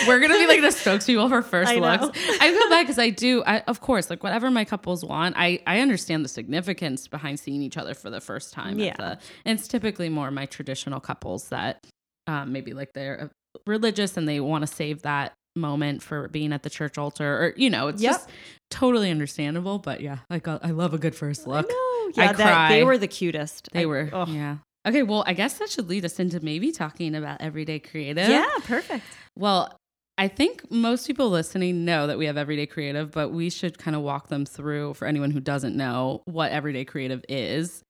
We're 0.07 0.21
gonna 0.21 0.35
be 0.39 0.47
like 0.47 0.61
the 0.61 0.69
spokespeople 0.69 1.29
for 1.31 1.43
first 1.43 1.71
I 1.71 1.77
know. 1.77 2.03
looks. 2.07 2.19
I 2.41 2.51
feel 2.53 2.69
bad 2.69 2.83
because 2.85 2.99
I 2.99 3.11
do, 3.11 3.43
I, 3.45 3.61
of 3.61 3.81
course, 3.81 4.11
like 4.11 4.23
whatever 4.23 4.51
my 4.51 4.65
couples 4.65 5.05
want. 5.05 5.37
I 5.39 5.61
I 5.67 5.81
understand 5.81 6.25
the 6.25 6.29
significance 6.29 7.09
behind 7.09 7.41
seeing 7.41 7.63
each 7.63 7.77
other 7.77 7.95
for 7.95 8.11
the 8.11 8.21
first 8.21 8.53
time. 8.53 8.79
Yeah. 8.79 8.97
the- 8.97 9.19
and 9.45 9.59
it's 9.59 9.69
typically 9.69 10.09
more 10.09 10.31
my 10.31 10.47
traditional 10.47 11.01
couples 11.01 11.49
that 11.49 11.85
um, 12.27 12.53
maybe 12.53 12.73
like 12.75 12.93
they're 12.93 13.31
uh, 13.55 13.59
religious 13.67 14.17
and 14.17 14.29
they 14.29 14.41
want 14.41 14.63
to 14.63 14.67
save 14.67 15.03
that 15.03 15.33
moment 15.57 16.03
for 16.03 16.29
being 16.29 16.53
at 16.53 16.63
the 16.63 16.71
church 16.71 16.99
altar, 16.99 17.27
or 17.47 17.55
you 17.57 17.71
know, 17.71 17.89
it's 17.89 18.03
Yep. 18.03 18.13
just 18.13 18.29
totally 18.71 19.11
understandable. 19.11 19.79
But 19.79 20.01
yeah, 20.01 20.19
like 20.31 20.49
uh, 20.49 20.59
I 20.63 20.71
love 20.71 20.95
a 20.95 20.99
good 20.99 21.15
first 21.15 21.47
look. 21.47 21.67
I 21.71 22.11
yeah, 22.17 22.33
that, 22.33 22.69
they 22.69 22.85
were 22.85 22.99
the 22.99 23.09
cutest. 23.09 23.69
They 23.73 23.83
I- 23.83 23.87
were, 23.87 24.11
oh, 24.13 24.27
yeah. 24.27 24.59
Okay, 24.87 25.03
well, 25.03 25.25
I 25.27 25.33
guess 25.33 25.55
that 25.59 25.71
should 25.71 25.89
lead 25.89 26.05
us 26.05 26.21
into 26.21 26.41
maybe 26.41 26.71
talking 26.71 27.15
about 27.15 27.41
everyday 27.41 27.79
creative. 27.79 28.29
Yeah, 28.29 28.47
perfect. 28.65 29.05
Well, 29.37 29.75
I 30.19 30.29
think 30.29 30.71
most 30.71 31.07
people 31.07 31.31
listening 31.31 31.85
know 31.87 32.07
that 32.07 32.19
we 32.19 32.27
have 32.27 32.37
Everyday 32.37 32.67
Creative, 32.67 33.11
but 33.11 33.31
we 33.31 33.51
should 33.51 33.79
kind 33.79 33.97
of 33.97 34.03
walk 34.03 34.29
them 34.29 34.45
through 34.47 34.95
for 34.95 35.07
anyone 35.09 35.31
who 35.33 35.41
doesn't 35.41 35.75
know 35.75 36.23
what 36.27 36.53
Everyday 36.53 36.85
Creative 36.85 37.25
is. 37.29 37.83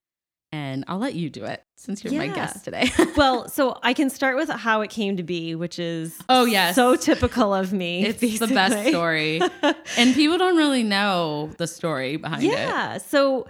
And 0.55 0.85
I'll 0.87 0.99
let 0.99 1.15
you 1.15 1.31
do 1.31 1.45
it 1.45 1.65
since 1.77 2.05
you're 2.05 2.13
my 2.15 2.29
guest 2.29 2.65
today. 2.65 2.89
Well, 3.17 3.49
so 3.49 3.77
I 3.83 3.93
can 3.93 4.09
start 4.09 4.37
with 4.37 4.49
how 4.49 4.83
it 4.83 4.91
came 4.91 5.17
to 5.17 5.25
be, 5.25 5.57
which 5.57 5.81
is 5.81 6.17
Oh, 6.29 6.45
yes. 6.45 6.77
so 6.77 6.95
typical 6.95 7.53
of 7.53 7.73
me. 7.73 8.05
it's 8.07 8.39
the 8.39 8.47
best 8.47 8.89
story. 8.89 9.41
and 9.99 10.15
people 10.15 10.39
don't 10.39 10.57
really 10.57 10.85
know 10.85 11.51
the 11.59 11.67
story 11.67 12.17
behind 12.19 12.45
it. 12.45 12.53
Yeah. 12.53 12.99
So 12.99 13.47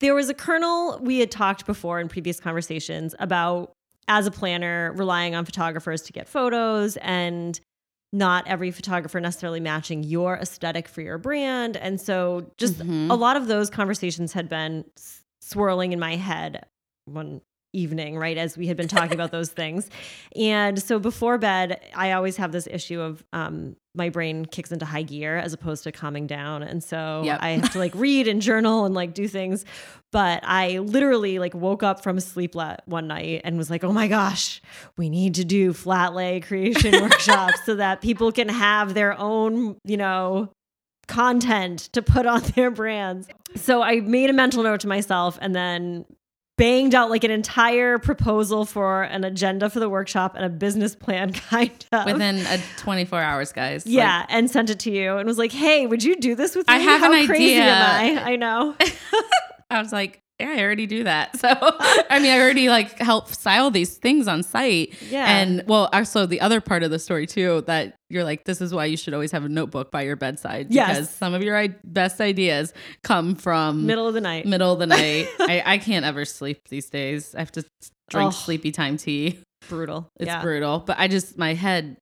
there 0.00 0.14
was 0.16 0.28
a 0.28 0.34
kernel 0.34 0.98
we 1.00 1.20
had 1.20 1.30
talked 1.30 1.64
before 1.64 2.00
in 2.00 2.08
previous 2.08 2.40
conversations 2.40 3.14
about 3.20 3.70
as 4.08 4.26
a 4.26 4.30
planner 4.32 4.92
relying 4.96 5.36
on 5.36 5.44
photographers 5.44 6.02
to 6.02 6.12
get 6.12 6.28
photos 6.28 6.96
and 6.98 7.60
not 8.12 8.46
every 8.48 8.70
photographer 8.72 9.20
necessarily 9.20 9.60
matching 9.60 10.02
your 10.02 10.34
aesthetic 10.36 10.88
for 10.88 11.02
your 11.02 11.18
brand. 11.18 11.76
And 11.76 12.00
so 12.00 12.50
just 12.56 12.78
Mhm. 12.78 13.10
a 13.10 13.14
lot 13.14 13.36
of 13.36 13.46
those 13.46 13.70
conversations 13.70 14.32
had 14.32 14.48
been 14.48 14.84
swirling 15.48 15.92
in 15.92 15.98
my 15.98 16.16
head 16.16 16.66
one 17.06 17.40
evening, 17.74 18.16
right? 18.16 18.38
As 18.38 18.56
we 18.56 18.66
had 18.66 18.76
been 18.76 18.88
talking 18.88 19.12
about 19.12 19.30
those 19.30 19.50
things. 19.62 19.90
And 20.34 20.82
so 20.82 20.98
before 20.98 21.36
bed, 21.38 21.80
I 21.94 22.12
always 22.12 22.36
have 22.38 22.50
this 22.50 22.66
issue 22.66 22.98
of 23.00 23.22
um, 23.34 23.76
my 23.94 24.08
brain 24.08 24.46
kicks 24.46 24.72
into 24.72 24.86
high 24.86 25.02
gear 25.02 25.36
as 25.36 25.52
opposed 25.52 25.84
to 25.84 25.92
calming 25.92 26.26
down. 26.26 26.62
And 26.62 26.82
so 26.82 27.22
Yep. 27.26 27.38
I 27.42 27.50
have 27.50 27.72
to 27.72 27.78
like 27.78 27.94
read 27.94 28.26
and 28.26 28.40
journal 28.40 28.86
and 28.86 28.94
like 28.94 29.12
do 29.12 29.28
things. 29.28 29.66
But 30.12 30.40
I 30.44 30.78
literally 30.78 31.38
like 31.38 31.52
woke 31.54 31.82
up 31.82 32.02
from 32.02 32.16
a 32.16 32.22
sleep 32.22 32.54
one 32.54 33.06
night 33.06 33.42
and 33.44 33.58
was 33.58 33.68
like, 33.68 33.84
oh 33.84 33.92
my 33.92 34.08
gosh, 34.08 34.62
we 34.96 35.10
need 35.10 35.34
to 35.34 35.44
do 35.44 35.74
flat 35.74 36.14
lay 36.14 36.40
creation 36.40 37.02
workshops 37.02 37.64
so 37.66 37.76
that 37.76 38.00
people 38.00 38.32
can 38.32 38.48
have 38.48 38.94
their 38.94 39.18
own, 39.18 39.76
you 39.84 39.98
know, 39.98 40.50
content 41.08 41.80
to 41.92 42.02
put 42.02 42.26
on 42.26 42.40
their 42.54 42.70
brands. 42.70 43.28
So 43.56 43.82
I 43.82 44.00
made 44.00 44.30
a 44.30 44.32
mental 44.32 44.62
note 44.62 44.80
to 44.80 44.88
myself 44.88 45.38
and 45.40 45.54
then 45.54 46.04
banged 46.56 46.94
out 46.94 47.08
like 47.08 47.22
an 47.24 47.30
entire 47.30 47.98
proposal 47.98 48.64
for 48.64 49.04
an 49.04 49.24
agenda 49.24 49.70
for 49.70 49.78
the 49.80 49.88
workshop 49.88 50.34
and 50.34 50.44
a 50.44 50.48
business 50.48 50.94
plan 50.94 51.32
kind 51.50 51.86
of. 51.92 52.04
Within 52.04 52.38
a 52.46 52.58
24 52.76 53.20
hours, 53.20 53.52
guys. 53.52 53.86
Like, 53.86 53.94
yeah, 53.94 54.26
and 54.28 54.50
sent 54.50 54.68
it 54.68 54.80
to 54.80 54.90
you 54.90 55.16
and 55.16 55.26
was 55.26 55.38
like, 55.38 55.52
"Hey, 55.52 55.86
would 55.86 56.04
you 56.04 56.16
do 56.16 56.34
this 56.34 56.54
with 56.54 56.68
me? 56.68 56.74
I 56.74 56.78
have 56.78 57.00
How 57.00 57.12
an 57.12 57.26
crazy 57.26 57.60
idea." 57.60 57.62
am 57.64 58.18
I? 58.18 58.32
I 58.32 58.36
know. 58.36 58.76
I 59.70 59.80
was 59.80 59.92
like, 59.92 60.22
yeah, 60.40 60.50
I 60.56 60.62
already 60.62 60.86
do 60.86 61.04
that. 61.04 61.36
So, 61.38 61.48
I 61.50 62.18
mean, 62.20 62.30
I 62.30 62.40
already 62.40 62.68
like 62.68 62.98
help 62.98 63.28
style 63.28 63.70
these 63.70 63.96
things 63.96 64.28
on 64.28 64.42
site. 64.42 64.94
Yeah. 65.10 65.24
And 65.40 65.64
well, 65.66 65.88
also 65.92 66.26
the 66.26 66.40
other 66.40 66.60
part 66.60 66.82
of 66.82 66.90
the 66.90 66.98
story 66.98 67.26
too, 67.26 67.62
that 67.66 67.94
you're 68.10 68.24
like, 68.24 68.44
this 68.44 68.60
is 68.60 68.72
why 68.74 68.84
you 68.86 68.96
should 68.96 69.14
always 69.14 69.32
have 69.32 69.44
a 69.44 69.48
notebook 69.48 69.90
by 69.90 70.02
your 70.02 70.16
bedside. 70.16 70.68
Yes. 70.70 70.88
Because 70.96 71.10
some 71.10 71.34
of 71.34 71.42
your 71.42 71.56
I- 71.56 71.74
best 71.84 72.20
ideas 72.20 72.72
come 73.02 73.34
from 73.34 73.86
Middle 73.86 74.06
of 74.08 74.14
the 74.14 74.20
night. 74.20 74.46
middle 74.46 74.72
of 74.72 74.78
the 74.78 74.86
night. 74.98 75.28
I, 75.40 75.62
I 75.64 75.78
can't 75.78 76.04
ever 76.04 76.24
sleep 76.24 76.68
these 76.68 76.88
days. 76.90 77.34
I 77.34 77.38
have 77.40 77.52
to 77.52 77.62
drink 78.10 78.28
Oh. 78.28 78.30
sleepy 78.30 78.70
time 78.72 78.96
tea. 78.96 79.40
brutal. 79.68 80.08
It's 80.18 80.26
yeah. 80.28 80.40
brutal. 80.42 80.78
But 80.80 80.98
I 80.98 81.08
just, 81.08 81.36
my 81.38 81.54
head 81.54 81.96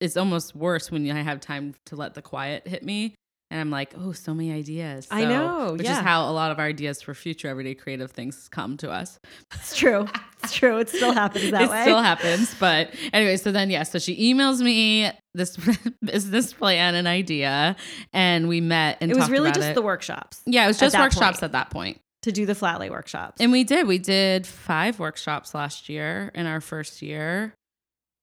is 0.00 0.16
almost 0.16 0.54
worse 0.54 0.90
when 0.90 1.10
I 1.10 1.22
have 1.22 1.40
time 1.40 1.74
to 1.86 1.96
let 1.96 2.14
the 2.14 2.22
quiet 2.22 2.66
hit 2.68 2.82
me. 2.84 3.14
And 3.50 3.60
I'm 3.60 3.70
like, 3.70 3.94
oh, 3.96 4.12
so 4.12 4.34
many 4.34 4.52
ideas. 4.52 5.08
I 5.10 5.24
know, 5.24 5.72
Which 5.72 5.84
yeah. 5.84 5.92
is 5.92 5.98
how 5.98 6.28
a 6.28 6.32
lot 6.32 6.50
of 6.50 6.58
our 6.58 6.66
ideas 6.66 7.00
for 7.00 7.14
future 7.14 7.48
everyday 7.48 7.74
creative 7.74 8.10
things 8.10 8.46
come 8.50 8.76
to 8.78 8.90
us. 8.90 9.18
It's 9.54 9.74
true. 9.74 10.06
It's 10.42 10.52
true. 10.52 10.78
It 10.78 10.88
still 10.90 11.12
happens 11.12 11.50
that 11.50 11.62
it 11.62 11.70
way. 11.70 11.80
It 11.80 11.82
still 11.84 12.02
happens. 12.02 12.54
But 12.60 12.94
anyway, 13.12 13.38
so 13.38 13.50
then, 13.50 13.70
yeah, 13.70 13.84
so 13.84 13.98
she 13.98 14.32
emails 14.34 14.60
me 14.60 15.10
this 15.34 15.56
business 16.04 16.52
plan 16.52 16.94
and 16.94 17.08
idea, 17.08 17.76
and 18.12 18.48
we 18.48 18.60
met 18.60 18.98
and 19.00 19.10
it 19.10 19.16
was 19.16 19.30
really 19.30 19.52
just 19.52 19.68
it. 19.68 19.74
the 19.74 19.82
workshops 19.82 20.42
yeah, 20.46 20.64
it 20.64 20.68
was 20.68 20.78
just 20.78 20.92
that 20.92 21.00
workshops 21.02 21.38
point. 21.38 21.42
at 21.44 21.52
that 21.52 21.70
point. 21.70 22.00
to 22.22 22.32
do 22.32 22.44
the 22.46 22.54
flat 22.54 22.80
lay 22.80 22.90
workshops. 22.90 23.40
And 23.40 23.52
we 23.52 23.64
did. 23.64 23.86
We 23.86 23.98
did 23.98 24.46
five 24.46 24.98
workshops 24.98 25.54
last 25.54 25.88
year 25.88 26.30
in 26.34 26.46
our 26.46 26.60
first 26.60 27.02
year. 27.02 27.54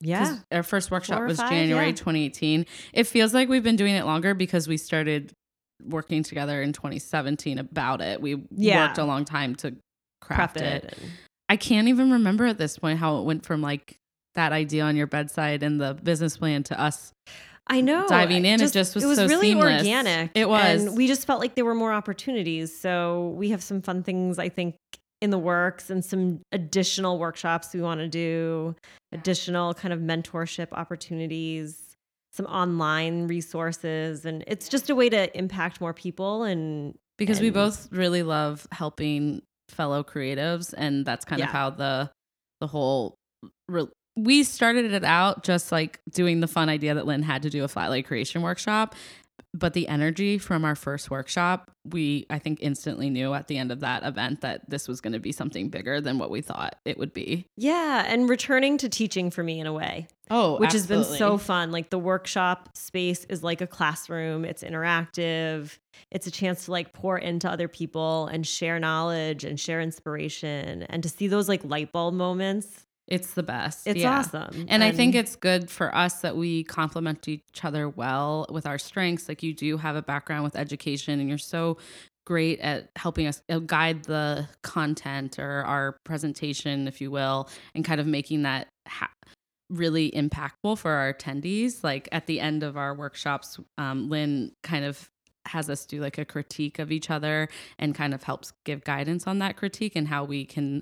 Yeah. 0.06 0.38
Our 0.52 0.64
first 0.64 0.92
workshop 0.92 1.18
Four 1.18 1.28
was 1.28 1.38
five, 1.38 1.50
January 1.50 1.88
yeah. 1.88 1.92
2018. 1.94 2.66
It 2.94 3.06
feels 3.06 3.34
like 3.34 3.50
we've 3.50 3.64
been 3.64 3.76
doing 3.76 3.96
it 3.96 4.06
longer 4.06 4.34
because 4.34 4.68
we 4.68 4.78
started 4.78 5.32
working 5.84 6.24
together 6.24 6.62
in 6.62 6.74
2017 6.74 7.60
about 7.60 8.02
it. 8.02 8.22
We 8.22 8.42
Yeah. 8.56 8.88
worked 8.88 8.98
a 8.98 9.04
long 9.06 9.26
time 9.26 9.56
to 9.58 9.76
craft 10.22 10.56
Prep 10.58 10.66
it. 10.66 10.84
it. 10.86 10.98
I 11.50 11.58
can't 11.58 11.88
even 11.88 12.12
remember 12.12 12.46
at 12.46 12.58
this 12.58 12.78
point 12.78 13.00
how 13.00 13.20
it 13.20 13.24
went 13.26 13.46
from 13.46 13.62
like 13.62 13.98
that 14.36 14.52
idea 14.52 14.84
on 14.84 14.96
your 14.96 15.08
bedside 15.08 15.64
and 15.64 15.80
the 15.80 15.94
business 15.94 16.38
plan 16.38 16.64
to 16.64 16.80
us. 16.80 17.12
I 17.68 17.82
know. 17.82 18.08
diving 18.08 18.46
in, 18.46 18.62
it 18.62 18.72
just 18.72 18.94
was 18.94 19.04
it 19.04 19.08
was 19.08 19.18
so 19.18 19.28
really 19.28 19.50
seamless. 19.50 19.82
organic. 19.82 20.32
It 20.36 20.48
was. 20.48 20.84
and 20.86 20.96
we 20.98 21.08
just 21.08 21.26
felt 21.26 21.40
like 21.40 21.56
there 21.56 21.66
were 21.66 21.74
more 21.76 21.92
opportunities. 21.94 22.78
So 22.80 23.34
we 23.38 23.50
have 23.50 23.64
some 23.64 23.82
fun 23.82 24.04
things 24.04 24.38
I 24.38 24.50
think 24.50 24.76
in 25.22 25.30
the 25.30 25.38
works 25.38 25.90
and 25.90 26.04
some 26.04 26.42
additional 26.52 27.18
workshops 27.18 27.74
we 27.74 27.82
want 27.82 28.00
to 28.00 28.08
do, 28.08 28.76
additional 29.12 29.74
kind 29.74 29.94
of 29.94 30.00
mentorship 30.00 30.68
opportunities, 30.72 31.96
some 32.34 32.46
online 32.48 33.28
resources, 33.28 34.26
and 34.26 34.44
it's 34.48 34.68
just 34.68 34.90
a 34.90 34.96
way 34.96 35.10
to 35.10 35.36
impact 35.38 35.80
more 35.80 35.94
people 35.94 36.44
and 36.44 36.96
because 37.18 37.40
we 37.40 37.50
both 37.50 37.88
really 37.92 38.24
love 38.24 38.68
helping 38.72 39.42
fellow 39.70 40.04
creatives 40.04 40.74
and 40.78 41.06
that's 41.06 41.26
kind 41.26 41.42
of 41.42 41.48
how 41.48 41.70
the 41.70 42.10
the 42.60 42.68
whole 42.68 43.16
re- 43.68 43.88
we 44.16 44.44
started 44.44 44.94
it 44.94 45.04
out 45.04 45.44
just 45.44 45.72
like 45.72 46.00
doing 46.12 46.40
the 46.40 46.48
fun 46.48 46.70
idea 46.70 46.94
that 46.94 47.06
Lynne 47.06 47.24
had 47.24 47.42
to 47.42 47.50
do 47.50 47.64
a 47.64 47.68
flat 47.68 47.90
lay 47.90 48.02
creation 48.02 48.42
workshop 48.42 48.96
but 49.58 49.74
the 49.74 49.88
energy 49.88 50.38
from 50.38 50.66
our 50.66 50.76
first 50.76 51.10
workshop 51.10 51.72
we 51.86 52.26
I 52.30 52.40
think 52.40 52.60
instantly 52.62 53.10
knew 53.10 53.34
at 53.34 53.48
the 53.48 53.58
end 53.58 53.72
of 53.72 53.80
that 53.82 54.04
event 54.04 54.42
that 54.42 54.70
this 54.70 54.88
was 54.88 55.02
going 55.02 55.14
to 55.14 55.20
be 55.20 55.32
something 55.32 55.70
bigger 55.70 56.02
than 56.02 56.18
what 56.18 56.30
we 56.30 56.42
thought 56.42 56.76
it 56.84 56.98
would 56.98 57.14
be 57.14 57.48
yeah, 57.56 58.04
and 58.08 58.28
returning 58.30 58.78
to 58.80 58.90
teaching 58.90 59.32
for 59.32 59.44
me 59.44 59.60
in 59.60 59.68
a 59.68 59.74
way. 59.74 60.08
oh 60.30 60.58
which 60.58 60.74
has 60.74 60.88
been 60.88 61.04
so 61.04 61.38
fun. 61.38 61.72
Like 61.72 61.90
the 61.90 62.00
workshop 62.00 62.70
space 62.76 63.26
is 63.26 63.44
like 63.44 63.62
a 63.62 63.68
classroom, 63.68 64.46
it's 64.46 64.64
interactive. 64.64 65.78
It's 66.12 66.28
a 66.28 66.32
chance 66.32 66.66
to 66.66 66.72
like 66.72 66.94
pour 66.94 67.18
into 67.18 67.50
other 67.50 67.68
people 67.68 68.28
and 68.28 68.46
share 68.46 68.80
knowledge 68.80 69.44
and 69.44 69.60
share 69.60 69.80
inspiration 69.82 70.84
and 70.84 71.04
to 71.04 71.10
see 71.10 71.28
those 71.28 71.48
like 71.48 71.64
light 71.64 71.92
bulb 71.92 72.14
moments. 72.14 72.86
It's 73.08 73.34
the 73.34 73.44
best 73.44 73.86
It's 73.86 74.00
yeah. 74.00 74.20
awesome. 74.20 74.66
And 74.68 74.84
I 74.84 74.92
think 74.92 75.14
it's 75.14 75.36
good 75.36 75.70
for 75.70 75.96
us 75.96 76.22
that 76.22 76.36
we 76.36 76.64
complement 76.64 77.28
each 77.28 77.64
other 77.64 77.88
well 77.88 78.48
with 78.50 78.66
our 78.66 78.80
strengths. 78.80 79.30
Like 79.30 79.44
you 79.44 79.54
do 79.54 79.78
have 79.78 79.96
a 79.96 80.02
background 80.02 80.44
with 80.44 80.56
education 80.56 81.20
and 81.20 81.30
you're 81.30 81.38
so 81.38 81.78
great 82.26 82.60
at 82.60 82.90
helping 82.96 83.28
us 83.28 83.44
uh, 83.50 83.60
guide 83.60 84.06
the 84.06 84.48
content 84.64 85.38
or 85.38 85.64
our 85.66 85.98
presentation, 86.04 86.88
if 86.88 87.00
you 87.00 87.12
will, 87.12 87.48
and 87.76 87.86
kind 87.86 88.02
of 88.02 88.08
making 88.08 88.42
that 88.42 88.68
ha- 88.88 89.12
really 89.70 90.12
impactful 90.12 90.78
for 90.78 90.92
our 90.92 91.14
attendees. 91.14 91.84
Like 91.84 92.10
at 92.12 92.26
the 92.26 92.40
end 92.40 92.64
of 92.64 92.76
our 92.76 92.96
workshops, 92.96 93.60
um, 93.78 94.10
Lynne 94.10 94.52
kind 94.64 94.86
of 94.86 95.10
has 95.48 95.70
us 95.70 95.86
do 95.86 96.02
like 96.02 96.18
a 96.18 96.26
critique 96.26 96.80
of 96.80 96.92
each 96.92 97.12
other 97.12 97.48
and 97.78 97.94
kind 97.94 98.16
of 98.16 98.24
helps 98.24 98.52
give 98.66 98.84
guidance 98.84 99.28
on 99.28 99.38
that 99.38 99.56
critique 99.56 99.96
and 99.96 100.08
how 100.08 100.24
we 100.24 100.44
can 100.44 100.82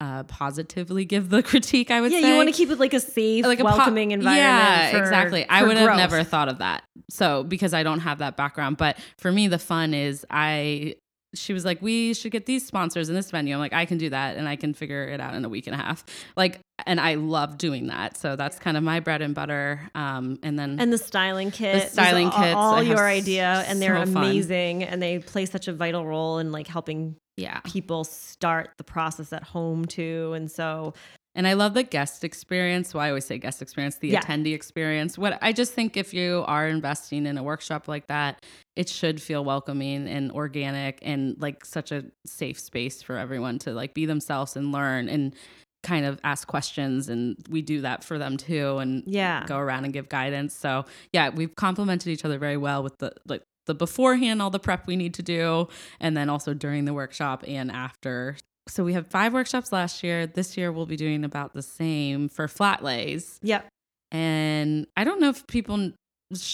uh, 0.00 0.24
positively 0.24 1.04
give 1.04 1.30
the 1.30 1.42
critique. 1.50 1.90
I 1.90 2.00
would 2.00 2.10
say. 2.10 2.16
yeah, 2.20 2.22
say 2.26 2.30
you 2.32 2.36
want 2.36 2.48
to 2.48 2.54
keep 2.54 2.70
it 2.70 2.78
like 2.78 2.94
a 2.94 3.00
safe, 3.00 3.44
like 3.44 3.60
a 3.60 3.62
po- 3.62 3.76
welcoming 3.76 4.10
environment. 4.10 4.44
Yeah, 4.46 4.90
for- 4.90 4.98
exactly. 4.98 5.46
I 5.48 5.60
for 5.60 5.68
would 5.68 5.76
have 5.76 5.96
never 5.96 6.22
thought 6.24 6.48
of 6.48 6.58
that. 6.58 6.82
So 7.10 7.44
because 7.44 7.72
I 7.74 7.82
don't 7.82 8.00
have 8.00 8.18
that 8.18 8.36
background, 8.36 8.76
but 8.76 8.98
for 9.18 9.30
me, 9.32 9.48
the 9.48 9.58
fun 9.58 9.94
is 9.94 10.26
I. 10.30 10.96
She 11.34 11.52
was 11.52 11.64
like, 11.64 11.80
"We 11.82 12.14
should 12.14 12.32
get 12.32 12.46
these 12.46 12.66
sponsors 12.66 13.08
in 13.08 13.14
this 13.14 13.30
venue." 13.30 13.54
I'm 13.54 13.60
like, 13.60 13.72
"I 13.72 13.84
can 13.84 13.98
do 13.98 14.10
that, 14.10 14.36
and 14.36 14.48
I 14.48 14.56
can 14.56 14.74
figure 14.74 15.04
it 15.04 15.20
out 15.20 15.34
in 15.34 15.44
a 15.44 15.48
week 15.48 15.66
and 15.66 15.74
a 15.74 15.78
half." 15.78 16.04
Like, 16.36 16.60
and 16.86 17.00
I 17.00 17.14
love 17.14 17.58
doing 17.58 17.88
that. 17.88 18.16
So 18.16 18.36
that's 18.36 18.58
kind 18.58 18.76
of 18.76 18.82
my 18.82 19.00
bread 19.00 19.22
and 19.22 19.34
butter. 19.34 19.88
Um, 19.94 20.38
and 20.42 20.58
then 20.58 20.78
And 20.80 20.92
the 20.92 20.98
styling 20.98 21.50
kit, 21.50 21.74
was 21.84 21.92
styling 21.92 22.30
kits, 22.30 22.54
all 22.54 22.82
your 22.82 23.06
idea, 23.06 23.64
and 23.68 23.80
they're 23.80 24.04
so 24.06 24.12
fun. 24.12 24.24
amazing, 24.24 24.84
and 24.84 25.02
they 25.02 25.18
play 25.18 25.46
such 25.46 25.68
a 25.68 25.72
vital 25.72 26.06
role 26.06 26.38
in 26.38 26.52
like 26.52 26.66
helping 26.66 27.16
yeah, 27.36 27.60
people 27.60 28.04
start 28.04 28.70
the 28.76 28.84
process 28.84 29.32
at 29.32 29.42
home 29.42 29.84
too. 29.84 30.32
And 30.34 30.50
so 30.50 30.94
And 31.34 31.46
I 31.48 31.54
love 31.54 31.74
the 31.74 31.82
guest 31.82 32.22
experience. 32.22 32.94
Well, 32.94 33.02
I 33.02 33.08
always 33.08 33.24
say 33.24 33.38
guest 33.38 33.60
experience, 33.60 33.96
the 33.96 34.08
Yeah. 34.08 34.20
attendee 34.20 34.54
experience. 34.54 35.18
What 35.18 35.38
I 35.42 35.52
just 35.52 35.72
think 35.72 35.96
if 35.96 36.14
you 36.14 36.44
are 36.46 36.68
investing 36.68 37.26
in 37.26 37.36
a 37.38 37.42
workshop 37.42 37.88
like 37.88 38.06
that, 38.06 38.44
it 38.76 38.88
should 38.88 39.20
feel 39.20 39.44
welcoming 39.44 40.06
and 40.08 40.30
organic 40.32 40.98
and 41.02 41.36
like 41.40 41.64
such 41.64 41.90
a 41.92 42.04
safe 42.24 42.58
space 42.60 43.02
for 43.02 43.16
everyone 43.18 43.58
to 43.60 43.72
like 43.72 43.94
be 43.94 44.06
themselves 44.06 44.56
and 44.56 44.70
learn 44.72 45.08
and 45.08 45.34
kind 45.82 46.06
of 46.06 46.18
ask 46.24 46.48
questions 46.48 47.08
and 47.10 47.36
we 47.50 47.60
do 47.60 47.82
that 47.82 48.02
for 48.02 48.16
them 48.18 48.36
too 48.38 48.78
and 48.78 49.02
Yeah. 49.06 49.44
go 49.46 49.58
around 49.58 49.84
and 49.84 49.92
give 49.92 50.08
guidance. 50.08 50.54
So, 50.54 50.86
yeah, 51.12 51.28
we've 51.28 51.54
complemented 51.56 52.08
each 52.08 52.24
other 52.24 52.38
very 52.38 52.56
well 52.56 52.82
with 52.82 52.96
the 52.98 53.12
like 53.26 53.42
the 53.66 53.74
beforehand 53.74 54.40
all 54.42 54.50
the 54.50 54.58
prep 54.58 54.86
we 54.86 54.94
need 54.94 55.14
to 55.14 55.22
do 55.22 55.68
and 55.98 56.16
then 56.16 56.28
also 56.30 56.54
during 56.54 56.84
the 56.84 56.92
workshop 56.94 57.42
and 57.46 57.70
after 57.70 58.36
so 58.68 58.84
we 58.84 58.94
have 58.94 59.06
five 59.06 59.32
workshops 59.32 59.72
last 59.72 60.02
year. 60.02 60.26
This 60.26 60.56
year 60.56 60.72
we'll 60.72 60.86
be 60.86 60.96
doing 60.96 61.24
about 61.24 61.54
the 61.54 61.62
same 61.62 62.28
for 62.28 62.48
flat 62.48 62.82
lays. 62.82 63.38
Yep. 63.42 63.66
And 64.10 64.86
I 64.96 65.04
don't 65.04 65.20
know 65.20 65.28
if 65.28 65.46
people 65.46 65.92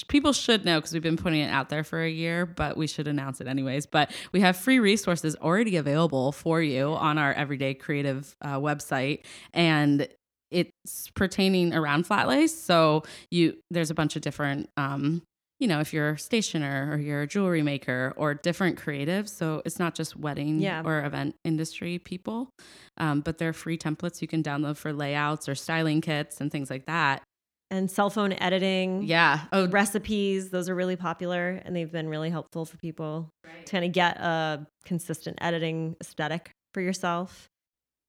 people 0.09 0.33
should 0.33 0.65
know 0.65 0.79
because 0.79 0.93
we've 0.93 1.03
been 1.03 1.17
putting 1.17 1.41
it 1.41 1.51
out 1.51 1.69
there 1.69 1.85
for 1.85 2.03
a 2.03 2.11
year, 2.11 2.45
but 2.45 2.77
we 2.77 2.87
should 2.87 3.07
announce 3.07 3.41
it 3.41 3.47
anyways. 3.47 3.87
But 3.87 4.11
we 4.33 4.41
have 4.41 4.57
free 4.57 4.79
resources 4.79 5.37
already 5.37 5.77
available 5.77 6.33
for 6.33 6.61
you 6.61 6.93
on 6.95 7.19
our 7.19 7.33
Everyday 7.33 7.75
Creative 7.75 8.35
uh, 8.43 8.59
website, 8.59 9.25
and 9.53 10.09
it's 10.51 11.11
pertaining 11.15 11.73
around 11.73 12.07
flat 12.07 12.29
lace. 12.29 12.59
So 12.59 13.05
you 13.31 13.57
there's 13.71 13.91
a 13.91 13.95
bunch 13.95 14.17
of 14.17 14.23
different 14.23 14.69
um, 14.77 15.23
you 15.61 15.69
know, 15.69 15.79
if 15.79 15.93
you're 15.93 16.11
a 16.11 16.19
stationer 16.19 16.89
or 16.91 16.99
you're 16.99 17.23
a 17.23 17.27
jewelry 17.27 17.63
maker 17.63 18.13
or 18.17 18.35
different 18.35 18.77
creatives. 18.81 19.29
So 19.29 19.63
it's 19.65 19.79
not 19.79 19.95
just 19.95 20.17
wedding 20.17 20.59
Yeah. 20.59 20.83
or 20.85 21.05
event 21.05 21.37
industry 21.45 21.99
people, 21.99 22.49
um, 22.97 23.21
but 23.21 23.39
they're 23.39 23.53
free 23.53 23.77
templates 23.79 24.21
you 24.23 24.27
can 24.29 24.43
download 24.43 24.77
for 24.79 24.93
layouts 24.93 25.49
or 25.49 25.55
styling 25.55 26.01
kits 26.01 26.41
and 26.41 26.51
things 26.51 26.71
like 26.71 26.87
that. 26.87 27.23
And 27.71 27.89
cell 27.91 28.11
phone 28.11 28.33
editing. 28.33 29.05
Yeah. 29.05 29.43
Oh, 29.53 29.69
Recipes, 29.69 30.51
those 30.51 30.69
are 30.69 30.75
really 30.75 30.97
popular 30.97 31.61
and 31.65 31.77
they've 31.77 31.93
been 31.93 32.09
really 32.09 32.31
helpful 32.31 32.65
for 32.65 32.77
people 32.79 33.29
to 33.45 33.71
kind 33.71 33.85
of 33.85 33.93
get 33.93 34.17
a 34.17 34.67
consistent 34.85 35.39
editing 35.41 35.95
aesthetic 36.01 36.51
for 36.75 36.81
yourself. 36.81 37.47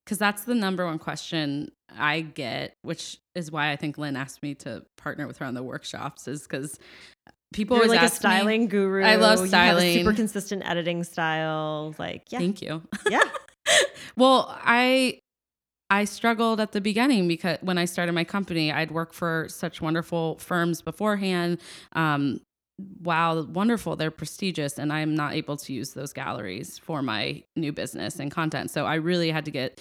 because 0.05 0.17
that's 0.17 0.45
the 0.45 0.55
number 0.55 0.83
one 0.85 0.97
question 0.97 1.69
I 1.95 2.21
get, 2.21 2.73
which 2.81 3.17
is 3.35 3.51
why 3.51 3.71
I 3.71 3.75
think 3.75 3.97
Lynne 3.99 4.15
asked 4.15 4.41
me 4.41 4.55
to 4.55 4.83
partner 4.97 5.27
with 5.27 5.37
her 5.37 5.45
on 5.45 5.53
the 5.53 5.61
workshops, 5.63 6.27
is 6.27 6.41
because 6.41 6.79
people 7.53 7.77
You're 7.77 7.85
always 7.85 7.97
like 7.97 8.01
a 8.01 8.05
ask 8.05 8.23
me- 8.23 8.29
styling 8.29 8.67
guru. 8.67 9.03
I 9.03 9.15
love 9.15 9.33
You 9.33 9.37
have 9.37 9.45
a 9.45 9.47
styling. 9.47 9.93
super 9.97 10.13
consistent 10.13 10.63
editing 10.65 11.03
style. 11.03 11.93
Like, 11.97 12.23
yeah. 12.31 12.39
Thank 12.39 12.61
you. 12.61 12.81
yeah. 13.09 13.21
Well, 14.17 14.53
I 14.63 15.19
I 15.89 16.05
struggled 16.05 16.59
at 16.59 16.71
the 16.73 16.81
beginning 16.81 17.27
because 17.27 17.57
when 17.61 17.77
I 17.77 17.85
started 17.85 18.11
my 18.13 18.23
company, 18.23 18.71
I'd 18.71 18.91
worked 18.91 19.13
for 19.15 19.47
such 19.49 19.81
wonderful 19.81 20.37
firms 20.39 20.81
beforehand. 20.81 21.59
Um, 21.93 22.39
wow, 23.01 23.41
wonderful, 23.43 23.95
they're 23.95 24.11
prestigious, 24.11 24.77
and 24.79 24.91
I'm 24.91 25.15
not 25.15 25.33
able 25.33 25.55
to 25.57 25.73
use 25.73 25.93
those 25.93 26.11
galleries 26.13 26.77
for 26.79 27.01
my 27.01 27.43
new 27.55 27.71
business 27.71 28.19
and 28.19 28.31
content. 28.31 28.71
So 28.71 28.85
I 28.85 28.95
really 28.95 29.31
had 29.31 29.45
to 29.45 29.51
get 29.51 29.79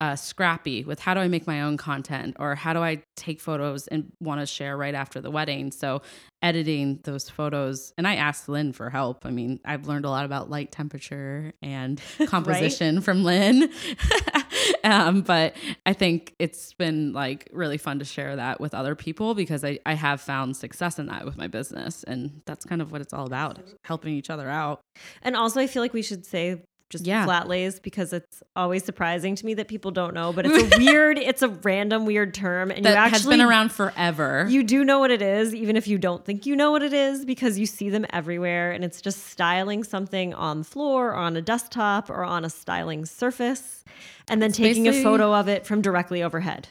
uh, 0.00 0.14
scrappy 0.14 0.84
with 0.84 1.00
how 1.00 1.14
do 1.14 1.20
I 1.20 1.28
make 1.28 1.46
my 1.46 1.62
own 1.62 1.76
content 1.76 2.36
or 2.38 2.54
how 2.54 2.72
do 2.72 2.80
I 2.80 3.02
take 3.16 3.40
photos 3.40 3.88
and 3.88 4.12
want 4.20 4.40
to 4.40 4.46
share 4.46 4.76
right 4.76 4.94
after 4.94 5.20
the 5.20 5.30
wedding. 5.30 5.72
So 5.72 6.02
editing 6.40 7.00
those 7.02 7.28
photos, 7.28 7.92
and 7.98 8.06
I 8.06 8.14
asked 8.14 8.48
Lynne 8.48 8.72
for 8.72 8.90
help. 8.90 9.26
I 9.26 9.30
mean, 9.30 9.58
I've 9.64 9.88
learned 9.88 10.04
a 10.04 10.10
lot 10.10 10.24
about 10.24 10.48
light 10.48 10.70
temperature 10.70 11.52
and 11.62 12.00
composition 12.26 13.00
from 13.00 13.24
Lynne. 13.24 13.70
um, 14.84 15.22
but 15.22 15.56
I 15.84 15.94
think 15.94 16.34
it's 16.38 16.74
been 16.74 17.12
like 17.12 17.48
really 17.52 17.78
fun 17.78 17.98
to 17.98 18.04
share 18.04 18.36
that 18.36 18.60
with 18.60 18.74
other 18.74 18.94
people 18.94 19.34
because 19.34 19.64
I, 19.64 19.80
I 19.84 19.94
have 19.94 20.20
found 20.20 20.56
success 20.56 21.00
in 21.00 21.06
that 21.06 21.24
with 21.24 21.36
my 21.36 21.48
business. 21.48 22.04
And 22.04 22.40
that's 22.46 22.64
kind 22.64 22.80
of 22.80 22.92
what 22.92 23.00
it's 23.00 23.12
all 23.12 23.26
about 23.26 23.58
helping 23.82 24.14
each 24.14 24.30
other 24.30 24.48
out. 24.48 24.80
And 25.22 25.34
also, 25.34 25.60
I 25.60 25.66
feel 25.66 25.82
like 25.82 25.92
we 25.92 26.02
should 26.02 26.24
say 26.24 26.62
just 26.90 27.06
Yeah. 27.06 27.24
flat 27.24 27.48
lays 27.48 27.78
because 27.80 28.12
it's 28.12 28.42
always 28.56 28.82
surprising 28.84 29.34
to 29.34 29.44
me 29.46 29.54
that 29.54 29.68
people 29.68 29.90
don't 29.90 30.14
know, 30.14 30.32
but 30.32 30.46
it's 30.46 30.74
a 30.76 30.78
weird, 30.84 31.18
it's 31.18 31.42
a 31.42 31.48
random 31.48 32.06
weird 32.06 32.32
term. 32.34 32.70
And 32.70 32.84
That 32.84 32.90
you 32.92 32.96
actually 32.96 33.18
has 33.18 33.26
been 33.26 33.40
around 33.42 33.72
forever. 33.72 34.46
You 34.48 34.62
do 34.62 34.84
know 34.84 34.98
what 34.98 35.10
it 35.10 35.20
is, 35.20 35.54
even 35.54 35.76
if 35.76 35.86
you 35.86 35.98
don't 35.98 36.24
think 36.24 36.46
you 36.46 36.56
know 36.56 36.70
what 36.70 36.82
it 36.82 36.92
is, 36.92 37.24
because 37.24 37.58
you 37.58 37.66
see 37.66 37.90
them 37.90 38.06
everywhere. 38.10 38.72
And 38.72 38.84
it's 38.84 39.00
just 39.00 39.26
styling 39.26 39.84
something 39.84 40.32
on 40.34 40.58
the 40.58 40.64
floor 40.64 41.10
or 41.10 41.16
on 41.16 41.36
a 41.36 41.42
desktop 41.42 42.08
or 42.08 42.24
on 42.24 42.44
a 42.44 42.50
styling 42.50 43.04
surface, 43.04 43.84
and 44.28 44.40
then 44.40 44.48
It's 44.50 44.58
taking 44.58 44.88
a 44.88 45.02
photo 45.02 45.34
of 45.34 45.48
it 45.48 45.66
from 45.66 45.82
directly 45.82 46.22
overhead. 46.22 46.68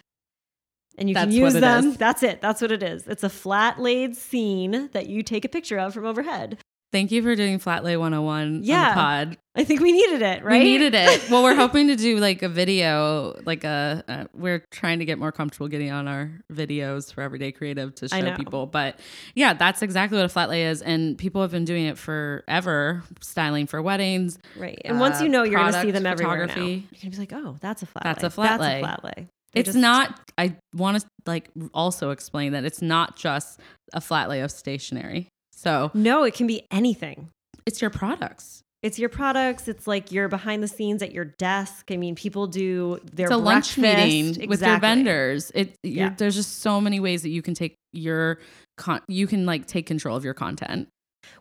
And 0.97 1.07
you 1.07 1.13
can 1.13 1.31
use 1.31 1.53
them. 1.53 1.89
is. 1.89 1.97
That's 1.97 2.23
it. 2.23 2.41
That's 2.41 2.59
what 2.59 2.71
it 2.71 2.81
is. 2.81 3.05
It's 3.05 3.23
a 3.23 3.29
flat 3.29 3.79
laid 3.79 4.17
scene 4.17 4.89
that 4.93 5.07
you 5.07 5.21
take 5.21 5.45
a 5.45 5.49
picture 5.49 5.77
of 5.77 5.93
from 5.93 6.07
overhead. 6.07 6.57
Thank 6.93 7.11
you 7.11 7.21
for 7.21 7.35
doing 7.35 7.59
Flat 7.59 7.83
Lay 7.83 7.97
101 7.97 8.61
Yeah. 8.63 8.81
on 8.81 8.89
the 8.89 8.93
pod. 8.93 9.37
I 9.57 9.63
think 9.65 9.81
we 9.81 9.91
needed 9.91 10.21
it, 10.21 10.41
right? 10.43 10.59
We 10.59 10.63
needed 10.63 10.93
it. 10.95 11.29
Well, 11.29 11.43
we're 11.43 11.55
hoping 11.55 11.87
to 11.87 11.95
do 11.97 12.17
like 12.19 12.43
a 12.43 12.47
video, 12.49 13.37
like 13.45 13.65
a, 13.65 14.03
uh, 14.07 14.23
we're 14.33 14.63
trying 14.71 14.99
to 14.99 15.05
get 15.05 15.19
more 15.19 15.31
comfortable 15.33 15.67
getting 15.67 15.91
on 15.91 16.07
our 16.07 16.31
videos 16.53 17.13
for 17.13 17.21
Everyday 17.21 17.51
Creative 17.51 17.93
to 17.95 18.07
show 18.07 18.35
people. 18.35 18.67
But 18.67 18.99
yeah, 19.35 19.53
that's 19.53 19.81
exactly 19.81 20.17
what 20.17 20.25
a 20.25 20.29
flat 20.29 20.47
lay 20.49 20.65
is. 20.65 20.81
And 20.81 21.17
people 21.17 21.41
have 21.41 21.51
been 21.51 21.65
doing 21.65 21.85
it 21.87 21.97
forever, 21.97 23.03
styling 23.19 23.67
for 23.67 23.81
weddings. 23.81 24.39
Right. 24.55 24.79
And 24.85 24.99
once 24.99 25.19
uh, 25.19 25.23
you 25.25 25.29
know, 25.29 25.43
you're 25.43 25.59
going 25.59 25.73
to 25.73 25.81
see 25.81 25.91
them 25.91 26.05
everywhere 26.05 26.45
now. 26.45 26.53
photography. 26.53 26.87
You're 26.91 27.01
going 27.01 27.11
to 27.11 27.17
be 27.17 27.17
like, 27.17 27.33
oh, 27.33 27.57
that's 27.59 27.81
a 27.83 27.85
flat 27.85 28.03
That's 28.03 28.23
lay. 28.23 28.27
a 28.27 28.29
flat 28.29 28.49
that's 28.59 28.61
lay. 28.61 28.77
a 28.79 28.81
flat 28.83 29.03
lay. 29.03 29.27
They 29.53 29.59
It's 29.59 29.67
just- 29.67 29.77
not, 29.77 30.19
I 30.37 30.55
want 30.73 31.01
to 31.01 31.07
like 31.25 31.49
also 31.73 32.11
explain 32.11 32.53
that 32.53 32.63
it's 32.63 32.81
not 32.81 33.17
just 33.17 33.59
a 33.93 33.99
flat 33.99 34.29
lay 34.29 34.39
of 34.41 34.51
stationery. 34.51 35.27
So 35.57 35.91
No, 35.93 36.23
it 36.23 36.33
can 36.35 36.45
be 36.47 36.65
anything. 36.71 37.29
it's 37.65 37.81
your 37.81 37.89
products. 37.89 38.61
It's 38.83 38.99
your 38.99 39.09
products. 39.09 39.67
It's 39.67 39.87
like 39.87 40.11
you're 40.11 40.27
behind 40.29 40.61
the 40.61 40.67
scenes 40.67 41.01
at 41.01 41.11
your 41.11 41.25
desk. 41.25 41.91
I 41.91 41.97
mean, 41.97 42.13
people 42.15 42.45
do 42.45 42.99
their 43.11 43.25
it's 43.25 43.33
a 43.33 43.37
lunch 43.37 43.75
meeting 43.77 44.27
with 44.27 44.37
your 44.37 44.53
Exactly. 44.53 44.79
vendors. 44.87 45.51
It 45.55 45.75
Yeah. 45.83 46.13
there's 46.15 46.35
just 46.35 46.59
so 46.59 46.79
many 46.79 46.99
ways 46.99 47.23
that 47.23 47.29
you 47.29 47.41
can 47.41 47.55
take 47.55 47.75
your 47.91 48.39
con- 48.77 49.01
you 49.07 49.25
can 49.25 49.47
like 49.47 49.65
take 49.65 49.87
control 49.87 50.15
of 50.15 50.23
your 50.23 50.35
content. 50.35 50.87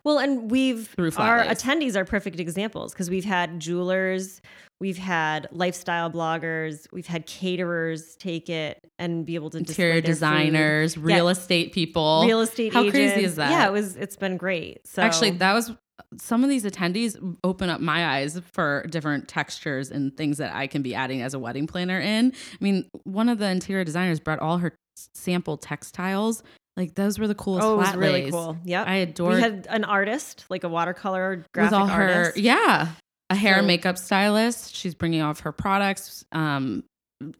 Well, 0.03 0.19
and 0.19 0.49
we've 0.49 0.93
our 1.17 1.45
lays. 1.45 1.61
attendees 1.63 1.95
are 1.95 2.05
perfect 2.05 2.39
examples 2.39 2.93
because 2.93 3.09
we've 3.09 3.25
had 3.25 3.59
jewelers, 3.59 4.41
we've 4.79 4.97
had 4.97 5.47
lifestyle 5.51 6.11
bloggers, 6.11 6.87
we've 6.91 7.07
had 7.07 7.25
caterers 7.25 8.15
take 8.17 8.49
it 8.49 8.79
and 8.99 9.25
be 9.25 9.35
able 9.35 9.49
to 9.51 9.57
Interior 9.57 10.01
display 10.01 10.01
their 10.01 10.01
food. 10.01 10.07
designers, 10.07 10.97
real 10.97 11.29
estate 11.29 11.73
people. 11.73 12.23
real 12.25 12.41
estate. 12.41 12.73
How 12.73 12.81
agents. 12.81 12.95
crazy 12.95 13.23
is 13.23 13.35
that? 13.35 13.51
Yeah, 13.51 13.67
it 13.67 13.71
was. 13.71 13.95
It's 13.95 14.15
been 14.17 14.37
great. 14.37 14.87
So 14.87 15.01
Actually, 15.01 15.31
that 15.31 15.53
was 15.53 15.71
some 16.17 16.43
of 16.43 16.49
these 16.49 16.63
attendees 16.63 17.17
open 17.43 17.69
up 17.69 17.81
my 17.81 18.17
eyes 18.17 18.39
for 18.53 18.85
different 18.89 19.27
textures 19.27 19.89
and 19.89 20.15
things 20.15 20.37
that 20.37 20.53
I 20.55 20.67
can 20.67 20.81
be 20.83 20.93
adding 20.93 21.21
as 21.23 21.33
a 21.33 21.39
wedding 21.39 21.65
planner 21.67 21.99
in. 21.99 22.33
I 22.53 22.57
mean, 22.63 22.87
one 23.03 23.29
of 23.29 23.39
the 23.39 23.47
interior 23.49 23.83
designers 23.83 24.19
brought 24.19 24.39
all 24.39 24.59
her 24.59 24.73
sample 25.13 25.57
textiles. 25.57 26.43
Like 26.77 26.93
those 26.95 27.17
were 27.19 27.27
the 27.27 27.35
coolest 27.35 27.65
oh, 27.65 27.73
it 27.73 27.77
was 27.77 27.95
really 27.95 28.23
lays. 28.25 28.31
cool. 28.31 28.55
Yep. 28.63 28.87
I 28.87 28.95
adored 28.97 29.33
we 29.35 29.41
had 29.41 29.67
an 29.69 29.83
artist, 29.83 30.45
like 30.49 30.63
a 30.63 30.69
watercolor 30.69 31.43
graphic 31.53 31.71
with 31.71 31.79
all 31.81 31.87
her 31.87 32.09
artist. 32.13 32.37
yeah 32.37 32.89
a 33.29 33.35
hair 33.35 33.55
So- 33.55 33.57
and 33.59 33.67
makeup 33.67 33.97
stylist 33.97 34.73
she's 34.75 34.93
bringing 34.95 35.21
off 35.21 35.41
her 35.41 35.51
products 35.51 36.23
um 36.31 36.83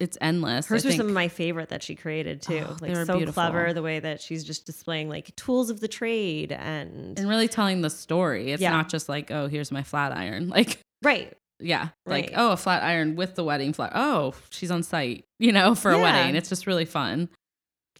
it's 0.00 0.18
endless 0.20 0.66
Hers 0.66 0.84
I 0.84 0.88
are 0.88 0.90
think. 0.90 1.00
some 1.00 1.06
of 1.06 1.14
my 1.14 1.28
favorite 1.28 1.68
that 1.68 1.84
she 1.84 1.94
created 1.94 2.42
too. 2.42 2.66
Oh, 2.68 2.76
like 2.80 2.96
so 2.96 3.16
beautiful. 3.16 3.32
clever 3.32 3.72
the 3.72 3.80
way 3.80 4.00
that 4.00 4.20
she's 4.20 4.42
just 4.42 4.66
displaying 4.66 5.08
like 5.08 5.34
tools 5.36 5.70
of 5.70 5.78
the 5.78 5.86
trade 5.86 6.50
and, 6.50 7.16
and 7.16 7.28
really 7.28 7.46
telling 7.46 7.80
the 7.80 7.88
story 7.90 8.50
it's 8.50 8.60
Yeah. 8.60 8.72
not 8.72 8.88
just 8.88 9.08
like 9.08 9.30
oh 9.30 9.46
here's 9.46 9.70
my 9.70 9.84
flat 9.84 10.10
iron 10.14 10.48
like 10.58 10.80
right. 11.04 11.32
yeah 11.60 11.90
like 12.06 12.24
Right. 12.30 12.34
oh 12.36 12.50
a 12.52 12.56
flat 12.56 12.82
iron 12.82 13.14
with 13.14 13.36
the 13.36 13.44
wedding 13.44 13.72
flat 13.72 13.92
oh 13.94 14.34
she's 14.50 14.72
on 14.72 14.82
site 14.82 15.24
you 15.38 15.52
know 15.52 15.76
for 15.76 15.92
a 15.92 15.98
wedding 16.00 16.34
it's 16.34 16.48
just 16.48 16.66
really 16.66 16.84
fun 16.84 17.28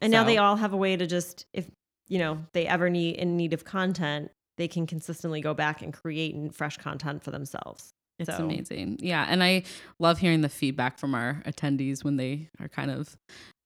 And 0.01 0.13
now 0.13 0.25
they 0.25 0.39
all 0.39 0.57
have 0.57 0.73
a 0.73 0.77
way 0.77 0.97
to 0.97 1.07
just 1.07 1.47
if 1.53 1.67
you 2.09 2.19
know 2.19 2.39
they 2.53 2.67
ever 2.67 2.89
need 2.91 3.17
in 3.17 3.37
need 3.37 3.53
of 3.53 3.65
content, 3.65 4.31
they 4.57 4.69
can 4.69 4.87
consistently 4.87 5.41
go 5.41 5.55
back 5.55 5.83
and 5.83 5.93
create 5.93 6.35
fresh 6.55 6.77
content 6.77 7.23
for 7.25 7.31
themselves. 7.31 7.91
it's 8.19 8.29
So- 8.37 8.45
amazing 8.45 8.99
yeah 9.01 9.25
and 9.29 9.45
i 9.45 9.63
love 10.01 10.19
hearing 10.19 10.41
the 10.41 10.49
feedback 10.49 10.99
from 10.99 11.15
our 11.15 11.41
attendees 11.47 12.03
when 12.03 12.17
they 12.17 12.49
are 12.61 12.67
kind 12.69 12.91
of 12.91 13.17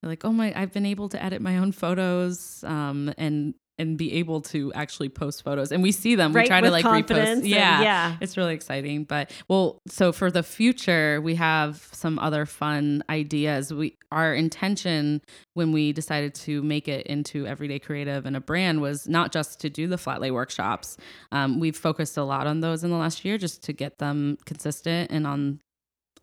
like 0.02 0.24
oh 0.26 0.32
my 0.32 0.52
i've 0.54 0.72
been 0.72 0.84
able 0.84 1.08
to 1.08 1.22
edit 1.22 1.40
my 1.40 1.56
own 1.56 1.72
photos 1.72 2.62
um 2.64 3.12
and 3.16 3.54
and 3.82 3.98
be 3.98 4.14
able 4.14 4.40
to 4.40 4.72
actually 4.72 5.08
post 5.08 5.42
photos. 5.42 5.72
And 5.72 5.82
we 5.82 5.92
see 5.92 6.14
them 6.14 6.32
right 6.32 6.44
we 6.44 6.48
try 6.48 6.60
to 6.60 6.70
like 6.70 6.84
repost. 6.84 7.46
yeah. 7.46 7.82
yeah. 7.82 8.16
it's 8.20 8.36
really 8.36 8.54
exciting. 8.54 9.04
But 9.04 9.30
well 9.48 9.80
so 9.86 10.12
for 10.12 10.30
the 10.30 10.42
future 10.42 11.20
we 11.20 11.34
have 11.34 11.88
some 11.92 12.18
other 12.18 12.46
fun 12.46 13.02
ideas. 13.10 13.72
We 13.72 13.96
our 14.10 14.34
intention 14.34 15.20
when 15.54 15.72
we 15.72 15.92
decided 15.92 16.34
to 16.34 16.62
make 16.62 16.86
it 16.88 17.06
into 17.06 17.46
everyday 17.46 17.78
creative 17.78 18.24
and 18.24 18.36
a 18.36 18.40
brand 18.40 18.80
was 18.80 19.08
not 19.08 19.32
just 19.32 19.60
to 19.60 19.70
do 19.70 19.86
the 19.86 19.98
flat 19.98 20.20
lay 20.20 20.30
workshops. 20.30 20.96
Um, 21.32 21.60
we've 21.60 21.76
focused 21.76 22.16
a 22.16 22.24
lot 22.24 22.46
on 22.46 22.60
those 22.60 22.84
in 22.84 22.90
the 22.90 22.96
last 22.96 23.24
year 23.24 23.36
just 23.36 23.62
to 23.64 23.72
get 23.72 23.98
them 23.98 24.38
consistent 24.44 25.10
and 25.10 25.26
on 25.26 25.60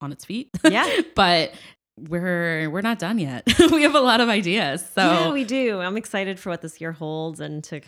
on 0.01 0.11
its 0.11 0.23
feet. 0.25 0.49
Yeah. 0.63 1.01
but 1.15 1.53
we're 2.07 2.69
we're 2.69 2.81
not 2.81 2.99
done 2.99 3.19
yet 3.19 3.43
we 3.71 3.83
have 3.83 3.95
a 3.95 3.99
lot 3.99 4.21
of 4.21 4.29
ideas 4.29 4.85
so 4.95 5.01
yeah, 5.01 5.31
we 5.31 5.43
do. 5.43 5.79
I'm 5.79 5.97
excited 5.97 6.39
for 6.39 6.49
what 6.49 6.61
this 6.61 6.79
year 6.79 6.91
holds 6.91 7.39
and 7.39 7.63
to 7.65 7.81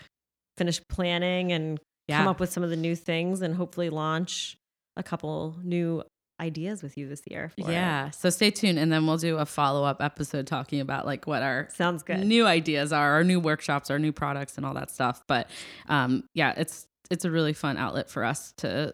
finish 0.57 0.81
planning 0.89 1.51
and 1.51 1.79
yeah 2.07 2.17
come 2.19 2.27
up 2.27 2.39
with 2.39 2.51
some 2.51 2.63
of 2.63 2.69
the 2.69 2.75
new 2.75 2.95
things 2.95 3.41
and 3.41 3.55
hopefully 3.55 3.89
launch 3.89 4.57
a 4.97 5.03
couple 5.03 5.55
new 5.63 6.03
ideas 6.41 6.81
with 6.81 6.97
you 6.97 7.07
this 7.07 7.21
year. 7.29 7.51
for 7.57 7.69
it. 7.69 7.73
yeah 7.73 8.09
so 8.09 8.29
stay 8.29 8.49
tuned 8.49 8.79
and 8.79 8.91
then 8.91 9.05
we'll 9.05 9.17
do 9.17 9.37
a 9.37 9.45
follow-up 9.45 10.01
episode 10.01 10.47
talking 10.47 10.79
about 10.81 11.05
like 11.05 11.27
what 11.27 11.43
our 11.43 11.67
Sounds 11.71 12.01
good. 12.03 12.19
new 12.25 12.45
ideas 12.47 12.91
are 12.91 13.11
our 13.13 13.23
new 13.23 13.39
workshops 13.39 13.91
our 13.91 13.99
new 13.99 14.11
products 14.11 14.57
and 14.57 14.65
all 14.65 14.73
that 14.73 14.89
stuff 14.89 15.21
but 15.27 15.47
um 15.87 16.23
yeah 16.33 16.53
it's 16.57 16.87
it's 17.11 17.25
a 17.25 17.31
really 17.31 17.53
fun 17.53 17.77
outlet 17.77 18.09
for 18.09 18.23
us 18.23 18.53
to 18.57 18.93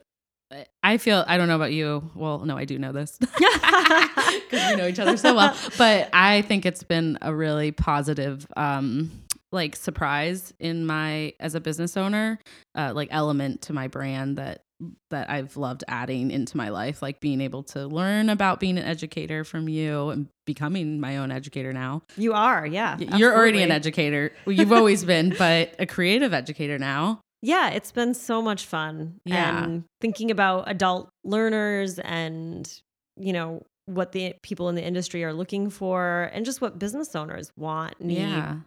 I 0.81 0.97
feel 0.97 1.25
I 1.27 1.37
don't 1.37 1.47
know 1.47 1.55
about 1.55 1.73
you. 1.73 2.09
Well, 2.15 2.39
no, 2.39 2.57
I 2.57 2.65
do 2.65 2.79
know 2.79 2.91
this 2.91 3.17
because 3.19 4.71
we 4.71 4.75
know 4.75 4.87
each 4.87 4.99
other 4.99 5.17
so 5.17 5.35
well. 5.35 5.55
But 5.77 6.09
I 6.13 6.41
think 6.43 6.65
it's 6.65 6.83
been 6.83 7.17
a 7.21 7.33
really 7.33 7.71
positive, 7.71 8.47
um, 8.55 9.11
like 9.51 9.75
surprise 9.75 10.53
in 10.59 10.85
my 10.85 11.33
as 11.39 11.55
a 11.55 11.59
business 11.59 11.97
owner, 11.97 12.39
uh, 12.75 12.93
like 12.95 13.09
element 13.11 13.63
to 13.63 13.73
my 13.73 13.87
brand 13.87 14.37
that 14.37 14.63
that 15.09 15.29
I've 15.29 15.57
loved 15.57 15.83
adding 15.87 16.31
into 16.31 16.55
my 16.55 16.69
life, 16.69 17.01
like 17.01 17.19
being 17.19 17.41
able 17.41 17.63
to 17.63 17.87
learn 17.87 18.29
about 18.29 18.59
being 18.59 18.77
an 18.77 18.83
educator 18.83 19.43
from 19.43 19.67
you 19.67 20.09
and 20.09 20.27
becoming 20.45 20.99
my 20.99 21.17
own 21.17 21.31
educator 21.31 21.73
now. 21.73 22.03
You 22.15 22.33
are, 22.33 22.65
yeah. 22.65 22.97
You're 22.97 23.35
already 23.35 23.63
an 23.63 23.71
absolutely. 23.71 24.05
educator. 24.05 24.33
You've 24.45 24.71
always 24.71 25.03
been, 25.03 25.33
but 25.37 25.73
a 25.79 25.85
creative 25.87 26.33
educator 26.33 26.77
now. 26.77 27.21
Yeah, 27.41 27.69
it's 27.69 27.91
been 27.91 28.13
so 28.13 28.41
much 28.41 28.65
fun. 28.65 29.19
Yeah. 29.25 29.63
And 29.63 29.83
thinking 30.01 30.31
about 30.31 30.69
adult 30.69 31.09
learners 31.23 31.99
and, 31.99 32.71
you 33.15 33.33
know, 33.33 33.63
what 33.85 34.11
the 34.11 34.33
people 34.43 34.67
in 34.69 34.75
the 34.75 34.83
industry 34.83 35.23
are 35.23 35.33
looking 35.33 35.69
for 35.69 36.29
and 36.33 36.45
just 36.45 36.61
what 36.61 36.77
business 36.77 37.15
owners 37.15 37.51
want, 37.57 38.01
need, 38.01 38.17
Yeah, 38.19 38.57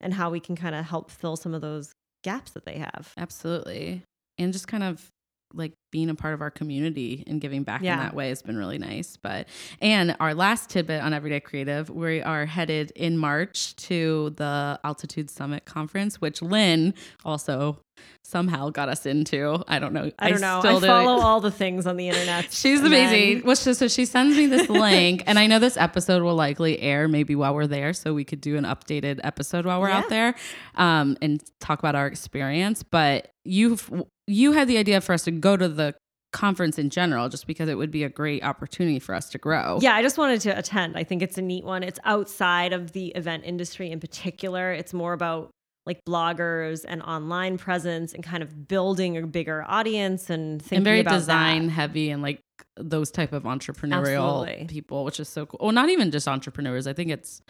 and 0.00 0.12
how 0.12 0.28
we 0.30 0.40
can 0.40 0.54
kind 0.56 0.74
of 0.74 0.84
help 0.84 1.10
fill 1.10 1.36
some 1.36 1.54
of 1.54 1.60
those 1.62 1.92
gaps 2.24 2.50
that 2.52 2.64
they 2.66 2.78
have. 2.78 3.12
absolutely. 3.16 4.02
And 4.38 4.52
just 4.52 4.68
kind 4.68 4.82
of 4.82 5.08
like 5.54 5.72
being 5.92 6.10
a 6.10 6.14
part 6.14 6.34
of 6.34 6.40
our 6.42 6.50
community 6.50 7.24
and 7.26 7.40
giving 7.40 7.62
back 7.62 7.80
in 7.80 7.98
that 8.00 8.14
way 8.14 8.28
has 8.28 8.42
been 8.42 8.56
really 8.56 8.78
nice. 8.78 9.16
But 9.16 9.48
and 9.80 10.16
our 10.20 10.34
last 10.34 10.68
tidbit 10.70 11.00
on 11.02 11.12
Everyday 11.14 11.40
Creative, 11.40 11.88
we 11.88 12.20
are 12.22 12.44
headed 12.46 12.90
in 12.96 13.16
March 13.16 13.74
to 13.76 14.30
the 14.36 14.78
Altitude 14.84 15.30
Summit 15.30 15.64
conference, 15.64 16.20
which 16.20 16.42
Lynne 16.42 16.92
also 17.24 17.78
somehow 18.24 18.68
got 18.68 18.90
us 18.90 19.06
into. 19.06 19.62
I 19.68 19.78
don't 19.78 19.94
know. 19.94 20.10
I 20.18 20.30
don't 20.30 20.40
know. 20.42 20.60
still 20.60 20.84
I 20.84 20.86
follow 20.86 21.20
all 21.22 21.40
the 21.40 21.50
things 21.50 21.86
on 21.86 21.96
the 21.96 22.08
internet. 22.08 22.46
She's 22.52 22.80
amazing. 22.82 23.38
then- 23.38 23.46
Well, 23.46 23.56
so, 23.56 23.72
so 23.72 23.88
she 23.88 24.04
sends 24.04 24.36
me 24.36 24.46
this 24.46 24.68
link, 24.68 25.22
and 25.26 25.38
I 25.38 25.46
know 25.46 25.58
this 25.58 25.78
episode 25.78 26.22
will 26.22 26.34
likely 26.34 26.78
air 26.80 27.08
maybe 27.08 27.34
while 27.34 27.54
we're 27.54 27.66
there, 27.66 27.94
so 27.94 28.12
we 28.12 28.24
could 28.24 28.42
do 28.42 28.56
an 28.58 28.64
updated 28.64 29.20
episode 29.24 29.64
while 29.64 29.80
we're 29.80 29.88
out 29.90 30.10
there, 30.10 30.34
um, 30.74 31.16
and 31.22 31.42
talk 31.60 31.78
about 31.78 31.94
our 31.94 32.06
experience. 32.06 32.82
But 32.82 33.30
you've 33.44 33.90
you 34.26 34.52
had 34.52 34.68
the 34.68 34.78
idea 34.78 35.00
for 35.00 35.12
us 35.12 35.24
to 35.24 35.30
go 35.30 35.56
to 35.56 35.68
the 35.68 35.94
conference 36.32 36.78
in 36.78 36.90
general, 36.90 37.28
just 37.28 37.46
because 37.46 37.68
it 37.68 37.76
would 37.76 37.90
be 37.90 38.04
a 38.04 38.08
great 38.08 38.44
opportunity 38.44 38.98
for 38.98 39.14
us 39.14 39.30
to 39.30 39.38
grow. 39.38 39.78
Yeah, 39.80 39.94
I 39.94 40.02
just 40.02 40.18
wanted 40.18 40.40
to 40.42 40.58
attend. 40.58 40.96
I 40.96 41.04
think 41.04 41.22
it's 41.22 41.38
a 41.38 41.42
neat 41.42 41.64
one. 41.64 41.82
It's 41.82 41.98
outside 42.04 42.72
of 42.72 42.92
the 42.92 43.08
event 43.08 43.44
industry 43.46 43.90
in 43.90 44.00
particular. 44.00 44.72
It's 44.72 44.92
more 44.92 45.12
about 45.12 45.50
like 45.86 46.04
bloggers 46.04 46.84
and 46.86 47.00
online 47.02 47.56
presence 47.58 48.12
and 48.12 48.22
kind 48.24 48.42
of 48.42 48.66
building 48.68 49.16
a 49.16 49.26
bigger 49.26 49.64
audience 49.66 50.28
and 50.30 50.60
thinking 50.60 50.78
and 50.78 50.84
very 50.84 51.00
about 51.00 51.14
design 51.14 51.66
that. 51.66 51.72
heavy 51.72 52.10
and 52.10 52.22
like 52.22 52.40
those 52.76 53.10
type 53.10 53.32
of 53.32 53.44
entrepreneurial 53.44 54.42
Absolutely. 54.42 54.66
people, 54.68 55.04
which 55.04 55.20
is 55.20 55.28
so 55.28 55.46
cool. 55.46 55.58
Well, 55.62 55.72
not 55.72 55.88
even 55.88 56.10
just 56.10 56.26
entrepreneurs. 56.28 56.86
I 56.86 56.92
think 56.92 57.10
it's, 57.10 57.40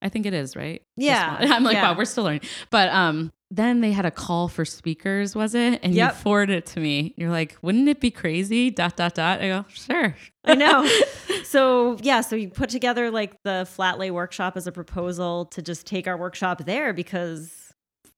I 0.00 0.08
think 0.08 0.24
it 0.26 0.32
is 0.32 0.56
right. 0.56 0.82
Yeah. 0.96 1.36
I'm 1.40 1.64
like, 1.64 1.74
yeah. 1.74 1.90
wow, 1.90 1.98
we're 1.98 2.04
still 2.06 2.24
learning. 2.24 2.42
But 2.70 2.88
um, 2.90 3.30
then 3.50 3.80
they 3.80 3.92
had 3.92 4.06
a 4.06 4.10
call 4.10 4.48
for 4.48 4.64
speakers, 4.64 5.34
was 5.34 5.54
it? 5.54 5.80
And 5.82 5.94
Yep. 5.94 6.12
you 6.12 6.16
forwarded 6.20 6.56
it 6.56 6.66
to 6.66 6.80
me. 6.80 7.12
You're 7.18 7.30
like, 7.30 7.56
wouldn't 7.60 7.88
it 7.88 8.00
be 8.00 8.10
crazy? 8.10 8.70
Dot 8.70 8.96
dot 8.96 9.14
dot. 9.14 9.40
I 9.42 9.48
go, 9.48 9.64
sure. 9.68 10.14
I 10.44 10.54
know. 10.54 10.88
So 11.42 11.96
yeah, 12.00 12.20
so 12.20 12.36
you 12.36 12.48
put 12.48 12.70
together 12.70 13.10
like 13.10 13.34
the 13.42 13.66
flat 13.68 13.98
lay 13.98 14.12
workshop 14.12 14.56
as 14.56 14.68
a 14.68 14.72
proposal 14.72 15.46
to 15.46 15.60
just 15.62 15.84
take 15.84 16.06
our 16.06 16.16
workshop 16.16 16.64
there 16.64 16.92
because 16.92 17.69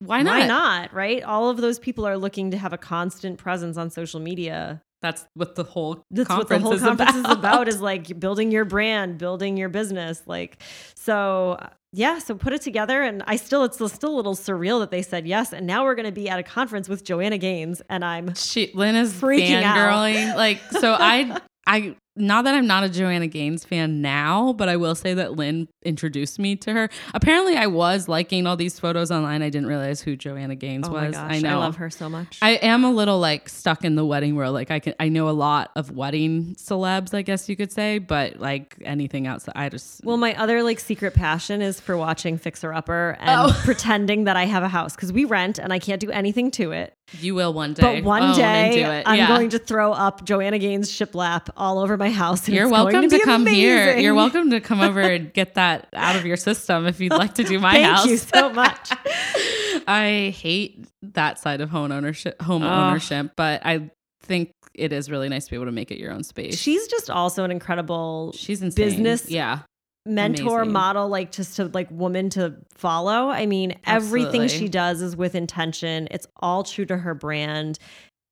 Why 0.05 0.23
not? 0.23 0.41
why 0.41 0.47
not? 0.47 0.93
Right? 0.93 1.23
All 1.23 1.49
of 1.51 1.59
those 1.59 1.79
people 1.79 2.07
are 2.07 2.19
looking 2.19 2.51
to 2.51 2.59
have 2.59 2.73
a 2.73 2.79
constant 2.79 3.39
presence 3.39 3.77
on 3.77 3.91
social 3.91 4.21
media. 4.21 4.83
That's 5.01 5.27
what 5.35 5.57
the 5.57 5.65
whole 5.65 6.05
That's 6.11 6.29
what 6.29 6.49
the 6.49 6.59
conference 6.59 6.63
whole 6.63 6.73
is 6.75 6.81
conference 6.83 7.11
about. 7.11 7.31
is 7.31 7.39
about 7.39 7.69
is 7.69 7.81
like 7.81 8.21
building 8.21 8.53
your 8.53 8.65
brand, 8.65 9.19
building 9.19 9.57
your 9.57 9.69
business. 9.69 10.23
Like 10.27 10.63
so 10.95 11.59
yeah, 11.93 12.19
so 12.21 12.35
put 12.35 12.53
it 12.53 12.63
together 12.63 13.03
and 13.03 13.23
I 13.27 13.37
still 13.37 13.65
it's 13.65 13.77
still 13.93 14.15
a 14.15 14.17
little 14.17 14.37
surreal 14.37 14.81
that 14.81 14.91
they 14.91 15.03
said 15.03 15.27
yes 15.27 15.53
and 15.53 15.67
now 15.67 15.85
we're 15.85 15.97
going 15.97 16.07
to 16.07 16.13
be 16.13 16.29
at 16.29 16.39
a 16.39 16.43
conference 16.43 16.89
with 16.89 17.05
Joanna 17.05 17.39
Gaines 17.39 17.83
and 17.89 18.05
I'm 18.05 18.35
she 18.35 18.71
Lynne 18.75 18.95
is 18.97 19.13
Freaking 19.13 19.63
out. 19.63 20.37
Like 20.37 20.61
so 20.71 20.97
I 20.99 21.41
I 21.67 21.97
not 22.15 22.45
that 22.45 22.55
I'm 22.55 22.67
not 22.67 22.85
a 22.85 22.89
Joanna 22.89 23.27
Gaines 23.27 23.65
fan 23.65 24.03
now, 24.03 24.53
but 24.53 24.69
I 24.69 24.77
will 24.77 24.95
say 24.95 25.15
that 25.15 25.33
Lynne 25.37 25.69
introduced 25.85 26.39
me 26.39 26.57
to 26.57 26.73
her. 26.73 26.91
Apparently 27.15 27.57
I 27.57 27.67
was 27.67 28.07
liking 28.09 28.47
all 28.47 28.57
these 28.57 28.79
photos 28.79 29.11
online. 29.11 29.43
I 29.43 29.49
didn't 29.49 29.67
realize 29.69 30.03
who 30.03 30.15
Joanna 30.17 30.55
Gaines 30.55 30.87
oh 30.89 30.93
my 30.93 31.07
was. 31.07 31.17
gosh, 31.17 31.33
I 31.33 31.39
know. 31.41 31.59
love 31.61 31.77
her 31.77 31.89
so 31.91 32.09
much. 32.11 32.39
I 32.43 32.51
am 32.57 32.85
a 32.85 32.91
little 32.91 33.19
like 33.19 33.49
stuck 33.49 33.85
in 33.85 33.95
the 33.95 34.05
wedding 34.05 34.35
world. 34.37 34.53
Like 34.55 34.71
I 34.71 34.79
can 34.79 34.95
I 35.01 35.09
know 35.09 35.29
a 35.29 35.33
lot 35.33 35.71
of 35.75 35.91
wedding 35.93 36.55
celebs, 36.59 37.15
I 37.15 37.23
guess 37.23 37.49
you 37.49 37.57
could 37.57 37.73
say, 37.73 37.99
but 37.99 38.39
like 38.39 38.77
anything 38.83 39.27
outside 39.27 39.53
I 39.57 39.69
just 39.71 40.05
Well, 40.05 40.17
my 40.19 40.35
other 40.35 40.63
like 40.63 40.81
secret 40.81 41.15
passion 41.15 41.63
is 41.63 41.81
for 41.81 41.97
watching 41.97 42.37
Fixer 42.37 42.73
Upper 42.75 43.17
and 43.21 43.51
Oh. 43.51 43.61
pretending 43.65 44.25
that 44.25 44.37
I 44.37 44.45
have 44.45 44.63
a 44.63 44.69
house 44.69 44.95
because 44.95 45.13
we 45.13 45.25
rent 45.25 45.59
and 45.59 45.73
I 45.73 45.79
can't 45.79 46.01
do 46.01 46.11
anything 46.11 46.51
to 46.53 46.73
it. 46.73 46.95
You 47.19 47.35
will 47.35 47.53
one 47.53 47.75
day. 47.75 48.01
But 48.01 48.05
one 48.05 48.23
own 48.23 48.37
day. 48.37 49.03
I'm 49.05 49.17
Yeah. 49.19 49.29
going 49.29 49.51
to 49.51 49.59
throw 49.59 49.93
up 49.93 50.25
Joanna 50.25 50.59
Gaines 50.59 50.91
shiplap 50.91 51.49
all 51.57 51.79
over 51.79 51.97
my 51.97 52.11
house. 52.11 52.47
And 52.47 52.57
You're 52.57 52.69
welcome 52.69 52.93
going 52.93 53.11
to, 53.11 53.19
to, 53.19 53.25
come 53.25 53.47
here. 53.47 53.97
You're 53.99 54.15
welcome 54.15 54.51
to 54.51 54.61
come 54.61 54.81
over 54.81 55.01
and 55.01 55.33
get 55.35 55.55
that 55.55 55.89
out 55.93 56.17
of 56.17 56.25
your 56.25 56.37
system 56.37 56.87
if 56.87 57.01
you'd 57.01 57.13
like 57.13 57.35
to 57.35 57.45
do 57.45 57.59
my 57.61 57.73
Thank 57.73 57.87
house. 57.87 58.01
Thank 58.01 58.11
you 58.11 58.17
so 58.17 58.51
much. 58.53 58.91
I 59.87 60.35
hate 60.37 60.87
that 61.03 61.39
side 61.39 61.61
of 61.61 61.71
home 61.71 61.93
ownership, 61.93 62.41
home 62.41 62.63
Ugh. 62.63 62.71
ownership, 62.71 63.33
but 63.37 63.61
I 63.65 63.91
think 64.23 64.53
it 64.75 64.93
is 64.93 65.11
really 65.11 65.29
nice 65.29 65.45
to 65.47 65.51
be 65.51 65.57
able 65.57 65.67
to 65.67 65.73
make 65.73 65.91
it 65.91 65.99
your 65.99 66.13
own 66.13 66.23
space. 66.23 66.57
She's 66.59 66.87
just 66.87 67.11
also 67.11 67.45
an 67.45 67.51
incredible 67.51 68.33
she's 68.35 68.63
insane. 68.63 68.87
business 68.87 69.29
yeah. 69.29 69.61
Mentor 70.05 70.63
Amazing. 70.63 70.73
model 70.73 71.09
like 71.09 71.31
just 71.33 71.57
to 71.57 71.67
like 71.67 71.91
woman 71.91 72.31
to 72.31 72.57
follow. 72.75 73.29
I 73.29 73.47
mean 73.47 73.79
everything 73.85 74.49
she 74.49 74.69
does 74.69 75.01
is 75.01 75.17
with 75.17 75.35
intention. 75.35 76.09
It's 76.11 76.27
all 76.37 76.65
true 76.65 76.85
to 76.87 76.97
her 76.99 77.15
brand. 77.15 77.79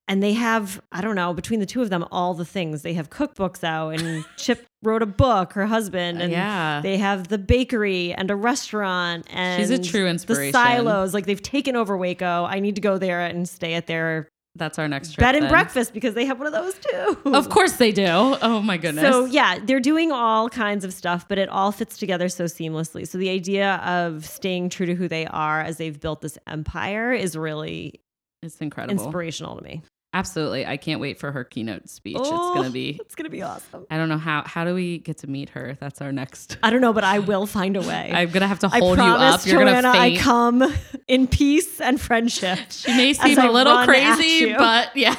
And 0.08 0.20
they 0.20 0.32
have 0.32 0.80
i 0.90 1.00
don't 1.00 1.14
know 1.14 1.32
between 1.32 1.60
the 1.60 1.66
two 1.66 1.82
of 1.82 1.90
them 1.90 2.04
all 2.10 2.34
the 2.34 2.44
things. 2.44 2.82
They 2.82 2.94
have 2.94 3.10
cookbooks 3.10 3.62
out 3.62 4.00
and 4.00 4.24
chip 4.36 4.66
wrote 4.82 5.02
a 5.02 5.06
book 5.06 5.52
her 5.52 5.66
husband 5.66 6.18
uh, 6.18 6.24
and 6.24 6.32
yeah. 6.32 6.80
they 6.82 6.96
have 6.96 7.28
the 7.28 7.38
bakery 7.38 8.12
and 8.14 8.30
a 8.30 8.36
restaurant 8.36 9.26
and 9.30 9.60
She's 9.60 9.70
a 9.70 9.80
true 9.80 10.08
inspiration. 10.08 10.52
the 10.52 10.58
silos. 10.58 11.14
Like 11.14 11.26
they've 11.26 11.40
taken 11.40 11.76
over 11.76 11.96
waco. 11.96 12.44
I 12.44 12.58
need 12.58 12.74
to 12.76 12.80
go 12.80 12.98
there 12.98 13.20
and 13.20 13.48
stay 13.48 13.74
at 13.74 13.86
their 13.86 14.28
That's 14.56 14.78
our 14.78 14.88
next 14.88 15.12
trip. 15.12 15.20
bed 15.20 15.34
and 15.36 15.44
then. 15.44 15.50
breakfast 15.50 15.94
because 15.94 16.14
they 16.14 16.24
have 16.26 16.38
one 16.38 16.46
of 16.46 16.52
those 16.52 16.74
too 16.74 17.18
Of 17.24 17.48
course 17.50 17.72
they 17.74 17.92
do. 17.92 18.04
Oh 18.06 18.60
my 18.62 18.76
goodness. 18.78 19.04
so 19.04 19.24
yeah, 19.24 19.58
they're 19.62 19.80
doing 19.80 20.10
all 20.10 20.48
kinds 20.48 20.84
of 20.84 20.92
stuff, 20.92 21.28
but 21.28 21.38
it 21.38 21.48
all 21.48 21.70
fits 21.72 21.96
together 21.96 22.28
so 22.28 22.44
seamlessly. 22.44 23.06
So 23.06 23.16
the 23.16 23.30
idea 23.30 23.76
of 23.76 24.26
staying 24.26 24.70
true 24.70 24.86
to 24.86 24.94
who 24.94 25.06
they 25.08 25.26
are 25.26 25.60
as 25.60 25.76
they've 25.78 25.98
built 25.98 26.20
this 26.20 26.36
empire 26.46 27.12
is 27.12 27.36
really 27.36 28.00
it's 28.42 28.58
incredible. 28.58 29.02
inspirational 29.04 29.56
to 29.56 29.62
me. 29.62 29.82
Absolutely. 30.12 30.66
I 30.66 30.76
can't 30.76 31.00
wait 31.00 31.18
for 31.20 31.30
her 31.30 31.44
keynote 31.44 31.88
speech. 31.88 32.16
it's 32.18 32.28
Oh, 32.30 32.52
going 32.54 32.66
to 32.66 32.72
be 32.72 32.98
It's 33.04 33.14
gonna 33.14 33.28
be 33.30 33.42
awesome. 33.42 33.86
I 33.90 33.96
don't 33.96 34.08
know 34.08 34.18
how 34.18 34.42
how 34.44 34.64
do 34.64 34.74
we 34.74 34.98
get 34.98 35.18
to 35.18 35.28
meet 35.28 35.50
her? 35.50 35.76
That's 35.80 36.00
our 36.00 36.10
next. 36.10 36.58
I 36.62 36.70
don't 36.70 36.80
know, 36.80 36.92
but 36.92 37.04
I 37.04 37.18
will 37.30 37.46
find 37.46 37.76
a 37.76 37.80
way. 37.80 38.10
I'm 38.12 38.28
going 38.30 38.40
to 38.40 38.48
have 38.48 38.58
to 38.60 38.70
I 38.72 38.78
hold 38.80 38.98
you 38.98 39.04
promise, 39.04 39.34
up. 39.42 39.46
You're 39.46 39.62
going 39.64 39.68
Joanna, 39.82 39.92
to 39.92 39.98
I 39.98 40.16
come 40.16 40.74
in 41.06 41.28
peace 41.28 41.80
and 41.80 42.00
friendship. 42.00 42.58
She 42.70 42.90
may 42.96 43.12
seem 43.12 43.38
I 43.38 43.46
a 43.46 43.52
little 43.52 43.84
crazy, 43.84 44.52
but 44.54 44.96
yeah. 44.96 45.14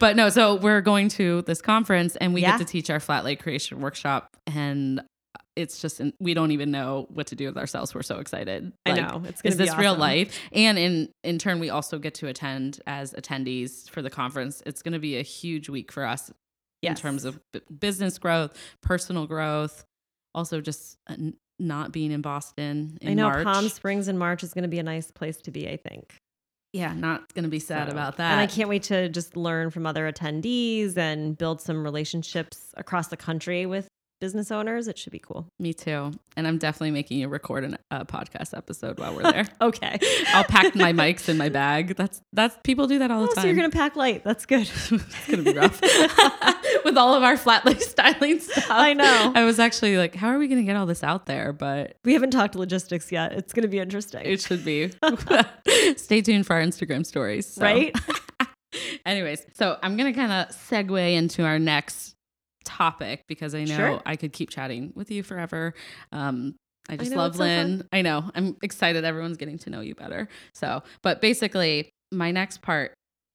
but 0.00 0.16
no, 0.16 0.30
so 0.30 0.54
we're 0.56 0.80
going 0.80 1.08
to 1.10 1.42
this 1.42 1.60
conference 1.60 2.16
and 2.16 2.32
we 2.34 2.42
Yeah. 2.42 2.52
get 2.58 2.66
to 2.66 2.72
teach 2.72 2.90
our 2.90 3.00
flat 3.00 3.24
lay 3.24 3.36
creation 3.36 3.80
workshop 3.80 4.36
and 4.46 5.02
it's 5.56 5.80
just 5.80 6.00
we 6.18 6.34
don't 6.34 6.50
even 6.50 6.70
know 6.70 7.06
what 7.10 7.28
to 7.28 7.36
do 7.36 7.46
with 7.46 7.56
ourselves. 7.56 7.94
We're 7.94 8.02
so 8.02 8.18
excited. 8.18 8.72
I 8.86 8.92
know 8.94 9.22
it's 9.26 9.40
gonna 9.42 9.52
Is 9.52 9.56
be 9.58 9.64
this 9.66 9.76
real 9.76 9.94
life? 9.96 10.38
And 10.52 10.78
in 10.78 11.08
in 11.22 11.38
turn, 11.38 11.60
we 11.60 11.70
also 11.70 11.98
get 11.98 12.14
to 12.16 12.26
attend 12.28 12.80
as 12.86 13.12
attendees 13.14 13.88
for 13.88 14.02
the 14.02 14.10
conference. 14.10 14.62
It's 14.66 14.82
going 14.82 14.92
to 14.94 14.98
be 14.98 15.16
a 15.18 15.22
huge 15.22 15.68
week 15.68 15.92
for 15.92 16.04
us 16.04 16.32
in 16.82 16.94
terms 16.96 17.24
of 17.24 17.40
b- 17.52 17.60
business 17.78 18.18
growth, 18.18 18.58
personal 18.82 19.26
growth, 19.26 19.84
also 20.34 20.60
just 20.60 20.98
uh, 21.08 21.14
not 21.58 21.92
being 21.92 22.10
in 22.10 22.20
Boston 22.20 22.98
in 23.00 23.10
I 23.10 23.14
know 23.14 23.28
March. 23.30 23.44
Palm 23.44 23.68
Springs 23.68 24.08
in 24.08 24.18
March 24.18 24.42
is 24.42 24.52
going 24.54 24.64
to 24.64 24.68
be 24.68 24.80
a 24.80 24.82
nice 24.82 25.10
place 25.10 25.36
to 25.42 25.50
be. 25.50 25.68
I 25.68 25.76
think. 25.76 26.16
yeah, 26.72 26.92
not 26.92 27.32
going 27.32 27.44
to 27.44 27.48
be 27.48 27.60
sad 27.60 27.86
So- 27.88 27.92
about 27.92 28.16
that. 28.16 28.32
And 28.32 28.40
I 28.40 28.48
can't 28.48 28.68
wait 28.68 28.82
to 28.84 29.08
just 29.08 29.36
learn 29.36 29.70
from 29.70 29.86
other 29.86 30.10
attendees 30.12 30.96
and 30.96 31.38
build 31.38 31.60
some 31.60 31.84
relationships 31.84 32.72
across 32.76 33.06
the 33.08 33.16
country 33.16 33.64
with 33.66 33.86
business 34.20 34.50
owners. 34.50 34.88
It 34.88 34.96
should 34.98 35.12
be 35.12 35.18
cool. 35.18 35.46
Me 35.58 35.72
too. 35.74 36.12
And 36.36 36.46
I'm 36.46 36.58
definitely 36.58 36.90
making 36.92 37.18
you 37.18 37.28
record 37.28 37.64
an- 37.64 37.78
a 37.90 38.04
podcast 38.04 38.56
episode 38.56 38.98
while 38.98 39.14
we're 39.14 39.22
there. 39.22 39.44
Okay. 39.60 39.98
I'll 40.28 40.44
pack 40.44 40.74
my 40.74 40.92
mics 40.94 41.28
in 41.28 41.36
my 41.36 41.48
bag. 41.48 41.96
That's 41.96 42.20
that's 42.32 42.56
people 42.64 42.86
do 42.86 42.98
that 42.98 43.10
all 43.10 43.22
Oh, 43.22 43.26
the 43.26 43.32
so 43.32 43.34
time. 43.36 43.46
you're 43.46 43.56
gonna 43.56 43.70
pack 43.70 43.96
light. 43.96 44.24
That's 44.24 44.46
good. 44.46 44.62
it's 44.90 45.26
gonna 45.26 45.42
be 45.42 45.52
rough 45.54 45.80
with 46.84 46.96
all 46.96 47.14
of 47.14 47.22
our 47.22 47.36
flat 47.36 47.64
lay 47.64 47.78
styling 47.78 48.40
stuff. 48.40 48.66
I 48.70 48.94
know. 48.94 49.32
I 49.34 49.44
was 49.44 49.58
actually 49.58 49.96
like, 49.96 50.14
how 50.14 50.28
are 50.28 50.38
we 50.38 50.48
gonna 50.48 50.62
get 50.62 50.76
all 50.76 50.86
this 50.86 51.02
out 51.04 51.26
there? 51.26 51.52
But 51.52 51.96
We 52.04 52.12
haven't 52.14 52.30
talked 52.30 52.54
logistics 52.56 53.10
yet. 53.12 53.32
It's 53.32 53.52
gonna 53.52 53.68
be 53.68 53.78
interesting. 53.78 54.22
it 54.24 54.40
should 54.40 54.64
be. 54.64 54.90
Stay 55.96 56.20
tuned 56.22 56.46
for 56.46 56.54
our 56.54 56.62
Instagram 56.62 57.04
stories. 57.06 57.46
so. 57.46 57.62
right? 57.62 57.94
Anyways, 59.06 59.44
so 59.54 59.78
I'm 59.82 59.96
going 59.96 60.12
to 60.12 60.18
kind 60.18 60.32
of 60.32 60.48
segue 60.56 61.14
into 61.14 61.44
our 61.44 61.60
next 61.60 62.13
topic 62.64 63.22
because 63.28 63.54
I 63.54 63.64
know 63.64 63.76
Sure. 63.76 64.02
I 64.06 64.16
could 64.16 64.32
keep 64.32 64.50
chatting 64.50 64.92
with 64.94 65.10
you 65.10 65.22
forever. 65.22 65.74
Um, 66.12 66.54
I 66.88 66.96
just 66.96 67.10
know, 67.12 67.16
love 67.18 67.30
it's 67.30 67.38
so. 67.38 67.44
Lynne. 67.44 67.88
I 67.92 68.02
know. 68.02 68.30
I'm 68.34 68.56
excited. 68.62 69.04
Everyone's 69.04 69.36
getting 69.38 69.58
to 69.58 69.70
know 69.70 69.80
you 69.80 69.94
better. 69.94 70.28
So, 70.54 70.82
but 71.02 71.20
basically, 71.20 71.88
my 72.12 72.30
next 72.30 72.60
part, 72.62 72.92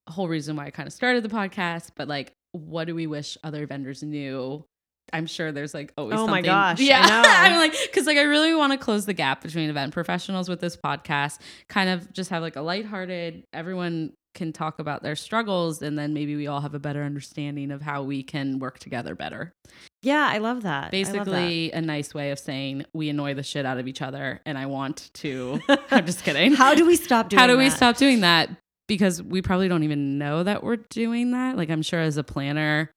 whole 0.07 0.27
reason 0.27 0.55
why 0.55 0.65
I 0.67 0.69
kind 0.71 0.87
of 0.87 0.93
started 0.93 1.23
the 1.23 1.29
podcast, 1.29 1.89
but 1.95 2.07
like, 2.07 2.31
what 2.51 2.85
do 2.85 2.93
we 2.95 3.07
wish 3.07 3.37
other 3.43 3.65
vendors 3.65 4.03
knew? 4.03 4.63
I'm 5.11 5.25
sure 5.25 5.51
there's 5.51 5.73
like 5.73 5.91
always. 5.97 6.13
Oh 6.19 6.27
my 6.27 6.37
something- 6.37 6.45
gosh, 6.45 6.79
I 6.79 6.83
Yeah, 6.83 7.01
know. 7.07 7.23
I'm 7.25 7.55
like, 7.57 7.73
because 7.87 8.05
like 8.05 8.17
I 8.19 8.21
really 8.23 8.53
want 8.53 8.73
to 8.73 8.77
close 8.77 9.07
the 9.07 9.13
gap 9.13 9.41
between 9.41 9.67
event 9.69 9.91
professionals 9.93 10.47
with 10.47 10.59
this 10.59 10.77
podcast. 10.77 11.39
Kind 11.67 11.89
of 11.89 12.13
just 12.13 12.29
have 12.29 12.43
like 12.43 12.55
a 12.55 12.61
lighthearted. 12.61 13.43
Everyone 13.51 14.13
can 14.33 14.53
talk 14.53 14.79
about 14.79 15.03
their 15.03 15.15
struggles, 15.15 15.81
and 15.81 15.97
then 15.97 16.13
maybe 16.13 16.35
we 16.35 16.47
all 16.47 16.61
have 16.61 16.73
a 16.73 16.79
better 16.79 17.03
understanding 17.03 17.71
of 17.71 17.81
how 17.81 18.03
we 18.03 18.23
can 18.23 18.59
work 18.59 18.79
together 18.79 19.15
better. 19.15 19.53
Yeah, 20.01 20.27
I 20.31 20.37
love 20.37 20.63
that. 20.63 20.69
I 20.69 20.73
love 20.73 20.91
that. 20.91 20.91
Basically, 20.91 21.71
a 21.71 21.81
nice 21.81 22.13
way 22.13 22.31
of 22.31 22.39
saying 22.39 22.85
we 22.93 23.09
annoy 23.09 23.33
the 23.33 23.43
shit 23.43 23.65
out 23.65 23.77
of 23.77 23.87
each 23.87 24.01
other, 24.01 24.41
and 24.45 24.57
I 24.57 24.65
want 24.67 25.09
to. 25.15 25.59
I'm 25.91 26.05
just 26.05 26.23
kidding. 26.23 26.53
How 26.53 26.73
do 26.73 26.85
we 26.85 26.95
stop 26.95 27.29
doing 27.29 27.39
How 27.39 27.47
do 27.47 27.57
we 27.57 27.69
stop 27.69 27.97
doing 27.97 28.21
that? 28.21 28.49
Because 28.87 29.21
we 29.21 29.41
probably 29.41 29.67
don't 29.67 29.83
even 29.83 30.17
know 30.17 30.43
that 30.43 30.63
we're 30.63 30.77
doing 30.77 31.31
that. 31.31 31.57
Like, 31.57 31.69
I'm 31.69 31.81
sure 31.81 31.99
as 31.99 32.17
a 32.17 32.23
planner, 32.23 32.89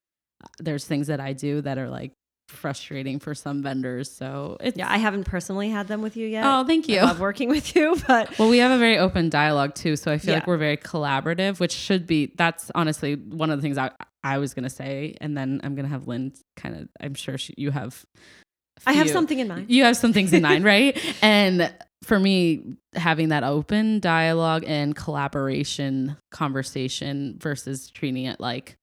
uh, 0.43 0.49
there's 0.59 0.85
things 0.85 1.09
that 1.09 1.21
I 1.21 1.33
do 1.33 1.61
that 1.61 1.77
are 1.77 1.91
like 1.91 2.13
frustrating 2.53 3.19
for 3.19 3.35
some 3.35 3.63
vendors. 3.63 4.11
So 4.11 4.57
it's 4.61 4.77
Yeah, 4.77 4.91
I 4.91 4.99
haven't 4.99 5.25
personally 5.25 5.71
had 5.71 5.89
them 5.89 6.03
with 6.03 6.17
you 6.17 6.27
yet. 6.27 6.45
Oh, 6.47 6.65
thank 6.65 6.89
you. 6.89 6.99
I 6.99 7.05
love 7.05 7.21
working 7.21 7.49
with 7.49 7.75
you, 7.75 7.97
but 8.07 8.39
Well, 8.39 8.49
we 8.49 8.59
have 8.59 8.71
a 8.71 8.79
very 8.79 8.99
open 8.99 9.29
dialogue 9.29 9.75
too, 9.75 9.97
so 9.97 10.13
I 10.13 10.19
feel 10.19 10.35
like 10.35 10.47
we're 10.47 10.57
very 10.57 10.77
collaborative, 10.77 11.61
which 11.61 11.73
should 11.73 12.07
be. 12.07 12.33
That's 12.37 12.71
honestly 12.75 13.15
one 13.17 13.51
of 13.51 13.59
the 13.59 13.63
things 13.63 13.79
I 13.79 13.91
I 14.25 14.39
was 14.39 14.55
gonna 14.55 14.71
say, 14.71 15.17
and 15.21 15.37
then 15.37 15.61
I'm 15.65 15.75
gonna 15.75 15.89
have 15.89 16.07
Lynne 16.07 16.33
kind 16.57 16.77
of. 16.77 16.89
I'm 17.01 17.15
sure 17.15 17.39
she, 17.39 17.55
you 17.57 17.71
have. 17.71 18.05
I 18.87 18.93
have 18.95 19.11
something 19.11 19.39
in 19.39 19.49
mind. 19.49 19.71
You 19.71 19.85
have 19.85 19.97
some 19.97 20.13
things 20.13 20.33
in 20.33 20.43
mind, 20.43 20.65
right? 20.75 20.99
And 21.23 21.73
for 22.03 22.19
me, 22.19 22.77
having 22.95 23.29
that 23.29 23.45
open 23.45 24.01
dialogue 24.01 24.65
and 24.67 24.95
collaboration 24.95 26.17
conversation 26.31 27.37
versus 27.39 27.91
treating 27.91 28.25
it 28.25 28.41
like. 28.41 28.77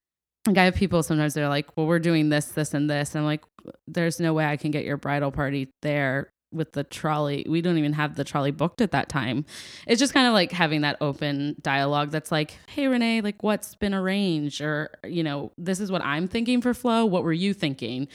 Like 0.50 0.58
I 0.58 0.64
have 0.66 0.76
people 0.76 1.04
sometimes 1.04 1.34
they're 1.36 1.47
like, 1.50 1.78
"Well, 1.78 1.86
we're 1.86 2.00
doing 2.00 2.30
this, 2.30 2.45
this, 2.47 2.74
and 2.74 2.89
this." 2.89 3.16
I'm 3.16 3.24
like, 3.26 3.43
"There's 3.88 4.20
no 4.20 4.34
way 4.34 4.45
I 4.45 4.58
can 4.58 4.72
get 4.72 4.84
your 4.84 4.97
bridal 4.97 5.32
party 5.32 5.70
there 5.84 6.30
with 6.52 6.72
the 6.74 6.84
trolley. 6.84 7.45
We 7.47 7.62
don't 7.62 7.78
even 7.78 7.93
have 7.93 8.16
the 8.16 8.24
trolley 8.24 8.50
booked 8.52 8.82
at 8.82 8.91
that 8.91 9.10
time." 9.10 9.45
It's 9.86 10.00
just 10.00 10.14
kind 10.14 10.26
of 10.28 10.34
like 10.34 10.52
having 10.52 10.82
that 10.82 10.97
open 11.02 11.56
dialogue. 11.62 12.10
That's 12.10 12.32
like, 12.32 12.58
"Hey, 12.68 12.86
Renée, 12.86 13.24
like, 13.24 13.43
what's 13.43 13.76
been 13.76 13.93
arranged?" 13.93 14.60
Or 14.62 14.89
you 15.08 15.22
know, 15.24 15.52
"This 15.58 15.80
is 15.80 15.91
what 15.91 16.04
I'm 16.04 16.28
thinking 16.28 16.62
for 16.62 16.74
flow. 16.74 17.06
What 17.06 17.24
were 17.24 17.34
you 17.34 17.54
thinking?" 17.54 18.08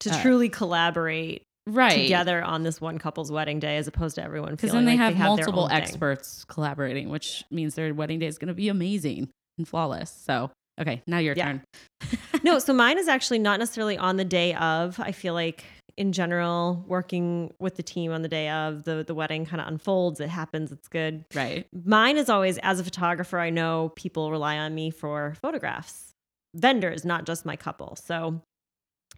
to 0.00 0.10
uh, 0.14 0.22
truly 0.22 0.48
collaborate 0.48 1.42
Right. 1.66 2.02
together 2.02 2.42
on 2.42 2.62
this 2.62 2.80
one 2.80 2.98
couple's 2.98 3.32
wedding 3.32 3.60
day, 3.60 3.78
as 3.78 3.88
opposed 3.88 4.14
to 4.14 4.22
everyone 4.22 4.52
Because 4.52 4.72
then 4.72 4.84
they 4.84 4.92
like 4.92 5.00
have 5.00 5.16
their 5.16 5.26
multiple 5.26 5.62
own 5.64 5.68
thing. 5.70 5.78
experts 5.78 6.44
collaborating, 6.44 7.08
which 7.08 7.44
means 7.50 7.74
their 7.74 7.92
wedding 7.94 8.18
day 8.18 8.26
is 8.26 8.38
going 8.38 8.48
to 8.48 8.54
be 8.54 8.68
amazing 8.68 9.28
and 9.58 9.66
flawless. 9.66 10.10
So, 10.10 10.50
okay, 10.80 11.02
now 11.06 11.18
your 11.18 11.34
Yeah. 11.36 11.44
turn. 11.46 11.62
no, 12.42 12.58
so 12.58 12.72
mine 12.72 12.98
is 12.98 13.08
actually 13.08 13.38
not 13.38 13.58
necessarily 13.58 13.96
on 13.98 14.16
the 14.16 14.24
day 14.24 14.54
of. 14.54 14.98
I 15.00 15.12
feel 15.12 15.34
like 15.34 15.64
in 15.96 16.12
general, 16.12 16.84
working 16.86 17.52
with 17.58 17.76
the 17.76 17.82
team 17.82 18.12
on 18.12 18.22
the 18.22 18.28
day 18.28 18.48
of 18.48 18.84
the 18.84 19.02
the 19.04 19.14
wedding 19.14 19.44
kind 19.44 19.60
of 19.60 19.66
unfolds. 19.66 20.20
It 20.20 20.28
happens. 20.28 20.70
It's 20.70 20.86
good. 20.88 21.24
Right. 21.34 21.66
Mine 21.84 22.16
is 22.16 22.28
always 22.28 22.58
as 22.58 22.78
a 22.78 22.84
photographer. 22.84 23.38
I 23.38 23.50
know 23.50 23.92
people 23.96 24.30
rely 24.30 24.58
on 24.58 24.74
me 24.74 24.90
for 24.90 25.34
photographs, 25.42 26.12
vendors, 26.54 27.04
not 27.04 27.24
just 27.26 27.44
my 27.44 27.56
couple. 27.56 27.96
So 27.96 28.40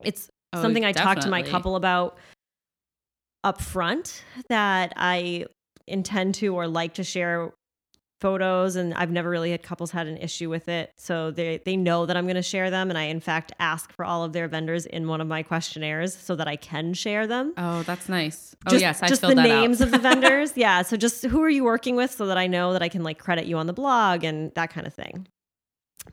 it's 0.03 0.29
Oh, 0.53 0.63
something 0.63 0.85
I 0.85 0.91
talk 0.93 1.21
to 1.21 1.29
my 1.31 1.43
couple 1.43 1.77
about 1.77 2.19
up 3.45 3.61
front 3.61 4.25
that 4.49 4.93
I 4.97 5.47
intend 5.87 6.35
to 6.37 6.55
or 6.55 6.67
like 6.67 6.95
to 6.95 7.05
share 7.05 7.53
photos 8.21 8.77
and 8.77 8.93
I've 8.95 9.11
never 9.11 9.31
really 9.31 9.51
had 9.51 9.63
couples 9.63 9.91
had 9.91 10.07
an 10.07 10.17
issue 10.19 10.51
with 10.51 10.69
it. 10.69 10.93
So 10.97 11.31
they 11.31 11.61
they 11.65 11.77
know 11.77 12.07
that 12.07 12.17
I'm 12.17 12.25
going 12.25 12.37
to 12.37 12.43
share 12.43 12.71
them 12.71 12.91
and 12.91 12.99
I 12.99 13.05
in 13.05 13.21
fact 13.21 13.53
ask 13.59 13.93
for 13.93 14.05
all 14.05 14.25
of 14.25 14.33
their 14.33 14.49
vendors 14.49 14.87
in 14.87 15.09
one 15.09 15.21
of 15.21 15.27
my 15.27 15.43
questionnaires 15.43 16.15
so 16.15 16.37
that 16.37 16.47
I 16.47 16.57
can 16.57 16.95
share 16.95 17.27
them. 17.27 17.55
Oh, 17.57 17.83
that's 17.83 18.09
nice. 18.09 18.55
Oh, 18.67 18.75
yes, 18.75 19.03
I 19.03 19.09
just 19.09 19.23
the 19.23 19.35
names 19.35 19.81
of 19.81 19.91
the 19.91 19.99
vendors. 20.11 20.57
Yeah, 20.57 20.83
so 20.83 20.97
just 20.97 21.25
who 21.25 21.43
are 21.43 21.51
you 21.51 21.65
working 21.65 21.97
with 21.97 22.11
so 22.11 22.27
that 22.27 22.39
I 22.39 22.47
know 22.47 22.73
that 22.73 22.83
I 22.83 22.89
can 22.89 23.03
like 23.03 23.19
credit 23.19 23.47
you 23.47 23.57
on 23.57 23.67
the 23.67 23.73
blog 23.73 24.25
and 24.25 24.53
that 24.55 24.71
kind 24.71 24.87
of 24.87 24.95
thing. 24.95 25.27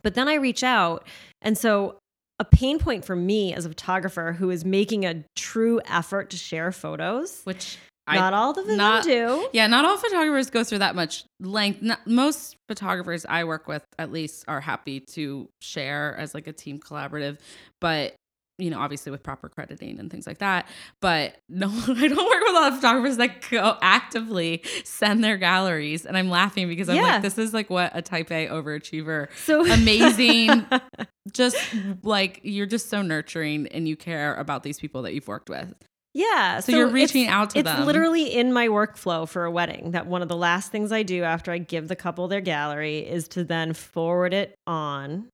But 0.02 0.16
then 0.16 0.28
I 0.28 0.36
reach 0.36 0.64
out 0.64 1.06
and 1.42 1.58
so 1.58 2.00
a 2.40 2.46
pain 2.46 2.78
point 2.78 3.04
for 3.04 3.16
me 3.16 3.54
as 3.54 3.66
a 3.66 3.70
photographer 3.70 4.34
who 4.34 4.50
is 4.52 4.64
making 4.64 5.06
a 5.06 5.24
true 5.36 5.82
effort 5.86 6.30
to 6.30 6.38
share 6.38 6.72
photos. 6.72 7.42
Which 7.46 7.78
Not 8.08 8.34
I 8.34 8.38
all 8.38 8.52
of 8.52 8.68
them 8.68 8.78
not- 8.78 9.04
do. 9.04 9.50
yeah, 9.54 9.68
not 9.68 9.84
all 9.86 9.98
photographers 9.98 10.50
go 10.50 10.64
through 10.64 10.80
that 10.80 10.96
much 10.96 11.26
length. 11.40 11.82
Not, 11.82 12.06
most 12.08 12.56
photographers 12.68 13.26
I 13.28 13.44
work 13.44 13.68
with, 13.68 13.84
at 14.00 14.12
least, 14.12 14.46
are 14.48 14.62
happy 14.62 15.00
to 15.14 15.50
share 15.62 16.16
as 16.18 16.34
like 16.34 16.48
a 16.48 16.54
team 16.54 16.80
collaborative, 16.80 17.38
but 17.82 18.14
you 18.60 18.72
know, 18.72 18.80
obviously 18.80 19.12
with 19.12 19.22
proper 19.22 19.50
crediting 19.50 20.00
and 20.00 20.10
things 20.10 20.26
like 20.26 20.40
that. 20.40 20.68
But 21.00 21.36
no, 21.50 21.68
I 21.70 22.08
don't 22.08 22.18
work 22.18 22.42
with 22.42 22.50
a 22.50 22.54
lot 22.54 22.72
of 22.72 22.76
photographers 22.78 23.18
that 23.18 23.48
go 23.52 23.78
actively 23.84 24.64
send 24.84 25.24
their 25.24 25.38
galleries, 25.38 26.06
and 26.08 26.18
I'm 26.18 26.30
laughing 26.30 26.68
because 26.68 26.90
I'm 26.90 26.96
Yeah. 26.96 27.02
like, 27.04 27.22
this 27.22 27.38
is 27.38 27.54
like 27.54 27.70
what 27.70 27.92
a 27.94 28.02
Type 28.02 28.32
A 28.32 28.48
overachiever 28.48 29.28
So 29.46 29.62
Amazing. 29.72 30.66
just 31.34 31.58
like 32.04 32.40
you're 32.44 32.66
just 32.66 32.90
so 32.90 33.02
nurturing 33.02 33.68
and 33.68 33.88
you 33.88 33.96
care 33.98 34.34
about 34.36 34.64
these 34.64 34.80
people 34.80 35.02
that 35.04 35.14
you've 35.14 35.28
worked 35.28 35.50
with. 35.50 35.74
Yeah. 36.18 36.62
So, 36.62 36.72
you're 36.72 36.88
it's- 36.88 36.94
reaching 36.94 37.28
out 37.28 37.52
to 37.52 37.60
it's 37.60 37.66
them. 37.66 37.78
It's 37.80 37.86
literally 37.86 38.34
in 38.34 38.52
my 38.52 38.68
workflow 38.70 39.28
for 39.30 39.46
a 39.46 39.52
wedding 39.52 39.92
that 39.92 40.08
one 40.08 40.22
of 40.24 40.28
the 40.30 40.36
last 40.36 40.72
things 40.72 40.92
I 40.92 41.04
do 41.04 41.24
after 41.24 41.52
I 41.52 41.60
give 41.60 41.88
the 41.88 41.96
couple 41.96 42.28
their 42.28 42.42
gallery 42.42 43.00
is 43.00 43.28
to 43.30 43.44
then 43.44 43.74
forward 43.74 44.34
it 44.34 44.56
on 44.66 45.28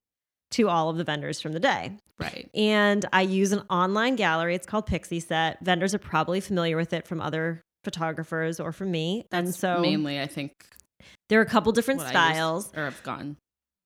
to 0.51 0.67
all 0.67 0.89
of 0.89 0.97
the 0.97 1.03
vendors 1.03 1.39
from 1.41 1.53
the 1.53 1.59
day. 1.59 1.91
right. 2.19 2.49
And 2.53 3.05
I 3.13 3.21
use 3.21 3.53
an 3.53 3.63
online 3.69 4.15
gallery. 4.17 4.55
It's 4.55 4.67
called 4.67 4.85
Pixieset. 4.87 5.55
Vendors 5.61 5.95
are 5.95 5.99
probably 5.99 6.41
familiar 6.41 6.75
with 6.77 6.91
it 6.93 7.07
from 7.07 7.21
other 7.21 7.61
photographers 7.83 8.59
or 8.59 8.71
from 8.71 8.91
me. 8.91 9.25
and 9.31 9.55
so 9.55 9.79
mainly, 9.81 10.19
I 10.21 10.27
think, 10.27 10.51
there 11.29 11.39
are 11.39 11.43
a 11.43 11.47
couple 11.49 11.71
different 11.71 11.99
what 12.01 12.15
I 12.15 12.27
use 12.29 12.35
styles. 12.35 12.71
or 12.75 12.83
have 12.85 13.01
gotten. 13.03 13.37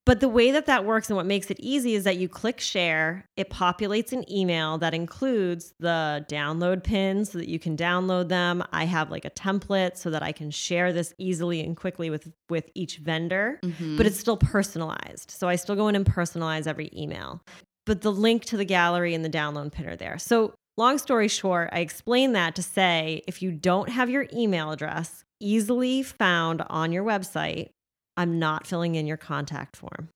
But 0.08 0.22
the 0.22 0.30
way 0.30 0.52
that 0.52 0.68
that 0.68 0.86
works 0.86 1.10
and 1.10 1.18
what 1.18 1.26
makes 1.26 1.52
it 1.52 1.60
easy 1.60 1.94
is 1.94 2.06
that 2.06 2.16
you 2.16 2.30
click 2.30 2.62
share, 2.62 3.26
it 3.36 3.50
populates 3.50 4.14
an 4.14 4.24
email 4.32 4.78
that 4.78 4.94
includes 4.94 5.74
the 5.82 6.26
download 6.30 6.82
pins 6.86 7.32
so 7.34 7.40
that 7.40 7.50
you 7.50 7.60
can 7.60 7.76
download 7.76 8.30
them. 8.30 8.64
I 8.72 8.86
have 8.86 9.12
like 9.12 9.26
a 9.26 9.30
template 9.30 9.98
so 9.98 10.10
that 10.12 10.24
I 10.24 10.32
can 10.32 10.50
share 10.50 10.94
this 10.94 11.14
easily 11.18 11.60
and 11.60 11.76
quickly 11.76 12.10
with 12.10 12.32
with 12.50 12.70
each 12.74 13.00
vendor, 13.00 13.60
Mhm. 13.62 13.98
but 13.98 14.06
it's 14.06 14.18
still 14.18 14.38
personalized. 14.38 15.30
So 15.30 15.50
I 15.50 15.58
still 15.58 15.76
go 15.76 15.90
in 15.90 15.96
and 15.98 16.06
personalize 16.06 16.68
every 16.68 16.90
email. 16.96 17.42
But 17.86 18.00
the 18.00 18.12
link 18.14 18.46
to 18.46 18.56
the 18.56 18.64
gallery 18.64 19.14
and 19.14 19.26
the 19.26 19.30
download 19.30 19.74
pin 19.74 19.88
are 19.88 19.98
there. 19.98 20.18
So 20.20 20.54
long 20.78 21.00
story 21.00 21.28
short, 21.28 21.70
I 21.74 21.80
explain 21.80 22.32
that 22.32 22.56
to 22.56 22.64
say 22.64 23.24
if 23.28 23.42
you 23.42 23.52
don't 23.52 23.90
have 23.90 24.10
your 24.10 24.28
email 24.34 24.72
address 24.72 25.26
easily 25.42 26.02
found 26.02 26.64
on 26.70 26.94
your 26.94 27.04
website, 27.04 27.72
I'm 28.18 28.40
not 28.40 28.68
filling 28.68 28.96
in 28.96 29.08
your 29.08 29.18
contact 29.18 29.78
form. 29.78 30.10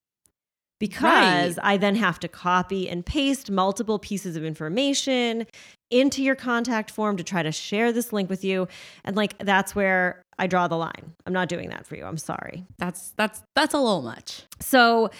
Because 0.80 1.60
I 1.62 1.78
then 1.78 1.96
have 1.96 2.20
to 2.22 2.28
copy 2.28 2.90
and 2.90 3.06
paste 3.06 3.52
multiple 3.52 4.00
pieces 4.00 4.36
of 4.36 4.44
information 4.44 5.46
into 5.92 6.24
your 6.24 6.34
contact 6.34 6.90
form 6.90 7.18
to 7.18 7.24
try 7.24 7.44
to 7.44 7.52
share 7.52 7.92
this 7.92 8.12
link 8.12 8.32
with 8.32 8.44
you. 8.44 8.68
And 9.06 9.16
like 9.16 9.38
that's 9.38 9.76
where 9.76 10.24
I 10.40 10.48
draw 10.48 10.68
the 10.68 10.78
line. 10.78 11.14
I'm 11.28 11.34
not 11.34 11.50
doing 11.50 11.70
that 11.70 11.86
for 11.86 11.96
you. 11.96 12.04
I'm 12.04 12.18
sorry. 12.18 12.66
that's 12.80 13.12
that's 13.12 13.44
that's 13.56 13.76
a 13.76 13.78
little 13.78 14.02
much. 14.02 14.42
So 14.60 15.12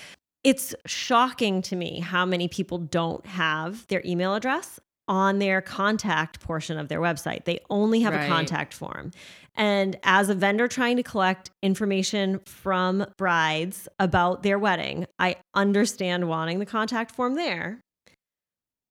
it's 0.44 0.74
shocking 0.88 1.62
to 1.62 1.76
me 1.76 2.00
how 2.00 2.26
many 2.26 2.48
people 2.48 2.80
don't 2.80 3.24
have 3.28 3.86
their 3.86 4.02
email 4.04 4.34
address 4.34 4.80
on 5.08 5.38
their 5.38 5.62
contact 5.62 6.40
portion 6.40 6.80
of 6.80 6.88
their 6.88 7.02
website. 7.02 7.46
They 7.46 7.60
only 7.70 8.00
have 8.02 8.14
Right. 8.16 8.26
a 8.26 8.28
contact 8.28 8.74
form. 8.74 9.12
And 9.56 9.98
as 10.04 10.30
a 10.30 10.36
vendor 10.36 10.68
trying 10.68 10.98
to 10.98 11.04
collect 11.04 11.52
information 11.62 12.40
from 12.46 13.06
brides 13.18 13.88
about 14.00 14.44
their 14.44 14.58
wedding, 14.58 15.06
I 15.20 15.38
understand 15.54 16.28
wanting 16.28 16.60
the 16.60 16.66
contact 16.66 17.14
form 17.14 17.36
there. 17.36 17.82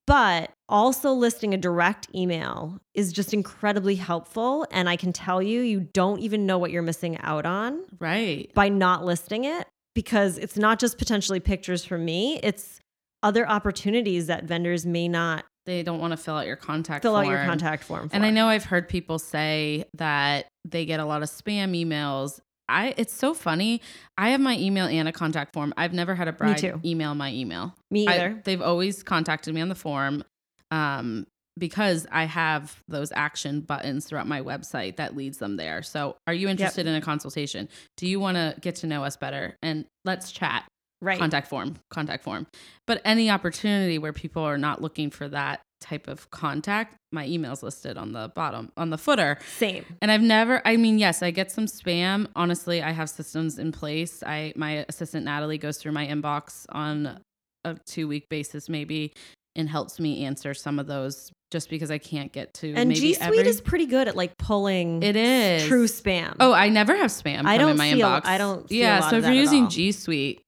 But 0.07 0.51
also 0.69 1.13
listing 1.13 1.55
a 1.55 1.57
direct 1.57 2.09
email 2.15 2.81
is 2.95 3.13
just 3.13 3.33
incredibly 3.33 3.95
helpful. 3.95 4.67
And 4.71 4.89
I 4.89 4.97
can 4.97 5.13
tell 5.13 5.41
you, 5.41 5.61
you 5.61 5.81
don't 5.93 6.21
even 6.21 6.47
know 6.47 6.59
what 6.59 6.73
you're 6.73 6.83
missing 6.83 7.17
out 7.21 7.47
on 7.47 7.85
Right. 7.99 8.53
by 8.55 8.69
not 8.69 9.05
listing 9.05 9.45
it 9.45 9.69
because 9.95 10.37
it's 10.39 10.57
not 10.57 10.79
just 10.81 10.99
potentially 10.99 11.41
pictures 11.41 11.85
from 11.85 12.05
me, 12.05 12.41
it's 12.43 12.81
other 13.23 13.49
opportunities 13.49 14.27
that 14.27 14.45
vendors 14.45 14.85
may 14.85 15.07
not 15.07 15.45
They 15.71 15.85
don't 15.85 16.01
want 16.01 16.11
to 16.11 16.17
fill 16.17 16.35
out 16.35 16.49
your 16.49 16.57
contact 16.57 17.03
fill 17.03 17.15
out 17.15 17.29
your 17.29 17.37
form. 17.37 17.49
contact 17.49 17.85
form 17.85 18.09
for. 18.09 18.17
And 18.17 18.27
I 18.27 18.31
know 18.31 18.49
I've 18.49 18.65
heard 18.65 18.89
people 18.89 19.21
say 19.21 19.85
that 19.95 20.49
they 20.65 20.85
get 20.85 20.99
a 20.99 21.05
lot 21.05 21.23
of 21.23 21.29
spam 21.29 21.81
emails. 21.81 22.41
I 22.69 22.93
it's 22.97 23.15
so 23.15 23.35
funny. 23.35 23.81
I 24.19 24.31
have 24.31 24.41
my 24.41 24.59
email 24.59 24.87
and 24.87 25.07
a 25.07 25.13
contact 25.13 25.55
form. 25.55 25.73
I've 25.77 25.93
never 25.93 26.17
had 26.17 26.27
a 26.27 26.33
bride 26.33 26.81
email 26.85 27.15
my 27.15 27.33
email. 27.33 27.77
Me 27.89 28.09
I- 28.09 28.15
either. 28.15 28.41
they've 28.43 28.61
always 28.61 29.05
contacted 29.05 29.55
me 29.55 29.61
on 29.61 29.69
the 29.69 29.77
form. 29.77 30.25
Um 30.73 31.29
because 31.57 32.05
I 32.11 32.25
have 32.25 32.83
those 32.89 33.13
action 33.13 33.61
buttons 33.61 34.07
throughout 34.07 34.27
my 34.27 34.41
website 34.41 34.97
that 34.97 35.15
leads 35.15 35.39
them 35.39 35.57
there. 35.57 35.83
So, 35.83 36.17
are 36.27 36.33
you 36.35 36.49
interested 36.49 36.87
in 36.87 36.95
a 36.95 37.01
consultation? 37.01 37.69
Do 37.97 38.09
you 38.09 38.19
want 38.19 38.37
to 38.37 38.57
get 38.61 38.77
to 38.77 38.87
know 38.87 39.05
us 39.05 39.17
better? 39.17 39.57
And 39.63 39.85
let's 40.05 40.33
chat 40.33 40.65
right. 41.01 41.19
contact 41.19 41.49
form 41.49 41.77
contact 41.91 42.25
form. 42.25 42.47
But 42.87 43.01
any 43.05 43.31
opportunity 43.31 43.99
where 43.99 44.13
people 44.13 44.43
are 44.43 44.59
not 44.59 44.81
looking 44.83 45.11
for 45.11 45.29
that 45.29 45.61
type 45.81 46.09
of 46.09 46.31
contact 46.31 46.95
my 47.11 47.27
email's 47.27 47.63
listed 47.63 47.97
on 47.97 48.13
the 48.13 48.31
bottom 48.37 48.71
on 48.77 48.91
the 48.91 48.99
footer. 48.99 49.39
Same. 49.57 49.85
and 50.03 50.11
i've 50.11 50.21
never 50.21 50.61
i 50.67 50.77
mean 50.77 50.99
yes 50.99 51.23
i 51.23 51.31
get 51.31 51.51
some 51.51 51.65
spam. 51.67 52.27
Honestly 52.37 52.83
i 52.83 52.91
have 52.91 53.09
systems 53.09 53.59
in 53.59 53.73
place. 53.73 54.23
I 54.23 54.53
my 54.57 54.85
assistant 54.91 55.25
natalie 55.25 55.57
goes 55.59 55.79
through 55.79 55.93
my 55.93 56.07
inbox 56.07 56.67
on 56.71 57.21
a 57.65 57.77
two 57.87 58.07
week 58.09 58.29
basis 58.29 58.69
maybe 58.69 59.15
and 59.57 59.69
helps 59.71 59.99
me 59.99 60.25
answer 60.27 60.53
some 60.55 60.79
of 60.79 60.87
those 60.87 61.33
just 61.51 61.69
because 61.71 61.91
i 61.91 61.97
can't 61.99 62.31
get 62.33 62.53
to 62.55 62.75
And 62.75 62.91
maybe 62.91 63.01
G 63.01 63.15
Suite 63.15 63.27
every- 63.27 63.39
is 63.49 63.61
pretty 63.63 63.87
good 63.87 64.07
at 64.07 64.15
like 64.17 64.37
pulling 64.37 65.03
it 65.03 65.17
is. 65.17 65.67
true 65.67 65.87
spam. 65.87 66.37
oh 66.41 66.53
i 66.53 66.69
never 66.69 66.95
have 66.95 67.11
spam 67.11 67.47
I 67.47 67.57
don't 67.57 67.71
in 67.71 67.77
my 67.79 67.93
see 67.93 68.01
a- 68.03 68.05
inbox. 68.05 68.27
I 68.27 68.37
don't 68.39 68.71
yeah 68.71 69.09
so 69.09 69.17
if 69.17 69.25
you're 69.25 69.33
using 69.33 69.69
g 69.71 69.93
suite 69.93 70.43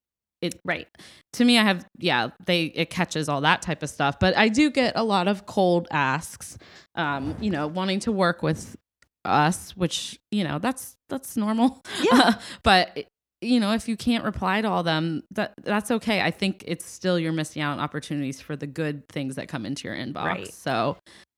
right. 0.65 0.89
to 1.33 1.45
me 1.45 1.59
i 1.59 1.63
have 1.63 1.85
yeah 1.99 2.29
they 2.47 2.65
it 2.65 2.91
catches 2.91 3.29
all 3.29 3.41
that 3.41 3.63
type 3.63 3.83
of 3.83 3.89
stuff 3.91 4.19
but 4.19 4.37
i 4.37 4.49
do 4.49 4.71
get 4.71 4.93
a 4.97 5.05
lot 5.05 5.29
of 5.29 5.47
cold 5.47 5.87
asks 5.91 6.59
um 6.97 7.37
you 7.41 7.51
know 7.51 7.67
wanting 7.67 8.01
to 8.01 8.11
work 8.13 8.43
with 8.43 8.77
us 9.25 9.77
which 9.77 10.19
you 10.31 10.43
know 10.45 10.59
that's 10.59 10.97
that's 11.09 11.37
normal 11.37 11.83
Yeah. 12.13 12.35
but 12.65 13.07
you 13.41 13.61
know 13.61 13.73
if 13.73 13.89
you 13.89 13.97
can't 13.97 14.25
reply 14.25 14.61
to 14.63 14.69
all 14.69 14.83
them 14.83 15.23
that 15.31 15.55
that's 15.63 15.91
okay 15.91 16.21
i 16.23 16.31
think 16.31 16.65
it's 16.67 16.85
still 16.85 17.19
you're 17.19 17.33
missing 17.33 17.63
out 17.63 17.73
on 17.73 17.81
opportunities 17.81 18.41
for 18.41 18.57
the 18.57 18.67
good 18.67 19.07
things 19.09 19.37
that 19.37 19.49
come 19.49 19.65
into 19.67 19.87
your 19.89 19.97
inbox 19.97 20.25
Right. 20.25 20.53
so 20.53 20.97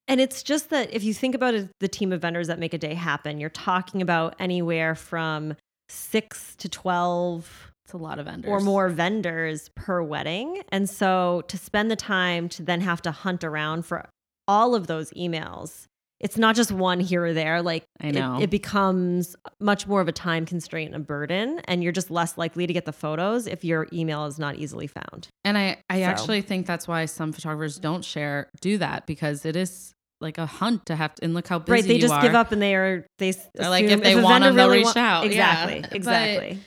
And 0.09 0.21
it's 0.21 0.43
just 0.43 0.69
that 0.71 0.93
if 0.93 1.03
you 1.03 1.15
think 1.15 1.35
about 1.35 1.55
it, 1.55 1.71
the 1.81 1.89
team 1.89 2.13
of 2.13 2.21
vendors 2.21 2.49
that 2.49 2.59
make 2.59 2.75
a 2.75 2.79
day 2.79 2.93
happen, 2.93 3.39
you're 3.41 3.49
talking 3.49 4.03
about 4.03 4.37
anywhere 4.39 4.95
from 4.95 5.55
six 5.89 6.55
to 6.57 6.69
12 6.69 7.73
it's 7.85 7.93
a 7.93 7.99
lot 7.99 8.19
of 8.19 8.27
vendors 8.27 8.49
or 8.51 8.61
more 8.61 8.89
vendors 8.89 9.71
per 9.77 10.03
wedding. 10.03 10.63
And 10.71 10.89
so 10.89 11.43
to 11.49 11.59
spend 11.59 11.91
the 11.91 11.97
time 11.97 12.49
to 12.51 12.63
then 12.63 12.81
have 12.81 13.03
to 13.03 13.11
hunt 13.11 13.45
around 13.45 13.85
for 13.85 14.09
all 14.49 14.75
of 14.75 14.87
those 14.87 15.11
emails, 15.13 15.85
it's 16.21 16.39
not 16.39 16.57
just 16.57 16.73
one 16.73 17.01
here 17.01 17.25
or 17.27 17.35
there. 17.35 17.61
Like 17.61 17.85
I 18.01 18.07
it- 18.09 18.15
know. 18.15 18.39
It, 18.41 18.49
becomes 18.49 19.37
much 19.61 19.87
more 19.87 20.01
of 20.01 20.09
a 20.09 20.13
time 20.13 20.47
constraint 20.47 20.95
and 20.95 21.03
a 21.03 21.05
burden. 21.05 21.61
And 21.67 21.83
you're 21.83 21.93
just 21.93 22.11
less 22.11 22.39
likely 22.39 22.67
to 22.67 22.73
get 22.73 22.87
the 22.87 22.93
photos 22.93 23.47
if 23.47 23.65
your 23.65 23.87
email 23.93 24.25
is 24.25 24.39
not 24.39 24.57
easily 24.57 24.87
found. 24.87 25.29
And 25.45 25.59
I, 25.59 25.77
I 25.91 25.99
So. 26.01 26.05
actually 26.05 26.41
think 26.41 26.67
that's 26.67 26.89
why 26.89 27.05
some 27.05 27.33
photographers 27.33 27.79
don't 27.79 28.05
share, 28.05 28.49
do 28.63 28.79
that 28.79 29.07
because 29.07 29.45
it 29.45 29.57
is 29.57 29.93
like 30.23 30.39
a 30.39 30.47
hunt 30.47 30.87
to 30.87 30.97
have 30.97 31.15
to, 31.17 31.25
and 31.25 31.35
look 31.35 31.49
how 31.49 31.59
busy 31.59 31.73
right. 31.73 31.85
They 31.87 31.99
just 31.99 32.15
are. 32.15 32.23
give 32.23 32.35
up 32.35 32.51
and 32.53 32.63
they 32.63 32.75
are, 32.75 33.05
they 33.19 33.35
like, 33.59 33.85
if 33.85 34.03
they 34.03 34.19
a 34.19 34.23
want 34.23 34.45
to 34.45 34.53
really 34.53 34.79
reach 34.79 34.97
out. 34.97 35.31
Yeah. 35.31 35.67
Exactly. 35.69 35.81
But- 35.83 35.97
Exactly. 35.97 36.59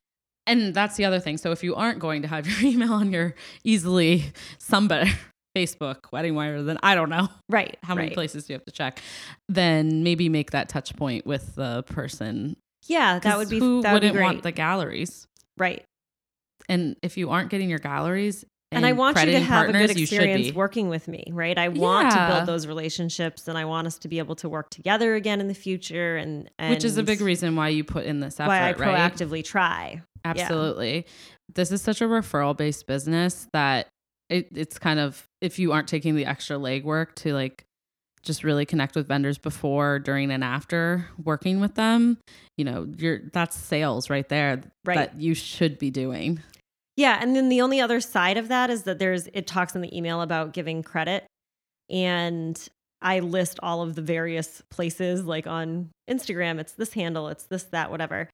And 0.47 0.73
that's 0.73 0.95
the 0.95 1.05
other 1.05 1.19
thing. 1.19 1.37
So 1.37 1.51
if 1.51 1.63
you 1.63 1.75
aren't 1.75 1.99
going 1.99 2.23
to 2.23 2.27
have 2.27 2.47
your 2.47 2.71
email 2.73 2.93
on 2.93 3.11
your 3.11 3.35
easily 3.63 4.31
somebody, 4.57 5.11
Facebook, 5.55 6.01
WeddingWire, 6.13 6.65
then 6.65 6.77
I 6.81 6.95
don't 6.95 7.09
know 7.09 7.29
right. 7.49 7.77
how 7.83 7.93
many 7.93 8.07
right. 8.07 8.15
places 8.15 8.45
do 8.45 8.53
you 8.53 8.55
have 8.55 8.65
to 8.65 8.71
check. 8.71 9.01
Then 9.49 10.03
maybe 10.03 10.29
make 10.29 10.51
that 10.51 10.69
touch 10.69 10.95
point 10.95 11.25
with 11.25 11.55
the 11.55 11.83
person. 11.83 12.55
Yeah, 12.87 13.19
that 13.19 13.37
would 13.37 13.49
be, 13.49 13.59
who 13.59 13.81
that 13.81 13.93
would 13.93 14.01
be 14.01 14.07
wouldn't 14.07 14.15
great. 14.15 14.23
want 14.23 14.43
the 14.43 14.51
galleries. 14.51 15.27
right. 15.57 15.83
And 16.69 16.97
if 17.01 17.15
you 17.15 17.29
aren't 17.29 17.49
getting 17.49 17.69
your 17.69 17.79
galleries, 17.79 18.43
and 18.71 18.85
I 18.85 18.93
want 18.93 19.17
you 19.17 19.31
to 19.31 19.39
have 19.39 19.69
a 19.69 19.71
good 19.71 19.91
experience 19.91 20.53
working 20.53 20.89
with 20.89 21.07
me, 21.07 21.25
right? 21.31 21.57
I 21.57 21.69
want 21.69 22.11
to 22.11 22.27
build 22.27 22.45
those 22.47 22.67
relationships, 22.67 23.47
and 23.47 23.57
I 23.57 23.65
want 23.65 23.87
us 23.87 23.97
to 23.99 24.07
be 24.07 24.19
able 24.19 24.35
to 24.37 24.49
work 24.49 24.69
together 24.69 25.15
again 25.15 25.39
in 25.39 25.47
the 25.47 25.53
future, 25.53 26.17
and, 26.17 26.49
and 26.59 26.73
which 26.73 26.83
is 26.83 26.97
a 26.97 27.03
big 27.03 27.21
reason 27.21 27.55
why 27.55 27.69
you 27.69 27.83
put 27.83 28.05
in 28.05 28.19
this 28.19 28.39
effort, 28.39 28.49
why 28.49 28.59
I 28.59 28.71
right? 28.73 29.13
proactively 29.13 29.43
try. 29.43 30.01
Absolutely. 30.25 31.05
This 31.53 31.71
is 31.71 31.81
such 31.81 32.01
a 32.01 32.05
referral 32.05 32.55
based 32.55 32.87
business 32.87 33.47
that 33.53 33.87
it, 34.29 34.49
it's 34.53 34.77
kind 34.77 34.99
of 34.99 35.25
if 35.41 35.57
you 35.59 35.71
aren't 35.71 35.87
taking 35.87 36.15
the 36.15 36.25
extra 36.25 36.57
legwork 36.57 37.15
to 37.15 37.33
like 37.33 37.63
just 38.23 38.43
really 38.43 38.65
connect 38.65 38.95
with 38.95 39.07
vendors 39.07 39.37
before, 39.37 39.99
during, 39.99 40.29
and 40.31 40.43
after 40.43 41.07
working 41.23 41.61
with 41.61 41.75
them, 41.75 42.17
you 42.57 42.65
know, 42.65 42.85
you're 42.97 43.21
that's 43.31 43.55
sales 43.55 44.09
right 44.09 44.27
there 44.27 44.61
Right. 44.83 44.95
that 44.95 45.21
you 45.21 45.33
should 45.33 45.79
be 45.79 45.89
doing. 45.89 46.41
Yeah, 46.97 47.19
and 47.21 47.35
then 47.35 47.49
the 47.49 47.61
only 47.61 47.79
other 47.79 48.01
side 48.01 48.37
of 48.37 48.47
that 48.47 48.69
is 48.69 48.83
that 48.83 48.99
there's 48.99 49.27
it 49.27 49.47
talks 49.47 49.75
in 49.75 49.81
the 49.81 49.95
email 49.95 50.21
about 50.21 50.53
giving 50.53 50.83
credit, 50.83 51.25
and 51.89 52.59
I 53.01 53.19
list 53.19 53.59
all 53.61 53.83
of 53.83 53.95
the 53.95 54.01
various 54.01 54.63
places 54.71 55.23
like 55.23 55.45
on 55.45 55.91
Instagram. 56.09 56.59
It's 56.59 56.73
this 56.73 56.93
handle, 56.93 57.27
it's 57.29 57.45
this 57.45 57.63
that 57.65 57.91
whatever, 57.91 58.29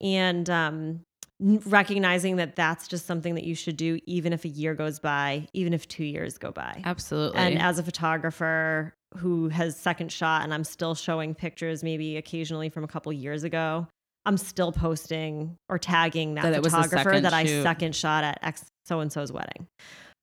and 0.00 0.48
um, 0.48 1.00
recognizing 1.40 2.36
that 2.36 2.56
that's 2.56 2.88
just 2.88 3.06
something 3.06 3.34
that 3.34 3.44
you 3.44 3.54
should 3.54 3.76
do, 3.76 3.98
even 4.06 4.32
if 4.32 4.44
a 4.44 4.48
year 4.48 4.74
goes 4.74 4.98
by, 4.98 5.46
even 5.52 5.74
if 5.74 5.86
two 5.86 6.04
years 6.04 6.38
go 6.38 6.50
by. 6.50 6.80
Absolutely. 6.84 7.38
And 7.38 7.60
as 7.60 7.78
a 7.78 7.82
photographer 7.82 8.94
who 9.16 9.48
has 9.48 9.76
second 9.78 10.10
shot 10.10 10.42
and 10.42 10.52
I'm 10.52 10.64
still 10.64 10.94
showing 10.94 11.34
pictures 11.34 11.82
maybe 11.82 12.16
occasionally 12.16 12.70
from 12.70 12.84
a 12.84 12.88
couple 12.88 13.12
years 13.12 13.44
ago, 13.44 13.86
I'm 14.26 14.36
still 14.36 14.72
posting 14.72 15.56
or 15.68 15.78
tagging 15.78 16.34
that, 16.34 16.42
That 16.42 16.54
it 16.54 16.62
was 16.62 16.74
a 16.74 16.82
photographer 16.82 17.20
that 17.20 17.32
I 17.32 17.44
shoot. 17.44 17.62
second 17.62 17.94
shot 17.94 18.24
at 18.24 18.38
X 18.42 18.64
so 18.84 19.00
and 19.00 19.12
so's 19.12 19.32
wedding. 19.32 19.66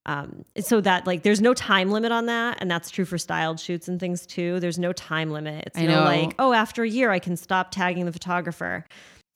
Um, 0.05 0.43
so 0.59 0.81
that 0.81 1.07
like 1.07 1.23
there's 1.23 1.39
no 1.39 1.53
time 1.53 1.89
limit 1.89 2.11
on 2.11 2.25
that, 2.25 2.57
and 2.59 2.69
that's 2.69 2.89
true 2.89 3.05
for 3.05 3.17
styled 3.17 3.59
shoots 3.59 3.87
and 3.87 3.99
things 3.99 4.25
too. 4.25 4.59
There's 4.59 4.77
no 4.77 4.91
time 4.91 5.31
limit. 5.31 5.63
It's 5.67 5.79
I 5.79 5.85
no 5.85 5.99
know. 5.99 6.03
like, 6.03 6.35
oh, 6.39 6.51
after 6.53 6.83
a 6.83 6.89
year 6.89 7.09
I 7.09 7.19
can 7.19 7.37
stop 7.37 7.71
tagging 7.71 8.05
the 8.05 8.11
photographer. 8.11 8.85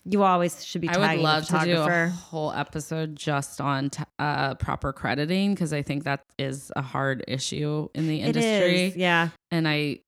You 0.10 0.24
always 0.24 0.64
should 0.64 0.80
be 0.82 0.88
I 0.88 1.16
would 1.16 1.22
love 1.22 1.48
to 1.48 1.60
do 1.66 1.82
a 1.82 2.08
whole 2.08 2.54
episode 2.54 3.16
just 3.18 3.60
on 3.60 3.90
t- 3.90 4.04
uh, 4.20 4.56
proper 4.56 4.94
crediting 4.94 5.54
because 5.54 5.74
I 5.74 5.82
think 5.82 6.06
that 6.06 6.22
is 6.38 6.72
a 6.78 6.82
hard 6.82 7.26
issue 7.28 7.90
in 7.94 8.08
the 8.08 8.22
industry. 8.22 8.86
is, 8.86 8.96
yeah. 8.96 9.30
and 9.52 9.68
I 9.68 10.00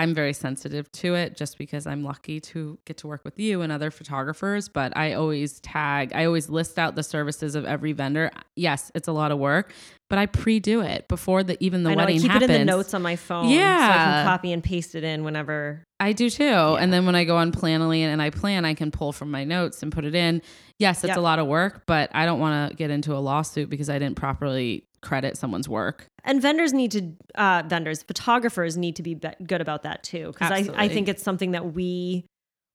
I'm 0.00 0.14
very 0.14 0.32
sensitive 0.32 0.90
to 0.92 1.14
it 1.14 1.36
just 1.36 1.58
because 1.58 1.86
I'm 1.86 2.02
lucky 2.02 2.40
to 2.40 2.78
get 2.86 2.96
to 2.98 3.06
work 3.06 3.22
with 3.24 3.38
you 3.38 3.60
and 3.60 3.70
other 3.70 3.90
photographers, 3.90 4.68
but 4.68 4.96
I 4.96 5.12
always 5.12 5.60
tag, 5.60 6.12
I 6.14 6.24
always 6.24 6.48
list 6.48 6.78
out 6.78 6.94
the 6.94 7.02
services 7.02 7.54
of 7.54 7.64
every 7.66 7.92
vendor. 7.92 8.30
Yes, 8.56 8.90
it's 8.94 9.08
a 9.08 9.12
lot 9.12 9.30
of 9.30 9.38
work, 9.38 9.72
but 10.08 10.18
I 10.18 10.26
pre-do 10.26 10.80
it 10.80 11.06
before 11.08 11.42
the 11.42 11.56
even 11.62 11.82
the 11.82 11.90
I 11.90 11.94
know. 11.94 12.04
I 12.04 12.12
keep 12.18 12.30
happens. 12.30 12.50
it 12.50 12.54
in 12.54 12.66
the 12.66 12.72
notes 12.72 12.94
on 12.94 13.02
my 13.02 13.16
phone, 13.16 13.50
Yeah. 13.50 13.78
so 13.86 13.92
I 13.92 14.04
can 14.04 14.26
copy 14.26 14.52
and 14.52 14.64
paste 14.64 14.94
it 14.94 15.04
in 15.04 15.22
whenever. 15.22 15.84
I 16.00 16.12
do 16.14 16.30
too. 16.30 16.44
And 16.44 16.90
then 16.92 17.04
when 17.04 17.14
I 17.14 17.24
go 17.24 17.36
on 17.36 17.52
Planoly 17.52 17.98
and 18.00 18.22
I 18.22 18.30
plan, 18.30 18.64
I 18.64 18.72
can 18.72 18.90
pull 18.90 19.12
from 19.12 19.30
my 19.30 19.44
notes 19.44 19.82
and 19.82 19.92
put 19.92 20.06
it 20.06 20.14
in. 20.14 20.40
Yes, 20.78 21.04
it's 21.04 21.08
Yep. 21.08 21.16
a 21.18 21.20
lot 21.20 21.38
of 21.38 21.46
work, 21.46 21.82
but 21.86 22.08
I 22.14 22.24
don't 22.24 22.40
want 22.40 22.70
to 22.70 22.76
get 22.76 22.90
into 22.90 23.14
a 23.14 23.20
lawsuit 23.20 23.68
because 23.68 23.90
I 23.90 23.98
didn't 23.98 24.16
properly 24.16 24.84
credit 25.02 25.36
someone's 25.36 25.68
work. 25.68 26.06
And 26.24 26.42
vendors 26.42 26.72
need 26.72 26.90
to, 26.92 27.12
uh, 27.34 27.62
vendors, 27.66 28.02
photographers 28.02 28.76
need 28.76 28.96
to 28.96 29.02
be, 29.02 29.14
be- 29.14 29.28
good 29.46 29.60
about 29.60 29.82
that 29.84 30.02
too, 30.02 30.28
because 30.28 30.50
I, 30.50 30.68
I 30.74 30.88
think 30.88 31.08
it's 31.08 31.22
something 31.22 31.52
that 31.52 31.72
we 31.74 32.26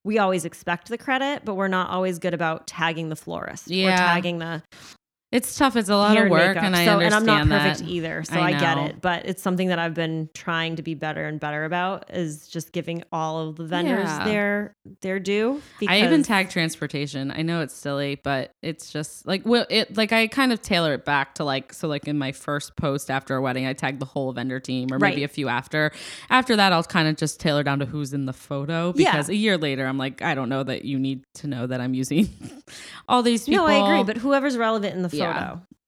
we 0.04 0.20
always 0.20 0.46
expect 0.46 0.88
the 0.90 1.00
credit, 1.00 1.44
but 1.44 1.56
we're 1.56 1.68
not 1.68 1.90
always 1.90 2.20
good 2.20 2.36
about 2.36 2.68
tagging 2.68 3.10
the 3.10 3.16
florist 3.16 3.72
yeah. 3.72 3.92
or 3.92 3.98
tagging 3.98 4.38
the 4.38 4.62
It's 5.36 5.58
tough. 5.58 5.76
It's 5.76 5.90
a 5.90 5.96
lot 5.98 6.16
of 6.18 6.30
work, 6.30 6.48
makeup. 6.56 6.64
and 6.64 6.76
I 6.76 6.86
so, 6.86 6.92
understand 6.94 7.14
and 7.30 7.42
I'm 7.42 7.48
not 7.50 7.62
perfect 7.64 7.80
that. 7.82 7.90
either, 7.90 8.24
so 8.24 8.36
I 8.40 8.48
I, 8.48 8.52
get 8.54 8.78
it. 8.78 9.02
But 9.02 9.26
it's 9.26 9.42
something 9.44 9.68
that 9.68 9.80
I've 9.80 9.94
been 9.94 10.30
trying 10.34 10.78
to 10.78 10.82
be 10.82 10.94
better 10.94 11.26
and 11.26 11.40
better 11.40 11.66
about 11.66 12.10
is 12.14 12.48
just 12.48 12.72
giving 12.72 13.04
all 13.12 13.40
of 13.50 13.58
the 13.58 13.66
vendors 13.66 14.06
Yeah. 14.06 14.24
their 14.26 14.76
their 15.02 15.20
due. 15.20 15.62
I 15.88 16.02
even 16.04 16.24
tag 16.24 16.50
transportation. 16.50 17.32
I 17.32 17.42
know 17.42 17.62
it's 17.62 17.74
silly, 17.74 18.16
but 18.24 18.52
it's 18.62 18.92
just 18.92 19.28
like 19.28 19.42
well, 19.46 19.66
it 19.70 19.98
like 19.98 20.14
I 20.14 20.28
kind 20.28 20.54
of 20.54 20.62
tailor 20.62 20.94
it 20.94 21.04
back 21.04 21.36
to 21.36 21.44
like 21.44 21.74
so 21.74 21.88
like 21.90 22.08
in 22.08 22.18
my 22.18 22.32
first 22.32 22.76
post 22.78 23.12
after 23.12 23.36
a 23.36 23.42
wedding, 23.42 23.66
I 23.66 23.74
tag 23.74 24.00
the 24.00 24.06
whole 24.06 24.32
vendor 24.32 24.60
team 24.62 24.88
or 24.94 25.00
maybe 25.00 25.16
Right. 25.22 25.26
a 25.26 25.28
few 25.28 25.50
after. 25.50 25.92
After 26.30 26.56
that, 26.56 26.72
I'll 26.72 26.84
kind 26.84 27.08
of 27.10 27.18
just 27.18 27.40
tailor 27.42 27.64
down 27.64 27.80
to 27.80 27.86
who's 27.86 28.14
in 28.14 28.26
the 28.26 28.34
photo 28.34 28.94
Yeah. 28.96 29.12
because 29.12 29.28
a 29.30 29.36
year 29.36 29.58
later, 29.58 29.86
I'm 29.86 29.98
like, 29.98 30.22
I 30.22 30.34
don't 30.34 30.48
know 30.50 30.64
that 30.64 30.86
you 30.86 30.98
need 30.98 31.24
to 31.36 31.48
know 31.48 31.68
that 31.68 31.82
I'm 31.82 31.94
using 31.94 32.30
all 33.10 33.22
these 33.22 33.46
people. 33.46 33.66
No, 33.68 33.74
I 33.74 33.84
agree, 33.90 34.04
but 34.04 34.18
whoever's 34.22 34.56
relevant 34.56 34.96
in 34.96 35.02
the 35.02 35.10
photo. 35.10 35.24
Yeah. 35.24 35.25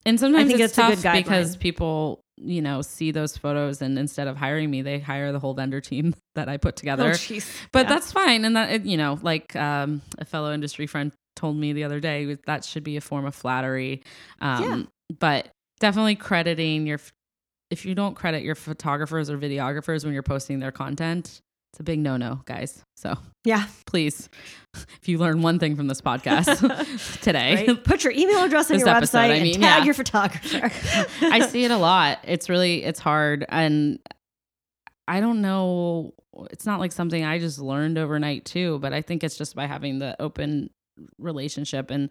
And 0.05 0.19
sometimes 0.19 0.47
think 0.49 0.59
it's 0.59 0.77
it's 0.77 0.77
a 0.77 0.81
tough 1.03 1.13
because 1.13 1.55
people. 1.57 2.21
You 2.39 2.61
know, 2.61 2.83
see 2.83 3.09
those 3.09 3.35
photos, 3.35 3.81
and 3.81 3.97
instead 3.97 4.27
of 4.27 4.37
hiring 4.37 4.69
me, 4.69 4.83
they 4.83 4.99
hire 4.99 5.31
the 5.31 5.39
whole 5.39 5.55
vendor 5.55 5.81
team 5.81 6.13
that 6.35 6.47
I 6.47 6.57
put 6.57 6.75
together. 6.75 7.15
Oh. 7.15 7.39
But 7.71 7.87
Yeah. 7.87 7.89
that's 7.89 8.11
fine. 8.11 8.45
And 8.45 8.55
that, 8.55 8.85
you 8.85 8.95
know, 8.95 9.17
like 9.23 9.55
um, 9.55 10.03
a 10.19 10.25
fellow 10.25 10.53
industry 10.53 10.85
friend 10.85 11.11
told 11.35 11.57
me 11.57 11.73
the 11.73 11.83
other 11.83 11.99
day, 11.99 12.37
that 12.45 12.63
should 12.63 12.83
be 12.83 12.95
a 12.95 13.01
form 13.01 13.25
of 13.25 13.33
flattery. 13.33 14.03
Um, 14.39 14.87
But 15.19 15.47
definitely 15.79 16.13
crediting 16.15 16.85
your, 16.85 16.99
if 17.71 17.87
you 17.87 17.95
don't 17.95 18.13
credit 18.13 18.43
your 18.43 18.53
photographers 18.53 19.31
or 19.31 19.39
videographers 19.39 20.05
when 20.05 20.13
you're 20.13 20.21
posting 20.21 20.59
their 20.59 20.71
content, 20.71 21.39
it's 21.77 21.81
a 21.81 21.83
big 21.83 21.99
no 21.99 22.17
no, 22.17 22.41
guys. 22.45 22.81
So 22.95 23.15
Yeah. 23.45 23.65
please, 23.85 24.29
if 24.75 25.07
you 25.07 25.19
learn 25.19 25.43
one 25.43 25.59
thing 25.59 25.75
from 25.75 25.85
this 25.87 26.01
podcast 26.01 27.21
today, 27.21 27.67
Right? 27.67 27.83
Put 27.83 28.03
your 28.03 28.13
email 28.13 28.43
address 28.43 28.71
on 28.71 28.79
your 28.79 28.89
episode, 28.89 29.17
website 29.19 29.29
I 29.29 29.33
and 29.35 29.43
mean, 29.43 29.53
tag 29.61 29.61
yeah. 29.61 29.83
your 29.85 29.93
photographer. 29.93 30.71
I 31.21 31.41
see 31.47 31.65
it 31.65 31.69
a 31.71 31.77
lot. 31.77 32.17
It's 32.23 32.49
really 32.49 32.83
it's 32.83 32.99
hard 32.99 33.45
and 33.47 33.99
I 35.07 35.19
don't 35.19 35.41
know 35.41 36.15
it's 36.51 36.65
not 36.65 36.79
like 36.79 36.91
something 36.91 37.23
I 37.23 37.37
just 37.37 37.59
learned 37.59 37.99
overnight 37.99 38.43
too, 38.45 38.79
but 38.79 38.91
I 38.91 39.03
think 39.03 39.23
it's 39.23 39.37
just 39.37 39.55
by 39.55 39.67
having 39.67 39.99
the 39.99 40.19
open 40.19 40.71
relationship 41.19 41.91
and 41.91 42.09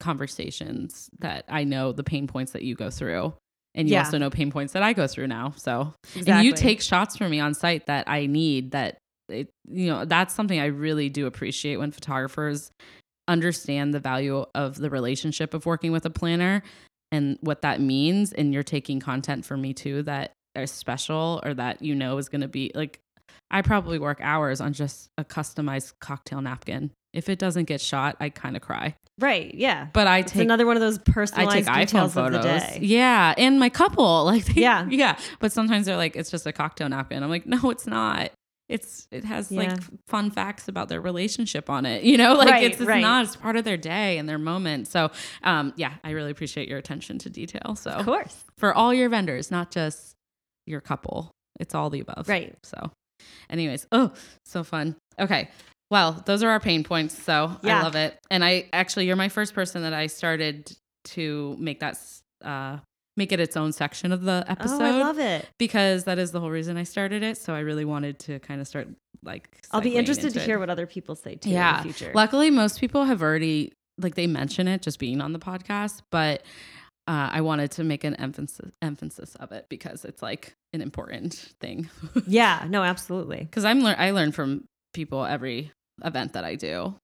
conversations 0.00 1.10
that 1.18 1.44
I 1.48 1.64
know 1.64 1.92
the 1.92 2.02
pain 2.04 2.26
points 2.26 2.52
that 2.52 2.62
you 2.62 2.74
go 2.74 2.88
through. 2.90 3.34
And 3.74 3.88
you 3.88 3.94
Yeah. 3.94 4.04
also 4.04 4.18
know 4.18 4.28
pain 4.28 4.50
points 4.50 4.74
that 4.74 4.82
I 4.82 4.92
go 4.92 5.06
through 5.06 5.28
now. 5.28 5.52
So 5.56 5.94
and 6.26 6.44
you 6.44 6.52
take 6.52 6.82
shots 6.82 7.16
for 7.16 7.26
me 7.28 7.40
on 7.40 7.54
site 7.54 7.86
that 7.86 8.06
I 8.08 8.26
need 8.26 8.72
that 8.72 8.98
it, 9.32 9.50
you 9.68 9.86
know, 9.88 10.04
that's 10.04 10.34
something 10.34 10.58
I 10.60 10.66
really 10.66 11.08
do 11.08 11.26
appreciate 11.26 11.76
when 11.78 11.90
photographers 11.92 12.70
understand 13.28 13.94
the 13.94 14.00
value 14.00 14.44
of 14.54 14.76
the 14.76 14.90
relationship 14.90 15.54
of 15.54 15.64
working 15.66 15.92
with 15.92 16.04
a 16.04 16.10
planner 16.10 16.62
and 17.12 17.38
what 17.40 17.62
that 17.62 17.80
means 17.80 18.32
and 18.32 18.52
you're 18.52 18.62
taking 18.62 18.98
content 19.00 19.44
for 19.44 19.56
me 19.56 19.72
too 19.72 20.02
that 20.02 20.32
are 20.56 20.66
special 20.66 21.40
or 21.44 21.54
that 21.54 21.80
you 21.82 21.94
know 21.94 22.18
is 22.18 22.28
going 22.28 22.40
to 22.40 22.48
be 22.48 22.70
like 22.74 22.98
I 23.50 23.62
probably 23.62 23.98
work 23.98 24.18
hours 24.22 24.60
on 24.60 24.72
just 24.72 25.08
a 25.18 25.24
customized 25.24 25.92
cocktail 26.00 26.40
napkin. 26.42 26.90
If 27.12 27.28
it 27.28 27.38
doesn't 27.38 27.64
get 27.66 27.80
shot, 27.82 28.16
I 28.18 28.30
kind 28.30 28.56
of 28.56 28.62
cry. 28.62 28.96
right. 29.20 29.54
Yeah. 29.54 29.88
But 29.92 30.06
I 30.06 30.18
It's 30.20 30.32
take 30.32 30.42
another 30.42 30.64
one 30.66 30.76
of 30.76 30.80
those 30.80 30.98
I 30.98 31.02
personalized 31.12 31.52
take 31.52 31.66
iPhone 31.66 31.78
details 31.86 32.14
photos. 32.14 32.36
of 32.38 32.42
the 32.42 32.48
day. 32.48 32.78
Yeah, 32.82 33.34
and 33.36 33.60
my 33.60 33.68
couple, 33.68 34.24
like 34.26 34.46
they, 34.46 34.62
Yeah. 34.62 34.86
yeah. 34.90 35.18
But 35.38 35.52
sometimes 35.52 35.84
they're 35.86 35.98
like, 35.98 36.16
it's 36.16 36.30
just 36.30 36.46
a 36.46 36.52
cocktail 36.52 36.88
napkin. 36.88 37.22
I'm 37.22 37.28
like, 37.30 37.44
no, 37.46 37.68
it's 37.70 37.86
not. 37.86 38.30
It's 38.68 39.06
it 39.10 39.24
has 39.24 39.50
Yeah. 39.52 39.60
like 39.74 39.80
fun 40.08 40.30
facts 40.30 40.68
about 40.68 40.88
their 40.88 41.00
relationship 41.00 41.68
on 41.68 41.84
it. 41.86 42.04
You 42.12 42.16
know, 42.16 42.34
like 42.34 42.48
Right, 42.48 42.64
it's, 42.64 42.78
it's 42.80 42.86
right. 42.86 43.00
not. 43.02 43.24
It's 43.24 43.36
part 43.36 43.56
of 43.56 43.64
their 43.64 43.76
day 43.76 44.18
and 44.18 44.28
their 44.28 44.38
moment. 44.38 44.88
So, 44.88 45.10
um, 45.42 45.72
yeah, 45.76 45.94
I 46.04 46.10
really 46.10 46.30
appreciate 46.30 46.68
your 46.68 46.78
attention 46.78 47.18
to 47.18 47.30
detail. 47.30 47.74
So 47.76 47.90
Of 47.90 48.04
course. 48.06 48.44
for 48.58 48.72
all 48.74 48.92
your 48.94 49.08
vendors, 49.08 49.50
not 49.50 49.70
just 49.70 50.14
your 50.66 50.80
couple. 50.80 51.30
It's 51.60 51.74
all 51.74 51.90
the 51.90 52.00
above. 52.00 52.28
Right. 52.28 52.56
So, 52.62 52.90
anyways, 53.50 53.86
oh, 53.92 54.12
so 54.46 54.64
fun. 54.64 54.96
Okay. 55.18 55.50
Well, 55.90 56.22
those 56.24 56.42
are 56.42 56.48
our 56.48 56.60
pain 56.60 56.84
points. 56.84 57.20
So 57.22 57.54
yeah. 57.62 57.80
I 57.80 57.82
love 57.82 57.94
it. 57.96 58.18
And 58.30 58.42
I 58.44 58.68
actually, 58.72 59.06
you're 59.06 59.16
my 59.16 59.28
first 59.28 59.54
person 59.54 59.82
that 59.82 59.92
I 59.92 60.06
started 60.06 60.72
to 61.04 61.56
make 61.58 61.80
that, 61.80 61.98
uh, 62.42 62.78
make 63.16 63.32
it 63.32 63.40
its 63.40 63.56
own 63.56 63.72
section 63.72 64.10
of 64.12 64.22
the 64.22 64.44
episode 64.48 64.80
Oh, 64.80 64.84
I 64.84 64.90
love 64.92 65.18
it. 65.18 65.48
because 65.58 66.04
that 66.04 66.18
is 66.18 66.32
the 66.32 66.40
whole 66.40 66.50
reason 66.50 66.76
I 66.76 66.84
started 66.84 67.22
it. 67.22 67.36
So 67.36 67.54
I 67.54 67.60
really 67.60 67.84
wanted 67.84 68.18
to 68.20 68.38
kind 68.38 68.60
of 68.60 68.66
start 68.66 68.88
like, 69.22 69.48
I'll 69.70 69.80
be 69.82 69.96
interested 69.96 70.32
to 70.34 70.40
it. 70.40 70.46
hear 70.46 70.58
what 70.58 70.70
other 70.70 70.86
people 70.86 71.14
say 71.14 71.34
too 71.36 71.50
Yeah. 71.50 71.80
in 71.82 71.86
the 71.88 71.92
future. 71.92 72.12
Luckily, 72.14 72.50
most 72.50 72.80
people 72.80 73.04
have 73.04 73.22
already 73.22 73.72
like 74.00 74.14
they 74.14 74.26
mention 74.26 74.66
it 74.68 74.80
just 74.82 74.98
being 74.98 75.20
on 75.20 75.32
the 75.34 75.38
podcast, 75.38 76.00
but 76.10 76.42
uh, 77.06 77.28
I 77.32 77.42
wanted 77.42 77.72
to 77.72 77.84
make 77.84 78.04
an 78.04 78.14
emphasis 78.14 78.70
emphasis 78.80 79.34
of 79.36 79.52
it 79.52 79.66
because 79.68 80.04
it's 80.04 80.22
like 80.22 80.54
an 80.72 80.80
important 80.80 81.34
thing. 81.60 81.90
yeah. 82.26 82.64
No, 82.68 82.82
absolutely. 82.82 83.38
Because 83.40 83.64
I'm 83.66 83.80
lear- 83.82 83.96
I 83.98 84.12
learn 84.12 84.32
from 84.32 84.64
people 84.94 85.24
every 85.24 85.70
event 86.04 86.32
that 86.32 86.44
I 86.44 86.54
do, 86.54 86.94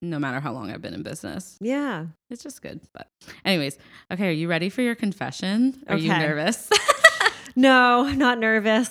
no 0.00 0.18
matter 0.18 0.40
how 0.40 0.52
long 0.52 0.70
I've 0.70 0.82
been 0.82 0.94
in 0.94 1.02
business. 1.02 1.56
Yeah. 1.60 2.06
It's 2.30 2.42
just 2.42 2.62
good. 2.62 2.80
But 2.92 3.08
anyways, 3.44 3.78
okay, 4.12 4.28
are 4.28 4.32
you 4.32 4.48
ready 4.48 4.68
for 4.68 4.82
your 4.82 4.94
confession? 4.94 5.82
Are 5.88 5.96
you 5.96 6.08
nervous? 6.08 6.70
No, 7.58 8.04
not 8.12 8.38
nervous. 8.38 8.88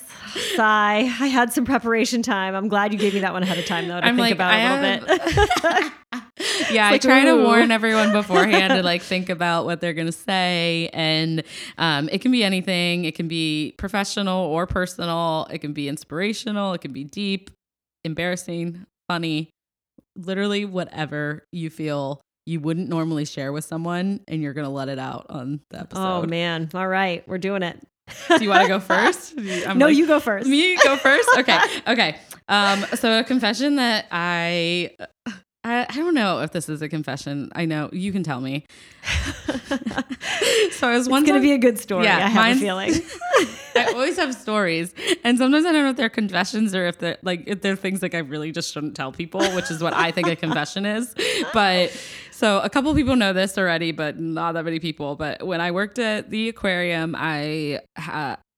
Sigh. 0.54 0.98
I 0.98 1.26
had 1.28 1.54
some 1.54 1.64
preparation 1.64 2.22
time. 2.22 2.54
I'm 2.54 2.68
glad 2.68 2.92
you 2.92 2.98
gave 2.98 3.14
me 3.14 3.20
that 3.20 3.32
one 3.32 3.42
ahead 3.42 3.56
of 3.56 3.64
time 3.64 3.88
though 3.88 3.98
to 3.98 4.06
I'm 4.06 4.14
think 4.14 4.26
like, 4.26 4.34
about 4.34 4.52
I 4.52 4.58
a 4.58 4.82
little 4.82 5.06
bit. 5.06 5.92
yeah, 6.72 6.88
I 6.88 6.90
like, 6.90 7.00
try 7.00 7.24
to 7.24 7.42
warn 7.42 7.70
everyone 7.70 8.12
beforehand 8.12 8.74
to 8.74 8.82
like 8.82 9.00
think 9.14 9.30
about 9.30 9.64
what 9.64 9.80
they're 9.80 9.94
gonna 9.94 10.12
say, 10.12 10.90
and 10.92 11.44
um, 11.78 12.10
it 12.12 12.20
can 12.20 12.30
be 12.30 12.44
anything. 12.44 13.06
It 13.06 13.14
can 13.14 13.26
be 13.26 13.74
professional 13.78 14.44
or 14.44 14.66
personal. 14.66 15.46
It 15.50 15.60
can 15.60 15.72
be 15.72 15.88
inspirational. 15.88 16.74
It 16.74 16.82
can 16.82 16.92
be 16.92 17.04
deep, 17.04 17.50
embarrassing, 18.04 18.84
funny, 19.08 19.48
literally 20.18 20.64
whatever 20.64 21.44
you 21.52 21.70
feel 21.70 22.20
you 22.46 22.60
wouldn't 22.60 22.88
normally 22.88 23.24
share 23.26 23.52
with 23.52 23.64
someone, 23.64 24.20
and 24.26 24.42
you're 24.42 24.54
gonna 24.54 24.70
let 24.70 24.88
it 24.88 24.98
out 24.98 25.26
on 25.28 25.60
the 25.70 25.80
episode. 25.80 26.00
oh 26.00 26.22
man. 26.26 26.68
All 26.74 26.88
right. 26.88 27.26
We're 27.28 27.38
doing 27.38 27.62
it. 27.62 27.78
Do 28.38 28.42
you 28.42 28.48
want 28.48 28.62
to 28.62 28.68
go 28.68 28.80
first? 28.94 29.34
I'm 29.38 29.76
no, 29.78 29.86
like, 29.86 29.96
you 29.96 30.06
go 30.06 30.18
first. 30.18 30.46
me 30.48 30.76
go 30.82 30.96
first 30.96 31.28
okay 31.38 31.58
okay 31.86 32.16
um 32.48 32.80
so 32.94 33.18
a 33.18 33.22
confession 33.24 33.76
that 33.76 34.06
i 34.10 34.90
I, 35.68 35.86
I 35.88 35.96
don't 35.96 36.14
know 36.14 36.40
if 36.40 36.52
this 36.52 36.68
is 36.68 36.82
a 36.82 36.88
confession. 36.88 37.50
I 37.54 37.64
know 37.64 37.90
you 37.92 38.12
can 38.12 38.22
tell 38.22 38.40
me. 38.40 38.64
so 40.72 40.88
I 40.88 40.96
was 40.96 41.08
one 41.08 41.22
it's 41.22 41.30
gonna 41.30 41.42
be 41.42 41.52
a 41.52 41.58
good 41.58 41.78
story. 41.78 42.04
Yeah, 42.04 42.16
I 42.16 42.28
have 42.28 42.56
a 42.56 42.60
feeling. 42.60 42.94
I 43.76 43.92
always 43.92 44.16
have 44.16 44.34
stories, 44.34 44.94
and 45.22 45.38
sometimes 45.38 45.64
I 45.64 45.72
don't 45.72 45.84
know 45.84 45.90
if 45.90 45.96
they're 45.96 46.08
confessions 46.08 46.74
or 46.74 46.86
if 46.86 46.98
they're 46.98 47.18
like 47.22 47.44
if 47.46 47.60
they're 47.60 47.76
things 47.76 48.02
like 48.02 48.14
I 48.14 48.18
really 48.18 48.50
just 48.50 48.72
shouldn't 48.72 48.96
tell 48.96 49.12
people, 49.12 49.40
which 49.54 49.70
is 49.70 49.82
what 49.82 49.94
I 49.94 50.10
think 50.10 50.26
a 50.28 50.36
confession 50.36 50.86
is. 50.86 51.14
But 51.52 51.92
so 52.30 52.60
a 52.60 52.70
couple 52.70 52.94
people 52.94 53.16
know 53.16 53.32
this 53.32 53.58
already, 53.58 53.92
but 53.92 54.18
not 54.18 54.52
that 54.52 54.64
many 54.64 54.80
people. 54.80 55.16
But 55.16 55.46
when 55.46 55.60
I 55.60 55.70
worked 55.70 55.98
at 55.98 56.30
the 56.30 56.48
aquarium, 56.48 57.14
I 57.16 57.80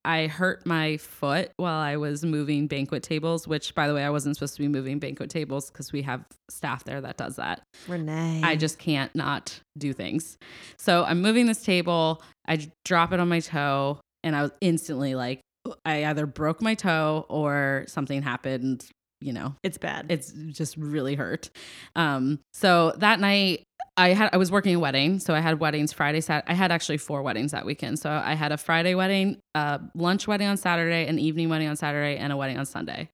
I 0.05 0.27
hurt 0.27 0.65
my 0.67 0.97
foot 0.97 1.53
while 1.57 1.79
I 1.79 1.97
was 1.97 2.25
moving 2.25 2.67
banquet 2.67 3.03
tables. 3.03 3.47
Which, 3.47 3.75
by 3.75 3.87
the 3.89 3.95
way, 3.95 4.05
I 4.05 4.11
wasn't 4.11 4.37
supposed 4.37 4.55
to 4.55 4.61
be 4.61 4.69
moving 4.69 4.99
banquet 4.99 5.31
tables 5.31 5.71
because 5.71 5.93
we 5.93 6.03
have 6.03 6.25
staff 6.51 6.85
there 6.85 7.01
that 7.01 7.17
does 7.17 7.37
that. 7.37 7.63
Renée. 7.87 8.43
I 8.43 8.57
just 8.57 8.79
can't 8.79 9.15
not 9.15 9.61
do 9.77 9.93
things. 9.93 10.39
So 10.79 11.05
I'm 11.05 11.21
moving 11.21 11.47
this 11.47 11.63
table. 11.63 12.23
I 12.47 12.71
drop 12.85 13.13
it 13.13 13.21
on 13.21 13.29
my 13.29 13.41
toe, 13.41 14.01
and 14.25 14.35
I 14.35 14.43
was 14.43 14.53
instantly 14.61 15.15
like, 15.15 15.41
I 15.85 16.07
either 16.07 16.27
broke 16.27 16.63
my 16.63 16.75
toe 16.75 17.27
or 17.29 17.85
something 17.87 18.23
happened. 18.23 18.87
You 19.23 19.35
know, 19.35 19.55
it's 19.63 19.77
bad. 19.77 20.07
it's 20.09 20.33
just 20.33 20.79
really 20.79 21.15
hurt. 21.15 21.51
Um, 21.95 22.39
so 22.55 22.95
that 22.97 23.21
night 23.21 23.65
I 24.01 24.15
had 24.15 24.31
I 24.33 24.39
was 24.39 24.51
working 24.51 24.75
a 24.75 24.79
wedding, 24.79 25.19
so 25.21 25.35
I 25.35 25.41
had 25.41 25.61
weddings 25.61 25.93
Friday, 25.93 26.21
Saturday. 26.23 26.51
I 26.51 26.55
had 26.55 26.73
actually 26.73 26.97
four 26.97 27.23
weddings 27.23 27.53
that 27.53 27.67
weekend. 27.67 27.99
So 27.99 28.11
I 28.11 28.35
had 28.35 28.51
a 28.51 28.57
Friday 28.57 28.95
wedding, 28.95 29.41
a 29.55 29.79
lunch 29.95 30.27
wedding 30.27 30.47
on 30.47 30.57
Saturday, 30.57 31.07
an 31.07 31.19
evening 31.19 31.51
wedding 31.51 31.69
on 31.69 31.77
Saturday, 31.77 32.17
and 32.17 32.33
a 32.33 32.37
wedding 32.37 32.57
on 32.59 32.65
Sunday. 32.65 33.11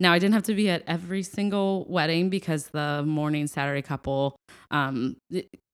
Now 0.00 0.12
I 0.14 0.18
didn't 0.18 0.32
have 0.32 0.44
to 0.44 0.54
be 0.54 0.70
at 0.70 0.82
every 0.86 1.22
single 1.22 1.84
wedding 1.88 2.30
because 2.30 2.68
the 2.68 3.02
morning 3.06 3.46
Saturday 3.46 3.82
couple 3.82 4.34
um, 4.70 5.16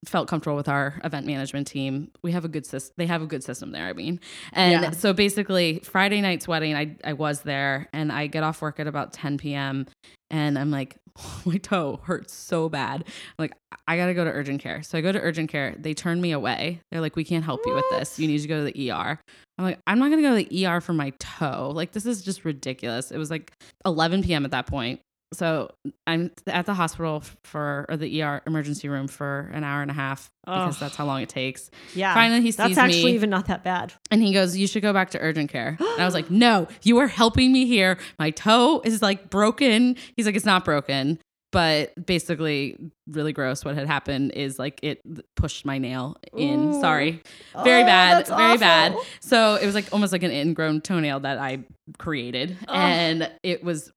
felt 0.05 0.27
comfortable 0.27 0.57
with 0.57 0.69
our 0.69 1.01
event 1.05 1.27
management 1.27 1.69
team. 1.69 2.11
We 2.23 2.33
have 2.33 2.45
a 2.45 2.49
good 2.49 2.67
system. 2.67 2.95
They 2.97 3.07
have 3.07 3.23
a 3.23 3.27
good 3.27 3.45
system 3.45 3.71
there. 3.71 3.87
I 3.87 3.93
mean, 3.93 4.19
and 4.53 4.83
Yeah. 4.83 4.91
so 4.91 5.12
basically 5.12 5.79
Friday 5.85 6.21
night's 6.21 6.49
wedding, 6.49 6.75
I 6.75 6.97
I 7.05 7.12
was 7.12 7.43
there, 7.43 7.89
and 7.93 8.11
I 8.11 8.27
get 8.27 8.43
off 8.43 8.61
work 8.61 8.81
at 8.81 8.89
about 8.89 9.12
10 9.12 9.39
p.m. 9.39 9.87
And 10.29 10.59
I'm 10.59 10.73
like, 10.73 10.97
my 11.45 11.57
toe 11.59 12.01
hurts 12.05 12.33
so 12.33 12.69
bad. 12.69 13.05
I'm 13.07 13.35
like, 13.39 13.55
I 13.89 13.97
gotta 13.97 14.14
go 14.14 14.25
to 14.25 14.31
urgent 14.31 14.61
care. 14.61 14.83
So 14.83 14.99
I 14.99 15.01
go 15.01 15.12
to 15.12 15.21
urgent 15.21 15.51
care. 15.51 15.75
They 15.79 15.95
turn 15.95 16.21
me 16.21 16.33
away. 16.33 16.81
They're 16.91 17.01
like, 17.01 17.17
we 17.17 17.25
can't 17.25 17.45
help 17.45 17.61
you 17.67 17.75
with 17.75 17.85
this. 17.91 18.19
You 18.19 18.29
need 18.29 18.41
to 18.41 18.49
go 18.49 18.64
to 18.64 18.73
the 18.73 18.91
ER. 18.91 19.19
I'm 19.59 19.64
like, 19.64 19.79
I'm 19.87 19.99
not 19.99 20.11
gonna 20.11 20.23
go 20.23 20.37
to 20.37 20.45
the 20.45 20.67
ER 20.67 20.81
for 20.81 20.93
my 20.93 21.11
toe. 21.19 21.71
Like, 21.75 21.93
this 21.93 22.07
is 22.07 22.23
just 22.23 22.45
ridiculous. 22.45 23.11
It 23.11 23.19
was 23.19 23.31
like 23.31 23.53
11 23.85 24.23
p.m. 24.23 24.45
at 24.45 24.51
that 24.51 24.67
point. 24.67 25.01
So 25.33 25.72
I'm 26.07 26.31
at 26.47 26.66
the 26.66 26.74
hospital 26.74 27.22
for 27.43 27.85
or 27.89 27.97
the 27.97 28.22
ER 28.22 28.43
emergency 28.47 28.89
room 28.89 29.09
for 29.09 29.51
an 29.53 29.64
hour 29.64 29.83
and 29.83 29.91
a 29.91 29.95
half 29.95 30.31
because 30.45 30.77
Oh. 30.77 30.81
that's 30.81 30.95
how 30.97 31.05
long 31.05 31.20
it 31.20 31.29
takes. 31.29 31.68
yeah. 31.95 32.14
Finally, 32.14 32.43
he 32.43 32.53
sees 32.53 32.57
That's 32.57 32.79
actually 32.79 33.07
me. 33.07 33.14
even 33.14 33.31
not 33.31 33.47
that 33.47 33.64
bad. 33.64 33.93
And 34.11 34.22
he 34.22 34.33
goes, 34.33 34.57
You 34.57 34.66
should 34.68 34.83
go 34.83 34.93
back 34.93 35.11
to 35.11 35.18
urgent 35.18 35.51
care. 35.51 35.77
And 35.81 36.01
I 36.01 36.05
was 36.05 36.14
like, 36.14 36.31
No, 36.31 36.68
you 36.83 36.99
are 36.99 37.09
helping 37.09 37.53
me 37.53 37.66
here. 37.66 37.99
My 38.18 38.31
toe 38.31 38.81
is 38.85 39.03
like 39.03 39.29
broken. 39.29 39.97
He's 40.16 40.27
like, 40.27 40.37
It's 40.37 40.45
not 40.47 40.64
broken. 40.64 41.18
But 41.53 41.95
basically, 42.05 42.77
really 43.09 43.33
gross. 43.33 43.64
What 43.64 43.77
had 43.77 43.87
happened 43.87 44.33
is 44.33 44.59
like 44.59 44.79
it 44.83 45.01
pushed 45.37 45.64
my 45.64 45.79
nail 45.79 46.16
in. 46.37 46.74
Ooh. 46.74 46.81
Sorry. 46.81 47.22
Very 47.64 47.83
Oh, 47.83 47.87
bad. 47.87 48.27
Very 48.29 48.59
bad. 48.59 48.97
So 49.20 49.55
it 49.55 49.64
was 49.64 49.74
like 49.74 49.87
almost 49.93 50.12
like 50.12 50.22
an 50.22 50.33
ingrown 50.33 50.83
toenail 50.83 51.20
that 51.20 51.39
I 51.39 51.61
created. 51.99 52.57
And 52.68 53.31
it 53.43 53.64
was 53.64 53.91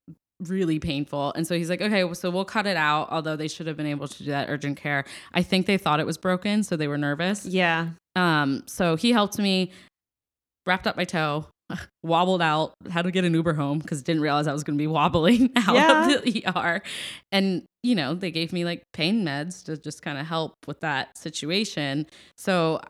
really 0.48 0.78
painful. 0.78 1.32
And 1.34 1.46
so 1.46 1.54
he's 1.54 1.68
like, 1.70 1.80
okay, 1.80 2.12
so 2.14 2.30
we'll 2.30 2.44
cut 2.44 2.66
it 2.66 2.76
out. 2.76 3.08
Although 3.10 3.36
they 3.36 3.48
should 3.48 3.66
have 3.66 3.76
been 3.76 3.86
able 3.86 4.08
to 4.08 4.18
do 4.24 4.30
that 4.30 4.48
urgent 4.50 4.76
care. 4.78 5.04
I 5.34 5.42
think 5.42 5.66
they 5.66 5.78
thought 5.78 6.00
it 6.00 6.06
was 6.06 6.18
broken. 6.18 6.62
So 6.62 6.76
they 6.76 6.88
were 6.88 6.98
nervous. 6.98 7.44
Yeah. 7.46 7.88
Um, 8.16 8.62
so 8.66 8.96
he 8.96 9.12
helped 9.12 9.38
me, 9.38 9.70
wrapped 10.66 10.86
up 10.86 10.96
my 10.96 11.04
toe, 11.04 11.46
wobbled 12.02 12.42
out, 12.42 12.74
had 12.90 13.02
to 13.02 13.10
get 13.10 13.24
an 13.24 13.34
Uber 13.34 13.52
home 13.54 13.78
because 13.78 14.02
didn't 14.02 14.22
realize 14.22 14.46
I 14.46 14.52
was 14.52 14.64
going 14.64 14.76
to 14.76 14.82
be 14.82 14.86
wobbling 14.88 15.50
out 15.56 15.74
Yeah. 15.74 16.10
of 16.16 16.22
the 16.24 16.44
ER. 16.46 16.82
And, 17.32 17.62
you 17.82 17.94
know, 17.94 18.14
they 18.14 18.30
gave 18.30 18.52
me 18.52 18.64
like 18.64 18.82
pain 18.92 19.24
meds 19.24 19.64
to 19.64 19.76
just 19.76 20.02
kind 20.02 20.18
of 20.18 20.26
help 20.26 20.54
with 20.66 20.80
that 20.80 21.16
situation. 21.16 22.06
So 22.36 22.80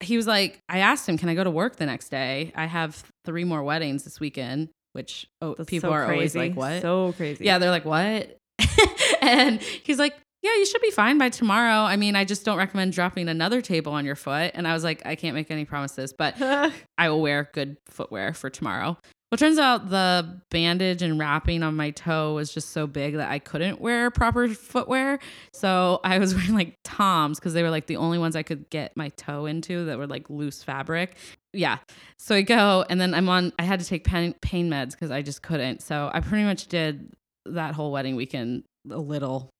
he 0.00 0.16
was 0.16 0.26
like, 0.26 0.60
I 0.68 0.78
asked 0.80 1.08
him, 1.08 1.16
can 1.18 1.28
I 1.28 1.34
go 1.34 1.42
to 1.44 1.50
work 1.50 1.76
the 1.76 1.86
next 1.86 2.10
day? 2.10 2.52
I 2.54 2.66
have 2.66 3.04
three 3.24 3.44
more 3.44 3.62
weddings 3.62 4.04
this 4.04 4.20
weekend. 4.20 4.68
Which 4.92 5.26
oh, 5.40 5.54
That's 5.54 5.68
people 5.68 5.90
so 5.90 5.94
are 5.94 6.04
always 6.04 6.32
crazy. 6.32 6.38
like, 6.38 6.56
"What?" 6.56 6.82
So 6.82 7.12
crazy. 7.12 7.44
yeah, 7.44 7.58
they're 7.58 7.70
like, 7.70 7.84
"What?" 7.84 8.36
and 9.20 9.60
he's 9.60 9.98
like, 9.98 10.14
"Yeah, 10.42 10.54
you 10.54 10.66
should 10.66 10.82
be 10.82 10.90
fine 10.90 11.18
by 11.18 11.28
tomorrow. 11.28 11.82
I 11.84 11.96
mean, 11.96 12.16
I 12.16 12.24
just 12.24 12.44
don't 12.44 12.58
recommend 12.58 12.92
dropping 12.92 13.28
another 13.28 13.60
table 13.60 13.92
on 13.92 14.04
your 14.04 14.16
foot." 14.16 14.52
And 14.54 14.66
I 14.66 14.74
was 14.74 14.84
like, 14.84 15.04
"I 15.06 15.14
can't 15.14 15.34
make 15.34 15.50
any 15.50 15.64
promises, 15.64 16.12
but 16.12 16.40
I 16.98 17.08
will 17.08 17.20
wear 17.20 17.48
good 17.52 17.76
footwear 17.88 18.32
for 18.34 18.50
tomorrow." 18.50 18.96
Well, 19.30 19.36
turns 19.36 19.58
out 19.58 19.90
the 19.90 20.40
bandage 20.50 21.02
and 21.02 21.18
wrapping 21.18 21.62
on 21.62 21.76
my 21.76 21.90
toe 21.90 22.34
was 22.34 22.52
just 22.52 22.70
so 22.70 22.86
big 22.86 23.16
that 23.16 23.30
I 23.30 23.38
couldn't 23.38 23.78
wear 23.78 24.10
proper 24.10 24.48
footwear. 24.48 25.18
So 25.52 26.00
I 26.02 26.18
was 26.18 26.34
wearing 26.36 26.54
like 26.54 26.78
Toms 26.82 27.38
because 27.38 27.52
they 27.52 27.62
were 27.62 27.70
like 27.70 27.86
the 27.86 27.96
only 27.96 28.16
ones 28.16 28.36
I 28.36 28.42
could 28.42 28.70
get 28.70 28.96
my 28.96 29.10
toe 29.10 29.44
into 29.44 29.84
that 29.84 29.98
were 29.98 30.06
like 30.06 30.30
loose 30.30 30.62
fabric. 30.62 31.16
Yeah. 31.52 31.78
So 32.18 32.36
I 32.36 32.42
go 32.42 32.86
and 32.88 32.98
then 32.98 33.12
I'm 33.12 33.28
on, 33.28 33.52
I 33.58 33.64
had 33.64 33.80
to 33.80 33.86
take 33.86 34.04
pain, 34.04 34.34
pain 34.40 34.70
meds 34.70 34.92
because 34.92 35.10
I 35.10 35.20
just 35.20 35.42
couldn't. 35.42 35.82
So 35.82 36.10
I 36.12 36.20
pretty 36.20 36.44
much 36.44 36.68
did 36.68 37.12
that 37.44 37.74
whole 37.74 37.92
wedding 37.92 38.16
weekend 38.16 38.64
a 38.90 38.98
little 38.98 39.50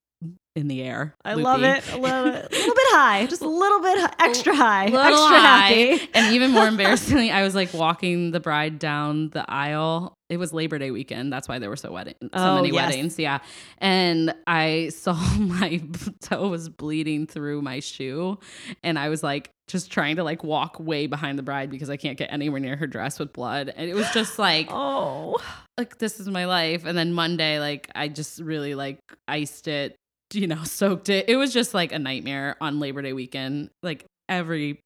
in 0.58 0.68
the 0.68 0.82
air. 0.82 1.14
I 1.24 1.34
loopy. 1.34 1.42
love 1.44 1.62
it. 1.62 1.92
A 1.92 1.96
little, 1.98 2.24
bit, 2.24 2.44
a 2.52 2.56
little 2.56 2.74
bit 2.74 2.86
high, 2.90 3.26
just 3.26 3.42
a 3.42 3.48
little 3.48 3.80
bit 3.80 4.10
extra 4.18 4.54
high, 4.54 4.84
extra 4.86 4.94
high. 4.98 5.68
happy. 5.68 6.10
And 6.14 6.34
even 6.34 6.50
more 6.50 6.66
embarrassingly, 6.68 7.30
I 7.30 7.42
was 7.42 7.54
like 7.54 7.72
walking 7.72 8.32
the 8.32 8.40
bride 8.40 8.78
down 8.78 9.30
the 9.30 9.44
aisle. 9.50 10.14
It 10.28 10.36
was 10.36 10.52
Labor 10.52 10.78
Day 10.78 10.90
weekend. 10.90 11.32
That's 11.32 11.48
why 11.48 11.58
there 11.58 11.70
were 11.70 11.76
so 11.76 11.90
wedding, 11.90 12.14
so 12.20 12.28
Oh, 12.34 12.54
many 12.56 12.68
yes. 12.70 12.90
weddings. 12.90 13.18
Yeah. 13.18 13.38
And 13.78 14.34
I 14.46 14.90
saw 14.90 15.14
my 15.38 15.80
toe 16.20 16.48
was 16.48 16.68
bleeding 16.68 17.26
through 17.26 17.62
my 17.62 17.80
shoe. 17.80 18.38
And 18.82 18.98
I 18.98 19.08
was 19.08 19.22
like 19.22 19.50
just 19.68 19.90
trying 19.90 20.16
to 20.16 20.24
like 20.24 20.42
walk 20.44 20.78
way 20.80 21.06
behind 21.06 21.38
the 21.38 21.42
bride 21.42 21.70
because 21.70 21.88
I 21.88 21.96
can't 21.96 22.18
get 22.18 22.32
anywhere 22.32 22.60
near 22.60 22.76
her 22.76 22.86
dress 22.86 23.18
with 23.18 23.32
blood. 23.32 23.72
And 23.74 23.88
it 23.88 23.94
was 23.94 24.10
just 24.10 24.38
like 24.38 24.68
Oh, 24.70 25.38
like 25.78 25.98
this 25.98 26.20
is 26.20 26.28
my 26.28 26.44
life. 26.46 26.84
And 26.84 26.96
then 26.98 27.12
Monday, 27.14 27.58
like 27.58 27.88
I 27.94 28.08
just 28.08 28.40
really 28.40 28.74
like 28.74 28.98
iced 29.26 29.66
it, 29.68 29.96
you 30.32 30.46
know, 30.46 30.62
soaked 30.64 31.08
it. 31.08 31.28
It 31.28 31.36
was 31.36 31.52
just 31.52 31.74
like 31.74 31.92
a 31.92 31.98
nightmare 31.98 32.56
on 32.60 32.80
Labor 32.80 33.02
Day 33.02 33.12
weekend. 33.12 33.70
Like 33.82 34.04
every 34.28 34.80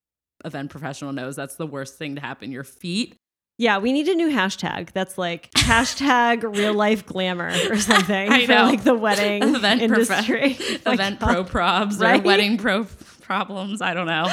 event 0.44 0.70
professional 0.70 1.12
knows 1.12 1.36
that's 1.36 1.56
the 1.56 1.66
worst 1.66 1.98
thing 1.98 2.16
to 2.16 2.20
happen. 2.20 2.50
Your 2.52 2.64
feet. 2.64 3.14
yeah. 3.58 3.78
We 3.78 3.92
need 3.92 4.08
a 4.08 4.14
new 4.14 4.28
hashtag. 4.28 4.92
That's 4.92 5.16
like 5.18 5.50
hashtag 5.56 6.42
real 6.56 6.74
life 6.74 7.06
glamour 7.06 7.52
or 7.70 7.76
something 7.78 8.30
I 8.32 8.46
for 8.46 8.52
know. 8.52 8.64
like 8.64 8.82
the 8.84 8.94
wedding 8.94 9.54
Event 9.54 9.82
industry. 9.82 10.58
My 10.84 10.94
event 10.94 11.20
pro 11.20 11.44
probs 11.44 12.00
Right? 12.00 12.20
or 12.20 12.24
wedding 12.24 12.56
pro 12.58 12.84
problems. 13.20 13.80
I 13.80 13.94
don't 13.94 14.06
know. 14.06 14.26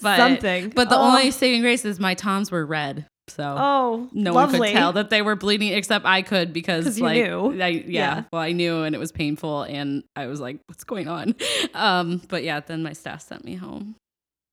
But 0.00 0.16
Something. 0.16 0.70
But 0.70 0.88
the 0.88 0.96
Oh. 0.96 1.02
only 1.10 1.30
saving 1.30 1.60
grace 1.62 1.84
is 1.84 2.00
my 2.00 2.14
toms 2.14 2.50
were 2.50 2.66
red. 2.66 3.06
So 3.36 3.54
Oh, 3.58 4.08
no 4.12 4.32
lovely. 4.32 4.58
one 4.60 4.68
could 4.68 4.74
tell 4.74 4.92
that 4.94 5.10
they 5.10 5.22
were 5.22 5.36
bleeding 5.36 5.72
except 5.72 6.04
I 6.04 6.22
could 6.22 6.52
because 6.52 7.00
like 7.00 7.16
knew. 7.24 7.52
I, 7.62 7.68
yeah, 7.68 7.82
Yeah. 7.86 8.24
well 8.32 8.42
I 8.42 8.52
knew 8.52 8.82
and 8.82 8.94
it 8.94 8.98
was 8.98 9.10
painful 9.12 9.62
and 9.62 10.04
I 10.16 10.26
was 10.26 10.40
like 10.40 10.58
what's 10.66 10.84
going 10.84 11.08
on 11.08 11.34
um 11.74 12.20
but 12.28 12.42
yeah 12.44 12.60
then 12.60 12.82
my 12.82 12.92
staff 12.92 13.22
sent 13.22 13.44
me 13.44 13.54
home 13.54 13.96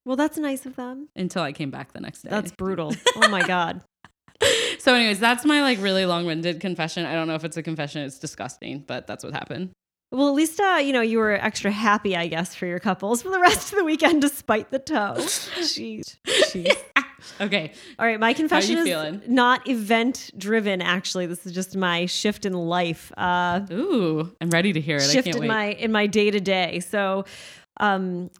Well, 0.06 0.16
that's 0.16 0.38
nice 0.38 0.64
of 0.66 0.76
them. 0.76 1.08
until 1.14 1.42
I 1.42 1.52
came 1.52 1.70
back 1.70 1.92
the 1.92 2.00
next 2.00 2.22
day 2.22 2.30
That's 2.30 2.52
brutal. 2.52 2.94
Oh 3.16 3.28
my 3.28 3.46
God. 3.46 3.82
so 4.78 4.94
anyways 4.94 5.20
that's 5.20 5.44
my 5.44 5.60
like 5.62 5.78
really 5.82 6.06
long-winded 6.06 6.60
confession 6.60 7.04
I 7.04 7.12
don't 7.14 7.28
know 7.28 7.34
if 7.34 7.44
it's 7.44 7.56
a 7.58 7.62
confession 7.62 8.02
it's 8.02 8.18
disgusting 8.18 8.84
but 8.86 9.06
that's 9.06 9.22
what 9.22 9.34
happened 9.34 9.70
Well, 10.12 10.28
at 10.28 10.34
least 10.34 10.58
uh, 10.58 10.80
you 10.82 10.92
know 10.94 11.02
you 11.02 11.18
were 11.18 11.32
extra 11.34 11.70
happy, 11.70 12.16
I 12.16 12.26
guess, 12.28 12.54
for 12.54 12.66
your 12.66 12.80
couples 12.80 13.22
for 13.22 13.30
the 13.30 13.38
rest 13.38 13.72
of 13.72 13.78
the 13.78 13.84
weekend, 13.84 14.22
despite 14.22 14.70
the 14.72 14.80
toe. 14.80 15.14
Jeez. 15.18 16.16
Jeez. 16.26 16.74
Okay 17.40 17.72
All 17.98 18.06
right, 18.06 18.18
my 18.20 18.32
confession 18.32 18.78
is 18.78 18.84
feeling? 18.84 19.22
not 19.26 19.68
event 19.68 20.30
driven. 20.36 20.80
Actually, 20.82 21.26
this 21.26 21.46
is 21.46 21.52
just 21.52 21.76
my 21.76 22.06
shift 22.06 22.46
in 22.46 22.52
life. 22.52 23.12
Uh, 23.16 23.60
ooh 23.72 24.34
I'm 24.40 24.50
ready 24.50 24.72
to 24.72 24.80
hear 24.80 24.96
it 24.96 25.02
I 25.02 25.06
shift 25.06 25.24
can't 25.24 25.36
in 25.36 25.40
wait 25.42 25.48
my 25.48 25.66
in 25.72 25.92
my 25.92 26.06
day 26.06 26.30
to 26.30 26.40
day. 26.40 26.80
So, 26.80 27.24
um, 27.78 28.30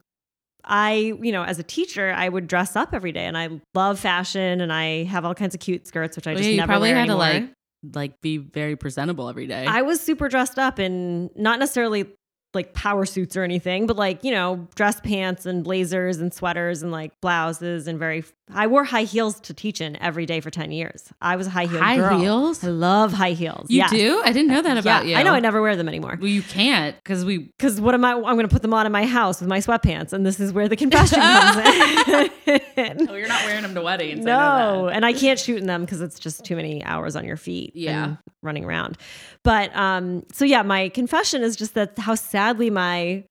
I 0.64 1.14
you 1.20 1.32
know 1.32 1.42
as 1.42 1.58
a 1.58 1.62
teacher, 1.62 2.12
I 2.14 2.28
would 2.28 2.46
dress 2.46 2.76
up 2.76 2.92
every 2.92 3.12
day, 3.12 3.24
and 3.26 3.36
I 3.36 3.48
love 3.74 3.98
fashion, 3.98 4.60
and 4.60 4.72
I 4.72 5.04
have 5.04 5.24
all 5.24 5.34
kinds 5.34 5.54
of 5.54 5.60
cute 5.60 5.86
skirts, 5.86 6.16
which 6.16 6.26
I 6.26 6.34
just 6.34 6.48
yeah, 6.48 6.56
never 6.56 6.72
probably 6.72 6.90
had 6.90 7.08
anymore. 7.08 7.16
to 7.16 7.32
like 7.40 7.50
like 7.94 8.20
be 8.20 8.36
very 8.36 8.76
presentable 8.76 9.26
every 9.30 9.46
day 9.46 9.64
I 9.64 9.80
was 9.80 10.02
super 10.02 10.28
dressed 10.28 10.58
up 10.58 10.78
and 10.78 11.30
not 11.34 11.58
necessarily 11.58 12.12
like 12.52 12.74
power 12.74 13.04
suits 13.06 13.36
or 13.36 13.42
anything, 13.44 13.86
but 13.86 13.96
like, 13.96 14.24
you 14.24 14.32
know, 14.32 14.66
dress 14.74 15.00
pants 15.00 15.46
and 15.46 15.62
blazers 15.62 16.18
and 16.18 16.34
sweaters 16.34 16.82
and 16.82 16.90
like 16.90 17.12
blouses 17.20 17.86
and 17.86 17.98
very 17.98 18.24
I 18.52 18.66
wore 18.66 18.82
high 18.82 19.04
heels 19.04 19.38
to 19.42 19.54
teach 19.54 19.80
in 19.80 19.94
every 20.02 20.26
day 20.26 20.40
for 20.40 20.50
10 20.50 20.72
years. 20.72 21.12
I 21.22 21.36
was 21.36 21.46
a 21.46 21.50
high 21.50 21.66
heel 21.66 21.78
High 21.78 21.96
girl. 21.98 22.18
heels? 22.18 22.64
I 22.64 22.66
love 22.68 23.12
high 23.12 23.30
heels. 23.30 23.66
you 23.70 23.76
Yes. 23.78 23.90
do 23.92 24.20
I 24.24 24.32
didn't 24.32 24.48
know 24.48 24.60
that 24.62 24.76
about 24.76 25.06
yeah, 25.06 25.10
you 25.12 25.20
I 25.20 25.22
know 25.22 25.32
I 25.32 25.38
never 25.38 25.62
wear 25.62 25.76
them 25.76 25.86
anymore. 25.88 26.16
well 26.20 26.28
you 26.28 26.42
can't 26.42 26.96
because 26.96 27.24
we 27.24 27.52
Cuz 27.60 27.80
what 27.80 27.94
am 27.94 28.04
I 28.04 28.14
I'm 28.14 28.22
going 28.22 28.40
to 28.40 28.48
put 28.48 28.62
them 28.62 28.74
on 28.74 28.84
in 28.86 28.90
my 28.90 29.06
house 29.06 29.38
with 29.40 29.48
my 29.48 29.58
sweatpants 29.58 30.12
and 30.12 30.26
this 30.26 30.40
is 30.40 30.52
where 30.52 30.68
the 30.68 30.74
confession 30.76 31.20
comes 31.20 32.30
in. 32.76 33.08
Oh, 33.08 33.14
you're 33.14 33.28
not 33.28 33.44
wearing 33.44 33.62
them 33.62 33.74
to 33.74 33.82
weddings. 33.82 34.26
I 34.26 34.30
know 34.30 34.36
No, 34.80 34.86
that. 34.86 34.96
and 34.96 35.06
I 35.06 35.12
can't 35.12 35.38
shoot 35.38 35.58
in 35.58 35.66
them 35.66 35.82
because 35.82 36.00
it's 36.00 36.18
just 36.18 36.44
too 36.44 36.56
many 36.56 36.82
hours 36.84 37.14
on 37.14 37.24
your 37.24 37.36
feet. 37.36 37.72
Yeah. 37.76 38.04
and 38.04 38.18
running 38.42 38.64
around. 38.64 38.96
But 39.44 39.74
um, 39.76 40.24
so 40.32 40.44
yeah, 40.44 40.62
my 40.62 40.88
confession 40.88 41.42
is 41.42 41.56
just 41.56 41.74
that 41.74 41.98
how 41.98 42.14
sadly 42.40 42.70
my 42.70 43.22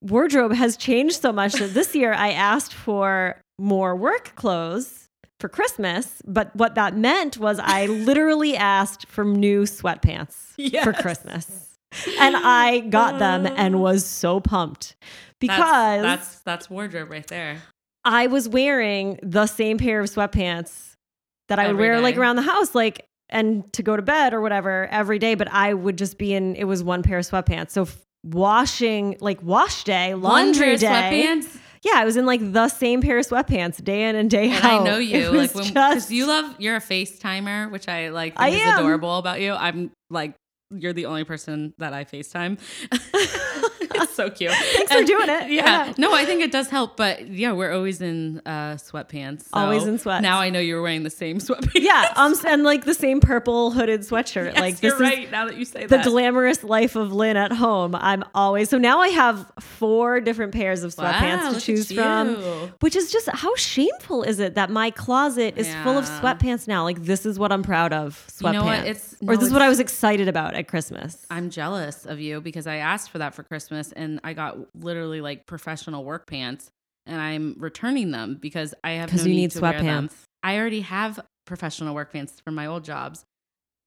wardrobe 0.00 0.54
has 0.54 0.78
changed 0.78 1.20
so 1.20 1.30
much 1.30 1.52
that 1.52 1.74
this 1.74 1.94
year 1.94 2.14
I 2.14 2.30
asked 2.52 2.72
for 2.72 3.38
more 3.58 3.94
work 3.94 4.34
clothes 4.34 5.08
for 5.38 5.50
Christmas. 5.50 6.22
But 6.26 6.56
what 6.56 6.74
that 6.74 6.96
meant 6.96 7.36
was 7.36 7.60
I 7.62 7.86
literally 8.08 8.56
asked 8.56 9.06
for 9.08 9.24
new 9.24 9.64
sweatpants 9.64 10.34
for 10.82 10.94
Christmas. 10.94 11.66
And 12.18 12.34
I 12.36 12.80
got 12.80 13.18
them 13.18 13.46
and 13.46 13.74
uh. 13.74 13.78
was 13.78 14.06
so 14.06 14.40
pumped 14.40 14.94
because 15.40 16.02
that's, 16.02 16.28
that's 16.28 16.40
that's 16.42 16.70
wardrobe 16.70 17.10
right 17.10 17.26
there. 17.26 17.58
I 18.04 18.28
was 18.28 18.48
wearing 18.48 19.18
the 19.22 19.46
same 19.46 19.76
pair 19.76 20.00
of 20.00 20.06
sweatpants 20.08 20.92
that 21.48 21.58
I 21.58 21.64
would 21.64 21.72
Every 21.72 21.88
wear 21.88 22.00
like 22.00 22.16
around 22.16 22.36
the 22.36 22.42
house, 22.42 22.74
like 22.74 23.04
and 23.28 23.70
to 23.72 23.82
go 23.82 23.96
to 23.96 24.02
bed 24.02 24.32
or 24.32 24.40
whatever 24.40 24.86
every 24.86 25.18
day. 25.18 25.34
But 25.34 25.48
I 25.52 25.74
would 25.74 25.98
just 25.98 26.16
be 26.16 26.32
in 26.32 26.54
it 26.54 26.64
was 26.64 26.84
one 26.84 27.02
pair 27.02 27.18
of 27.18 27.26
sweatpants. 27.26 27.70
So 27.70 27.88
washing 28.24 29.16
like 29.20 29.42
wash 29.42 29.84
day, 29.84 30.14
laundry 30.14 30.76
day. 30.76 30.86
sweatpants. 30.86 31.56
Yeah, 31.82 31.92
I 31.96 32.04
was 32.04 32.16
in 32.18 32.26
like 32.26 32.40
the 32.52 32.68
same 32.68 33.00
pair 33.00 33.18
of 33.18 33.26
sweatpants 33.26 33.82
day 33.82 34.08
in 34.08 34.14
and 34.14 34.28
day 34.30 34.50
And 34.50 34.64
out. 34.64 34.80
I 34.82 34.84
know 34.84 34.98
you, 34.98 35.30
like 35.32 35.54
when 35.54 35.64
just- 35.72 36.10
you 36.10 36.26
love 36.26 36.54
you're 36.58 36.76
a 36.76 36.80
FaceTimer, 36.80 37.70
which 37.70 37.88
I 37.88 38.10
like 38.10 38.34
I 38.36 38.48
is 38.48 38.60
am. 38.60 38.78
adorable 38.80 39.16
about 39.18 39.40
you. 39.40 39.52
I'm 39.54 39.90
like 40.10 40.34
you're 40.70 40.92
the 40.92 41.06
only 41.06 41.24
person 41.24 41.72
that 41.78 41.92
I 41.94 42.04
FaceTime. 42.04 42.58
it's 43.94 44.14
so 44.14 44.30
cute. 44.30 44.52
Thanks 44.52 44.92
for 44.92 45.04
doing 45.04 45.28
it. 45.28 45.50
Yeah. 45.50 45.86
Yeah. 45.86 45.92
No, 45.98 46.14
I 46.14 46.24
think 46.24 46.42
it 46.42 46.50
does 46.52 46.68
help, 46.68 46.96
but 46.96 47.28
yeah, 47.28 47.52
we're 47.52 47.72
always 47.72 48.00
in 48.00 48.40
uh 48.46 48.74
sweatpants. 48.76 49.42
so 49.42 49.48
Always 49.52 49.86
in 49.86 49.98
sweat. 49.98 50.22
Now 50.22 50.38
I 50.40 50.50
know 50.50 50.60
you 50.60 50.76
were 50.76 50.82
wearing 50.82 51.02
the 51.02 51.10
same 51.10 51.38
sweatpants. 51.46 51.72
yeah, 51.74 52.12
um, 52.16 52.34
and 52.46 52.62
like 52.64 52.84
the 52.84 52.94
same 52.94 53.20
purple 53.20 53.70
hooded 53.70 54.00
sweatshirt. 54.02 54.52
Yes, 54.52 54.60
like 54.60 54.74
this 54.80 54.82
you're 54.82 54.94
is 54.94 55.00
right. 55.00 55.30
Now 55.30 55.46
that 55.46 55.56
you 55.56 55.64
say 55.64 55.82
the 55.86 55.96
that. 55.96 56.04
glamorous 56.06 56.64
life 56.64 56.96
of 56.96 57.12
Lynne 57.12 57.36
at 57.36 57.52
home. 57.52 57.94
I'm 57.94 58.24
always 58.34 58.68
so 58.70 58.78
now 58.78 59.00
I 59.00 59.08
have 59.08 59.50
four 59.60 60.20
different 60.20 60.52
pairs 60.52 60.82
of 60.82 60.94
sweatpants 60.94 61.44
look 61.44 61.54
to 61.54 61.60
choose 61.60 61.92
from. 61.92 62.36
Which 62.80 62.96
is 62.96 63.10
just 63.12 63.28
how 63.28 63.54
shameful 63.56 64.22
is 64.22 64.38
it 64.38 64.54
that 64.54 64.70
my 64.70 64.90
closet 64.90 65.54
is 65.56 65.72
full 65.82 65.98
of 65.98 66.04
sweatpants 66.04 66.66
now? 66.68 66.84
Like 66.84 67.02
this 67.02 67.26
is 67.26 67.38
what 67.38 67.52
I'm 67.52 67.62
proud 67.62 67.92
of. 67.92 68.24
Sweatpants. 68.28 68.46
You 68.46 68.52
know 68.52 68.64
what? 68.64 68.80
It's- 68.86 69.16
or 69.22 69.34
no, 69.34 69.36
this 69.36 69.48
is 69.48 69.52
what 69.52 69.60
I 69.62 69.68
was 69.68 69.80
excited 69.80 70.28
about 70.28 70.54
at 70.54 70.66
Christmas. 70.66 71.26
I'm 71.30 71.50
jealous 71.50 72.06
of 72.06 72.20
you 72.20 72.40
because 72.40 72.66
I 72.66 72.76
asked 72.76 73.10
for 73.10 73.18
that 73.18 73.34
for 73.34 73.42
Christmas 73.42 73.79
and 73.92 74.20
I 74.22 74.32
got 74.34 74.56
literally 74.74 75.20
like 75.20 75.46
professional 75.46 76.04
work 76.04 76.26
pants 76.26 76.70
and 77.06 77.20
I'm 77.20 77.56
returning 77.58 78.10
them 78.10 78.36
because 78.40 78.74
I 78.84 78.92
have 78.92 79.08
no 79.08 79.12
Because 79.14 79.26
you 79.26 79.32
need 79.34 79.40
need 79.40 79.50
to 79.52 79.60
wear 79.60 79.82
them. 79.82 80.08
sweatpants. 80.08 80.14
I 80.42 80.58
already 80.58 80.80
have 80.82 81.20
professional 81.46 81.94
work 81.94 82.12
pants 82.12 82.40
from 82.44 82.54
my 82.54 82.66
old 82.66 82.84
jobs. 82.84 83.24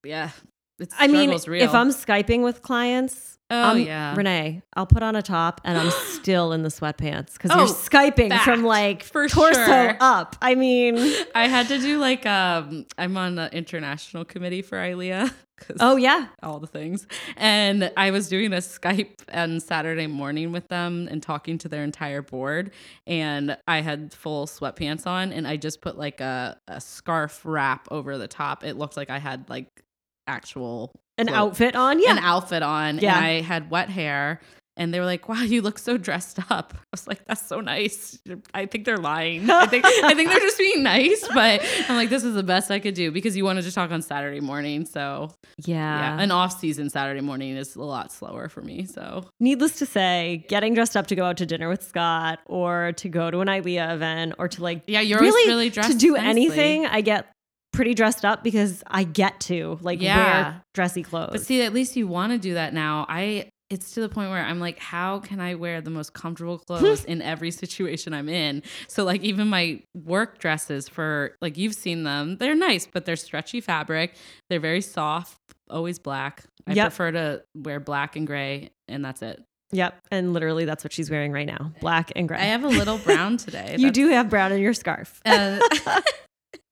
Yeah, 0.04 0.30
it's 0.78 0.94
I 0.98 1.06
mean, 1.06 1.30
real. 1.30 1.62
if 1.62 1.74
I'm 1.74 1.90
skyping 1.90 2.42
with 2.42 2.62
clients, 2.62 3.38
oh 3.50 3.56
I'm- 3.56 3.78
yeah, 3.80 4.14
Renée, 4.16 4.62
I'll 4.74 4.86
put 4.86 5.02
on 5.02 5.14
a 5.16 5.22
top 5.22 5.60
and 5.64 5.78
I'm 5.78 5.90
still 6.14 6.52
in 6.52 6.62
the 6.62 6.68
sweatpants 6.68 7.34
because 7.34 7.50
Oh, 7.52 7.58
you're 7.58 7.66
skyping 7.68 8.30
fact, 8.30 8.44
from 8.44 8.64
like 8.64 9.02
for 9.02 9.28
torso 9.28 9.64
sure. 9.64 9.96
up. 10.00 10.36
I 10.42 10.54
mean, 10.54 10.96
I 11.34 11.48
had 11.48 11.68
to 11.68 11.78
do 11.78 11.98
like 11.98 12.26
um 12.26 12.86
I'm 12.98 13.16
on 13.16 13.34
the 13.36 13.52
international 13.56 14.24
committee 14.24 14.62
for 14.62 14.76
ILEA. 14.78 15.32
oh 15.80 15.94
yeah, 15.96 16.26
all 16.42 16.58
the 16.58 16.66
things. 16.66 17.06
And 17.36 17.92
I 17.96 18.10
was 18.10 18.28
doing 18.28 18.52
a 18.52 18.56
Skype 18.56 19.20
on 19.32 19.60
Saturday 19.60 20.08
morning 20.08 20.50
with 20.50 20.66
them 20.66 21.06
and 21.08 21.22
talking 21.22 21.58
to 21.58 21.68
their 21.68 21.84
entire 21.84 22.22
board. 22.22 22.72
And 23.06 23.56
I 23.68 23.80
had 23.80 24.12
full 24.12 24.46
sweatpants 24.48 25.06
on 25.06 25.32
and 25.32 25.46
I 25.46 25.56
just 25.56 25.80
put 25.80 25.96
like 25.96 26.20
a, 26.20 26.58
a 26.66 26.80
scarf 26.80 27.40
wrap 27.44 27.86
over 27.92 28.18
the 28.18 28.26
top. 28.26 28.64
It 28.64 28.76
looked 28.76 28.96
like 28.96 29.10
I 29.10 29.18
had 29.20 29.48
like 29.48 29.83
actual 30.26 30.92
an 31.18 31.28
outfit 31.28 31.76
on. 31.76 32.00
Yeah, 32.00 32.12
an 32.12 32.18
outfit 32.18 32.62
on. 32.62 32.98
Yeah. 32.98 33.16
And 33.16 33.24
I 33.24 33.40
had 33.40 33.70
wet 33.70 33.88
hair 33.90 34.40
and 34.76 34.92
they 34.92 34.98
were 34.98 35.04
like, 35.06 35.28
"Wow, 35.28 35.42
you 35.42 35.62
look 35.62 35.78
so 35.78 35.96
dressed 35.96 36.38
up." 36.50 36.74
I 36.76 36.80
was 36.90 37.06
like, 37.06 37.24
"That's 37.26 37.46
so 37.46 37.60
nice." 37.60 38.18
I 38.52 38.66
think 38.66 38.84
they're 38.84 38.96
lying. 38.96 39.48
I 39.48 39.66
think 39.66 39.84
I 39.84 40.14
think 40.14 40.30
they're 40.30 40.40
just 40.40 40.58
being 40.58 40.82
nice, 40.82 41.26
but 41.32 41.64
I'm 41.88 41.96
like, 41.96 42.08
"This 42.10 42.24
is 42.24 42.34
the 42.34 42.42
best 42.42 42.70
I 42.70 42.80
could 42.80 42.94
do" 42.94 43.12
because 43.12 43.36
you 43.36 43.44
wanted 43.44 43.62
to 43.62 43.72
talk 43.72 43.90
on 43.90 44.02
Saturday 44.02 44.40
morning. 44.40 44.84
So 44.84 45.30
Yeah. 45.64 46.16
yeah, 46.16 46.20
an 46.22 46.30
off-season 46.30 46.90
Saturday 46.90 47.20
morning 47.20 47.56
is 47.56 47.76
a 47.76 47.82
lot 47.82 48.10
slower 48.12 48.48
for 48.48 48.62
me. 48.62 48.84
So 48.86 49.24
Needless 49.38 49.78
to 49.78 49.86
say, 49.86 50.44
getting 50.48 50.74
dressed 50.74 50.96
up 50.96 51.06
to 51.08 51.14
go 51.14 51.24
out 51.24 51.36
to 51.36 51.46
dinner 51.46 51.68
with 51.68 51.82
Scott 51.84 52.40
or 52.46 52.92
to 52.96 53.08
go 53.08 53.30
to 53.30 53.40
an 53.40 53.48
ILEA 53.48 53.94
event 53.94 54.34
or 54.38 54.48
to 54.48 54.62
like 54.62 54.82
yeah, 54.86 55.00
you're 55.00 55.20
really, 55.20 55.48
really 55.48 55.70
dressed 55.70 55.92
to 55.92 55.96
do 55.96 56.16
anything, 56.16 56.86
I 56.86 57.00
get 57.00 57.26
pretty 57.74 57.94
dressed 57.94 58.24
up 58.24 58.42
because 58.42 58.82
I 58.86 59.04
get 59.04 59.40
to 59.40 59.78
like 59.82 60.00
Yeah. 60.00 60.16
wear 60.16 60.62
dressy 60.74 61.02
clothes. 61.02 61.30
But 61.32 61.42
see, 61.42 61.62
at 61.62 61.72
least 61.74 61.96
you 61.96 62.06
want 62.06 62.32
to 62.32 62.38
do 62.38 62.54
that 62.54 62.72
now. 62.72 63.04
I 63.08 63.50
it's 63.70 63.92
to 63.92 64.00
the 64.02 64.08
point 64.10 64.30
where 64.30 64.44
I'm 64.44 64.60
like, 64.60 64.78
how 64.78 65.18
can 65.20 65.40
I 65.40 65.54
wear 65.54 65.80
the 65.80 65.90
most 65.90 66.12
comfortable 66.12 66.58
clothes 66.66 67.04
in 67.04 67.20
every 67.22 67.50
situation 67.50 68.12
I'm 68.12 68.28
in? 68.28 68.62
So 68.88 69.04
like 69.04 69.22
even 69.22 69.48
my 69.48 69.80
work 69.94 70.38
dresses 70.38 70.88
for 70.88 71.34
like 71.40 71.56
you've 71.56 71.74
seen 71.74 72.04
them, 72.04 72.36
they're 72.36 72.54
nice, 72.54 72.86
but 72.86 73.04
they're 73.06 73.16
stretchy 73.16 73.60
fabric. 73.60 74.14
They're 74.50 74.60
very 74.60 74.82
soft, 74.82 75.38
always 75.70 75.98
black. 75.98 76.44
I 76.66 76.74
Yep. 76.74 76.84
prefer 76.86 77.10
to 77.12 77.42
wear 77.56 77.80
black 77.80 78.16
and 78.16 78.26
gray, 78.26 78.70
and 78.86 79.04
that's 79.04 79.22
it. 79.22 79.42
Yep. 79.72 79.98
And 80.12 80.32
literally 80.34 80.66
that's 80.66 80.84
what 80.84 80.92
she's 80.92 81.10
wearing 81.10 81.32
right 81.32 81.46
now. 81.46 81.72
Black 81.80 82.12
and 82.14 82.28
gray. 82.28 82.38
I 82.38 82.44
have 82.44 82.64
a 82.64 82.68
little 82.68 82.98
brown 82.98 83.36
today. 83.38 83.76
you 83.78 83.90
do 83.90 84.08
have 84.08 84.30
brown 84.30 84.52
in 84.52 84.60
your 84.60 84.74
scarf. 84.74 85.20
Uh, 85.24 85.58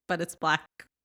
but 0.08 0.20
it's 0.20 0.34
black 0.36 0.60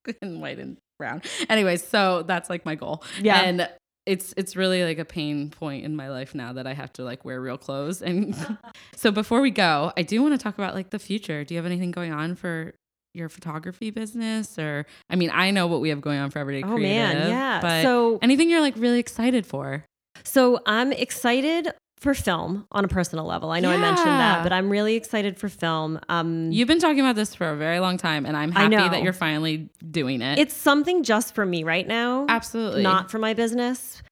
and 0.22 0.40
white 0.40 0.58
and 0.58 0.76
brown. 0.98 1.22
Anyways, 1.48 1.86
so 1.86 2.22
that's 2.22 2.50
like 2.50 2.64
my 2.64 2.74
goal. 2.74 3.02
Yeah. 3.20 3.40
And 3.40 3.68
it's 4.06 4.32
it's 4.36 4.56
really 4.56 4.84
like 4.84 4.98
a 4.98 5.04
pain 5.04 5.50
point 5.50 5.84
in 5.84 5.94
my 5.94 6.08
life 6.08 6.34
now 6.34 6.54
that 6.54 6.66
I 6.66 6.72
have 6.72 6.92
to 6.94 7.04
like 7.04 7.24
wear 7.24 7.40
real 7.40 7.58
clothes. 7.58 8.00
And 8.02 8.34
so 8.96 9.10
before 9.10 9.40
we 9.40 9.50
go, 9.50 9.92
I 9.96 10.02
do 10.02 10.22
want 10.22 10.34
to 10.34 10.42
talk 10.42 10.54
about 10.54 10.74
like 10.74 10.90
the 10.90 10.98
future. 10.98 11.44
Do 11.44 11.54
you 11.54 11.58
have 11.58 11.66
anything 11.66 11.90
going 11.90 12.12
on 12.12 12.34
for 12.34 12.74
your 13.14 13.28
photography 13.28 13.90
business 13.90 14.58
or 14.58 14.86
I 15.10 15.16
mean, 15.16 15.30
I 15.32 15.50
know 15.50 15.66
what 15.66 15.80
we 15.80 15.88
have 15.90 16.00
going 16.00 16.18
on 16.18 16.30
for 16.30 16.38
Everyday 16.38 16.66
Oh 16.66 16.74
Creative. 16.74 17.18
man, 17.18 17.30
yeah. 17.30 17.60
But 17.60 17.82
so 17.82 18.18
anything 18.22 18.48
you're 18.50 18.60
like 18.60 18.74
really 18.76 18.98
excited 18.98 19.46
for? 19.46 19.84
so 20.24 20.60
I'm 20.66 20.92
excited 20.92 21.68
for 22.00 22.14
film 22.14 22.66
on 22.72 22.84
a 22.84 22.88
personal 22.88 23.24
level. 23.24 23.50
I 23.50 23.60
know 23.60 23.70
I 23.70 23.76
mentioned 23.76 24.06
that, 24.06 24.42
but 24.42 24.52
I'm 24.52 24.70
really 24.70 24.94
excited 24.94 25.36
for 25.38 25.48
film. 25.48 25.98
Um 26.08 26.52
You've 26.52 26.68
been 26.68 26.78
talking 26.78 27.00
about 27.00 27.16
this 27.16 27.34
for 27.34 27.48
a 27.50 27.56
very 27.56 27.80
long 27.80 27.96
time 27.96 28.24
and 28.26 28.36
I'm 28.36 28.52
happy 28.52 28.76
that 28.76 29.02
you're 29.02 29.12
finally 29.12 29.68
doing 29.90 30.22
it. 30.22 30.38
it's 30.38 30.54
something 30.54 31.02
just 31.02 31.34
for 31.34 31.44
me 31.44 31.64
right 31.64 31.86
now. 31.86 32.26
absolutely 32.28 32.82
Not 32.82 33.10
for 33.10 33.18
my 33.18 33.34
business. 33.34 34.02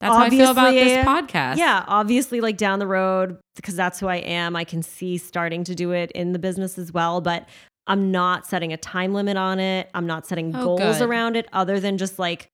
That's 0.00 0.14
how 0.14 0.22
I 0.22 0.28
feel 0.30 0.50
about 0.50 0.72
this 0.72 1.06
podcast. 1.06 1.56
Yeah, 1.56 1.82
obviously, 1.86 2.42
like 2.42 2.58
down 2.58 2.78
the 2.78 2.86
road, 2.86 3.38
because 3.56 3.74
that's 3.74 3.98
who 4.00 4.06
I 4.06 4.16
am, 4.16 4.54
I 4.54 4.64
can 4.64 4.82
see 4.82 5.16
starting 5.16 5.64
to 5.64 5.74
do 5.74 5.92
it 5.92 6.10
in 6.12 6.32
the 6.32 6.38
business 6.38 6.76
as 6.78 6.92
well. 6.92 7.22
But 7.22 7.48
I'm 7.86 8.10
not 8.10 8.44
setting 8.46 8.72
a 8.72 8.76
time 8.76 9.14
limit 9.14 9.38
on 9.38 9.60
it. 9.60 9.88
I'm 9.94 10.06
not 10.06 10.26
setting 10.26 10.54
Oh, 10.54 10.76
goals 10.76 10.98
good. 10.98 11.08
around 11.08 11.36
it 11.36 11.48
other 11.54 11.80
than 11.80 11.96
just 11.96 12.18
like 12.18 12.48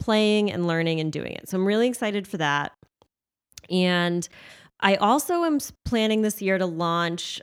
playing 0.00 0.50
and 0.50 0.66
learning 0.66 1.00
and 1.00 1.12
doing 1.12 1.32
it. 1.32 1.48
So 1.48 1.58
I'm 1.58 1.66
really 1.66 1.88
excited 1.88 2.26
for 2.26 2.38
that. 2.38 2.72
And 3.70 4.28
I 4.80 4.96
also 4.96 5.44
am 5.44 5.58
planning 5.84 6.22
this 6.22 6.42
year 6.42 6.58
to 6.58 6.66
launch 6.66 7.40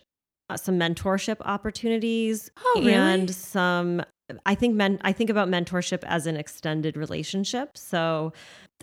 uh, 0.50 0.58
some 0.58 0.78
mentorship 0.78 1.38
opportunities 1.42 2.52
Oh, 2.64 2.82
really? 2.84 2.94
and 2.94 3.34
some 3.34 4.04
I 4.46 4.56
think 4.56 4.76
men 4.76 5.00
I 5.02 5.12
think 5.12 5.30
about 5.30 5.50
mentorship 5.50 6.04
as 6.04 6.26
an 6.26 6.38
extended 6.38 6.96
relationship. 6.96 7.78
So 7.78 8.34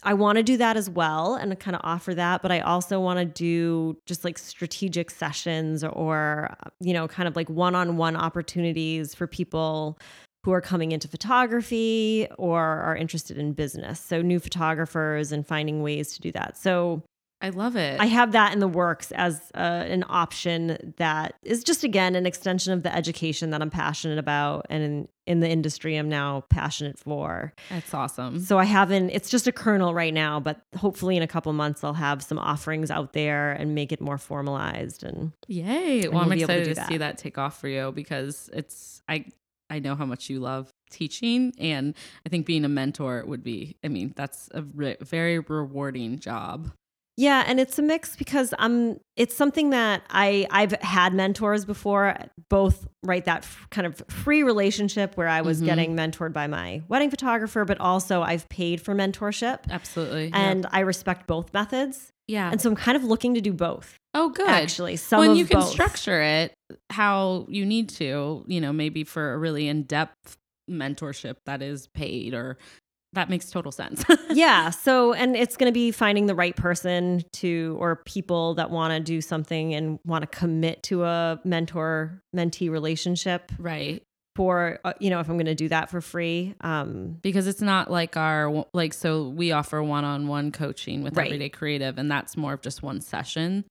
I 0.03 0.15
want 0.15 0.37
to 0.37 0.43
do 0.43 0.57
that 0.59 0.77
as 0.77 0.89
well 0.89 1.35
and 1.35 1.59
kind 1.59 1.75
of 1.75 1.81
offer 1.85 2.15
that, 2.15 2.43
but 2.43 2.53
I 2.53 2.61
also 2.61 3.01
want 3.01 3.19
to 3.19 3.25
do 3.25 3.97
just 4.07 4.25
like 4.25 4.39
strategic 4.39 5.11
sessions 5.11 5.83
or 5.83 6.55
you 6.81 6.93
know, 6.93 7.09
kind 7.09 7.29
of 7.29 7.35
like 7.37 7.49
one-on-one 7.49 8.17
opportunities 8.17 9.15
for 9.15 9.27
people 9.27 9.99
who 10.45 10.53
are 10.53 10.61
coming 10.61 10.93
into 10.93 11.09
photography 11.09 12.29
or 12.39 12.63
are 12.63 12.97
interested 12.97 13.39
in 13.39 13.53
business. 13.53 14.01
So 14.01 14.23
new 14.23 14.39
photographers 14.39 15.33
and 15.33 15.47
finding 15.47 15.83
ways 15.83 16.15
to 16.15 16.21
do 16.21 16.33
that. 16.33 16.57
So 16.57 17.03
I 17.41 17.51
love 17.51 17.77
it. 17.77 18.01
I 18.01 18.07
have 18.07 18.33
that 18.33 18.53
in 18.53 18.59
the 18.59 18.69
works 18.69 19.13
as 19.13 19.53
uh, 19.55 19.59
an 19.59 20.05
option 20.09 20.95
that 20.97 21.35
is 21.43 21.63
just 21.63 21.85
again 21.85 22.17
an 22.17 22.27
extension 22.27 22.73
of 22.73 22.83
the 22.83 22.95
education 22.95 23.51
that 23.51 23.63
I'm 23.63 23.71
passionate 23.71 24.19
about 24.19 24.67
and 24.69 24.83
in, 24.83 25.09
in 25.27 25.41
the 25.41 25.49
industry 25.49 25.97
I'm 25.97 26.09
now 26.09 26.45
passionate 26.51 26.99
for. 26.99 27.53
That's 27.71 27.95
awesome. 27.95 28.41
So 28.41 28.59
I 28.59 28.65
haven't 28.65 29.11
it's 29.11 29.31
just 29.31 29.47
a 29.47 29.53
kernel 29.53 29.95
right 29.95 30.13
now, 30.13 30.41
but 30.41 30.61
hopefully 30.77 31.17
in 31.17 31.23
a 31.23 31.29
couple 31.29 31.53
months 31.53 31.85
I'll 31.85 31.95
have 31.95 32.23
some 32.25 32.39
offerings 32.39 32.91
out 32.91 33.13
there 33.13 33.53
and 33.53 33.75
make 33.75 33.93
it 33.93 34.01
more 34.01 34.19
formalized 34.19 35.05
and 35.05 35.33
Yay. 35.47 36.09
Well, 36.09 36.13
we'll 36.13 36.23
I'm 36.23 36.29
be 36.31 36.43
able 36.43 36.49
to 36.49 36.59
excited 36.61 36.75
to, 36.75 36.87
see 36.87 36.97
that. 36.99 37.17
that 37.17 37.19
take 37.19 37.39
off 37.39 37.61
for 37.61 37.69
you 37.69 37.93
because 37.93 38.51
it's 38.53 39.01
I 39.09 39.27
I 39.71 39.79
know 39.79 39.95
how 39.95 40.07
much 40.07 40.29
you 40.29 40.41
love 40.41 40.71
teaching 40.91 41.53
and 41.59 41.95
I 42.27 42.31
think 42.31 42.47
being 42.47 42.65
a 42.65 42.69
mentor 42.69 43.23
would 43.25 43.45
be 43.45 43.77
I 43.85 43.89
mean, 43.89 44.13
that's 44.17 44.49
a 44.53 44.63
re- 44.63 44.97
very 45.01 45.39
rewarding 45.39 46.19
job. 46.19 46.73
Yeah, 47.19 47.43
and 47.49 47.59
it's 47.59 47.77
a 47.81 47.83
mix 47.83 48.15
because 48.15 48.55
I'm 48.61 49.01
it's 49.17 49.35
something 49.35 49.71
that 49.71 50.03
I 50.09 50.47
I've 50.53 50.71
had 50.81 51.13
mentors 51.13 51.65
before, 51.65 52.17
both 52.49 52.87
right 53.03 53.25
that 53.25 53.39
f- 53.43 53.67
kind 53.71 53.89
of 53.89 54.01
free 54.09 54.45
relationship 54.45 55.17
where 55.17 55.27
I 55.27 55.41
was 55.41 55.61
Mhm. 55.61 55.65
getting 55.65 55.97
mentored 55.97 56.33
by 56.33 56.47
my 56.47 56.81
wedding 56.89 57.11
photographer, 57.11 57.65
but 57.65 57.81
also 57.81 58.23
I've 58.23 58.49
paid 58.49 58.81
for 58.81 58.95
mentorship. 58.95 59.59
Absolutely. 59.69 60.31
And 60.33 60.67
I 60.71 60.81
respect 60.81 61.27
both 61.27 61.53
methods. 61.53 62.13
yeah. 62.29 62.51
And 62.53 62.61
so 62.61 62.69
I'm 62.71 62.77
kind 62.77 62.97
of 62.97 63.03
looking 63.05 63.35
to 63.35 63.41
do 63.41 63.53
both. 63.53 63.97
oh, 64.15 64.29
good. 64.31 64.49
Actually, 64.49 64.97
some 64.97 65.19
when 65.21 65.37
you 65.37 65.45
can 65.45 65.59
both. 65.61 65.71
structure 65.71 66.21
it 66.23 66.55
how 66.91 67.47
you 67.49 67.65
need 67.67 67.89
to, 67.89 68.45
you 68.47 68.61
know, 68.61 68.73
maybe 68.73 69.03
for 69.05 69.33
a 69.33 69.39
really 69.39 69.67
in-depth 69.69 70.37
mentorship 70.71 71.37
that 71.47 71.63
is 71.63 71.87
paid 71.89 72.35
or 72.35 72.59
that 73.15 73.31
makes 73.31 73.51
total 73.51 73.73
sense. 73.73 74.05
yeah. 74.31 74.71
So, 74.71 75.13
and 75.13 75.35
it's 75.35 75.57
going 75.57 75.69
to 75.71 75.75
be 75.75 75.91
finding 75.91 76.27
the 76.27 76.35
right 76.35 76.55
person 76.55 77.25
to, 77.35 77.77
or 77.81 77.97
people 77.97 78.55
that 78.55 78.71
want 78.71 78.93
to 78.93 79.01
do 79.01 79.21
something 79.21 79.75
and 79.75 79.99
want 80.05 80.23
to 80.23 80.27
commit 80.39 80.83
to 80.85 81.05
a 81.05 81.41
mentor 81.45 82.23
mentee 82.37 82.71
relationship 82.71 83.51
right. 83.59 84.03
for, 84.37 84.79
uh, 84.85 84.93
you 85.01 85.09
know, 85.11 85.21
if 85.21 85.29
I'm 85.29 85.37
going 85.37 85.47
to 85.47 85.55
do 85.55 85.69
that 85.69 85.89
for 85.91 86.01
free. 86.01 86.55
Um, 86.61 87.17
because 87.23 87.47
it's 87.47 87.63
not 87.63 87.91
like 87.91 88.17
our 88.17 88.67
like 88.75 88.93
so 88.93 89.31
we 89.31 89.53
offer 89.53 89.83
one-on-one 89.83 90.53
coaching 90.53 91.03
with 91.03 91.17
Right. 91.17 91.27
everyday 91.27 91.49
creative 91.49 91.97
and 91.99 92.11
that's 92.11 92.37
more 92.37 92.53
of 92.53 92.61
just 92.61 92.83
one 92.83 93.01
session 93.01 93.65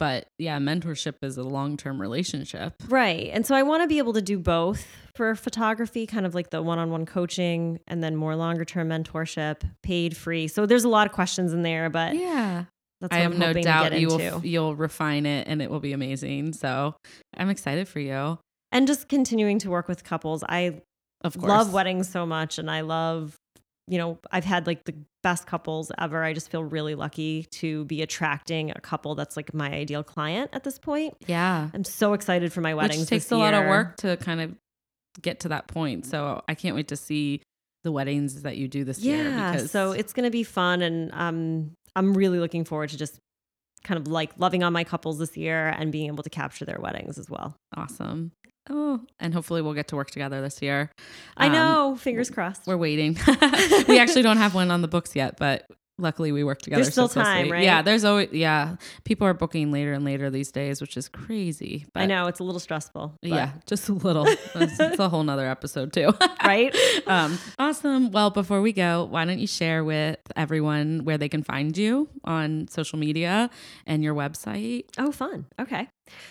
but 0.00 0.26
yeah 0.38 0.58
mentorship 0.58 1.14
is 1.22 1.36
a 1.36 1.44
long-term 1.44 2.00
relationship 2.00 2.74
right. 2.88 3.30
And 3.32 3.46
so 3.46 3.54
I 3.54 3.62
want 3.62 3.84
to 3.84 3.86
be 3.86 3.98
able 3.98 4.14
to 4.14 4.22
do 4.22 4.38
both 4.40 4.84
for 5.14 5.36
photography, 5.36 6.06
kind 6.06 6.26
of 6.26 6.34
like 6.34 6.50
the 6.50 6.60
one 6.62 6.80
on 6.80 6.90
one 6.90 7.06
coaching 7.06 7.78
and 7.86 8.02
then 8.02 8.16
more 8.16 8.34
longer 8.34 8.64
term 8.64 8.88
mentorship, 8.88 9.62
paid 9.84 10.16
free. 10.16 10.48
So 10.48 10.66
there's 10.66 10.84
a 10.84 10.88
lot 10.88 11.06
of 11.06 11.12
questions 11.12 11.52
in 11.52 11.62
there, 11.62 11.88
but 11.88 12.16
yeah 12.16 12.64
that's 13.00 13.12
what 13.12 13.18
i 13.18 13.22
have 13.22 13.32
I'm 13.32 13.38
no 13.38 13.52
doubt 13.54 13.98
you 13.98 14.10
into. 14.10 14.34
will 14.36 14.44
you'll 14.44 14.76
refine 14.76 15.24
it 15.24 15.46
and 15.48 15.62
it 15.62 15.70
will 15.70 15.80
be 15.80 15.94
amazing 15.94 16.52
so 16.52 16.94
i'm 17.34 17.48
excited 17.48 17.88
for 17.88 17.98
you 17.98 18.38
and 18.72 18.86
just 18.86 19.08
continuing 19.08 19.58
to 19.60 19.70
work 19.70 19.88
with 19.88 20.04
couples. 20.04 20.44
I 20.48 20.80
of 21.22 21.36
course 21.36 21.48
love 21.48 21.72
weddings 21.72 22.08
so 22.08 22.24
much 22.24 22.58
and 22.58 22.70
I 22.70 22.80
love 22.80 23.36
you 23.90 23.98
know, 23.98 24.18
I've 24.30 24.44
had 24.44 24.66
like 24.66 24.84
the 24.84 24.94
best 25.22 25.46
couples 25.46 25.90
ever. 25.98 26.22
I 26.22 26.32
just 26.32 26.50
feel 26.50 26.62
really 26.62 26.94
lucky 26.94 27.46
to 27.60 27.84
be 27.86 28.00
attracting 28.02 28.70
a 28.70 28.80
couple 28.80 29.14
that's 29.16 29.36
like 29.36 29.52
my 29.52 29.70
ideal 29.70 30.02
client 30.04 30.50
at 30.54 30.62
this 30.64 30.78
point. 30.78 31.14
yeah 31.26 31.68
I'm 31.74 31.84
so 31.84 32.12
excited 32.14 32.52
for 32.52 32.60
my 32.62 32.72
weddings. 32.74 33.00
which 33.00 33.08
takes 33.10 33.30
a 33.32 33.36
lot 33.36 33.52
of 33.52 33.66
work 33.66 33.96
to 33.98 34.16
kind 34.16 34.40
of 34.40 34.54
get 35.20 35.40
to 35.40 35.48
that 35.48 35.66
point 35.66 36.06
so 36.06 36.40
i 36.46 36.54
can't 36.54 36.76
wait 36.76 36.86
to 36.88 36.96
see 36.96 37.42
the 37.82 37.90
weddings 37.90 38.42
that 38.42 38.56
you 38.56 38.68
do 38.68 38.84
this 38.84 39.00
year 39.00 39.24
Yeah, 39.28 39.52
because 39.52 39.70
so 39.72 39.90
it's 39.90 40.12
going 40.12 40.24
to 40.24 40.30
be 40.30 40.44
fun 40.44 40.82
and 40.82 41.10
um 41.12 41.72
I'm 41.96 42.14
really 42.14 42.38
looking 42.38 42.64
forward 42.64 42.90
to 42.90 42.96
just 42.96 43.18
kind 43.82 43.98
of 43.98 44.06
like 44.06 44.30
loving 44.38 44.62
on 44.62 44.72
my 44.72 44.84
couples 44.84 45.18
this 45.18 45.36
year 45.36 45.66
and 45.66 45.90
being 45.90 46.06
able 46.06 46.22
to 46.22 46.30
capture 46.30 46.64
their 46.64 46.78
weddings 46.78 47.18
as 47.18 47.28
well. 47.28 47.56
awesome 47.76 48.30
oh 48.70 49.00
and 49.18 49.34
hopefully 49.34 49.60
we'll 49.62 49.74
get 49.74 49.88
to 49.88 49.96
work 49.96 50.10
together 50.10 50.40
this 50.40 50.62
year 50.62 50.90
I 51.36 51.46
Um, 51.46 51.52
know, 51.52 51.96
fingers 51.96 52.30
crossed. 52.30 52.66
We're 52.66 52.76
waiting. 52.76 53.18
we 53.88 53.98
actually 53.98 54.22
don't 54.22 54.36
have 54.38 54.54
one 54.54 54.70
on 54.70 54.80
the 54.82 54.88
books 54.88 55.14
yet, 55.16 55.36
but 55.38 55.66
luckily 56.00 56.32
we 56.32 56.42
work 56.44 56.60
together. 56.62 56.82
There's 56.82 56.92
still 56.92 57.08
so 57.08 57.22
time, 57.22 57.50
right? 57.50 57.62
Yeah, 57.62 57.82
there's 57.82 58.04
always 58.04 58.30
yeah. 58.32 58.76
People 59.04 59.26
are 59.26 59.34
booking 59.34 59.70
later 59.72 59.92
and 59.92 60.04
later 60.04 60.30
these 60.30 60.50
days, 60.50 60.80
which 60.80 60.96
is 60.96 61.08
crazy. 61.08 61.86
But 61.92 62.00
I 62.04 62.06
know 62.06 62.26
it's 62.26 62.40
a 62.40 62.44
little 62.44 62.60
stressful. 62.60 63.18
but- 63.22 63.28
Yeah, 63.28 63.52
just 63.66 63.88
a 63.88 63.92
little. 63.92 64.26
It's, 64.54 64.78
it's 64.80 64.98
a 64.98 65.08
whole 65.08 65.22
nother 65.22 65.46
episode 65.48 65.92
too. 65.92 66.12
Right? 66.44 66.74
um, 67.06 67.38
awesome. 67.58 68.10
Well, 68.10 68.30
before 68.30 68.60
we 68.60 68.72
go, 68.72 69.04
why 69.04 69.24
don't 69.24 69.38
you 69.38 69.46
share 69.46 69.84
with 69.84 70.18
everyone 70.34 71.04
where 71.04 71.16
they 71.18 71.28
can 71.28 71.42
find 71.44 71.76
you 71.76 72.08
on 72.24 72.66
social 72.68 72.98
media 72.98 73.50
and 73.86 74.02
your 74.02 74.14
website? 74.14 74.86
Oh, 74.98 75.12
fun. 75.12 75.46
Okay. 75.60 75.86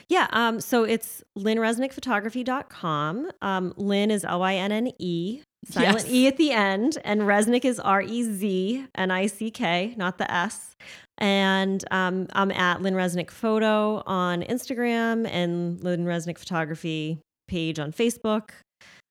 Yeah. 0.10 0.28
Um, 0.32 0.60
so 0.60 0.84
it's 0.84 1.24
lynnereznickphotography.com. 1.38 3.32
Um, 3.42 3.74
Lynne 3.78 4.12
is 4.12 4.26
L 4.26 4.40
Y 4.40 4.56
N 4.56 4.72
N 4.72 4.92
E. 5.00 5.42
silent 5.66 6.06
Yes. 6.06 6.10
E 6.10 6.28
at 6.28 6.38
the 6.38 6.52
end. 6.52 6.98
And 7.04 7.22
Reznick 7.22 7.66
is 7.66 7.80
R 7.80 8.02
E 8.02 8.24
Z 8.24 8.86
N 8.96 9.12
I 9.12 9.28
C 9.28 9.52
K, 9.52 9.94
not 9.98 10.18
the 10.18 10.32
S. 10.32 10.76
And 11.18 11.84
um, 11.92 12.28
I'm 12.34 12.52
at 12.52 12.82
Lynne 12.82 12.94
Reznick 12.94 13.30
Photo 13.30 14.02
on 14.06 14.42
Instagram 14.44 15.28
and 15.30 15.84
Lynne 15.84 16.06
Reznick 16.06 16.38
Photography 16.38 17.20
page 17.48 17.78
on 17.80 17.92
Facebook. 17.92 18.52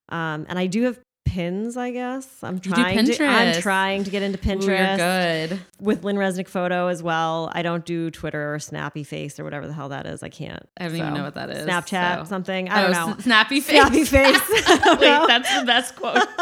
Um, 0.08 0.46
and 0.48 0.58
I 0.58 0.66
do 0.66 0.84
have 0.84 0.98
pins, 1.28 1.76
I 1.76 1.90
guess. 1.90 2.26
I'm 2.42 2.58
trying 2.58 3.04
to 3.04 3.24
I'm 3.24 3.60
trying 3.60 4.04
to 4.04 4.10
get 4.10 4.22
into 4.22 4.38
Ooh, 4.38 4.42
Pinterest 4.42 4.98
you're 4.98 5.56
good. 5.56 5.60
with 5.80 6.04
Lynne 6.04 6.16
Reznick 6.16 6.48
Photo 6.48 6.88
as 6.88 7.02
well. 7.02 7.50
I 7.52 7.62
don't 7.62 7.84
do 7.84 8.10
Twitter 8.10 8.54
or 8.54 8.58
Snappy 8.58 9.04
Face 9.04 9.38
or 9.38 9.44
whatever 9.44 9.66
the 9.66 9.72
hell 9.72 9.90
that 9.90 10.06
is. 10.06 10.22
I 10.22 10.30
can't. 10.30 10.66
I 10.78 10.88
don't 10.88 10.96
even 10.96 11.14
know 11.14 11.24
what 11.24 11.34
that 11.34 11.50
is. 11.50 11.66
Snapchat, 11.66 12.20
so. 12.20 12.24
something. 12.24 12.68
I 12.68 12.84
oh, 12.84 12.86
don't 12.86 12.96
oh, 12.96 13.06
know. 13.10 13.18
snappy 13.18 13.60
face. 13.60 13.80
Snappy 13.80 14.04
face. 14.04 14.40
Wait, 14.48 15.00
know. 15.00 15.26
that's 15.26 15.58
the 15.58 15.64
best 15.66 15.96
quote. 15.96 16.16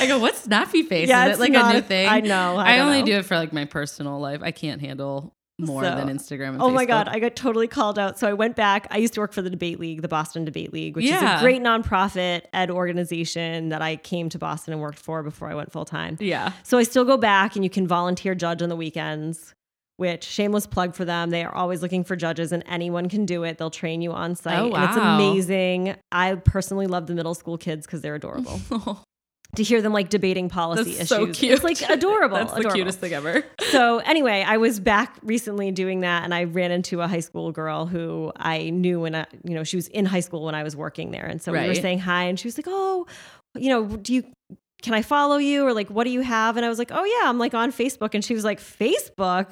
I 0.00 0.06
go, 0.08 0.18
what's 0.18 0.40
snappy 0.40 0.82
face? 0.82 1.08
Yeah, 1.08 1.26
is 1.26 1.30
it's 1.32 1.38
it 1.38 1.52
like 1.52 1.54
a 1.54 1.68
a- 1.68 1.72
new 1.74 1.80
thing? 1.80 2.08
I 2.08 2.20
know, 2.20 2.56
I 2.56 2.76
I, 2.76 2.78
only 2.80 3.00
know. 3.00 3.06
do 3.06 3.12
it 3.18 3.26
for 3.26 3.36
like 3.36 3.52
my 3.52 3.64
personal 3.64 4.18
life. 4.18 4.40
I 4.42 4.50
can't 4.50 4.80
handle 4.80 5.34
more 5.58 5.82
So- 5.82 5.96
than 5.96 6.08
Instagram 6.08 6.50
and 6.50 6.62
Oh 6.62 6.70
my 6.70 6.84
God, 6.84 7.08
I 7.08 7.18
got 7.18 7.34
totally 7.34 7.66
called 7.66 7.98
out. 7.98 8.18
So 8.18 8.28
I 8.28 8.32
went 8.32 8.54
back. 8.56 8.86
I 8.90 8.98
used 8.98 9.14
to 9.14 9.20
work 9.20 9.32
for 9.32 9.42
the 9.42 9.50
Debate 9.50 9.80
League, 9.80 10.02
the 10.02 10.08
Boston 10.08 10.44
Debate 10.44 10.72
League, 10.72 10.94
which 10.96 11.06
is 11.06 11.12
a 11.20 11.38
great 11.40 11.60
nonprofit 11.62 12.42
ed 12.52 12.70
organization 12.70 13.70
that 13.70 13.82
I 13.82 13.96
came 13.96 14.28
to 14.30 14.38
Boston 14.38 14.72
and 14.72 14.80
worked 14.82 14.98
for 14.98 15.22
before 15.22 15.48
I 15.50 15.54
went 15.54 15.72
full 15.72 15.84
time. 15.84 16.16
Yeah. 16.20 16.52
So 16.62 16.78
I 16.78 16.84
still 16.84 17.04
go 17.04 17.16
back 17.16 17.56
and 17.56 17.64
you 17.64 17.70
can 17.70 17.86
volunteer 17.86 18.34
judge 18.34 18.62
on 18.62 18.68
the 18.68 18.76
weekends, 18.76 19.54
which 19.96 20.22
shameless 20.22 20.66
plug 20.68 20.94
for 20.94 21.04
them. 21.04 21.30
They 21.30 21.42
are 21.44 21.54
always 21.54 21.82
looking 21.82 22.04
for 22.04 22.14
judges 22.14 22.52
and 22.52 22.62
anyone 22.68 23.08
can 23.08 23.26
do 23.26 23.42
it. 23.42 23.58
They'll 23.58 23.70
train 23.70 24.00
you 24.00 24.12
on 24.12 24.36
site. 24.36 24.58
Oh, 24.60 24.72
And 24.74 24.84
it's 24.84 24.96
amazing. 24.96 25.96
I 26.12 26.36
personally 26.36 26.86
love 26.86 27.06
the 27.08 27.14
middle 27.14 27.34
school 27.34 27.58
kids 27.58 27.84
because 27.86 28.00
they're 28.00 28.14
adorable. 28.14 28.60
to 29.58 29.64
hear 29.64 29.82
them 29.82 29.92
like 29.92 30.08
debating 30.08 30.48
policy 30.48 30.94
That's 30.94 30.96
issues. 30.96 31.08
so 31.08 31.26
cute. 31.26 31.52
It's 31.52 31.64
like 31.64 31.80
adorable. 31.90 32.36
That's 32.36 32.52
the 32.54 32.70
cutest 32.70 33.00
thing 33.00 33.12
ever. 33.12 33.44
so 33.70 33.98
anyway, 33.98 34.44
I 34.46 34.56
was 34.56 34.80
back 34.80 35.16
recently 35.22 35.70
doing 35.72 36.00
that, 36.00 36.24
and 36.24 36.32
I 36.32 36.44
ran 36.44 36.70
into 36.70 37.00
a 37.00 37.08
high 37.08 37.20
school 37.20 37.52
girl 37.52 37.86
who 37.86 38.32
I 38.36 38.70
knew 38.70 39.00
when 39.00 39.14
I, 39.14 39.26
you 39.44 39.54
know, 39.54 39.64
she 39.64 39.76
was 39.76 39.88
in 39.88 40.06
high 40.06 40.20
school 40.20 40.44
when 40.44 40.54
I 40.54 40.62
was 40.62 40.74
working 40.76 41.10
there, 41.10 41.26
and 41.26 41.42
so 41.42 41.52
we 41.52 41.66
were 41.66 41.74
saying 41.74 41.98
hi, 41.98 42.24
and 42.24 42.38
she 42.38 42.46
was 42.46 42.56
like, 42.56 42.66
"Oh, 42.68 43.06
you 43.56 43.68
know, 43.68 43.84
do 43.84 44.14
you?" 44.14 44.24
Can 44.80 44.94
I 44.94 45.02
follow 45.02 45.38
you 45.38 45.66
or 45.66 45.74
like 45.74 45.88
what 45.88 46.04
do 46.04 46.10
you 46.10 46.20
have? 46.20 46.56
And 46.56 46.64
I 46.64 46.68
was 46.68 46.78
like, 46.78 46.92
oh 46.92 47.04
yeah, 47.04 47.28
I'm 47.28 47.36
like 47.36 47.52
on 47.52 47.72
Facebook. 47.72 48.14
And 48.14 48.24
she 48.24 48.32
was 48.32 48.44
like, 48.44 48.60
Facebook? 48.60 49.48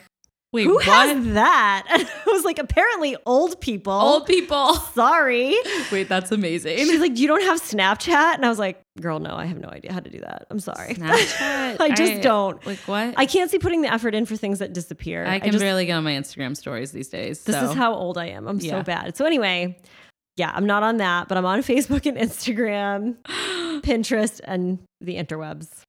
Wait, 0.57 0.65
Who 0.65 0.77
what? 0.77 0.85
has 0.87 1.35
that? 1.35 1.85
And 1.97 2.09
I 2.09 2.31
was 2.31 2.45
like, 2.45 2.59
apparently 2.59 3.15
old 3.27 3.61
people. 3.61 3.93
Old 3.93 4.27
people. 4.27 4.75
Sorry. 4.95 5.55
Wait, 5.93 6.09
that's 6.09 6.33
amazing. 6.33 6.79
She's 6.79 7.01
like, 7.01 7.19
you 7.19 7.29
don't 7.29 7.43
have 7.43 7.61
Snapchat? 7.61 8.37
And 8.37 8.47
I 8.47 8.49
was 8.49 8.59
like, 8.59 8.81
girl, 8.99 9.19
no, 9.19 9.35
I 9.35 9.45
have 9.45 9.59
no 9.59 9.69
idea 9.69 9.93
how 9.93 10.01
to 10.01 10.09
do 10.09 10.19
that. 10.21 10.47
I'm 10.51 10.59
sorry. 10.59 10.95
Snapchat. 10.95 11.79
I 11.79 11.95
just 11.95 12.23
don't. 12.23 12.65
Like 12.67 12.79
what? 12.81 13.15
I 13.19 13.27
can't 13.27 13.51
see 13.51 13.59
putting 13.59 13.83
the 13.83 13.93
effort 13.93 14.15
in 14.15 14.25
for 14.25 14.35
things 14.37 14.61
that 14.61 14.73
disappear. 14.73 15.27
I 15.27 15.41
can 15.41 15.53
just, 15.53 15.63
barely 15.63 15.85
get 15.85 15.93
on 15.93 16.05
my 16.05 16.13
Instagram 16.13 16.57
stories 16.57 16.91
these 16.93 17.09
days. 17.09 17.45
This 17.45 17.55
so. 17.55 17.71
is 17.71 17.75
how 17.75 17.93
old 17.93 18.17
I 18.17 18.29
am. 18.29 18.49
I'm 18.49 18.61
so 18.61 18.83
bad. 18.83 19.15
So 19.15 19.27
anyway, 19.27 19.79
yeah, 20.37 20.53
I'm 20.55 20.67
not 20.67 20.83
on 20.83 20.97
that, 20.99 21.29
but 21.29 21.37
I'm 21.37 21.47
on 21.47 21.61
Facebook 21.61 22.07
and 22.07 22.17
Instagram, 22.17 23.17
Pinterest, 23.83 24.41
and 24.45 24.79
the 25.03 25.17
interwebs. 25.17 25.83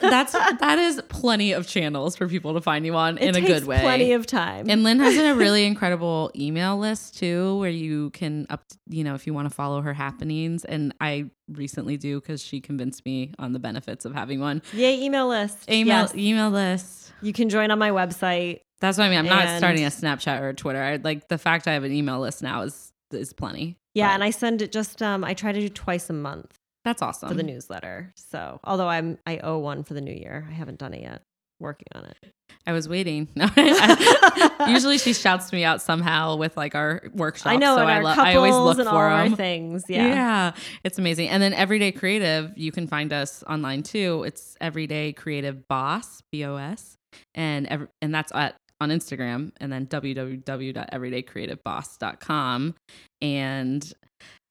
That's 0.00 0.32
that 0.32 0.78
is 0.78 1.00
plenty 1.08 1.52
of 1.52 1.66
channels 1.66 2.16
for 2.16 2.28
people 2.28 2.54
to 2.54 2.60
find 2.60 2.84
you 2.84 2.94
on 2.94 3.18
It 3.18 3.34
in 3.34 3.36
a 3.36 3.40
good 3.40 3.64
way. 3.66 3.80
Plenty 3.80 4.12
of 4.12 4.26
time. 4.26 4.68
And 4.68 4.82
Lynne 4.82 4.98
has 5.00 5.16
a 5.16 5.34
really 5.36 5.64
incredible 5.64 6.30
email 6.36 6.76
list 6.76 7.18
too, 7.18 7.58
where 7.58 7.70
you 7.70 8.10
can 8.10 8.46
up, 8.50 8.64
you 8.88 9.02
know, 9.04 9.14
if 9.14 9.26
you 9.26 9.34
want 9.34 9.48
to 9.48 9.54
follow 9.54 9.80
her 9.80 9.94
happenings. 9.94 10.64
And 10.64 10.94
I 11.00 11.30
recently 11.48 11.96
do 11.96 12.20
because 12.20 12.42
she 12.42 12.60
convinced 12.60 13.04
me 13.04 13.32
on 13.38 13.52
the 13.52 13.58
benefits 13.58 14.04
of 14.04 14.14
having 14.14 14.40
one. 14.40 14.62
Yay, 14.72 15.00
email 15.02 15.28
list. 15.28 15.68
Email 15.70 16.02
Yes. 16.02 16.14
email 16.14 16.50
list. 16.50 17.12
You 17.22 17.32
can 17.32 17.48
join 17.48 17.70
on 17.70 17.78
my 17.78 17.90
website. 17.90 18.60
That's 18.80 18.98
what 18.98 19.04
I 19.04 19.08
mean. 19.10 19.18
I'm 19.20 19.26
not 19.26 19.56
starting 19.56 19.84
a 19.84 19.88
Snapchat 19.88 20.40
or 20.40 20.50
a 20.50 20.54
Twitter. 20.54 20.82
I, 20.82 20.96
like 20.96 21.28
the 21.28 21.38
fact 21.38 21.66
I 21.66 21.72
have 21.72 21.84
an 21.84 21.92
email 21.92 22.20
list 22.20 22.42
now 22.42 22.62
is 22.62 22.92
is 23.10 23.32
plenty. 23.32 23.78
Yeah, 23.94 24.08
But 24.08 24.14
and 24.14 24.24
I 24.24 24.30
send 24.30 24.60
it 24.60 24.70
just 24.72 25.00
um 25.02 25.24
I 25.24 25.32
try 25.32 25.52
to 25.52 25.60
do 25.60 25.68
twice 25.70 26.10
a 26.10 26.12
month 26.12 26.58
that's 26.86 27.02
awesome. 27.02 27.28
for 27.28 27.34
the 27.34 27.42
newsletter. 27.42 28.14
So 28.16 28.58
although 28.64 28.88
I'm 28.88 29.18
I 29.26 29.36
owe 29.38 29.58
one 29.58 29.84
for 29.84 29.92
the 29.92 30.00
new 30.00 30.14
year. 30.14 30.46
I 30.48 30.52
haven't 30.54 30.78
done 30.78 30.94
it 30.94 31.02
yet. 31.02 31.20
Working 31.58 31.86
on 31.94 32.04
it. 32.04 32.18
I 32.66 32.72
was 32.72 32.86
waiting. 32.88 33.28
No, 33.36 33.48
usually 34.68 34.98
she 34.98 35.12
shouts 35.14 35.50
me 35.52 35.64
out 35.64 35.80
somehow 35.80 36.36
with 36.36 36.54
like 36.56 36.74
our 36.74 37.02
workshops. 37.14 37.50
I 37.52 37.56
know, 37.56 37.76
so 37.76 37.82
and 37.82 37.90
I, 37.90 37.96
our 37.96 38.02
lo- 38.04 38.14
couples 38.14 38.26
I 38.26 38.34
always 38.36 38.54
look 38.54 38.78
and 38.78 38.88
all 38.88 38.94
for 38.94 39.04
our 39.04 39.28
them. 39.28 39.36
things. 39.36 39.84
Yeah. 39.88 40.06
yeah, 40.08 40.52
it's 40.84 40.98
amazing. 40.98 41.28
And 41.30 41.42
then 41.42 41.54
Everyday 41.54 41.92
Creative, 41.92 42.52
you 42.56 42.70
can 42.72 42.86
find 42.86 43.10
us 43.12 43.42
online 43.48 43.82
too. 43.84 44.22
It's 44.26 44.54
Everyday 44.60 45.12
Creative 45.14 45.66
Boss, 45.68 46.20
B 46.30 46.44
O 46.44 46.56
S, 46.56 46.96
and 47.34 47.66
ev- 47.68 47.88
and 48.02 48.14
that's 48.14 48.32
at 48.32 48.56
on 48.80 48.90
Instagram, 48.90 49.52
and 49.58 49.72
then 49.72 49.86
www.everydaycreativebos.com. 49.86 52.74
And 53.22 53.92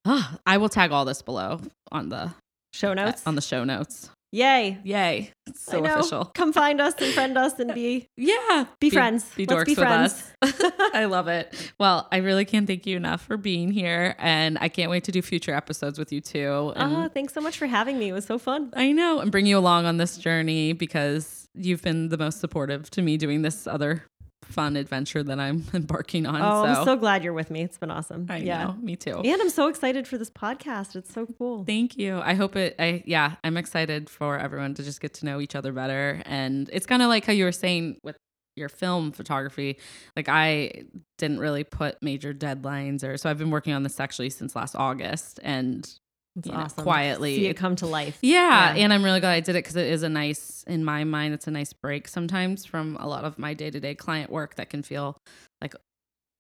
ah, 0.06 0.38
I 0.46 0.58
will 0.58 0.70
tag 0.70 0.92
all 0.92 1.06
this 1.06 1.22
below 1.22 1.62
on 1.92 2.10
the 2.10 2.32
Show 2.74 2.94
notes. 2.94 3.24
on 3.26 3.36
the 3.36 3.42
show 3.42 3.64
notes. 3.64 4.10
Yay. 4.32 4.78
Yay! 4.84 5.32
It's 5.48 5.64
so 5.64 5.86
official. 5.86 6.26
Come 6.36 6.52
find 6.52 6.82
us 6.82 6.94
and 7.00 7.14
friend 7.14 7.38
us 7.38 7.58
and 7.58 7.74
be 7.74 8.08
Yeah, 8.18 8.66
Be 8.82 8.90
friends. 8.90 9.24
Be 9.34 9.46
Let's 9.46 9.62
dorks 9.62 9.66
be 9.68 9.72
with 9.72 9.80
friends. 9.80 10.34
us. 10.42 10.62
I 10.94 11.06
love 11.10 11.30
it. 11.30 11.72
Well, 11.80 12.06
I 12.12 12.18
really 12.18 12.44
can't 12.44 12.68
thank 12.68 12.86
you 12.86 12.98
enough 12.98 13.22
for 13.22 13.38
being 13.38 13.72
here, 13.72 14.14
and 14.20 14.58
I 14.60 14.68
can't 14.68 14.92
wait 14.92 15.06
to 15.06 15.14
do 15.14 15.22
future 15.22 15.54
episodes 15.56 15.98
with 15.98 16.12
you 16.12 16.20
too. 16.20 16.74
And 16.76 16.94
Oh, 16.98 17.08
thanks 17.08 17.34
so 17.34 17.40
much 17.40 17.58
for 17.58 17.66
having 17.68 17.98
me. 17.98 18.10
It 18.10 18.14
was 18.14 18.26
so 18.26 18.38
fun. 18.38 18.74
I 18.76 18.92
know, 18.92 19.20
and 19.22 19.32
bring 19.32 19.46
you 19.46 19.58
along 19.58 19.86
on 19.86 19.96
this 19.98 20.18
journey 20.18 20.74
because 20.74 21.48
you've 21.54 21.82
been 21.82 22.10
the 22.10 22.18
most 22.18 22.42
supportive 22.42 22.90
to 22.90 23.02
me 23.02 23.16
doing 23.16 23.42
this 23.42 23.68
other 23.68 24.04
fun 24.46 24.76
adventure 24.76 25.24
that 25.24 25.40
I'm 25.40 25.64
embarking 25.74 26.26
on. 26.26 26.42
Oh, 26.42 26.64
so, 26.64 26.80
I'm 26.80 26.86
so 26.86 26.96
glad 26.96 27.24
you're 27.24 27.34
with 27.34 27.50
me. 27.50 27.62
It's 27.62 27.78
been 27.78 27.92
awesome. 27.92 28.28
I 28.30 28.38
yeah. 28.38 28.66
know, 28.66 28.74
me 28.82 28.96
too. 28.96 29.20
And 29.20 29.42
I'm 29.42 29.50
so 29.50 29.68
excited 29.68 30.08
for 30.08 30.18
this 30.18 30.30
podcast. 30.30 30.96
It's 30.96 31.14
so 31.14 31.28
cool. 31.38 31.64
Thank 31.66 31.98
you. 31.98 32.20
I 32.24 32.34
hope 32.34 32.56
it. 32.56 32.76
I 32.80 33.04
yeah, 33.06 33.36
I'm 33.44 33.58
excited 33.58 34.10
for 34.10 34.38
everyone 34.38 34.74
to 34.76 34.84
just 34.84 35.02
get 35.02 35.14
to 35.16 35.26
know 35.26 35.40
each 35.40 35.56
other 35.56 35.72
better, 35.72 36.22
and 36.26 36.70
it's 36.72 36.86
kind 36.86 37.02
of 37.02 37.10
like 37.10 37.26
how 37.26 37.34
you 37.34 37.46
were 37.46 37.52
saying 37.52 37.98
with 38.04 38.18
your 38.56 38.70
film 38.70 39.12
photography. 39.12 39.78
Like 40.16 40.30
I 40.30 40.84
didn't 41.18 41.40
really 41.40 41.64
put 41.64 42.02
major 42.02 42.34
deadlines, 42.34 43.04
or 43.04 43.18
so 43.18 43.30
I've 43.30 43.38
been 43.38 43.52
working 43.52 43.74
on 43.74 43.84
this 43.84 44.00
actually 44.00 44.30
since 44.30 44.56
last 44.56 44.76
August, 44.76 45.40
and 45.44 45.90
It's 46.38 46.48
you 46.48 46.54
know, 46.54 46.60
awesome. 46.60 46.84
quietly 46.84 47.36
See 47.38 47.48
it 47.48 47.56
come 47.56 47.76
to 47.78 47.86
life. 47.88 48.18
Yeah, 48.22 48.74
Yeah. 48.76 48.84
and 48.84 48.92
I'm 48.94 49.04
really 49.04 49.20
glad 49.22 49.34
I 49.34 49.40
did 49.40 49.56
it 49.56 49.64
because 49.64 49.76
it 49.78 49.88
is 49.88 50.04
a 50.04 50.10
nice, 50.10 50.64
in 50.68 50.84
my 50.84 51.04
mind, 51.06 51.34
it's 51.34 51.48
a 51.48 51.52
nice 51.52 51.72
break 51.74 52.08
sometimes 52.08 52.66
from 52.66 52.98
a 53.00 53.08
lot 53.08 53.24
of 53.24 53.40
my 53.40 53.54
day 53.54 53.70
to 53.72 53.80
day 53.80 53.96
client 53.96 54.30
work 54.32 54.56
that 54.56 54.70
can 54.70 54.84
feel 54.84 55.16
like 55.62 55.76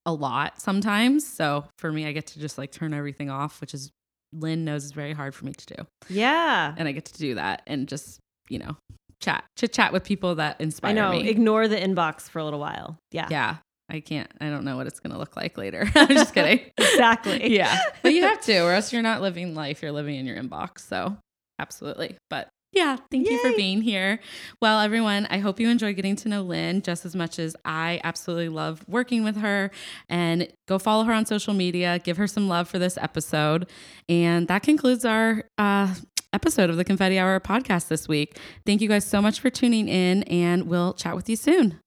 a 0.05 0.13
lot 0.13 0.59
sometimes. 0.61 1.25
So 1.25 1.65
for 1.79 1.91
me, 1.91 2.05
I 2.05 2.11
get 2.11 2.27
to 2.27 2.39
just 2.39 2.57
like 2.57 2.71
turn 2.71 2.93
everything 2.93 3.29
off, 3.29 3.61
which 3.61 3.73
is 3.73 3.91
Lynne 4.33 4.65
knows 4.65 4.83
is 4.83 4.91
very 4.91 5.13
hard 5.13 5.33
for 5.33 5.45
me 5.45 5.53
to 5.53 5.75
do, 5.75 5.87
Yeah. 6.09 6.75
and 6.77 6.87
I 6.87 6.91
get 6.91 7.05
to 7.05 7.17
do 7.17 7.35
that 7.35 7.61
and 7.65 7.87
just 7.87 8.19
you 8.49 8.59
know 8.59 8.75
chat, 9.21 9.45
chit 9.57 9.71
chat 9.71 9.93
with 9.93 10.03
people 10.03 10.35
that 10.35 10.59
inspire 10.59 10.91
I 10.91 10.93
know. 10.93 11.11
me. 11.11 11.29
Ignore 11.29 11.69
the 11.69 11.77
inbox 11.77 12.23
for 12.29 12.39
a 12.39 12.43
little 12.43 12.59
while. 12.59 12.97
Yeah. 13.11 13.27
yeah, 13.31 13.55
I 13.89 13.99
can't. 13.99 14.31
I 14.41 14.49
don't 14.49 14.65
know 14.65 14.77
what 14.77 14.87
it's 14.87 14.99
gonna 14.99 15.17
look 15.17 15.35
like 15.35 15.57
later. 15.57 15.87
I'm 15.95 16.07
just 16.09 16.33
kidding. 16.33 16.59
Exactly. 16.77 17.53
yeah, 17.55 17.77
but 18.03 18.13
you 18.13 18.21
have 18.23 18.39
to, 18.41 18.59
or 18.59 18.71
else 18.71 18.93
you're 18.93 19.01
not 19.01 19.21
living 19.21 19.53
life. 19.53 19.81
You're 19.81 19.91
living 19.91 20.15
in 20.15 20.25
your 20.25 20.37
inbox. 20.37 20.79
So 20.79 21.17
absolutely. 21.59 22.15
But 22.29 22.47
yeah, 22.71 22.97
thank 23.09 23.29
you 23.29 23.37
for 23.41 23.55
being 23.55 23.81
here. 23.81 24.19
Well, 24.61 24.79
everyone, 24.79 25.27
I 25.29 25.39
hope 25.39 25.59
you 25.59 25.69
enjoy 25.69 25.93
getting 25.93 26.15
to 26.17 26.29
know 26.29 26.41
Lynne 26.41 26.81
just 26.81 27.05
as 27.05 27.15
much 27.15 27.39
as 27.39 27.55
I 27.63 28.01
absolutely 28.03 28.49
love 28.49 28.83
working 28.87 29.23
with 29.23 29.37
her. 29.37 29.71
And 30.09 30.47
go 30.67 30.77
follow 30.77 31.05
her 31.05 31.13
on 31.13 31.25
social 31.25 31.53
media. 31.53 31.99
Give 31.99 32.17
her 32.17 32.27
some 32.27 32.49
love 32.49 32.67
for 32.67 32.77
this 32.79 32.97
episode. 32.97 33.69
And 34.09 34.47
that 34.49 34.63
concludes 34.63 35.05
our 35.05 35.43
uh, 35.57 35.95
episode 36.33 36.69
of 36.69 36.75
the 36.75 36.83
Confetti 36.83 37.17
Hour 37.17 37.39
podcast 37.39 37.87
this 37.87 38.09
week. 38.09 38.37
Thank 38.65 38.81
you 38.81 38.89
guys 38.89 39.05
so 39.05 39.21
much 39.21 39.39
for 39.39 39.49
tuning 39.49 39.87
in, 39.87 40.23
and 40.23 40.67
we'll 40.67 40.93
chat 40.93 41.15
with 41.15 41.29
you 41.29 41.37
soon. 41.37 41.79